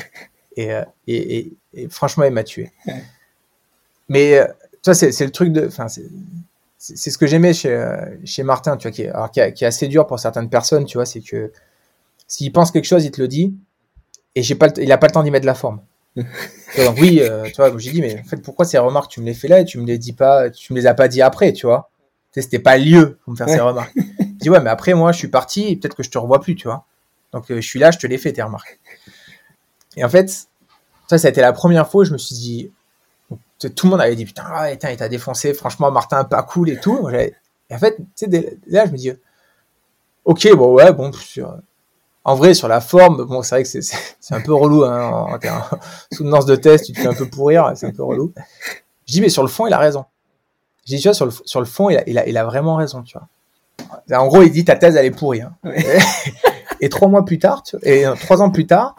Et, 0.56 0.70
euh, 0.70 1.88
franchement, 1.88 2.24
il 2.24 2.32
m'a 2.32 2.44
tué. 2.44 2.72
Mais 4.08 4.38
euh, 4.38 4.46
tu 4.82 4.90
vois, 4.90 4.94
c'est 4.94 5.24
le 5.24 5.30
truc 5.30 5.52
de. 5.52 5.66
Enfin, 5.66 5.86
c'est 6.78 7.10
ce 7.10 7.16
que 7.16 7.26
j'aimais 7.26 7.54
chez, 7.54 7.70
euh, 7.70 8.16
chez 8.24 8.42
Martin, 8.42 8.76
tu 8.76 8.88
vois, 8.88 8.92
qui 8.92 9.02
est, 9.02 9.08
alors, 9.08 9.30
qui, 9.30 9.40
qui 9.54 9.64
est 9.64 9.66
assez 9.66 9.88
dur 9.88 10.06
pour 10.06 10.18
certaines 10.18 10.50
personnes, 10.50 10.84
tu 10.84 10.98
vois, 10.98 11.06
c'est 11.06 11.20
que 11.20 11.52
s'il 12.26 12.52
pense 12.52 12.70
quelque 12.70 12.86
chose, 12.86 13.04
il 13.04 13.12
te 13.12 13.20
le 13.20 13.28
dit, 13.28 13.54
et 14.34 14.42
j'ai 14.42 14.56
pas 14.56 14.68
il 14.76 14.90
a 14.90 14.98
pas 14.98 15.06
le 15.06 15.12
temps 15.12 15.22
d'y 15.22 15.30
mettre 15.30 15.46
la 15.46 15.54
forme. 15.54 15.80
Oui, 16.98 17.22
tu 17.46 17.56
vois, 17.56 17.72
j'ai 17.78 17.92
dit, 17.92 18.02
mais 18.02 18.20
en 18.20 18.24
fait, 18.24 18.36
pourquoi 18.38 18.64
ces 18.64 18.78
remarques, 18.78 19.10
tu 19.10 19.20
me 19.20 19.26
les 19.26 19.34
fais 19.34 19.48
là 19.48 19.60
et 19.60 19.64
tu 19.64 19.78
me 19.78 19.86
les 19.86 19.96
dis 19.96 20.12
pas, 20.12 20.50
tu 20.50 20.72
me 20.72 20.78
les 20.78 20.86
as 20.86 20.94
pas 20.94 21.08
dit 21.08 21.22
après, 21.22 21.52
tu 21.52 21.66
vois 21.66 21.91
sais, 22.34 22.42
C'était 22.42 22.58
pas 22.58 22.78
lieu 22.78 23.18
pour 23.24 23.32
me 23.32 23.36
faire 23.36 23.46
Ouais. 23.48 23.54
ces 23.54 23.60
remarques. 23.60 23.92
Je 23.96 24.24
dis, 24.40 24.50
ouais, 24.50 24.60
mais 24.60 24.70
après, 24.70 24.94
moi, 24.94 25.12
je 25.12 25.18
suis 25.18 25.28
parti 25.28 25.68
et 25.68 25.76
peut-être 25.76 25.94
que 25.94 26.02
je 26.02 26.10
te 26.10 26.18
revois 26.18 26.40
plus, 26.40 26.54
tu 26.56 26.66
vois. 26.68 26.84
Donc, 27.32 27.50
euh, 27.50 27.60
je 27.60 27.66
suis 27.66 27.78
là, 27.78 27.90
je 27.90 27.98
te 27.98 28.06
les 28.06 28.18
fais, 28.18 28.32
tes 28.32 28.42
remarques. 28.42 28.78
Et 29.96 30.04
en 30.04 30.08
fait, 30.08 30.28
ça, 31.08 31.18
ça 31.18 31.28
a 31.28 31.30
été 31.30 31.40
la 31.40 31.52
première 31.52 31.88
fois 31.88 32.02
où 32.02 32.04
je 32.04 32.12
me 32.12 32.18
suis 32.18 32.34
dit, 32.34 32.72
tout 33.60 33.86
le 33.86 33.90
monde 33.90 34.00
avait 34.00 34.16
dit, 34.16 34.24
putain, 34.24 34.44
ouais, 34.60 34.72
putain, 34.72 34.90
il 34.90 34.96
t'a 34.96 35.08
défoncé, 35.08 35.54
franchement, 35.54 35.90
Martin, 35.90 36.24
pas 36.24 36.42
cool 36.42 36.70
et 36.70 36.80
tout. 36.80 37.08
Et 37.10 37.34
en 37.74 37.78
fait, 37.78 37.96
tu 38.16 38.26
sais, 38.30 38.58
là, 38.66 38.86
je 38.86 38.90
me 38.92 38.96
dis, 38.96 39.12
ok, 40.24 40.54
bon, 40.56 40.72
ouais, 40.74 40.92
bon, 40.92 41.12
sur, 41.12 41.56
en 42.24 42.34
vrai, 42.34 42.54
sur 42.54 42.68
la 42.68 42.80
forme, 42.80 43.24
bon, 43.24 43.42
c'est 43.42 43.54
vrai 43.56 43.62
que 43.62 43.68
c'est- 43.68 44.34
un 44.34 44.40
peu 44.40 44.54
relou, 44.54 44.84
hein, 44.84 45.08
en, 45.10 45.32
en, 45.32 45.36
en 45.36 45.62
soutenance 46.12 46.46
de 46.46 46.56
test, 46.56 46.86
tu 46.86 46.92
te 46.92 47.00
fais 47.00 47.08
un 47.08 47.14
peu 47.14 47.28
pourrir, 47.28 47.72
c'est 47.76 47.86
un 47.86 47.92
peu 47.92 48.02
relou. 48.04 48.32
Je 49.06 49.12
dis, 49.14 49.20
mais 49.20 49.28
sur 49.28 49.42
le 49.42 49.48
fond, 49.48 49.66
il 49.66 49.72
a 49.72 49.78
raison. 49.78 50.04
Je 50.84 50.96
dis, 50.96 51.00
tu 51.00 51.08
vois, 51.08 51.14
sur 51.14 51.26
le, 51.26 51.32
sur 51.44 51.60
le 51.60 51.66
fond, 51.66 51.90
il 51.90 51.98
a, 51.98 52.08
il, 52.08 52.18
a, 52.18 52.26
il 52.26 52.36
a 52.36 52.44
vraiment 52.44 52.76
raison, 52.76 53.02
tu 53.02 53.16
vois. 53.16 53.28
En 54.18 54.26
gros, 54.26 54.42
il 54.42 54.50
dit, 54.50 54.64
ta 54.64 54.76
thèse, 54.76 54.96
elle 54.96 55.06
est 55.06 55.10
pourrie. 55.10 55.42
Hein. 55.42 55.54
Et 56.80 56.88
trois 56.88 57.08
mois 57.08 57.24
plus 57.24 57.38
tard, 57.38 57.62
tu 57.62 57.76
vois, 57.76 57.88
et 57.88 58.04
euh, 58.06 58.14
trois 58.14 58.42
ans 58.42 58.50
plus 58.50 58.66
tard, 58.66 58.96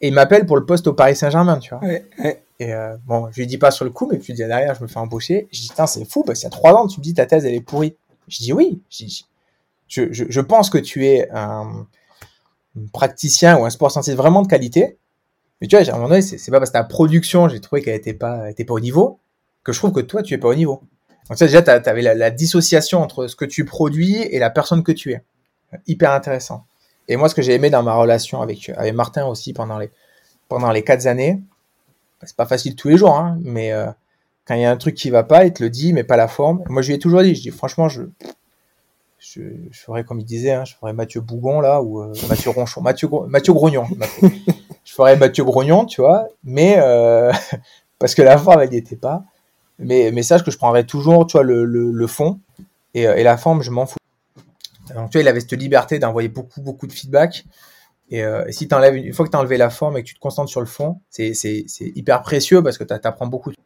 il 0.00 0.12
m'appelle 0.12 0.44
pour 0.44 0.56
le 0.56 0.66
poste 0.66 0.86
au 0.86 0.92
Paris 0.92 1.16
Saint-Germain, 1.16 1.58
tu 1.58 1.70
vois. 1.70 1.82
Ouais, 1.82 2.04
ouais. 2.22 2.42
Et 2.58 2.74
euh, 2.74 2.96
bon, 3.06 3.28
je 3.32 3.40
lui 3.40 3.46
dis 3.46 3.58
pas 3.58 3.70
sur 3.70 3.84
le 3.84 3.90
coup, 3.90 4.08
mais 4.10 4.18
puis 4.18 4.34
derrière, 4.34 4.74
je 4.74 4.82
me 4.82 4.88
fais 4.88 4.98
embaucher. 4.98 5.48
Je 5.52 5.60
dis, 5.60 5.68
putain, 5.68 5.86
c'est 5.86 6.04
fou, 6.04 6.22
parce 6.22 6.38
qu'il 6.38 6.46
y 6.46 6.48
a 6.48 6.50
trois 6.50 6.74
ans, 6.74 6.86
tu 6.86 7.00
me 7.00 7.02
dis, 7.02 7.14
ta 7.14 7.26
thèse, 7.26 7.44
elle 7.46 7.54
est 7.54 7.60
pourrie. 7.60 7.96
Je 8.28 8.38
dis, 8.38 8.52
oui. 8.52 8.82
Je, 8.90 9.04
dis, 9.04 9.26
je, 9.88 10.12
je, 10.12 10.24
je 10.28 10.40
pense 10.40 10.68
que 10.68 10.78
tu 10.78 11.06
es 11.06 11.30
un, 11.30 11.86
un 12.76 12.86
praticien 12.92 13.58
ou 13.58 13.64
un 13.64 13.70
sport 13.70 13.90
scientifique 13.90 14.18
vraiment 14.18 14.42
de 14.42 14.48
qualité. 14.48 14.98
Mais 15.60 15.68
tu 15.68 15.76
vois, 15.76 15.86
à 15.86 15.90
un 15.90 15.96
moment 15.96 16.08
donné, 16.08 16.22
c'est 16.22 16.36
c'est 16.36 16.50
pas 16.50 16.58
parce 16.58 16.70
que 16.70 16.78
ta 16.78 16.84
production, 16.84 17.48
j'ai 17.48 17.60
trouvé 17.60 17.80
qu'elle 17.82 17.94
était 17.94 18.12
pas, 18.14 18.50
était 18.50 18.64
pas 18.64 18.74
au 18.74 18.80
niveau, 18.80 19.18
que 19.64 19.72
je 19.72 19.78
trouve 19.78 19.92
que 19.92 20.00
toi, 20.00 20.22
tu 20.22 20.34
es 20.34 20.38
pas 20.38 20.48
au 20.48 20.54
niveau. 20.54 20.82
Donc 21.28 21.38
ça, 21.38 21.46
déjà, 21.46 21.62
tu 21.62 21.70
avais 21.70 22.02
la, 22.02 22.14
la 22.14 22.30
dissociation 22.30 23.02
entre 23.02 23.26
ce 23.26 23.36
que 23.36 23.44
tu 23.44 23.64
produis 23.64 24.16
et 24.16 24.38
la 24.38 24.50
personne 24.50 24.82
que 24.82 24.92
tu 24.92 25.12
es. 25.12 25.22
Hyper 25.86 26.12
intéressant. 26.12 26.64
Et 27.08 27.16
moi, 27.16 27.28
ce 27.28 27.34
que 27.34 27.42
j'ai 27.42 27.54
aimé 27.54 27.70
dans 27.70 27.82
ma 27.82 27.94
relation 27.94 28.42
avec, 28.42 28.70
avec 28.76 28.94
Martin 28.94 29.26
aussi 29.26 29.52
pendant 29.52 29.78
les, 29.78 29.90
pendant 30.48 30.70
les 30.70 30.82
quatre 30.82 31.06
années, 31.06 31.40
c'est 32.22 32.36
pas 32.36 32.46
facile 32.46 32.74
tous 32.76 32.88
les 32.88 32.96
jours, 32.96 33.16
hein, 33.16 33.38
mais 33.42 33.72
euh, 33.72 33.86
quand 34.46 34.54
il 34.54 34.62
y 34.62 34.64
a 34.64 34.70
un 34.70 34.76
truc 34.76 34.94
qui 34.94 35.10
va 35.10 35.22
pas, 35.22 35.44
il 35.44 35.52
te 35.52 35.62
le 35.62 35.70
dit, 35.70 35.92
mais 35.92 36.04
pas 36.04 36.16
la 36.16 36.28
forme. 36.28 36.62
Moi, 36.68 36.82
je 36.82 36.88
lui 36.88 36.94
ai 36.94 36.98
toujours 36.98 37.22
dit, 37.22 37.34
je 37.34 37.42
dis, 37.42 37.50
franchement, 37.50 37.88
je, 37.88 38.02
je, 39.18 39.42
je 39.70 39.80
ferais 39.80 40.04
comme 40.04 40.20
il 40.20 40.24
disait, 40.24 40.52
hein, 40.52 40.64
je 40.64 40.74
ferais 40.74 40.92
Mathieu 40.92 41.20
Bougon 41.20 41.60
là, 41.60 41.82
ou 41.82 42.02
euh, 42.02 42.12
Mathieu 42.28 42.50
Ronchon, 42.50 42.80
Mathieu, 42.80 43.08
Mathieu 43.28 43.52
Grognon. 43.52 43.86
je 44.84 44.92
ferais 44.92 45.16
Mathieu 45.16 45.44
Grognon, 45.44 45.84
tu 45.84 46.00
vois, 46.00 46.28
mais 46.42 46.76
euh, 46.78 47.32
parce 47.98 48.14
que 48.14 48.22
la 48.22 48.38
forme, 48.38 48.60
elle 48.62 48.70
n'y 48.70 48.76
était 48.76 48.96
pas. 48.96 49.24
Mais, 49.78 50.10
mais 50.12 50.22
sache 50.22 50.42
que 50.42 50.50
je 50.50 50.56
prendrais 50.58 50.84
toujours, 50.84 51.26
tu 51.26 51.32
vois, 51.36 51.42
le, 51.44 51.64
le, 51.64 51.90
le 51.90 52.06
fond, 52.06 52.40
et, 52.94 53.06
euh, 53.06 53.14
et 53.16 53.22
la 53.22 53.36
forme, 53.36 53.62
je 53.62 53.70
m'en 53.70 53.86
fous. 53.86 53.98
Donc, 54.94 55.10
tu 55.10 55.18
vois, 55.18 55.22
il 55.22 55.28
avait 55.28 55.40
cette 55.40 55.52
liberté 55.52 55.98
d'envoyer 55.98 56.28
beaucoup, 56.28 56.62
beaucoup 56.62 56.86
de 56.86 56.92
feedback. 56.92 57.44
Et, 58.10 58.22
euh, 58.24 58.44
et 58.46 58.52
si 58.52 58.68
t'enlèves 58.68 58.94
une, 58.94 59.04
une 59.04 59.12
fois 59.12 59.26
que 59.26 59.30
tu 59.30 59.36
as 59.36 59.40
enlevé 59.40 59.56
la 59.56 59.68
forme 59.68 59.96
et 59.96 60.02
que 60.02 60.08
tu 60.08 60.14
te 60.14 60.20
concentres 60.20 60.48
sur 60.50 60.60
le 60.60 60.66
fond, 60.66 61.00
c'est 61.10 61.34
c'est- 61.34 61.64
c'est 61.66 61.90
hyper 61.96 62.22
précieux 62.22 62.62
parce 62.62 62.78
que 62.78 62.84
tu 62.84 62.94
apprends 62.94 63.26
beaucoup. 63.26 63.50
Donc 63.50 63.56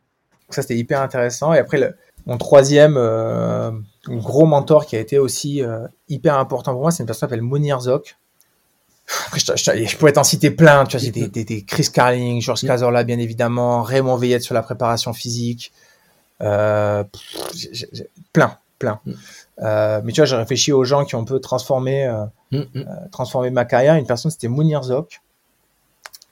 ça, 0.48 0.62
c'était 0.62 0.76
hyper 0.78 1.00
intéressant. 1.02 1.52
Et 1.52 1.58
après, 1.58 1.78
le, 1.78 1.94
mon 2.26 2.38
troisième 2.38 2.94
euh, 2.96 3.70
gros 4.08 4.46
mentor 4.46 4.86
qui 4.86 4.96
a 4.96 4.98
été 4.98 5.18
aussi 5.18 5.62
euh, 5.62 5.86
hyper 6.08 6.38
important 6.38 6.72
pour 6.72 6.80
moi, 6.80 6.90
c'est 6.90 7.02
une 7.02 7.06
personne 7.06 7.28
qui 7.28 7.32
s'appelle 7.32 7.42
Mounir 7.42 7.80
Zok. 7.80 8.16
Après, 9.26 9.40
je, 9.40 9.52
je- 9.56 9.86
je 9.86 9.96
pourrais 9.98 10.12
t'en 10.12 10.24
citer 10.24 10.50
plein. 10.50 10.84
Tu 10.86 10.96
vois, 10.96 11.04
c'est 11.04 11.10
des, 11.12 11.28
des, 11.28 11.44
des 11.44 11.62
Chris 11.64 11.88
Carling, 11.92 12.40
Georges 12.40 12.62
Cazorla, 12.66 13.04
bien 13.04 13.18
évidemment, 13.18 13.82
Raymond 13.82 14.16
Veillette 14.16 14.42
sur 14.42 14.54
la 14.54 14.62
préparation 14.62 15.12
physique. 15.12 15.72
Euh, 16.42 17.04
pff, 17.04 17.52
plein, 18.32 18.58
plein. 18.78 19.00
Mm. 19.04 19.12
Euh, 19.62 20.00
mais 20.04 20.12
tu 20.12 20.20
vois, 20.20 20.26
j'ai 20.26 20.36
réfléchi 20.36 20.72
aux 20.72 20.84
gens 20.84 21.04
qui 21.04 21.14
ont 21.14 21.20
un 21.20 21.24
peu 21.24 21.40
transformé, 21.40 22.06
euh, 22.06 22.24
Mm, 22.52 22.62
mm. 22.74 22.84
transformé 23.12 23.50
ma 23.50 23.64
carrière. 23.64 23.94
Une 23.94 24.06
personne, 24.06 24.30
c'était 24.30 24.48
Mounir 24.48 24.82
Zok. 24.82 25.20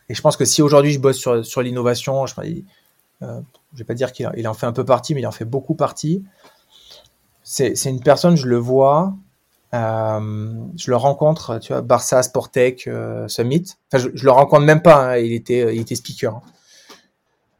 Et 0.09 0.14
je 0.14 0.22
pense 0.22 0.36
que 0.36 0.44
si 0.44 0.62
aujourd'hui 0.62 0.92
je 0.92 0.98
bosse 0.98 1.16
sur, 1.18 1.44
sur 1.44 1.61
l'innovation, 1.62 2.26
je 2.26 2.34
ne 2.40 3.42
vais 3.74 3.84
pas 3.84 3.94
dire 3.94 4.12
qu'il 4.12 4.26
en- 4.26 4.32
il 4.36 4.48
en 4.48 4.54
fait 4.54 4.66
un 4.66 4.72
peu 4.72 4.84
partie, 4.84 5.14
mais 5.14 5.20
il 5.20 5.26
en 5.26 5.32
fait 5.32 5.44
beaucoup 5.44 5.74
partie. 5.74 6.24
C'est 7.42 7.74
c'est 7.76 7.90
une 7.90 8.00
personne, 8.02 8.36
je 8.36 8.46
le 8.46 8.56
vois, 8.56 9.14
Euh, 9.74 10.54
je 10.78 10.90
le 10.90 10.96
rencontre, 10.96 11.59
tu 11.59 11.74
vois, 11.74 11.82
Barça 11.82 12.22
Sportec 12.22 12.86
euh, 12.86 13.28
Summit. 13.28 13.66
Enfin, 13.92 14.02
je, 14.02 14.09
je, 14.14 14.24
le 14.24 14.30
rencontre 14.30 14.62
même 14.62 14.80
pas. 14.80 15.11
Hein, 15.12 15.16
il 15.18 15.34
était, 15.34 15.74
il 15.76 15.80
était 15.82 15.94
speaker. 15.94 16.36
Hein. 16.36 16.42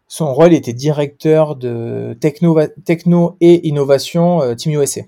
Son 0.09 0.33
rôle 0.33 0.55
était 0.55 0.73
directeur 0.73 1.55
de 1.55 2.17
techno, 2.19 2.59
techno 2.87 3.37
et 3.43 3.69
innovation 3.69 4.43
euh, 4.43 4.55
Team 4.55 4.73
USA 4.73 5.03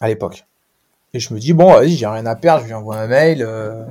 à 0.00 0.08
l'époque. 0.08 0.46
Et 1.12 1.20
je 1.20 1.34
me 1.34 1.38
dis 1.38 1.52
bon, 1.52 1.72
vas-y, 1.72 1.90
j'ai 1.90 2.06
rien 2.06 2.24
à 2.24 2.34
perdre, 2.34 2.62
je 2.62 2.68
lui 2.68 2.74
envoie 2.74 2.96
un 2.96 3.06
mail. 3.06 3.42
Euh, 3.42 3.84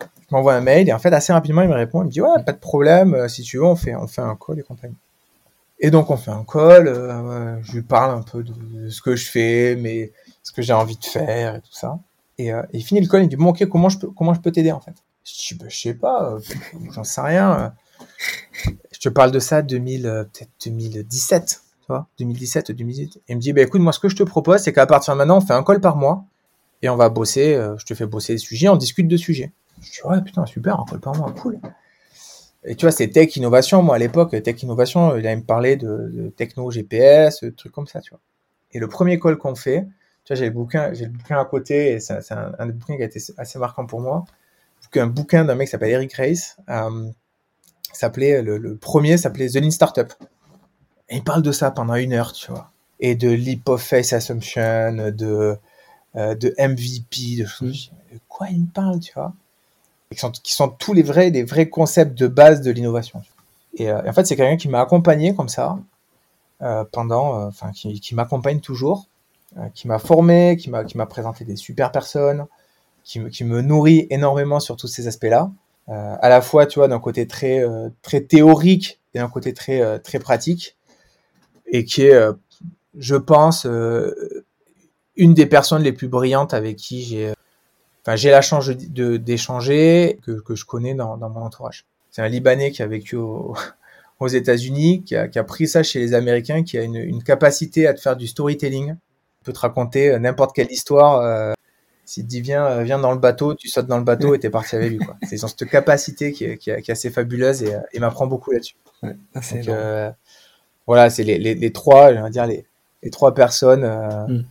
je 0.00 0.36
m'envoie 0.36 0.54
un 0.54 0.60
mail 0.60 0.88
et 0.88 0.92
en 0.92 0.98
fait 0.98 1.12
assez 1.12 1.32
rapidement 1.32 1.62
il 1.62 1.68
me 1.68 1.74
répond, 1.74 2.02
il 2.02 2.06
me 2.06 2.10
dit 2.10 2.20
ouais, 2.20 2.42
pas 2.44 2.52
de 2.52 2.58
problème, 2.58 3.14
euh, 3.14 3.28
si 3.28 3.42
tu 3.42 3.58
veux 3.58 3.64
on 3.64 3.76
fait, 3.76 3.94
on 3.94 4.06
fait 4.06 4.20
un 4.20 4.36
call 4.36 4.60
et 4.60 4.62
compagnie. 4.62 4.96
Et 5.80 5.90
donc 5.90 6.10
on 6.10 6.16
fait 6.16 6.30
un 6.30 6.44
call, 6.44 6.86
je 7.62 7.72
lui 7.72 7.82
parle 7.82 8.18
un 8.18 8.22
peu 8.22 8.42
de, 8.42 8.88
ce 8.88 9.02
que 9.02 9.16
je 9.16 9.30
fais, 9.30 9.76
mais 9.76 10.12
ce 10.42 10.52
que 10.52 10.62
j'ai 10.62 10.72
envie 10.72 10.96
de 10.96 11.04
faire 11.04 11.56
et 11.56 11.60
tout 11.60 11.72
ça. 11.72 11.98
Et 12.38 12.50
il 12.72 12.82
finit 12.82 13.00
le 13.00 13.08
call, 13.08 13.22
il 13.22 13.24
me 13.24 13.30
dit 13.30 13.36
bon 13.36 13.48
ok 13.48 13.66
comment 13.66 13.88
je 13.88 13.98
peux 13.98 14.10
peux 14.42 14.52
t'aider 14.52 14.72
en 14.72 14.80
fait? 14.80 14.94
Je 15.24 15.32
dis 15.32 15.60
bah, 15.60 15.66
je 15.68 15.78
sais 15.78 15.94
pas, 15.94 16.38
j'en 16.92 17.04
sais 17.04 17.20
rien. 17.20 17.74
Je 19.02 19.08
parle 19.08 19.32
de 19.32 19.40
ça 19.40 19.62
2000 19.62 20.02
peut-être 20.32 20.50
2017 20.64 21.62
tu 21.82 21.86
vois, 21.88 22.06
2017 22.18 22.68
ou 22.68 22.72
2018. 22.74 23.16
Et 23.16 23.32
il 23.32 23.36
me 23.36 23.40
dit, 23.40 23.52
bah, 23.52 23.62
écoute, 23.62 23.80
moi, 23.80 23.92
ce 23.92 23.98
que 23.98 24.08
je 24.08 24.14
te 24.14 24.22
propose, 24.22 24.60
c'est 24.60 24.72
qu'à 24.72 24.86
partir 24.86 25.14
de 25.14 25.18
maintenant, 25.18 25.38
on 25.38 25.40
fait 25.40 25.52
un 25.52 25.64
call 25.64 25.80
par 25.80 25.96
mois 25.96 26.24
et 26.80 26.88
on 26.88 26.96
va 26.96 27.08
bosser, 27.08 27.54
euh, 27.54 27.76
je 27.76 27.84
te 27.84 27.94
fais 27.94 28.06
bosser 28.06 28.34
des 28.34 28.38
sujets, 28.38 28.68
on 28.68 28.76
discute 28.76 29.08
de 29.08 29.16
sujets. 29.16 29.52
Je 29.82 29.90
dis, 29.90 29.98
ouais, 30.04 30.22
putain, 30.22 30.46
super, 30.46 30.78
un 30.78 30.84
call 30.88 31.00
par 31.00 31.16
mois, 31.16 31.32
cool. 31.32 31.58
Et 32.64 32.76
tu 32.76 32.86
vois, 32.86 32.92
c'est 32.92 33.08
tech 33.08 33.34
innovation. 33.36 33.82
Moi, 33.82 33.96
à 33.96 33.98
l'époque, 33.98 34.40
tech 34.40 34.62
innovation, 34.62 35.16
il 35.16 35.26
allait 35.26 35.36
me 35.36 35.42
parler 35.42 35.76
de, 35.76 36.32
techno 36.36 36.70
GPS, 36.70 37.44
trucs 37.56 37.72
comme 37.72 37.88
ça, 37.88 38.00
tu 38.00 38.10
vois. 38.10 38.20
Et 38.70 38.78
le 38.78 38.86
premier 38.86 39.18
call 39.18 39.36
qu'on 39.36 39.56
fait, 39.56 39.88
tu 40.24 40.32
vois, 40.32 40.36
j'ai 40.36 40.44
le 40.44 40.52
bouquin, 40.52 40.94
j'ai 40.94 41.06
le 41.06 41.10
bouquin 41.10 41.40
à 41.40 41.44
côté, 41.44 41.94
et 41.94 42.00
c'est 42.00 42.14
un, 42.30 42.66
des 42.66 42.72
bouquins 42.72 42.96
qui 42.96 43.02
a 43.02 43.06
été 43.06 43.20
assez 43.36 43.58
marquant 43.58 43.86
pour 43.86 44.00
moi. 44.00 44.24
Un 44.94 45.06
bouquin 45.06 45.44
d'un 45.44 45.54
mec 45.54 45.68
qui 45.68 45.72
s'appelle 45.72 45.90
Eric 45.90 46.12
Race, 46.12 46.56
euh, 46.68 47.08
s'appelait, 47.98 48.42
le, 48.42 48.58
le 48.58 48.76
premier 48.76 49.16
s'appelait 49.16 49.48
The 49.48 49.56
Lean 49.56 49.70
Startup. 49.70 50.12
Et 51.12 51.16
il 51.16 51.24
parle 51.24 51.42
de 51.42 51.52
ça 51.52 51.70
pendant 51.70 51.94
une 51.94 52.14
heure, 52.14 52.32
tu 52.32 52.50
vois. 52.50 52.70
Et 52.98 53.14
de 53.14 53.28
leap 53.28 53.68
of 53.68 53.82
face 53.82 54.14
assumption, 54.14 55.12
de, 55.14 55.58
euh, 56.16 56.34
de 56.34 56.54
MVP, 56.58 57.36
de 57.38 57.46
choses. 57.46 57.90
De 58.10 58.18
quoi 58.28 58.48
il 58.48 58.62
me 58.62 58.66
parle, 58.66 58.98
tu 58.98 59.12
vois? 59.14 59.34
Qui 60.10 60.18
sont, 60.18 60.30
qui 60.30 60.52
sont, 60.52 60.68
tous 60.68 60.94
les 60.94 61.02
vrais, 61.02 61.28
les 61.30 61.42
vrais 61.42 61.68
concepts 61.68 62.18
de 62.18 62.28
base 62.28 62.62
de 62.62 62.70
l'innovation. 62.70 63.22
Et, 63.74 63.90
euh, 63.90 64.02
et, 64.04 64.08
en 64.08 64.12
fait, 64.14 64.24
c'est 64.24 64.36
quelqu'un 64.36 64.56
qui 64.56 64.68
m'a 64.68 64.80
accompagné 64.80 65.34
comme 65.34 65.50
ça 65.50 65.78
euh, 66.62 66.84
pendant, 66.90 67.46
enfin, 67.46 67.72
qui, 67.72 68.00
qui 68.00 68.14
m'accompagne 68.14 68.60
toujours, 68.60 69.06
qui 69.74 69.88
m'a 69.88 69.98
formé, 69.98 70.56
qui 70.56 70.70
m'a, 70.70 70.84
qui 70.84 70.96
m'a 70.96 71.04
présenté 71.04 71.44
des 71.44 71.56
super 71.56 71.92
personnes, 71.92 72.46
qui 73.04 73.20
me, 73.20 73.28
qui 73.28 73.44
me 73.44 73.60
nourrit 73.60 74.06
énormément 74.08 74.60
sur 74.60 74.76
tous 74.76 74.86
ces 74.86 75.08
aspects-là. 75.08 75.50
Euh, 75.92 76.16
à 76.20 76.28
la 76.28 76.40
fois, 76.40 76.66
tu 76.66 76.78
vois, 76.78 76.88
d'un 76.88 77.00
côté 77.00 77.26
très, 77.26 77.62
euh, 77.62 77.90
très 78.02 78.22
théorique 78.22 79.00
et 79.14 79.18
d'un 79.18 79.28
côté 79.28 79.52
très, 79.52 79.98
très 80.00 80.18
pratique 80.18 80.76
et 81.72 81.84
qui 81.84 82.02
est, 82.02 82.14
euh, 82.14 82.32
je 82.96 83.16
pense, 83.16 83.66
euh, 83.66 84.44
une 85.16 85.34
des 85.34 85.46
personnes 85.46 85.82
les 85.82 85.92
plus 85.92 86.08
brillantes 86.08 86.54
avec 86.54 86.76
qui 86.76 87.02
j'ai, 87.02 87.32
enfin, 88.02 88.14
j'ai 88.14 88.30
la 88.30 88.42
chance 88.42 88.68
d'échanger, 88.68 90.18
que, 90.22 90.32
que 90.32 90.54
je 90.54 90.64
connais 90.64 90.94
dans, 90.94 91.16
dans 91.16 91.30
mon 91.30 91.40
entourage. 91.40 91.86
C'est 92.10 92.22
un 92.22 92.28
Libanais 92.28 92.70
qui 92.70 92.82
a 92.82 92.86
vécu 92.86 93.16
au, 93.16 93.56
aux 94.20 94.28
États-Unis, 94.28 95.02
qui 95.02 95.16
a, 95.16 95.28
qui 95.28 95.38
a 95.38 95.44
pris 95.44 95.66
ça 95.66 95.82
chez 95.82 95.98
les 95.98 96.14
Américains, 96.14 96.62
qui 96.62 96.78
a 96.78 96.82
une, 96.82 96.96
une 96.96 97.22
capacité 97.22 97.86
à 97.86 97.94
te 97.94 98.00
faire 98.00 98.16
du 98.16 98.26
storytelling. 98.26 98.96
Peut 99.44 99.52
te 99.52 99.58
raconter 99.58 100.16
n'importe 100.20 100.54
quelle 100.54 100.70
histoire. 100.70 101.20
Euh, 101.20 101.52
S'il 102.12 102.24
te 102.24 102.28
dit 102.28 102.42
viens, 102.42 102.82
viens 102.82 102.98
dans 102.98 103.12
le 103.12 103.18
bateau, 103.18 103.54
tu 103.54 103.68
sautes 103.68 103.86
dans 103.86 103.96
le 103.96 104.04
bateau 104.04 104.34
et 104.34 104.38
t'es 104.38 104.50
parti 104.50 104.76
avec 104.76 104.90
lui. 104.90 104.98
Quoi. 104.98 105.16
C'est 105.26 105.38
cette 105.38 105.64
capacité 105.64 106.30
qui 106.32 106.44
est, 106.44 106.58
qui 106.58 106.68
est, 106.68 106.82
qui 106.82 106.90
est 106.90 106.92
assez 106.92 107.08
fabuleuse 107.08 107.62
et, 107.62 107.74
et 107.94 108.00
m'apprend 108.00 108.26
beaucoup 108.26 108.50
là-dessus. 108.50 108.76
Ouais, 109.02 109.16
Donc, 109.34 109.68
euh, 109.68 110.10
voilà, 110.86 111.08
c'est 111.08 111.24
les, 111.24 111.38
les, 111.38 111.54
les, 111.54 111.72
trois, 111.72 112.12
je 112.12 112.28
dire 112.28 112.46
les, 112.46 112.66
les 113.02 113.08
trois 113.08 113.32
personnes 113.32 113.84
euh, 113.84 114.26
mm. 114.26 114.44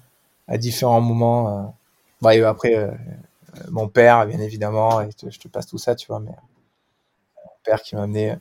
à 0.47 0.57
différents 0.57 1.01
moments. 1.01 1.49
Euh. 1.49 1.67
Bah, 2.23 2.35
et 2.35 2.41
après, 2.41 2.75
euh, 2.75 2.89
mon 3.69 3.87
père, 3.87 4.25
bien 4.25 4.39
évidemment, 4.39 4.99
et 5.01 5.13
te, 5.13 5.29
je 5.29 5.39
te 5.39 5.47
passe 5.47 5.67
tout 5.67 5.77
ça, 5.77 5.93
tu 5.93 6.07
vois, 6.07 6.19
mais 6.19 6.31
mon 6.31 7.51
père 7.63 7.83
qui 7.83 7.95
m'a 7.95 8.01
amené, 8.01 8.37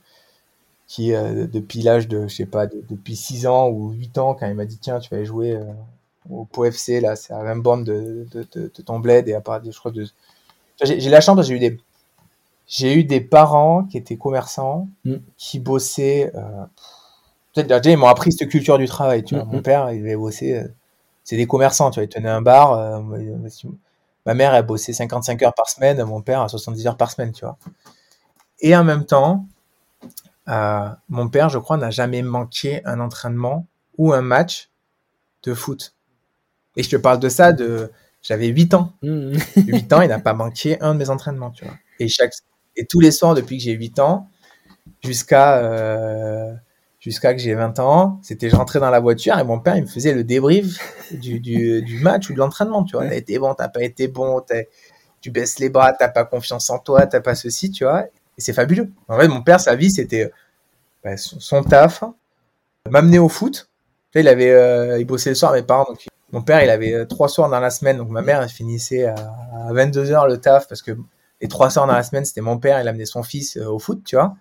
qui 0.87 1.11
depuis 1.11 1.83
l'âge 1.83 2.09
de, 2.09 2.27
je 2.27 2.35
sais 2.35 2.47
pas, 2.47 2.67
de, 2.67 2.83
depuis 2.89 3.17
6 3.17 3.47
ans 3.47 3.69
ou 3.69 3.91
8 3.91 4.17
ans, 4.17 4.35
quand 4.35 4.47
il 4.47 4.55
m'a 4.55 4.65
dit 4.65 4.79
tiens, 4.79 4.99
tu 4.99 5.11
vas 5.11 5.19
aller 5.19 5.27
jouer 5.27 5.61
au 6.29 6.45
POFC, 6.45 7.01
là, 7.01 7.17
c'est 7.17 7.33
à 7.33 7.39
la 7.39 7.45
même 7.45 7.63
bande 7.63 7.85
de, 7.85 8.27
de, 8.31 8.47
de, 8.53 8.71
de, 8.75 8.83
ton 8.83 8.99
bled 8.99 9.29
et 9.29 9.35
à 9.35 9.41
part, 9.41 9.61
je 9.65 9.77
crois, 9.79 9.91
de. 9.91 10.07
J'ai 10.83 11.11
la 11.11 11.21
chance 11.21 11.47
j'ai 11.47 11.55
eu 11.55 11.59
des. 11.59 11.79
J'ai 12.67 12.95
eu 12.95 13.05
des 13.05 13.21
parents 13.21 13.85
qui 13.85 13.99
étaient 13.99 14.17
commerçants, 14.17 14.89
mm. 15.05 15.17
qui 15.37 15.59
bossaient. 15.59 16.31
Euh, 16.35 16.65
peut-être 17.53 17.67
déjà 17.67 17.91
ils 17.91 17.97
m'ont 17.97 18.07
appris 18.07 18.33
cette 18.33 18.49
culture 18.49 18.79
du 18.79 18.87
travail 18.87 19.25
tu 19.25 19.35
vois 19.35 19.45
mm 19.45 19.51
mon 19.51 19.61
père 19.61 19.91
il 19.91 20.03
avait 20.03 20.15
bossé 20.15 20.55
euh, 20.55 20.69
c'est 21.25 21.37
des 21.37 21.49
commerçants 21.49 21.91
tu 21.91 21.97
vois 21.97 22.05
il 22.05 22.09
tenait 22.09 22.29
un 22.29 22.43
bar 22.43 22.75
euh, 22.75 23.01
ma 24.25 24.35
mère 24.35 24.55
elle 24.55 24.65
bossait 24.65 24.93
55 24.93 25.43
heures 25.43 25.55
par 25.55 25.69
semaine 25.69 26.01
mon 26.05 26.23
père 26.23 26.43
à 26.43 26.49
70 26.49 26.87
heures 26.87 26.97
par 26.97 27.11
semaine 27.11 27.33
tu 27.33 27.45
vois 27.45 27.59
et 28.61 28.77
en 28.77 28.85
même 28.85 29.05
temps 29.05 29.47
mon 30.47 31.29
père 31.29 31.49
je 31.49 31.59
crois 31.59 31.77
n'a 31.77 31.91
jamais 31.91 32.23
manqué 32.23 32.83
un 32.85 33.01
entraînement 33.01 33.67
ou 33.99 34.13
un 34.13 34.23
match 34.23 34.71
de 35.43 35.53
foot 35.53 35.95
et 36.77 36.83
je 36.83 36.91
te 36.91 36.97
parle 36.97 37.19
de 37.21 37.29
ça 37.29 37.53
de 37.53 37.91
j'avais 38.23 38.49
8 38.49 38.75
ans 38.75 38.93
mm 39.03 39.09
-hmm. 39.09 39.65
8 39.67 39.93
ans 39.93 40.03
il 40.03 40.09
n'a 40.09 40.19
pas 40.21 40.35
manqué 40.35 40.81
un 40.81 40.95
de 40.95 40.99
mes 40.99 41.11
entraînements 41.11 41.51
tu 41.51 41.65
vois 41.65 41.75
et 41.99 42.09
chaque 42.09 42.33
et 42.77 42.87
tous 42.87 43.01
les 43.01 43.11
soirs 43.13 43.35
depuis 43.35 43.57
que 43.59 43.65
j'ai 43.65 43.73
8 43.73 43.99
ans 43.99 44.29
jusqu'à 45.03 45.59
euh, 45.59 46.53
jusqu'à 47.01 47.33
que 47.35 47.41
j'ai 47.41 47.55
20 47.55 47.79
ans, 47.79 48.21
c'était 48.23 48.51
je 48.51 48.57
rentrais 48.57 48.79
dans 48.79 48.91
la 48.91 49.01
voiture 49.01 49.39
et 49.39 49.45
mon 49.45 49.59
père 49.59 49.77
il 49.77 49.83
me 49.83 49.89
faisait 49.89 50.13
le 50.13 50.23
débrief 50.23 50.79
du, 51.13 51.41
du, 51.41 51.83
du 51.83 51.99
match 51.99 52.29
ou 52.31 52.35
de 52.35 52.39
l'entraînement, 52.39 52.85
tu 52.85 52.97
vois. 52.97 53.07
T'as 53.07 53.17
été 53.17 53.39
bon, 53.39 53.55
t'as 53.55 53.69
pas 53.69 53.83
été 53.83 54.07
bon, 54.07 54.45
tu 55.21 55.31
baisses 55.31 55.59
les 55.59 55.71
bras, 55.71 55.93
t'as 55.93 56.09
pas 56.09 56.25
confiance 56.25 56.69
en 56.71 56.79
toi, 56.79 57.07
t'as 57.07 57.21
pas 57.21 57.35
ceci, 57.35 57.71
tu 57.71 57.85
vois. 57.85 58.05
Et 58.05 58.41
c'est 58.41 58.53
fabuleux. 58.53 58.91
En 59.09 59.19
fait, 59.19 59.29
mon 59.29 59.43
père, 59.43 59.61
sa 59.61 59.75
vie, 59.75 59.91
c'était 59.91 60.31
bah, 61.03 61.17
son, 61.17 61.41
son, 61.41 61.63
taf, 61.63 62.05
m'amener 62.89 63.19
au 63.19 63.29
foot. 63.29 63.69
Tu 64.13 64.19
sais, 64.19 64.21
il 64.21 64.29
avait, 64.29 64.51
euh, 64.53 64.99
il 64.99 65.05
bossait 65.07 65.31
le 65.31 65.37
soir, 65.37 65.53
mes 65.53 65.63
parents, 65.63 65.85
donc 65.85 66.07
mon 66.33 66.43
père, 66.43 66.63
il 66.63 66.71
avait 66.71 66.95
euh, 66.95 67.05
trois 67.05 67.29
soirs 67.29 67.49
dans 67.49 67.61
la 67.61 67.71
semaine, 67.71 67.97
donc 67.97 68.09
ma 68.09 68.23
mère, 68.23 68.49
finissait 68.49 69.05
à, 69.05 69.15
à 69.69 69.73
22 69.73 70.13
heures 70.13 70.29
le 70.29 70.39
taf 70.39 70.69
parce 70.69 70.83
que 70.83 70.93
les 71.41 71.49
trois 71.49 71.71
soirs 71.71 71.87
dans 71.87 71.95
la 71.95 72.03
semaine, 72.03 72.25
c'était 72.25 72.41
mon 72.41 72.59
père, 72.59 72.81
il 72.81 72.89
amenait 72.89 73.07
son 73.07 73.23
fils 73.23 73.57
euh, 73.57 73.67
au 73.67 73.79
foot, 73.79 74.03
tu 74.05 74.17
vois. 74.17 74.35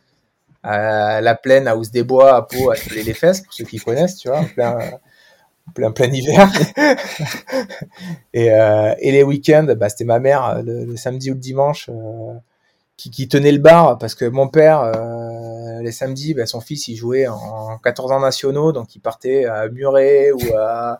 À 0.62 1.22
la 1.22 1.36
plaine 1.36 1.70
à 1.70 1.78
Housse 1.78 1.90
des 1.90 2.04
Bois 2.04 2.36
à 2.36 2.42
Pau 2.42 2.70
à 2.70 2.76
se 2.76 2.94
les 2.94 3.14
fesses 3.14 3.40
pour 3.40 3.54
ceux 3.54 3.64
qui 3.64 3.78
connaissent 3.78 4.18
tu 4.18 4.28
vois 4.28 4.40
en 4.42 5.72
plein 5.74 5.92
plein 5.92 6.12
hiver. 6.12 6.52
Et, 8.34 8.52
euh, 8.52 8.94
et 9.00 9.14
les 9.14 9.24
week-ends 9.24 9.74
bah, 9.78 9.88
c'était 9.88 10.04
ma 10.04 10.20
mère 10.20 10.62
le, 10.62 10.98
samedi 10.98 11.32
ou 11.32 11.36
le 11.36 11.40
dimanche 11.40 11.90
qui, 12.98 13.30
tenait 13.30 13.54
le 13.54 13.60
bar 13.60 13.98
parce 14.00 14.16
que 14.16 14.26
mon 14.26 14.50
père 14.50 14.92
les 15.82 15.94
samedis 15.94 16.34
bah, 16.34 16.46
son 16.46 16.60
fils 16.60 16.90
il 16.90 16.98
jouait 16.98 17.28
en 17.30 17.78
14 17.78 18.12
ans 18.12 18.20
nationaux 18.20 18.74
donc 18.74 18.94
il 18.96 19.00
partait 19.00 19.46
à 19.46 19.70
Muret 19.70 20.34
ou 20.34 20.42
à 20.58 21.00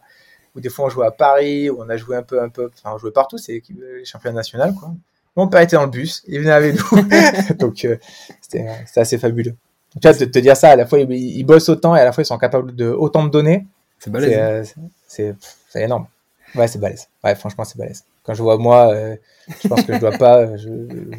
ou 0.56 0.60
des 0.60 0.70
fois 0.70 0.86
on 0.86 0.90
jouait 0.90 1.06
à 1.06 1.12
Paris 1.12 1.70
ou 1.70 1.82
on 1.82 1.90
a 1.90 1.98
joué 1.98 2.16
un 2.16 2.24
peu 2.24 2.42
un 2.42 2.50
peu 2.50 2.70
enfin 2.74 2.96
on 2.96 2.98
jouait 2.98 3.12
partout 3.12 3.38
c'est 3.38 3.62
les 3.70 4.06
championnats 4.06 4.38
nationaux 4.38 4.74
quoi 4.74 4.92
mon 5.36 5.48
père 5.48 5.62
était 5.62 5.76
dans 5.76 5.84
le 5.84 5.90
bus, 5.90 6.24
il 6.28 6.40
venait 6.40 6.52
avec 6.52 6.76
nous. 6.76 7.56
Donc, 7.60 7.86
euh, 7.86 7.98
c'était 8.42 8.68
assez 8.96 9.18
fabuleux. 9.18 9.56
Tu 9.94 10.08
vois, 10.08 10.14
de 10.14 10.26
te 10.26 10.40
dire 10.40 10.58
ça, 10.58 10.72
à 10.72 10.76
la 10.76 10.86
fois, 10.86 11.00
ils, 11.00 11.12
ils, 11.12 11.44
bossent 11.44 11.70
autant 11.70 11.96
et 11.96 12.00
à 12.00 12.06
la 12.06 12.12
fois, 12.12 12.24
ils 12.24 12.26
sont 12.26 12.38
capables 12.38 12.76
de 12.76 12.90
autant 12.90 13.24
me 13.24 13.30
donner. 13.30 13.66
C'est 14.00 14.12
balèze. 14.12 14.76
C'est 15.08 15.30
euh, 15.30 15.80
énorme. 15.80 16.08
Ouais, 16.56 16.68
c'est 16.68 16.80
balèze. 16.80 17.08
Ouais, 17.24 17.36
franchement, 17.36 17.64
c'est 17.64 17.78
balèze. 17.78 18.04
Quand 18.24 18.34
je 18.34 18.44
vois 18.44 18.58
moi, 18.58 18.92
euh, 18.94 19.16
je 19.64 19.68
pense 19.68 19.84
que 19.84 19.94
je 19.94 20.00
dois 20.00 20.12
pas, 20.12 20.58
je, 20.58 20.70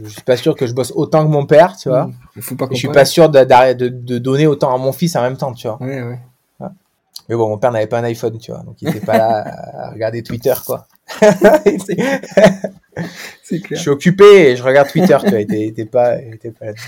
je, 0.05 0.09
suis 0.09 0.23
pas 0.23 0.37
sûr 0.37 0.55
que 0.55 0.67
je 0.67 0.75
bosse 0.75 0.93
autant 0.95 1.25
que 1.25 1.31
mon 1.31 1.47
père, 1.47 1.77
tu 1.77 1.89
vois. 1.89 2.07
Mmh, 2.37 2.41
faut 2.41 2.55
pas 2.55 2.69
je 2.71 2.77
suis 2.77 2.89
pas 2.89 3.05
sûr 3.05 3.29
de, 3.29 4.19
donner 4.19 4.47
autant 4.47 4.73
à 4.75 4.79
mon 4.79 4.93
fils 4.93 5.17
en 5.17 5.23
même 5.23 5.37
temps, 5.37 5.53
tu 5.53 5.67
vois. 5.67 5.81
Ouais, 5.81 6.03
ouais. 6.03 6.19
Mais 7.29 7.37
bon, 7.37 7.49
mon 7.49 7.59
père 7.59 7.71
n'avait 7.71 7.87
pas 7.87 8.01
un 8.01 8.05
iPhone, 8.05 8.39
tu 8.39 8.51
vois, 8.51 8.63
donc 8.63 8.83
il 8.83 8.89
était 8.89 9.01
pas 9.01 9.17
là 9.17 9.45
à 9.87 9.91
regarder 9.91 10.23
Twitter, 10.23 10.55
quoi. 10.67 10.87
c'est 13.43 13.61
clair. 13.61 13.77
Je 13.77 13.77
suis 13.77 13.91
occupé 13.91 14.25
et 14.25 14.57
je 14.57 14.63
regarde 14.63 14.89
Twitter, 14.89 15.17
tu 15.23 15.31
vois, 15.31 15.45
t'es, 15.45 15.73
t'es 15.75 15.85
pas, 15.85 16.17
pas 16.17 16.67
là-dedans. 16.67 16.83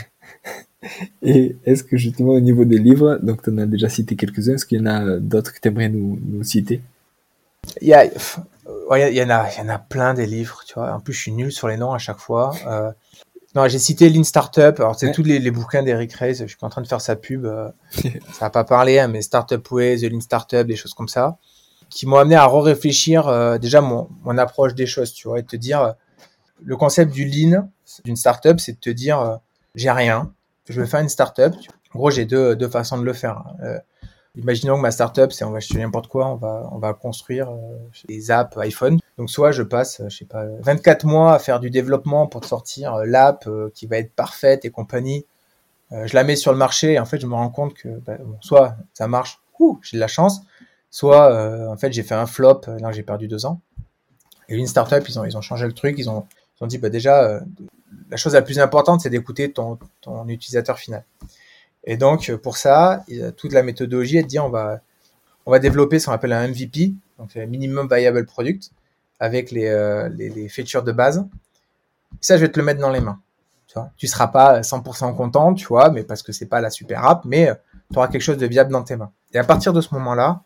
Et 1.22 1.56
est-ce 1.64 1.84
que 1.84 1.96
justement 1.96 2.32
au 2.32 2.40
niveau 2.40 2.64
des 2.64 2.78
livres, 2.78 3.18
donc 3.22 3.42
tu 3.42 3.50
en 3.50 3.58
as 3.58 3.66
déjà 3.66 3.88
cité 3.88 4.16
quelques-uns, 4.16 4.54
est-ce 4.54 4.66
qu'il 4.66 4.78
y 4.78 4.82
en 4.82 4.86
a 4.86 5.18
d'autres 5.18 5.52
que 5.52 5.60
tu 5.60 5.68
aimerais 5.68 5.88
nous, 5.88 6.18
nous, 6.20 6.42
citer? 6.42 6.80
Il 7.80 7.88
y 7.88 7.94
a, 7.94 8.04
il 8.04 8.10
y 8.10 9.22
en 9.22 9.30
a, 9.30 9.48
il 9.48 9.58
y 9.58 9.60
en 9.60 9.68
a 9.68 9.78
plein 9.78 10.14
des 10.14 10.26
livres, 10.26 10.62
tu 10.66 10.74
vois. 10.74 10.92
En 10.92 10.98
plus, 10.98 11.12
je 11.12 11.20
suis 11.20 11.32
nul 11.32 11.52
sur 11.52 11.68
les 11.68 11.76
noms 11.76 11.92
à 11.92 11.98
chaque 11.98 12.18
fois. 12.18 12.52
Euh, 12.66 12.90
non, 13.54 13.68
j'ai 13.68 13.78
cité 13.78 14.08
Lean 14.08 14.24
Startup. 14.24 14.74
Alors, 14.78 14.98
c'est 14.98 15.06
ouais. 15.06 15.12
tous 15.12 15.22
les, 15.22 15.38
les, 15.38 15.50
bouquins 15.50 15.82
d'Eric 15.82 16.14
Ries. 16.14 16.34
Je 16.36 16.46
suis 16.46 16.56
pas 16.56 16.66
en 16.66 16.70
train 16.70 16.82
de 16.82 16.86
faire 16.86 17.00
sa 17.00 17.16
pub. 17.16 17.44
Euh, 17.44 17.68
ça 18.32 18.46
va 18.46 18.50
pas 18.50 18.64
parler, 18.64 18.98
hein, 18.98 19.08
mais 19.08 19.20
Startup 19.20 19.70
Way, 19.70 19.98
The 19.98 20.10
Lean 20.10 20.20
Startup, 20.20 20.66
des 20.66 20.76
choses 20.76 20.94
comme 20.94 21.08
ça. 21.08 21.36
qui 21.90 22.06
m'ont 22.06 22.16
amené 22.16 22.36
à 22.36 22.46
réfléchir 22.46 23.28
euh, 23.28 23.58
déjà 23.58 23.82
mon, 23.82 24.08
mon 24.22 24.38
approche 24.38 24.74
des 24.74 24.86
choses, 24.86 25.12
tu 25.12 25.28
vois, 25.28 25.38
et 25.38 25.42
te 25.42 25.56
dire 25.56 25.82
euh, 25.82 25.92
le 26.64 26.76
concept 26.76 27.12
du 27.12 27.24
lean 27.26 27.70
d'une 28.04 28.16
startup, 28.16 28.60
c'est 28.60 28.72
de 28.72 28.78
te 28.78 28.90
dire 28.90 29.20
euh, 29.20 29.36
j'ai 29.74 29.90
rien, 29.90 30.32
je 30.68 30.80
vais 30.80 30.86
faire 30.86 31.00
une 31.00 31.08
startup. 31.08 31.54
En 31.94 31.98
gros, 31.98 32.10
j'ai 32.10 32.24
deux, 32.24 32.56
deux 32.56 32.68
façons 32.68 32.98
de 32.98 33.04
le 33.04 33.12
faire. 33.12 33.44
Euh, 33.62 33.78
imaginons 34.36 34.76
que 34.76 34.82
ma 34.82 34.90
startup, 34.90 35.32
c'est 35.32 35.44
on 35.44 35.50
va 35.50 35.58
acheter 35.58 35.78
n'importe 35.78 36.08
quoi, 36.08 36.28
on 36.28 36.36
va 36.36 36.68
on 36.72 36.78
va 36.78 36.94
construire 36.94 37.50
euh, 37.50 37.78
des 38.08 38.30
apps 38.30 38.56
iPhone. 38.58 38.98
Donc 39.18 39.30
soit 39.30 39.52
je 39.52 39.62
passe, 39.62 40.02
je 40.08 40.16
sais 40.16 40.24
pas, 40.24 40.46
24 40.60 41.04
mois 41.04 41.34
à 41.34 41.38
faire 41.38 41.60
du 41.60 41.70
développement 41.70 42.26
pour 42.26 42.44
sortir 42.44 42.96
l'app 43.04 43.48
qui 43.74 43.86
va 43.86 43.98
être 43.98 44.12
parfaite 44.14 44.64
et 44.64 44.70
compagnie. 44.70 45.26
je 45.90 46.14
la 46.14 46.24
mets 46.24 46.36
sur 46.36 46.52
le 46.52 46.58
marché 46.58 46.94
et 46.94 46.98
en 46.98 47.04
fait 47.04 47.20
je 47.20 47.26
me 47.26 47.34
rends 47.34 47.50
compte 47.50 47.74
que 47.74 47.88
bah, 47.88 48.16
soit 48.40 48.76
ça 48.94 49.08
marche, 49.08 49.42
j'ai 49.82 49.96
de 49.96 50.00
la 50.00 50.08
chance, 50.08 50.42
soit 50.90 51.32
euh, 51.32 51.68
en 51.68 51.76
fait 51.76 51.92
j'ai 51.92 52.02
fait 52.02 52.14
un 52.14 52.26
flop, 52.26 52.62
là 52.66 52.92
j'ai 52.92 53.02
perdu 53.02 53.28
deux 53.28 53.46
ans. 53.46 53.60
Et 54.48 54.56
une 54.56 54.66
startup, 54.66 55.08
ils 55.08 55.18
ont 55.18 55.24
ils 55.24 55.36
ont 55.36 55.40
changé 55.40 55.66
le 55.66 55.72
truc, 55.72 55.96
ils 55.98 56.10
ont 56.10 56.26
ils 56.60 56.64
ont 56.64 56.66
dit 56.66 56.78
bah 56.78 56.90
déjà 56.90 57.24
euh, 57.24 57.40
la 58.10 58.16
chose 58.16 58.34
la 58.34 58.42
plus 58.42 58.58
importante 58.58 59.00
c'est 59.00 59.10
d'écouter 59.10 59.52
ton 59.52 59.78
ton 60.00 60.26
utilisateur 60.28 60.78
final. 60.78 61.04
Et 61.84 61.96
donc 61.96 62.32
pour 62.36 62.56
ça, 62.56 63.04
toute 63.36 63.52
la 63.52 63.62
méthodologie 63.62 64.18
est 64.18 64.22
de 64.22 64.28
dire 64.28 64.44
on 64.44 64.50
va 64.50 64.80
on 65.44 65.50
va 65.50 65.58
développer 65.58 65.98
ce 65.98 66.06
qu'on 66.06 66.12
appelle 66.12 66.32
un 66.32 66.46
MVP, 66.48 66.94
donc 67.18 67.34
minimum 67.34 67.88
viable 67.90 68.24
product, 68.26 68.70
avec 69.18 69.50
les, 69.50 69.66
euh, 69.66 70.08
les, 70.08 70.28
les 70.28 70.48
features 70.48 70.84
de 70.84 70.92
base. 70.92 71.26
Ça, 72.20 72.36
je 72.36 72.42
vais 72.42 72.48
te 72.52 72.60
le 72.60 72.64
mettre 72.64 72.80
dans 72.80 72.90
les 72.90 73.00
mains. 73.00 73.20
Tu 73.66 73.74
vois, 73.74 73.90
tu 73.96 74.06
seras 74.06 74.28
pas 74.28 74.60
100% 74.60 75.16
content, 75.16 75.54
tu 75.54 75.66
vois, 75.66 75.90
mais 75.90 76.04
parce 76.04 76.22
que 76.22 76.30
c'est 76.30 76.46
pas 76.46 76.60
la 76.60 76.70
super 76.70 77.04
app, 77.04 77.24
mais 77.24 77.50
tu 77.90 77.98
auras 77.98 78.08
quelque 78.08 78.22
chose 78.22 78.36
de 78.36 78.46
viable 78.46 78.70
dans 78.70 78.82
tes 78.82 78.96
mains. 78.96 79.10
Et 79.32 79.38
à 79.38 79.44
partir 79.44 79.72
de 79.72 79.80
ce 79.80 79.94
moment-là, 79.94 80.42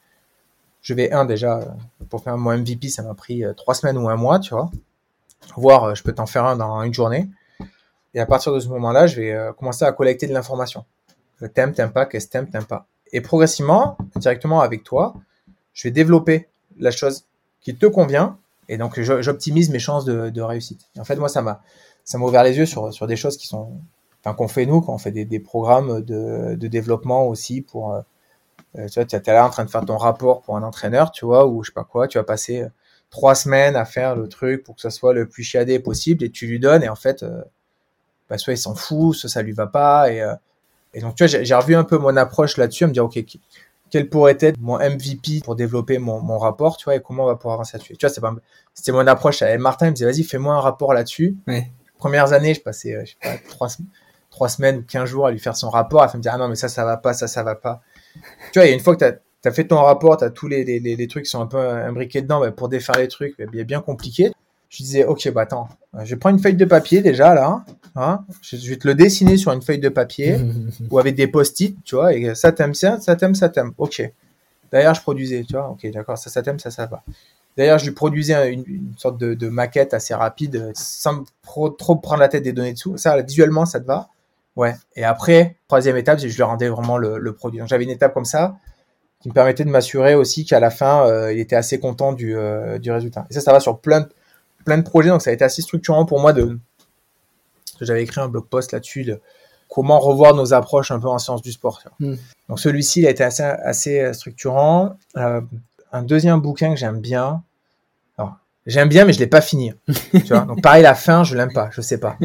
je 0.81 0.95
vais, 0.95 1.11
un, 1.11 1.25
déjà, 1.25 1.61
pour 2.09 2.23
faire 2.23 2.39
mon 2.39 2.57
MVP, 2.57 2.89
ça 2.89 3.03
m'a 3.03 3.15
pris 3.15 3.45
euh, 3.45 3.53
trois 3.55 3.75
semaines 3.75 3.99
ou 3.99 4.09
un 4.09 4.15
mois, 4.15 4.39
tu 4.39 4.55
vois. 4.55 4.71
Voire, 5.57 5.85
euh, 5.85 5.95
je 5.95 6.03
peux 6.05 6.13
t'en 6.13 6.27
faire 6.27 6.45
un 6.45 6.57
dans 6.57 6.81
une 6.83 6.95
journée. 6.95 7.29
Et 8.15 8.21
à 8.21 8.27
partir 8.27 8.53
de 8.53 8.61
ce 8.61 8.69
moment-là, 8.69 9.09
je 9.09 9.21
vais 9.21 9.33
euh, 9.33 9.53
commencer 9.53 9.85
à 9.85 9.91
collecter 9.91 10.29
de 10.29 10.33
l'information. 10.33 10.85
T'aimes, 11.55 11.73
t'aimes 11.73 11.93
pas, 11.93 12.07
qu'est-ce 12.07 12.27
que 12.27 12.33
t'aimes, 12.33 12.49
t'aimes 12.49 12.65
pas. 12.65 12.87
Et 13.13 13.21
progressivement, 13.21 13.99
directement 14.17 14.61
avec 14.61 14.83
toi, 14.85 15.15
je 15.75 15.85
vais 15.85 15.93
développer 15.93 16.49
la 16.79 16.91
chose 16.91 17.25
qui 17.61 17.75
te 17.77 17.87
convient. 17.87 18.39
Et 18.69 18.79
donc, 18.79 19.01
j'optimise 19.01 19.71
mes 19.71 19.79
chances 19.79 20.05
de, 20.05 20.41
réussite. 20.41 20.89
En 20.99 21.05
fait, 21.05 21.17
moi, 21.17 21.29
ça 21.29 21.43
m'a, 21.43 21.63
ça 22.05 22.19
m'a 22.19 22.25
ouvert 22.25 22.43
les 22.43 22.57
yeux 22.57 22.67
sur, 22.67 22.93
sur 22.93 23.07
des 23.07 23.17
choses 23.17 23.37
qui 23.37 23.47
sont, 23.47 23.73
enfin, 24.25 24.35
qu'on 24.35 24.49
fait 24.49 24.67
nous, 24.67 24.81
quand 24.81 24.95
on 24.95 24.99
fait 24.99 25.13
des, 25.13 25.25
des 25.25 25.41
programmes 25.41 26.01
de, 26.03 26.57
de 26.57 26.69
développement 26.69 27.29
aussi 27.29 27.61
pour, 27.61 27.95
euh, 28.79 28.89
tu 28.89 28.95
vois, 28.95 29.05
tu 29.05 29.17
es 29.17 29.33
là 29.33 29.47
en 29.47 29.51
train 29.51 29.65
de 29.65 29.71
faire 29.71 29.85
ton 29.85 29.97
rapport 29.97 30.43
pour 30.43 30.57
un 30.57 30.63
entraîneur, 30.63 31.11
tu 31.11 31.25
vois, 31.25 31.47
ou 31.47 31.63
je 31.63 31.71
sais 31.71 31.75
pas 31.75 31.85
quoi, 31.85 32.09
tu 32.09 32.19
vas 32.19 32.25
passer 32.25 32.63
euh, 32.63 32.69
trois 33.11 33.35
semaines 33.35 33.77
à 33.77 33.85
faire 33.85 34.17
le 34.17 34.29
truc 34.29 34.65
pour 34.65 34.75
que 34.75 34.83
ça 34.83 34.91
soit 34.91 35.15
le 35.15 35.29
plus 35.29 35.45
chiadé 35.45 35.79
possible 35.79 36.25
et 36.25 36.31
tu 36.31 36.47
lui 36.47 36.59
donnes 36.61 36.83
et 36.83 36.89
en 36.89 36.97
fait, 36.97 37.23
euh, 37.23 37.43
bah, 38.29 38.39
soit 38.39 38.53
il 38.53 38.59
s'en 38.59 38.75
fout, 38.75 39.15
soit 39.15 39.31
ça 39.31 39.43
lui 39.43 39.53
va 39.53 39.67
pas 39.67 40.11
et, 40.13 40.23
et 40.97 41.01
donc 41.01 41.15
tu 41.15 41.25
vois, 41.25 41.43
j'ai 41.43 41.55
revu 41.55 41.77
un 41.77 41.85
peu 41.85 41.99
mon 41.99 42.17
approche 42.17 42.57
là-dessus, 42.57 42.85
à 42.85 42.87
me 42.89 42.93
dire 42.93 43.05
ok, 43.05 43.19
quel 43.91 44.09
pourrait 44.09 44.37
être 44.41 44.59
mon 44.59 44.79
MVP 44.79 45.43
pour 45.45 45.55
développer 45.55 45.99
mon, 45.99 46.21
mon 46.21 46.39
rapport, 46.39 46.77
tu 46.77 46.85
vois, 46.85 46.97
et 46.97 47.01
comment 47.01 47.25
on 47.25 47.27
va 47.27 47.37
pouvoir 47.37 47.55
avancer 47.55 47.77
là-dessus. 47.77 47.97
Tu 47.97 48.07
vois, 48.07 48.13
c'est 48.13 48.21
pas, 48.21 48.35
c'était 48.75 48.93
mon 48.93 49.07
approche. 49.07 49.43
Et 49.43 49.59
Martin 49.59 49.87
il 49.87 49.91
me 49.91 49.95
disait 49.95 50.11
vas-y, 50.11 50.25
fais-moi 50.25 50.55
un 50.55 50.61
rapport 50.61 50.93
là-dessus. 50.93 51.37
Ouais. 51.47 51.71
Premières 51.99 52.33
années, 52.33 52.55
je 52.55 52.61
passais, 52.61 52.99
je 53.05 53.13
sais 53.13 53.17
pas, 53.23 53.37
trois, 53.49 53.69
trois 54.31 54.49
semaines 54.49 54.79
ou 54.79 54.83
quinze 54.83 55.09
jours 55.09 55.27
à 55.27 55.31
lui 55.31 55.39
faire 55.39 55.57
son 55.57 55.71
rapport. 55.71 56.03
Elle 56.03 56.17
me 56.17 56.23
dire 56.23 56.33
ah 56.35 56.39
non 56.39 56.49
mais 56.49 56.57
ça 56.57 56.69
ça 56.69 56.85
va 56.85 56.97
pas, 56.97 57.13
ça 57.13 57.29
ça 57.29 57.43
va 57.43 57.55
pas 57.55 57.83
tu 58.53 58.59
vois, 58.59 58.69
une 58.69 58.81
fois 58.81 58.97
que 58.97 59.05
tu 59.05 59.49
as, 59.49 59.53
fait 59.53 59.67
ton 59.67 59.81
rapport, 59.81 60.17
tu 60.17 60.25
as 60.25 60.31
tous 60.31 60.49
les, 60.49 60.65
les, 60.65 60.81
les, 60.81 61.09
trucs 61.09 61.25
qui 61.25 61.31
sont 61.31 61.41
un 61.41 61.47
peu 61.47 61.59
imbriqués 61.59 62.23
dedans, 62.23 62.41
bah, 62.41 62.51
pour 62.51 62.69
défaire 62.69 62.97
les 62.97 63.09
trucs, 63.09 63.37
bah, 63.39 63.65
bien 63.65 63.81
compliqué. 63.81 64.33
Je 64.69 64.79
disais, 64.79 65.05
ok, 65.05 65.31
bah 65.33 65.43
attends, 65.43 65.69
je 66.05 66.15
prends 66.15 66.31
une 66.31 66.39
feuille 66.39 66.57
de 66.57 66.65
papier 66.65 67.01
déjà 67.01 67.35
là, 67.35 67.65
hein, 67.95 68.25
je, 68.43 68.57
vais 68.69 68.77
te 68.77 68.89
le 68.89 68.95
dessiner 68.95 69.37
sur 69.37 69.53
une 69.53 69.63
feuille 69.63 69.79
de 69.79 69.89
papier 69.89 70.39
ou 70.91 70.99
avec 70.99 71.15
des 71.15 71.29
post-it, 71.29 71.77
tu 71.85 71.95
vois, 71.95 72.15
et 72.15 72.35
ça 72.35 72.53
t'aime 72.53 72.75
ça, 72.75 73.01
ça 73.01 73.17
t'aime, 73.17 73.35
ça 73.35 73.49
t'aime, 73.49 73.73
ok. 73.79 74.11
D'ailleurs, 74.73 74.95
je 74.95 75.01
produisais, 75.01 75.45
tu 75.45 75.55
vois, 75.55 75.69
ok, 75.71 75.91
d'accord, 75.93 76.19
ça, 76.19 76.31
ça 76.31 76.43
t'aime, 76.43 76.59
ça, 76.59 76.71
ça 76.71 76.87
va. 76.87 77.03
D'ailleurs, 77.57 77.79
je 77.79 77.87
lui 77.87 77.93
produisais 77.93 78.53
une, 78.53 78.65
une 78.67 78.93
sorte 78.99 79.19
de, 79.19 79.35
de, 79.35 79.49
maquette 79.49 79.95
assez 79.95 80.15
rapide, 80.15 80.73
sans 80.75 81.25
trop, 81.43 81.71
trop 81.71 81.97
prendre 81.97 82.21
la 82.21 82.29
tête 82.29 82.43
des 82.43 82.53
données 82.53 82.75
dessous. 82.75 82.99
Ça, 82.99 83.23
visuellement, 83.23 83.65
ça 83.65 83.81
te 83.81 83.87
va? 83.87 84.09
Ouais. 84.57 84.75
Et 84.95 85.05
après, 85.05 85.57
troisième 85.67 85.97
étape, 85.97 86.19
je 86.19 86.27
lui 86.27 86.43
rendais 86.43 86.69
vraiment 86.69 86.99
le, 86.99 87.19
le 87.19 87.33
produit. 87.35 87.61
Donc 87.61 87.69
j'avais 87.69 87.85
une 87.85 87.91
étape 87.91 88.13
comme 88.13 88.25
ça 88.27 88.57
qui 89.21 89.29
me 89.29 89.35
permettait 89.35 89.65
de 89.65 89.71
m'assurer 89.71 90.15
aussi 90.15 90.45
qu'à 90.45 90.61
la 90.61 90.71
fin, 90.71 91.07
euh, 91.07 91.33
il 91.33 91.39
était 91.39 91.57
assez 91.57 91.81
content 91.81 92.13
du, 92.13 92.37
euh, 92.37 92.79
du 92.79 92.91
résultat. 92.91 93.27
Et 93.31 93.35
ça, 93.35 93.41
ça 93.41 93.53
va 93.53 93.61
sur 93.61 93.81
plein 93.81 94.03
de, 94.03 94.09
plein 94.67 94.77
de 94.77 94.83
projets. 94.83 95.09
Donc 95.09 95.23
ça 95.23 95.31
a 95.31 95.33
été 95.33 95.45
assez 95.45 95.63
structurant 95.63 96.05
pour 96.05 96.21
moi 96.21 96.35
de. 96.35 96.59
J'avais 97.81 98.03
écrit 98.03 98.21
un 98.21 98.29
blog 98.29 98.47
post 98.49 98.73
là-dessus 98.73 99.05
de 99.05 99.21
comment 99.69 99.99
revoir 99.99 100.35
nos 100.35 100.53
approches 100.53 100.91
un 100.91 101.01
peu 101.01 101.09
en 101.09 101.19
sciences 101.19 101.43
du 101.43 101.53
sport. 101.53 101.83
Mm. 102.01 102.15
Donc 102.51 102.61
celui-ci, 102.61 103.01
il 103.01 103.07
a 103.07 103.11
été 103.11 103.25
assez, 103.25 103.43
assez 103.43 104.13
structurant. 104.13 104.97
Euh, 105.17 105.41
un 105.93 106.03
deuxième 106.03 106.41
bouquin 106.41 106.75
que 106.75 106.77
j'aime 106.79 107.01
bien. 107.01 107.43
J'aime 108.67 108.89
bien, 108.89 109.05
mais 109.05 109.13
je 109.13 109.21
l'ai 109.21 109.29
pas 109.29 109.41
fini. 109.41 109.73
tu 110.13 110.19
vois 110.29 110.41
Donc 110.41 110.61
pareil, 110.61 110.83
la 110.83 110.97
fin, 110.97 111.23
je 111.23 111.37
l'aime 111.37 111.53
pas. 111.53 111.71
Je 111.73 111.81
sais 111.81 111.99
pas. 111.99 112.17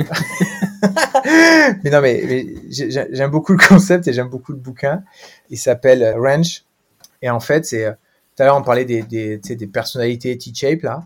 mais 1.84 1.90
non, 1.92 2.02
mais, 2.02 2.46
j'aime 2.70 3.30
beaucoup 3.30 3.54
le 3.54 3.60
concept 3.60 4.08
et 4.08 4.14
j'aime 4.14 4.30
beaucoup 4.30 4.52
le 4.52 4.58
bouquin. 4.58 5.04
Il 5.52 5.60
s'appelle 5.60 6.02
euh, 6.02 6.16
Ranch. 6.20 6.64
Et 7.22 7.30
en 7.30 7.40
fait, 7.40 7.66
c'est 7.66 7.86
euh, 7.86 7.92
tout 8.36 8.42
à 8.42 8.46
l'heure 8.48 8.58
on 8.58 8.64
parlait 8.64 8.86
des, 8.86 9.04
des, 9.04 9.38
des 9.38 9.68
personnalités 9.68 10.36
T-shape 10.36 10.82
là, 10.82 11.04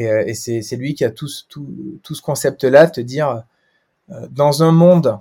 et, 0.00 0.10
euh, 0.10 0.24
et 0.26 0.34
c'est 0.34 0.76
lui 0.76 0.94
qui 0.94 1.04
a 1.04 1.10
tout, 1.10 1.28
tout, 1.48 1.66
tout 2.02 2.14
ce 2.14 2.22
concept-là, 2.22 2.88
te 2.88 3.00
dire 3.00 3.44
dans 4.30 4.62
un 4.62 4.72
monde 4.72 5.18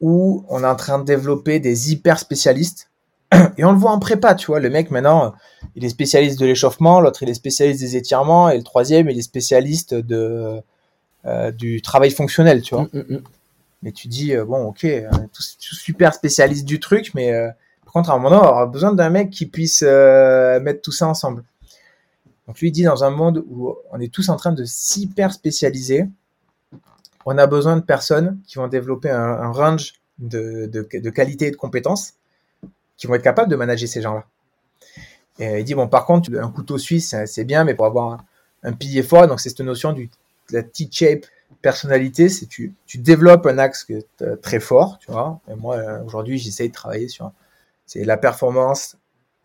où 0.00 0.44
on 0.48 0.62
est 0.62 0.66
en 0.66 0.76
train 0.76 1.00
de 1.00 1.04
développer 1.04 1.58
des 1.58 1.92
hyper 1.92 2.18
spécialistes, 2.18 2.90
et 3.58 3.64
on 3.64 3.72
le 3.72 3.78
voit 3.78 3.90
en 3.90 3.98
prépa, 3.98 4.34
tu 4.34 4.46
vois, 4.46 4.60
le 4.60 4.70
mec 4.70 4.90
maintenant, 4.90 5.34
il 5.74 5.84
est 5.84 5.88
spécialiste 5.88 6.38
de 6.38 6.46
l'échauffement, 6.46 7.00
l'autre 7.00 7.22
il 7.22 7.28
est 7.28 7.34
spécialiste 7.34 7.80
des 7.80 7.96
étirements, 7.96 8.48
et 8.50 8.56
le 8.56 8.62
troisième 8.62 9.10
il 9.10 9.18
est 9.18 9.22
spécialiste 9.22 9.94
de 9.94 10.62
euh, 11.26 11.50
du 11.50 11.82
travail 11.82 12.10
fonctionnel, 12.10 12.62
tu 12.62 12.74
vois. 12.74 12.84
Mm, 12.84 12.98
mm, 12.98 13.14
mm. 13.14 13.22
Mais 13.82 13.92
tu 13.92 14.08
dis, 14.08 14.34
euh, 14.34 14.46
bon, 14.46 14.64
ok, 14.68 14.86
tout, 15.32 15.42
super 15.42 16.14
spécialiste 16.14 16.64
du 16.64 16.80
truc, 16.80 17.12
mais 17.14 17.32
euh, 17.32 17.48
par 17.84 17.92
contre, 17.92 18.10
à 18.10 18.14
un 18.14 18.16
moment 18.16 18.30
donné, 18.30 18.42
on 18.42 18.50
aura 18.50 18.66
besoin 18.66 18.94
d'un 18.94 19.10
mec 19.10 19.28
qui 19.28 19.44
puisse 19.44 19.82
mettre 19.82 20.80
tout 20.82 20.92
ça 20.92 21.08
ensemble. 21.08 21.44
Donc 22.50 22.58
lui 22.58 22.72
dit, 22.72 22.82
dans 22.82 23.04
un 23.04 23.10
monde 23.10 23.44
où 23.48 23.76
on 23.92 24.00
est 24.00 24.12
tous 24.12 24.28
en 24.28 24.34
train 24.34 24.50
de 24.50 24.64
s'hyper 24.64 25.32
spécialiser, 25.32 26.08
on 27.24 27.38
a 27.38 27.46
besoin 27.46 27.76
de 27.76 27.80
personnes 27.80 28.40
qui 28.44 28.56
vont 28.56 28.66
développer 28.66 29.08
un, 29.08 29.52
range 29.52 29.92
de, 30.18 30.66
de, 30.66 30.84
de, 30.92 31.10
qualité 31.10 31.46
et 31.46 31.50
de 31.52 31.56
compétences 31.56 32.14
qui 32.96 33.06
vont 33.06 33.14
être 33.14 33.22
capables 33.22 33.48
de 33.48 33.54
manager 33.54 33.88
ces 33.88 34.02
gens-là. 34.02 34.24
Et 35.38 35.60
il 35.60 35.64
dit, 35.64 35.74
bon, 35.74 35.86
par 35.86 36.06
contre, 36.06 36.36
un 36.36 36.50
couteau 36.50 36.76
suisse, 36.76 37.14
c'est 37.24 37.44
bien, 37.44 37.62
mais 37.62 37.76
pour 37.76 37.86
avoir 37.86 38.24
un, 38.64 38.72
pilier 38.72 39.04
fort, 39.04 39.28
donc 39.28 39.38
c'est 39.38 39.50
cette 39.50 39.60
notion 39.60 39.92
du 39.92 40.10
la 40.50 40.64
T-shape 40.64 41.26
personnalité, 41.62 42.28
c'est 42.28 42.46
tu, 42.46 42.74
développes 42.96 43.46
un 43.46 43.58
axe 43.58 43.86
très 44.42 44.58
fort, 44.58 44.98
tu 44.98 45.12
vois. 45.12 45.38
Et 45.48 45.54
moi, 45.54 45.76
euh, 45.76 46.02
aujourd'hui, 46.02 46.36
j'essaye 46.36 46.70
de 46.70 46.74
travailler 46.74 47.06
sur 47.06 47.30
c'est 47.86 48.02
la 48.02 48.16
performance, 48.16 48.96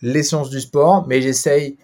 les 0.02 0.24
sciences 0.24 0.50
du 0.50 0.60
sport, 0.60 1.06
mais 1.08 1.22
j'essaye 1.22 1.78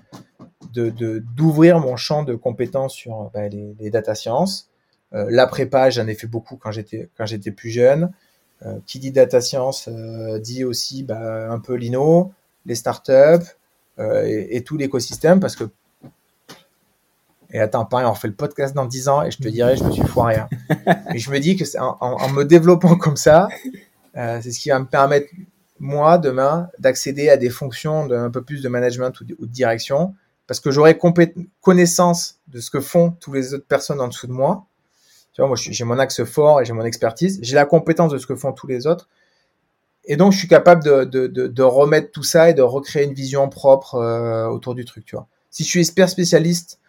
de, 0.73 1.23
d'ouvrir 1.35 1.80
mon 1.80 1.95
champ 1.95 2.23
de 2.23 2.35
compétences 2.35 2.93
sur 2.93 3.30
bah, 3.34 3.48
les, 3.48 3.76
les, 3.80 3.89
data 3.89 4.15
science. 4.15 4.69
Euh, 5.14 5.26
la 5.30 5.48
prépa, 5.48 5.89
j'en 5.89 6.07
ai 6.07 6.15
fait 6.15 6.27
beaucoup 6.27 6.56
quand 6.56 6.72
j'étais 6.72 7.10
quand 7.18 7.26
j'étais 7.26 7.52
plus 7.52 7.69
jeune. 7.69 8.11
Euh, 8.64 8.77
qui 8.85 8.99
dit 8.99 9.11
data 9.11 9.41
science 9.41 9.89
euh, 9.91 10.38
dit 10.38 10.64
aussi 10.64 11.02
bah, 11.02 11.52
un 11.52 11.60
peu 11.60 11.73
l'INO, 11.73 12.31
les 12.68 12.76
startups 12.76 13.48
euh, 13.98 14.23
et, 14.23 14.57
et 14.57 14.64
tout 14.64 14.77
l'écosystème 14.77 15.39
parce 15.39 15.56
que 15.56 15.64
et 17.53 17.60
attends, 17.60 17.85
pareil, 17.85 18.06
on 18.06 18.14
refait 18.14 18.27
le 18.27 18.34
podcast 18.34 18.73
dans 18.73 18.85
10 18.85 19.07
ans 19.10 19.23
et 19.23 19.31
je 19.31 19.38
te 19.38 19.48
dirai, 19.48 19.76
je 19.76 19.84
me 19.84 19.91
suis 19.91 20.03
foiré. 20.03 20.35
Hein. 20.35 20.49
Mais 21.11 21.18
je 21.18 21.30
me 21.31 21.39
dis 21.39 21.57
que 21.57 21.65
en, 21.80 21.98
en, 21.99 22.30
me 22.30 22.43
développant 22.43 22.95
comme 22.95 23.18
ça, 23.18 23.49
euh, 24.15 24.39
c'est 24.41 24.52
ce 24.52 24.60
qui 24.60 24.69
va 24.69 24.80
me 24.80 24.85
permettre, 24.85 25.27
moi, 25.80 26.18
demain, 26.18 26.69
d'accéder 26.80 27.30
à 27.30 27.38
des 27.38 27.49
fonctions 27.49 28.07
d'un 28.07 28.30
peu 28.30 28.41
plus 28.41 28.61
de 28.61 28.69
management 28.69 29.19
ou 29.19 29.26
de, 29.26 29.35
ou 29.39 29.45
de 29.48 29.52
direction, 29.52 30.15
parce 30.52 30.60
que 30.60 30.69
j'aurai 30.69 30.99
connaissance 31.61 32.41
de 32.49 32.60
ce 32.60 32.69
que 32.69 32.82
font 32.82 33.11
toutes 33.11 33.36
les 33.36 33.53
autres 33.53 33.65
personnes 33.65 34.02
en 34.02 34.10
dessous 34.10 34.28
de 34.28 34.34
moi. 34.34 34.65
Tu 35.32 35.40
vois, 35.40 35.48
moi, 35.48 35.56
j'ai 35.56 35.86
mon 35.86 35.98
axe 35.98 36.26
fort 36.26 36.60
et 36.60 36.65
j'ai 36.65 36.73
mon 36.73 36.84
expertise. 36.84 37.40
J'ai 37.41 37.56
la 37.56 37.64
compétence 37.64 38.11
de 38.11 38.18
ce 38.18 38.28
que 38.28 38.36
font 38.36 38.52
tous 38.52 38.68
les 38.68 38.86
autres. 38.86 39.07
Et 40.03 40.18
donc, 40.18 40.34
je 40.34 40.40
suis 40.40 40.49
capable 40.49 40.84
de, 40.84 41.06
de, 41.06 41.28
de, 41.28 41.48
de 41.48 41.64
remettre 41.64 42.11
tout 42.11 42.23
ça 42.23 42.49
et 42.49 42.53
de 42.53 42.61
recréer 42.61 43.06
une 43.06 43.14
vision 43.14 43.48
propre 43.48 43.95
euh, 43.95 44.45
autour 44.48 44.76
du 44.76 44.84
truc, 44.84 45.06
tu 45.06 45.15
vois. 45.15 45.26
Si 45.52 45.64
je 45.64 45.69
suis 45.69 45.80
expert 45.80 46.10
spécialiste 46.10 46.82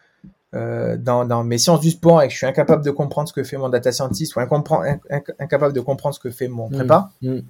euh, 0.56 0.96
dans, 0.96 1.24
dans, 1.24 1.44
mes 1.44 1.58
sciences 1.58 1.82
du 1.82 1.90
sport 1.90 2.20
et 2.20 2.26
que 2.26 2.32
je 2.32 2.38
suis 2.38 2.46
incapable 2.46 2.84
de 2.84 2.90
comprendre 2.90 3.28
ce 3.28 3.32
que 3.32 3.44
fait 3.44 3.58
mon 3.58 3.68
data 3.68 3.92
scientist 3.92 4.34
ou 4.34 4.40
incapable 4.40 5.72
de 5.72 5.80
comprendre 5.80 6.16
ce 6.16 6.20
que 6.20 6.32
fait 6.32 6.48
mon 6.48 6.68
prépa, 6.68 7.10
mm, 7.22 7.30
mm. 7.30 7.42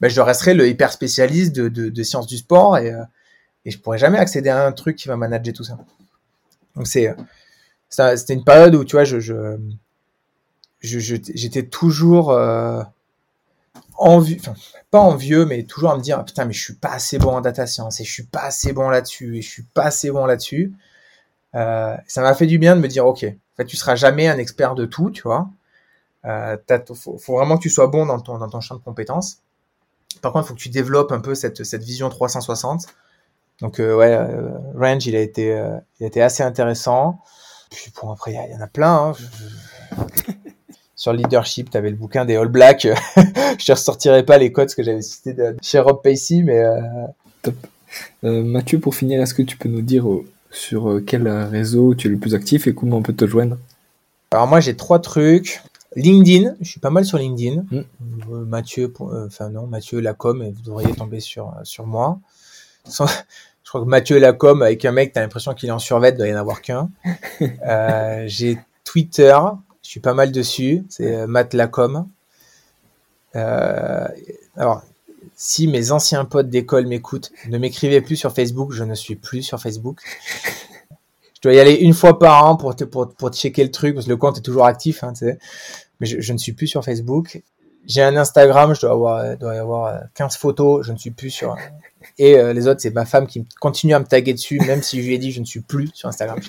Ben, 0.00 0.10
je 0.10 0.20
resterai 0.20 0.52
le 0.52 0.68
hyper 0.68 0.92
spécialiste 0.92 1.56
de, 1.56 1.68
de, 1.68 1.88
de, 1.88 2.02
sciences 2.02 2.26
du 2.26 2.36
sport 2.36 2.76
et, 2.76 2.92
euh, 2.92 3.02
et 3.68 3.70
je 3.70 3.78
pourrais 3.78 3.98
jamais 3.98 4.18
accéder 4.18 4.48
à 4.48 4.64
un 4.66 4.72
truc 4.72 4.96
qui 4.96 5.08
va 5.08 5.16
manager 5.18 5.52
tout 5.52 5.62
ça. 5.62 5.78
Donc 6.74 6.86
c'est 6.86 7.14
c'était 7.90 8.32
une 8.32 8.44
période 8.44 8.74
où 8.74 8.82
tu 8.82 8.96
vois 8.96 9.04
je 9.04 9.58
j'étais 10.80 11.66
toujours 11.66 12.30
euh, 12.30 12.82
envieux, 13.98 14.38
enfin 14.40 14.54
pas 14.90 15.00
envieux, 15.00 15.44
mais 15.44 15.64
toujours 15.64 15.90
à 15.90 15.98
me 15.98 16.02
dire 16.02 16.24
putain 16.24 16.46
mais 16.46 16.54
je 16.54 16.62
suis 16.62 16.74
pas 16.74 16.92
assez 16.92 17.18
bon 17.18 17.36
en 17.36 17.40
data 17.42 17.66
science 17.66 18.00
et 18.00 18.04
je 18.04 18.10
suis 18.10 18.22
pas 18.22 18.40
assez 18.40 18.72
bon 18.72 18.88
là-dessus 18.88 19.36
et 19.36 19.42
je 19.42 19.50
suis 19.50 19.64
pas 19.64 19.84
assez 19.84 20.10
bon 20.10 20.24
là-dessus. 20.24 20.72
Euh, 21.54 21.94
ça 22.06 22.22
m'a 22.22 22.32
fait 22.34 22.46
du 22.46 22.58
bien 22.58 22.74
de 22.74 22.80
me 22.80 22.88
dire 22.88 23.04
ok, 23.06 23.24
en 23.24 23.56
fait 23.56 23.66
tu 23.66 23.76
seras 23.76 23.96
jamais 23.96 24.28
un 24.28 24.38
expert 24.38 24.76
de 24.76 24.86
tout, 24.86 25.10
tu 25.10 25.22
vois. 25.24 25.50
Euh, 26.24 26.56
faut, 26.94 27.18
faut, 27.18 27.36
vraiment 27.36 27.58
que 27.58 27.62
tu 27.62 27.70
sois 27.70 27.88
bon 27.88 28.06
dans 28.06 28.18
ton 28.18 28.38
dans 28.38 28.48
ton 28.48 28.62
champ 28.62 28.76
de 28.76 28.80
compétences. 28.82 29.42
Par 30.22 30.32
contre, 30.32 30.46
il 30.46 30.48
faut 30.48 30.54
que 30.54 30.60
tu 30.60 30.70
développes 30.70 31.12
un 31.12 31.20
peu 31.20 31.34
cette 31.34 31.64
cette 31.64 31.82
vision 31.82 32.08
360. 32.08 32.86
Donc 33.60 33.80
euh, 33.80 33.96
ouais, 33.96 34.12
euh, 34.12 34.50
Range 34.74 35.04
il 35.06 35.16
a 35.16 35.20
été 35.20 35.52
euh, 35.52 35.76
il 35.98 36.04
a 36.04 36.06
été 36.06 36.22
assez 36.22 36.42
intéressant. 36.42 37.20
Puis 37.70 37.92
bon 38.00 38.10
après 38.10 38.32
il 38.32 38.52
y, 38.52 38.56
en 38.56 38.60
a 38.60 38.66
plein. 38.66 39.14
Hein. 39.90 40.06
sur 40.94 41.12
le 41.12 41.18
leadership, 41.18 41.70
tu 41.70 41.76
avais 41.76 41.90
le 41.90 41.96
bouquin 41.96 42.24
des 42.24 42.36
All 42.36 42.48
Blacks. 42.48 42.86
je 43.16 43.20
ne 43.22 43.74
ressortirai 43.74 44.24
pas 44.24 44.38
les 44.38 44.52
codes 44.52 44.74
que 44.74 44.82
j'avais 44.82 45.02
cités 45.02 45.32
de, 45.32 45.56
chez 45.62 45.78
Rob 45.78 46.00
Pacey, 46.02 46.42
mais... 46.42 46.60
Euh... 46.60 46.80
Top. 47.42 47.54
Euh, 48.24 48.42
Mathieu, 48.42 48.80
pour 48.80 48.94
finir, 48.94 49.20
est-ce 49.22 49.34
que 49.34 49.42
tu 49.42 49.56
peux 49.56 49.68
nous 49.68 49.80
dire 49.80 50.10
euh, 50.10 50.24
sur 50.50 51.00
quel 51.06 51.28
réseau 51.28 51.94
tu 51.94 52.08
es 52.08 52.10
le 52.10 52.18
plus 52.18 52.34
actif 52.34 52.66
et 52.66 52.74
comment 52.74 52.96
on 52.96 53.02
peut 53.02 53.14
te 53.14 53.26
joindre? 53.26 53.58
Alors 54.32 54.46
moi, 54.46 54.60
j'ai 54.60 54.76
trois 54.76 54.98
trucs. 54.98 55.62
LinkedIn, 55.96 56.54
je 56.60 56.68
suis 56.68 56.80
pas 56.80 56.90
mal 56.90 57.04
sur 57.04 57.18
LinkedIn. 57.18 57.64
Mm. 57.70 58.44
Mathieu, 58.46 58.92
enfin 58.98 59.50
non, 59.50 59.66
Mathieu 59.66 60.00
Lacom, 60.00 60.42
et 60.42 60.50
vous 60.50 60.62
devriez 60.62 60.92
tomber 60.94 61.20
sur, 61.20 61.54
sur 61.62 61.86
moi. 61.86 62.18
je 62.98 63.68
crois 63.68 63.80
que 63.82 63.86
Mathieu 63.86 64.18
Lacom, 64.18 64.62
avec 64.62 64.84
un 64.84 64.92
mec, 64.92 65.12
t'as 65.12 65.20
l'impression 65.20 65.54
qu'il 65.54 65.68
est 65.68 65.72
en 65.72 65.78
survêt, 65.78 66.10
il 66.10 66.16
doit 66.16 66.28
y 66.28 66.34
en 66.34 66.38
avoir 66.38 66.62
qu'un. 66.62 66.90
j'ai 68.26 68.58
Twitter, 68.84 69.36
je 69.88 69.92
suis 69.92 70.00
pas 70.00 70.14
mal 70.14 70.32
dessus. 70.32 70.84
C'est 70.88 71.14
euh, 71.14 71.26
Matt 71.26 71.54
Lacom. 71.54 72.08
Euh, 73.36 74.06
alors, 74.56 74.82
si 75.34 75.66
mes 75.66 75.92
anciens 75.92 76.24
potes 76.26 76.50
d'école 76.50 76.86
m'écoutent, 76.86 77.32
ne 77.48 77.56
m'écrivez 77.56 78.00
plus 78.00 78.16
sur 78.16 78.32
Facebook. 78.34 78.72
Je 78.72 78.84
ne 78.84 78.94
suis 78.94 79.16
plus 79.16 79.42
sur 79.42 79.60
Facebook. 79.60 80.00
Je 81.34 81.40
dois 81.42 81.54
y 81.54 81.58
aller 81.58 81.74
une 81.74 81.94
fois 81.94 82.18
par 82.18 82.44
an 82.44 82.56
pour, 82.56 82.76
te, 82.76 82.84
pour, 82.84 83.14
pour 83.14 83.30
checker 83.30 83.64
le 83.64 83.70
truc, 83.70 83.94
parce 83.94 84.06
que 84.06 84.10
le 84.10 84.16
compte 84.16 84.36
est 84.36 84.42
toujours 84.42 84.66
actif. 84.66 85.04
Hein, 85.04 85.12
mais 86.00 86.06
je, 86.06 86.20
je, 86.20 86.32
ne 86.34 86.38
suis 86.38 86.52
plus 86.52 86.66
sur 86.66 86.84
Facebook. 86.84 87.42
J'ai 87.86 88.02
un 88.02 88.16
Instagram, 88.16 88.74
je 88.74 88.82
dois 88.82 88.90
avoir, 88.90 89.36
dois 89.36 89.54
y 89.54 89.58
avoir 89.58 90.02
15 90.14 90.34
euh, 90.34 90.38
photos, 90.38 90.86
je 90.86 90.92
ne 90.92 90.98
suis 90.98 91.12
plus 91.12 91.30
sur. 91.30 91.56
Et 92.18 92.36
euh, 92.36 92.52
les 92.52 92.66
autres, 92.66 92.80
c'est 92.80 92.94
ma 92.94 93.04
femme 93.04 93.26
qui 93.26 93.46
continue 93.60 93.94
à 93.94 93.98
me 93.98 94.04
taguer 94.04 94.32
dessus, 94.32 94.60
même 94.60 94.82
si 94.82 95.02
je 95.02 95.06
lui 95.06 95.14
ai 95.14 95.18
dit 95.18 95.32
je 95.32 95.40
ne 95.40 95.44
suis 95.44 95.60
plus 95.60 95.90
sur 95.94 96.08
Instagram. 96.08 96.38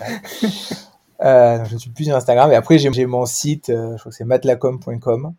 Euh, 1.21 1.65
je 1.65 1.73
ne 1.73 1.79
suis 1.79 1.89
plus 1.89 2.05
sur 2.05 2.15
Instagram. 2.15 2.49
Et 2.53 2.55
après, 2.55 2.77
j'ai 2.77 3.05
mon 3.05 3.25
site, 3.25 3.69
euh, 3.71 3.91
je 3.91 3.99
crois 3.99 4.09
que 4.09 4.15
c'est 4.15 4.23
matlacom.com. 4.23 5.33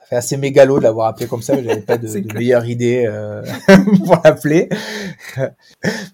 Ça 0.00 0.06
fait 0.08 0.16
assez 0.16 0.36
mégalo 0.36 0.80
de 0.80 0.82
l'avoir 0.82 1.06
appelé 1.06 1.28
comme 1.28 1.42
ça, 1.42 1.54
mais 1.54 1.62
j'avais 1.62 1.82
pas 1.82 1.96
de, 1.96 2.08
de 2.18 2.34
meilleure 2.34 2.66
idée 2.66 3.08
pour 4.04 4.20
l'appeler. 4.24 4.68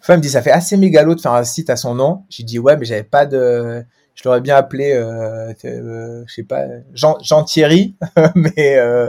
Enfin, 0.03 0.19
me 0.19 0.21
dit, 0.21 0.29
ça 0.29 0.43
fait 0.43 0.51
assez 0.51 0.77
mégalo 0.77 1.15
de 1.15 1.23
faire 1.23 1.33
un 1.33 1.45
site 1.45 1.71
à 1.71 1.77
son 1.77 1.95
nom. 1.95 2.25
J'ai 2.29 2.43
dit, 2.43 2.59
ouais, 2.59 2.77
mais 2.77 2.85
j'avais 2.85 3.03
pas 3.03 3.25
de... 3.25 3.83
Je 4.19 4.25
l'aurais 4.25 4.41
bien 4.41 4.57
appelé, 4.57 4.95
euh, 4.95 5.53
euh, 5.65 6.25
je 6.27 6.35
sais 6.35 6.43
pas, 6.43 6.65
Jean, 6.93 7.17
Jean 7.23 7.45
Thierry, 7.45 7.95
mais 8.35 8.77
euh, 8.77 9.09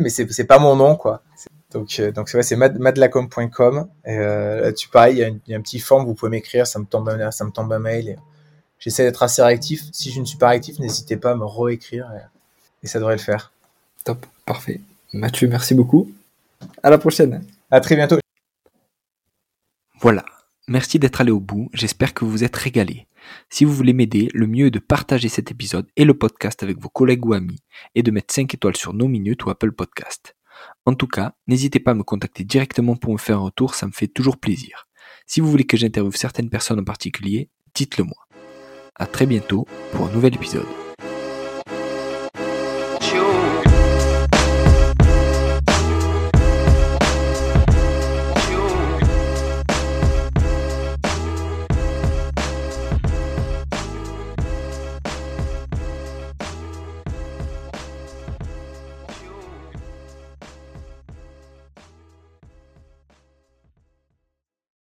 mais 0.00 0.08
c'est 0.08 0.44
pas 0.44 0.58
mon 0.58 0.74
nom, 0.74 0.96
quoi. 0.96 1.22
Donc, 1.72 2.00
donc 2.00 2.28
c'est 2.28 2.56
madlacom.com. 2.56 3.88
Et 4.04 4.16
là-dessus, 4.16 4.88
pareil, 4.88 5.16
il 5.16 5.18
y, 5.18 5.24
a 5.24 5.30
y, 5.48 5.54
a 5.54 5.58
un 5.58 5.60
petit 5.60 5.80
forme, 5.80 6.06
vous 6.06 6.14
pouvez 6.14 6.30
m'écrire, 6.30 6.66
ça 6.66 6.78
me 6.78 6.86
tombe, 6.86 7.10
ça 7.30 7.44
me 7.44 7.50
tombe 7.50 7.72
un 7.72 7.78
mail. 7.78 8.18
J'essaie 8.78 9.04
d'être 9.04 9.22
assez 9.22 9.42
réactif. 9.42 9.82
Si 9.92 10.10
je 10.10 10.20
ne 10.20 10.24
suis 10.24 10.38
pas 10.38 10.48
réactif, 10.48 10.78
n'hésitez 10.78 11.16
pas 11.16 11.32
à 11.32 11.34
me 11.34 11.44
réécrire 11.44 12.10
et, 12.82 12.86
ça 12.86 12.98
devrait 12.98 13.16
le 13.16 13.20
faire. 13.20 13.52
Top, 14.04 14.24
parfait. 14.46 14.80
Mathieu, 15.12 15.48
merci 15.48 15.74
beaucoup. 15.74 16.10
À 16.82 16.90
la 16.90 16.98
prochaine. 16.98 17.44
À 17.70 17.80
très 17.80 17.96
bientôt. 17.96 18.18
Voilà. 20.00 20.24
Merci 20.68 20.98
d'être 20.98 21.20
allé 21.20 21.30
au 21.30 21.40
bout. 21.40 21.70
J'espère 21.72 22.14
que 22.14 22.24
vous 22.24 22.30
vous 22.30 22.44
êtes 22.44 22.56
régalé. 22.56 23.06
Si 23.50 23.64
vous 23.64 23.72
voulez 23.72 23.92
m'aider, 23.92 24.28
le 24.32 24.46
mieux 24.46 24.66
est 24.66 24.70
de 24.70 24.78
partager 24.78 25.28
cet 25.28 25.50
épisode 25.50 25.86
et 25.96 26.04
le 26.04 26.14
podcast 26.14 26.62
avec 26.62 26.78
vos 26.78 26.88
collègues 26.88 27.26
ou 27.26 27.32
amis 27.32 27.60
et 27.94 28.02
de 28.02 28.10
mettre 28.10 28.32
5 28.32 28.54
étoiles 28.54 28.76
sur 28.76 28.94
nos 28.94 29.08
minutes 29.08 29.44
ou 29.44 29.50
Apple 29.50 29.72
Podcast. 29.72 30.37
En 30.88 30.94
tout 30.94 31.06
cas, 31.06 31.34
n'hésitez 31.46 31.80
pas 31.80 31.90
à 31.90 31.94
me 31.94 32.02
contacter 32.02 32.44
directement 32.44 32.96
pour 32.96 33.12
me 33.12 33.18
faire 33.18 33.36
un 33.36 33.42
retour, 33.42 33.74
ça 33.74 33.86
me 33.86 33.92
fait 33.92 34.08
toujours 34.08 34.38
plaisir. 34.38 34.88
Si 35.26 35.42
vous 35.42 35.50
voulez 35.50 35.64
que 35.64 35.76
j'interviewe 35.76 36.16
certaines 36.16 36.48
personnes 36.48 36.80
en 36.80 36.84
particulier, 36.84 37.50
dites-le 37.74 38.04
moi. 38.04 38.26
À 38.94 39.04
très 39.04 39.26
bientôt 39.26 39.66
pour 39.92 40.06
un 40.06 40.12
nouvel 40.12 40.34
épisode. 40.34 40.64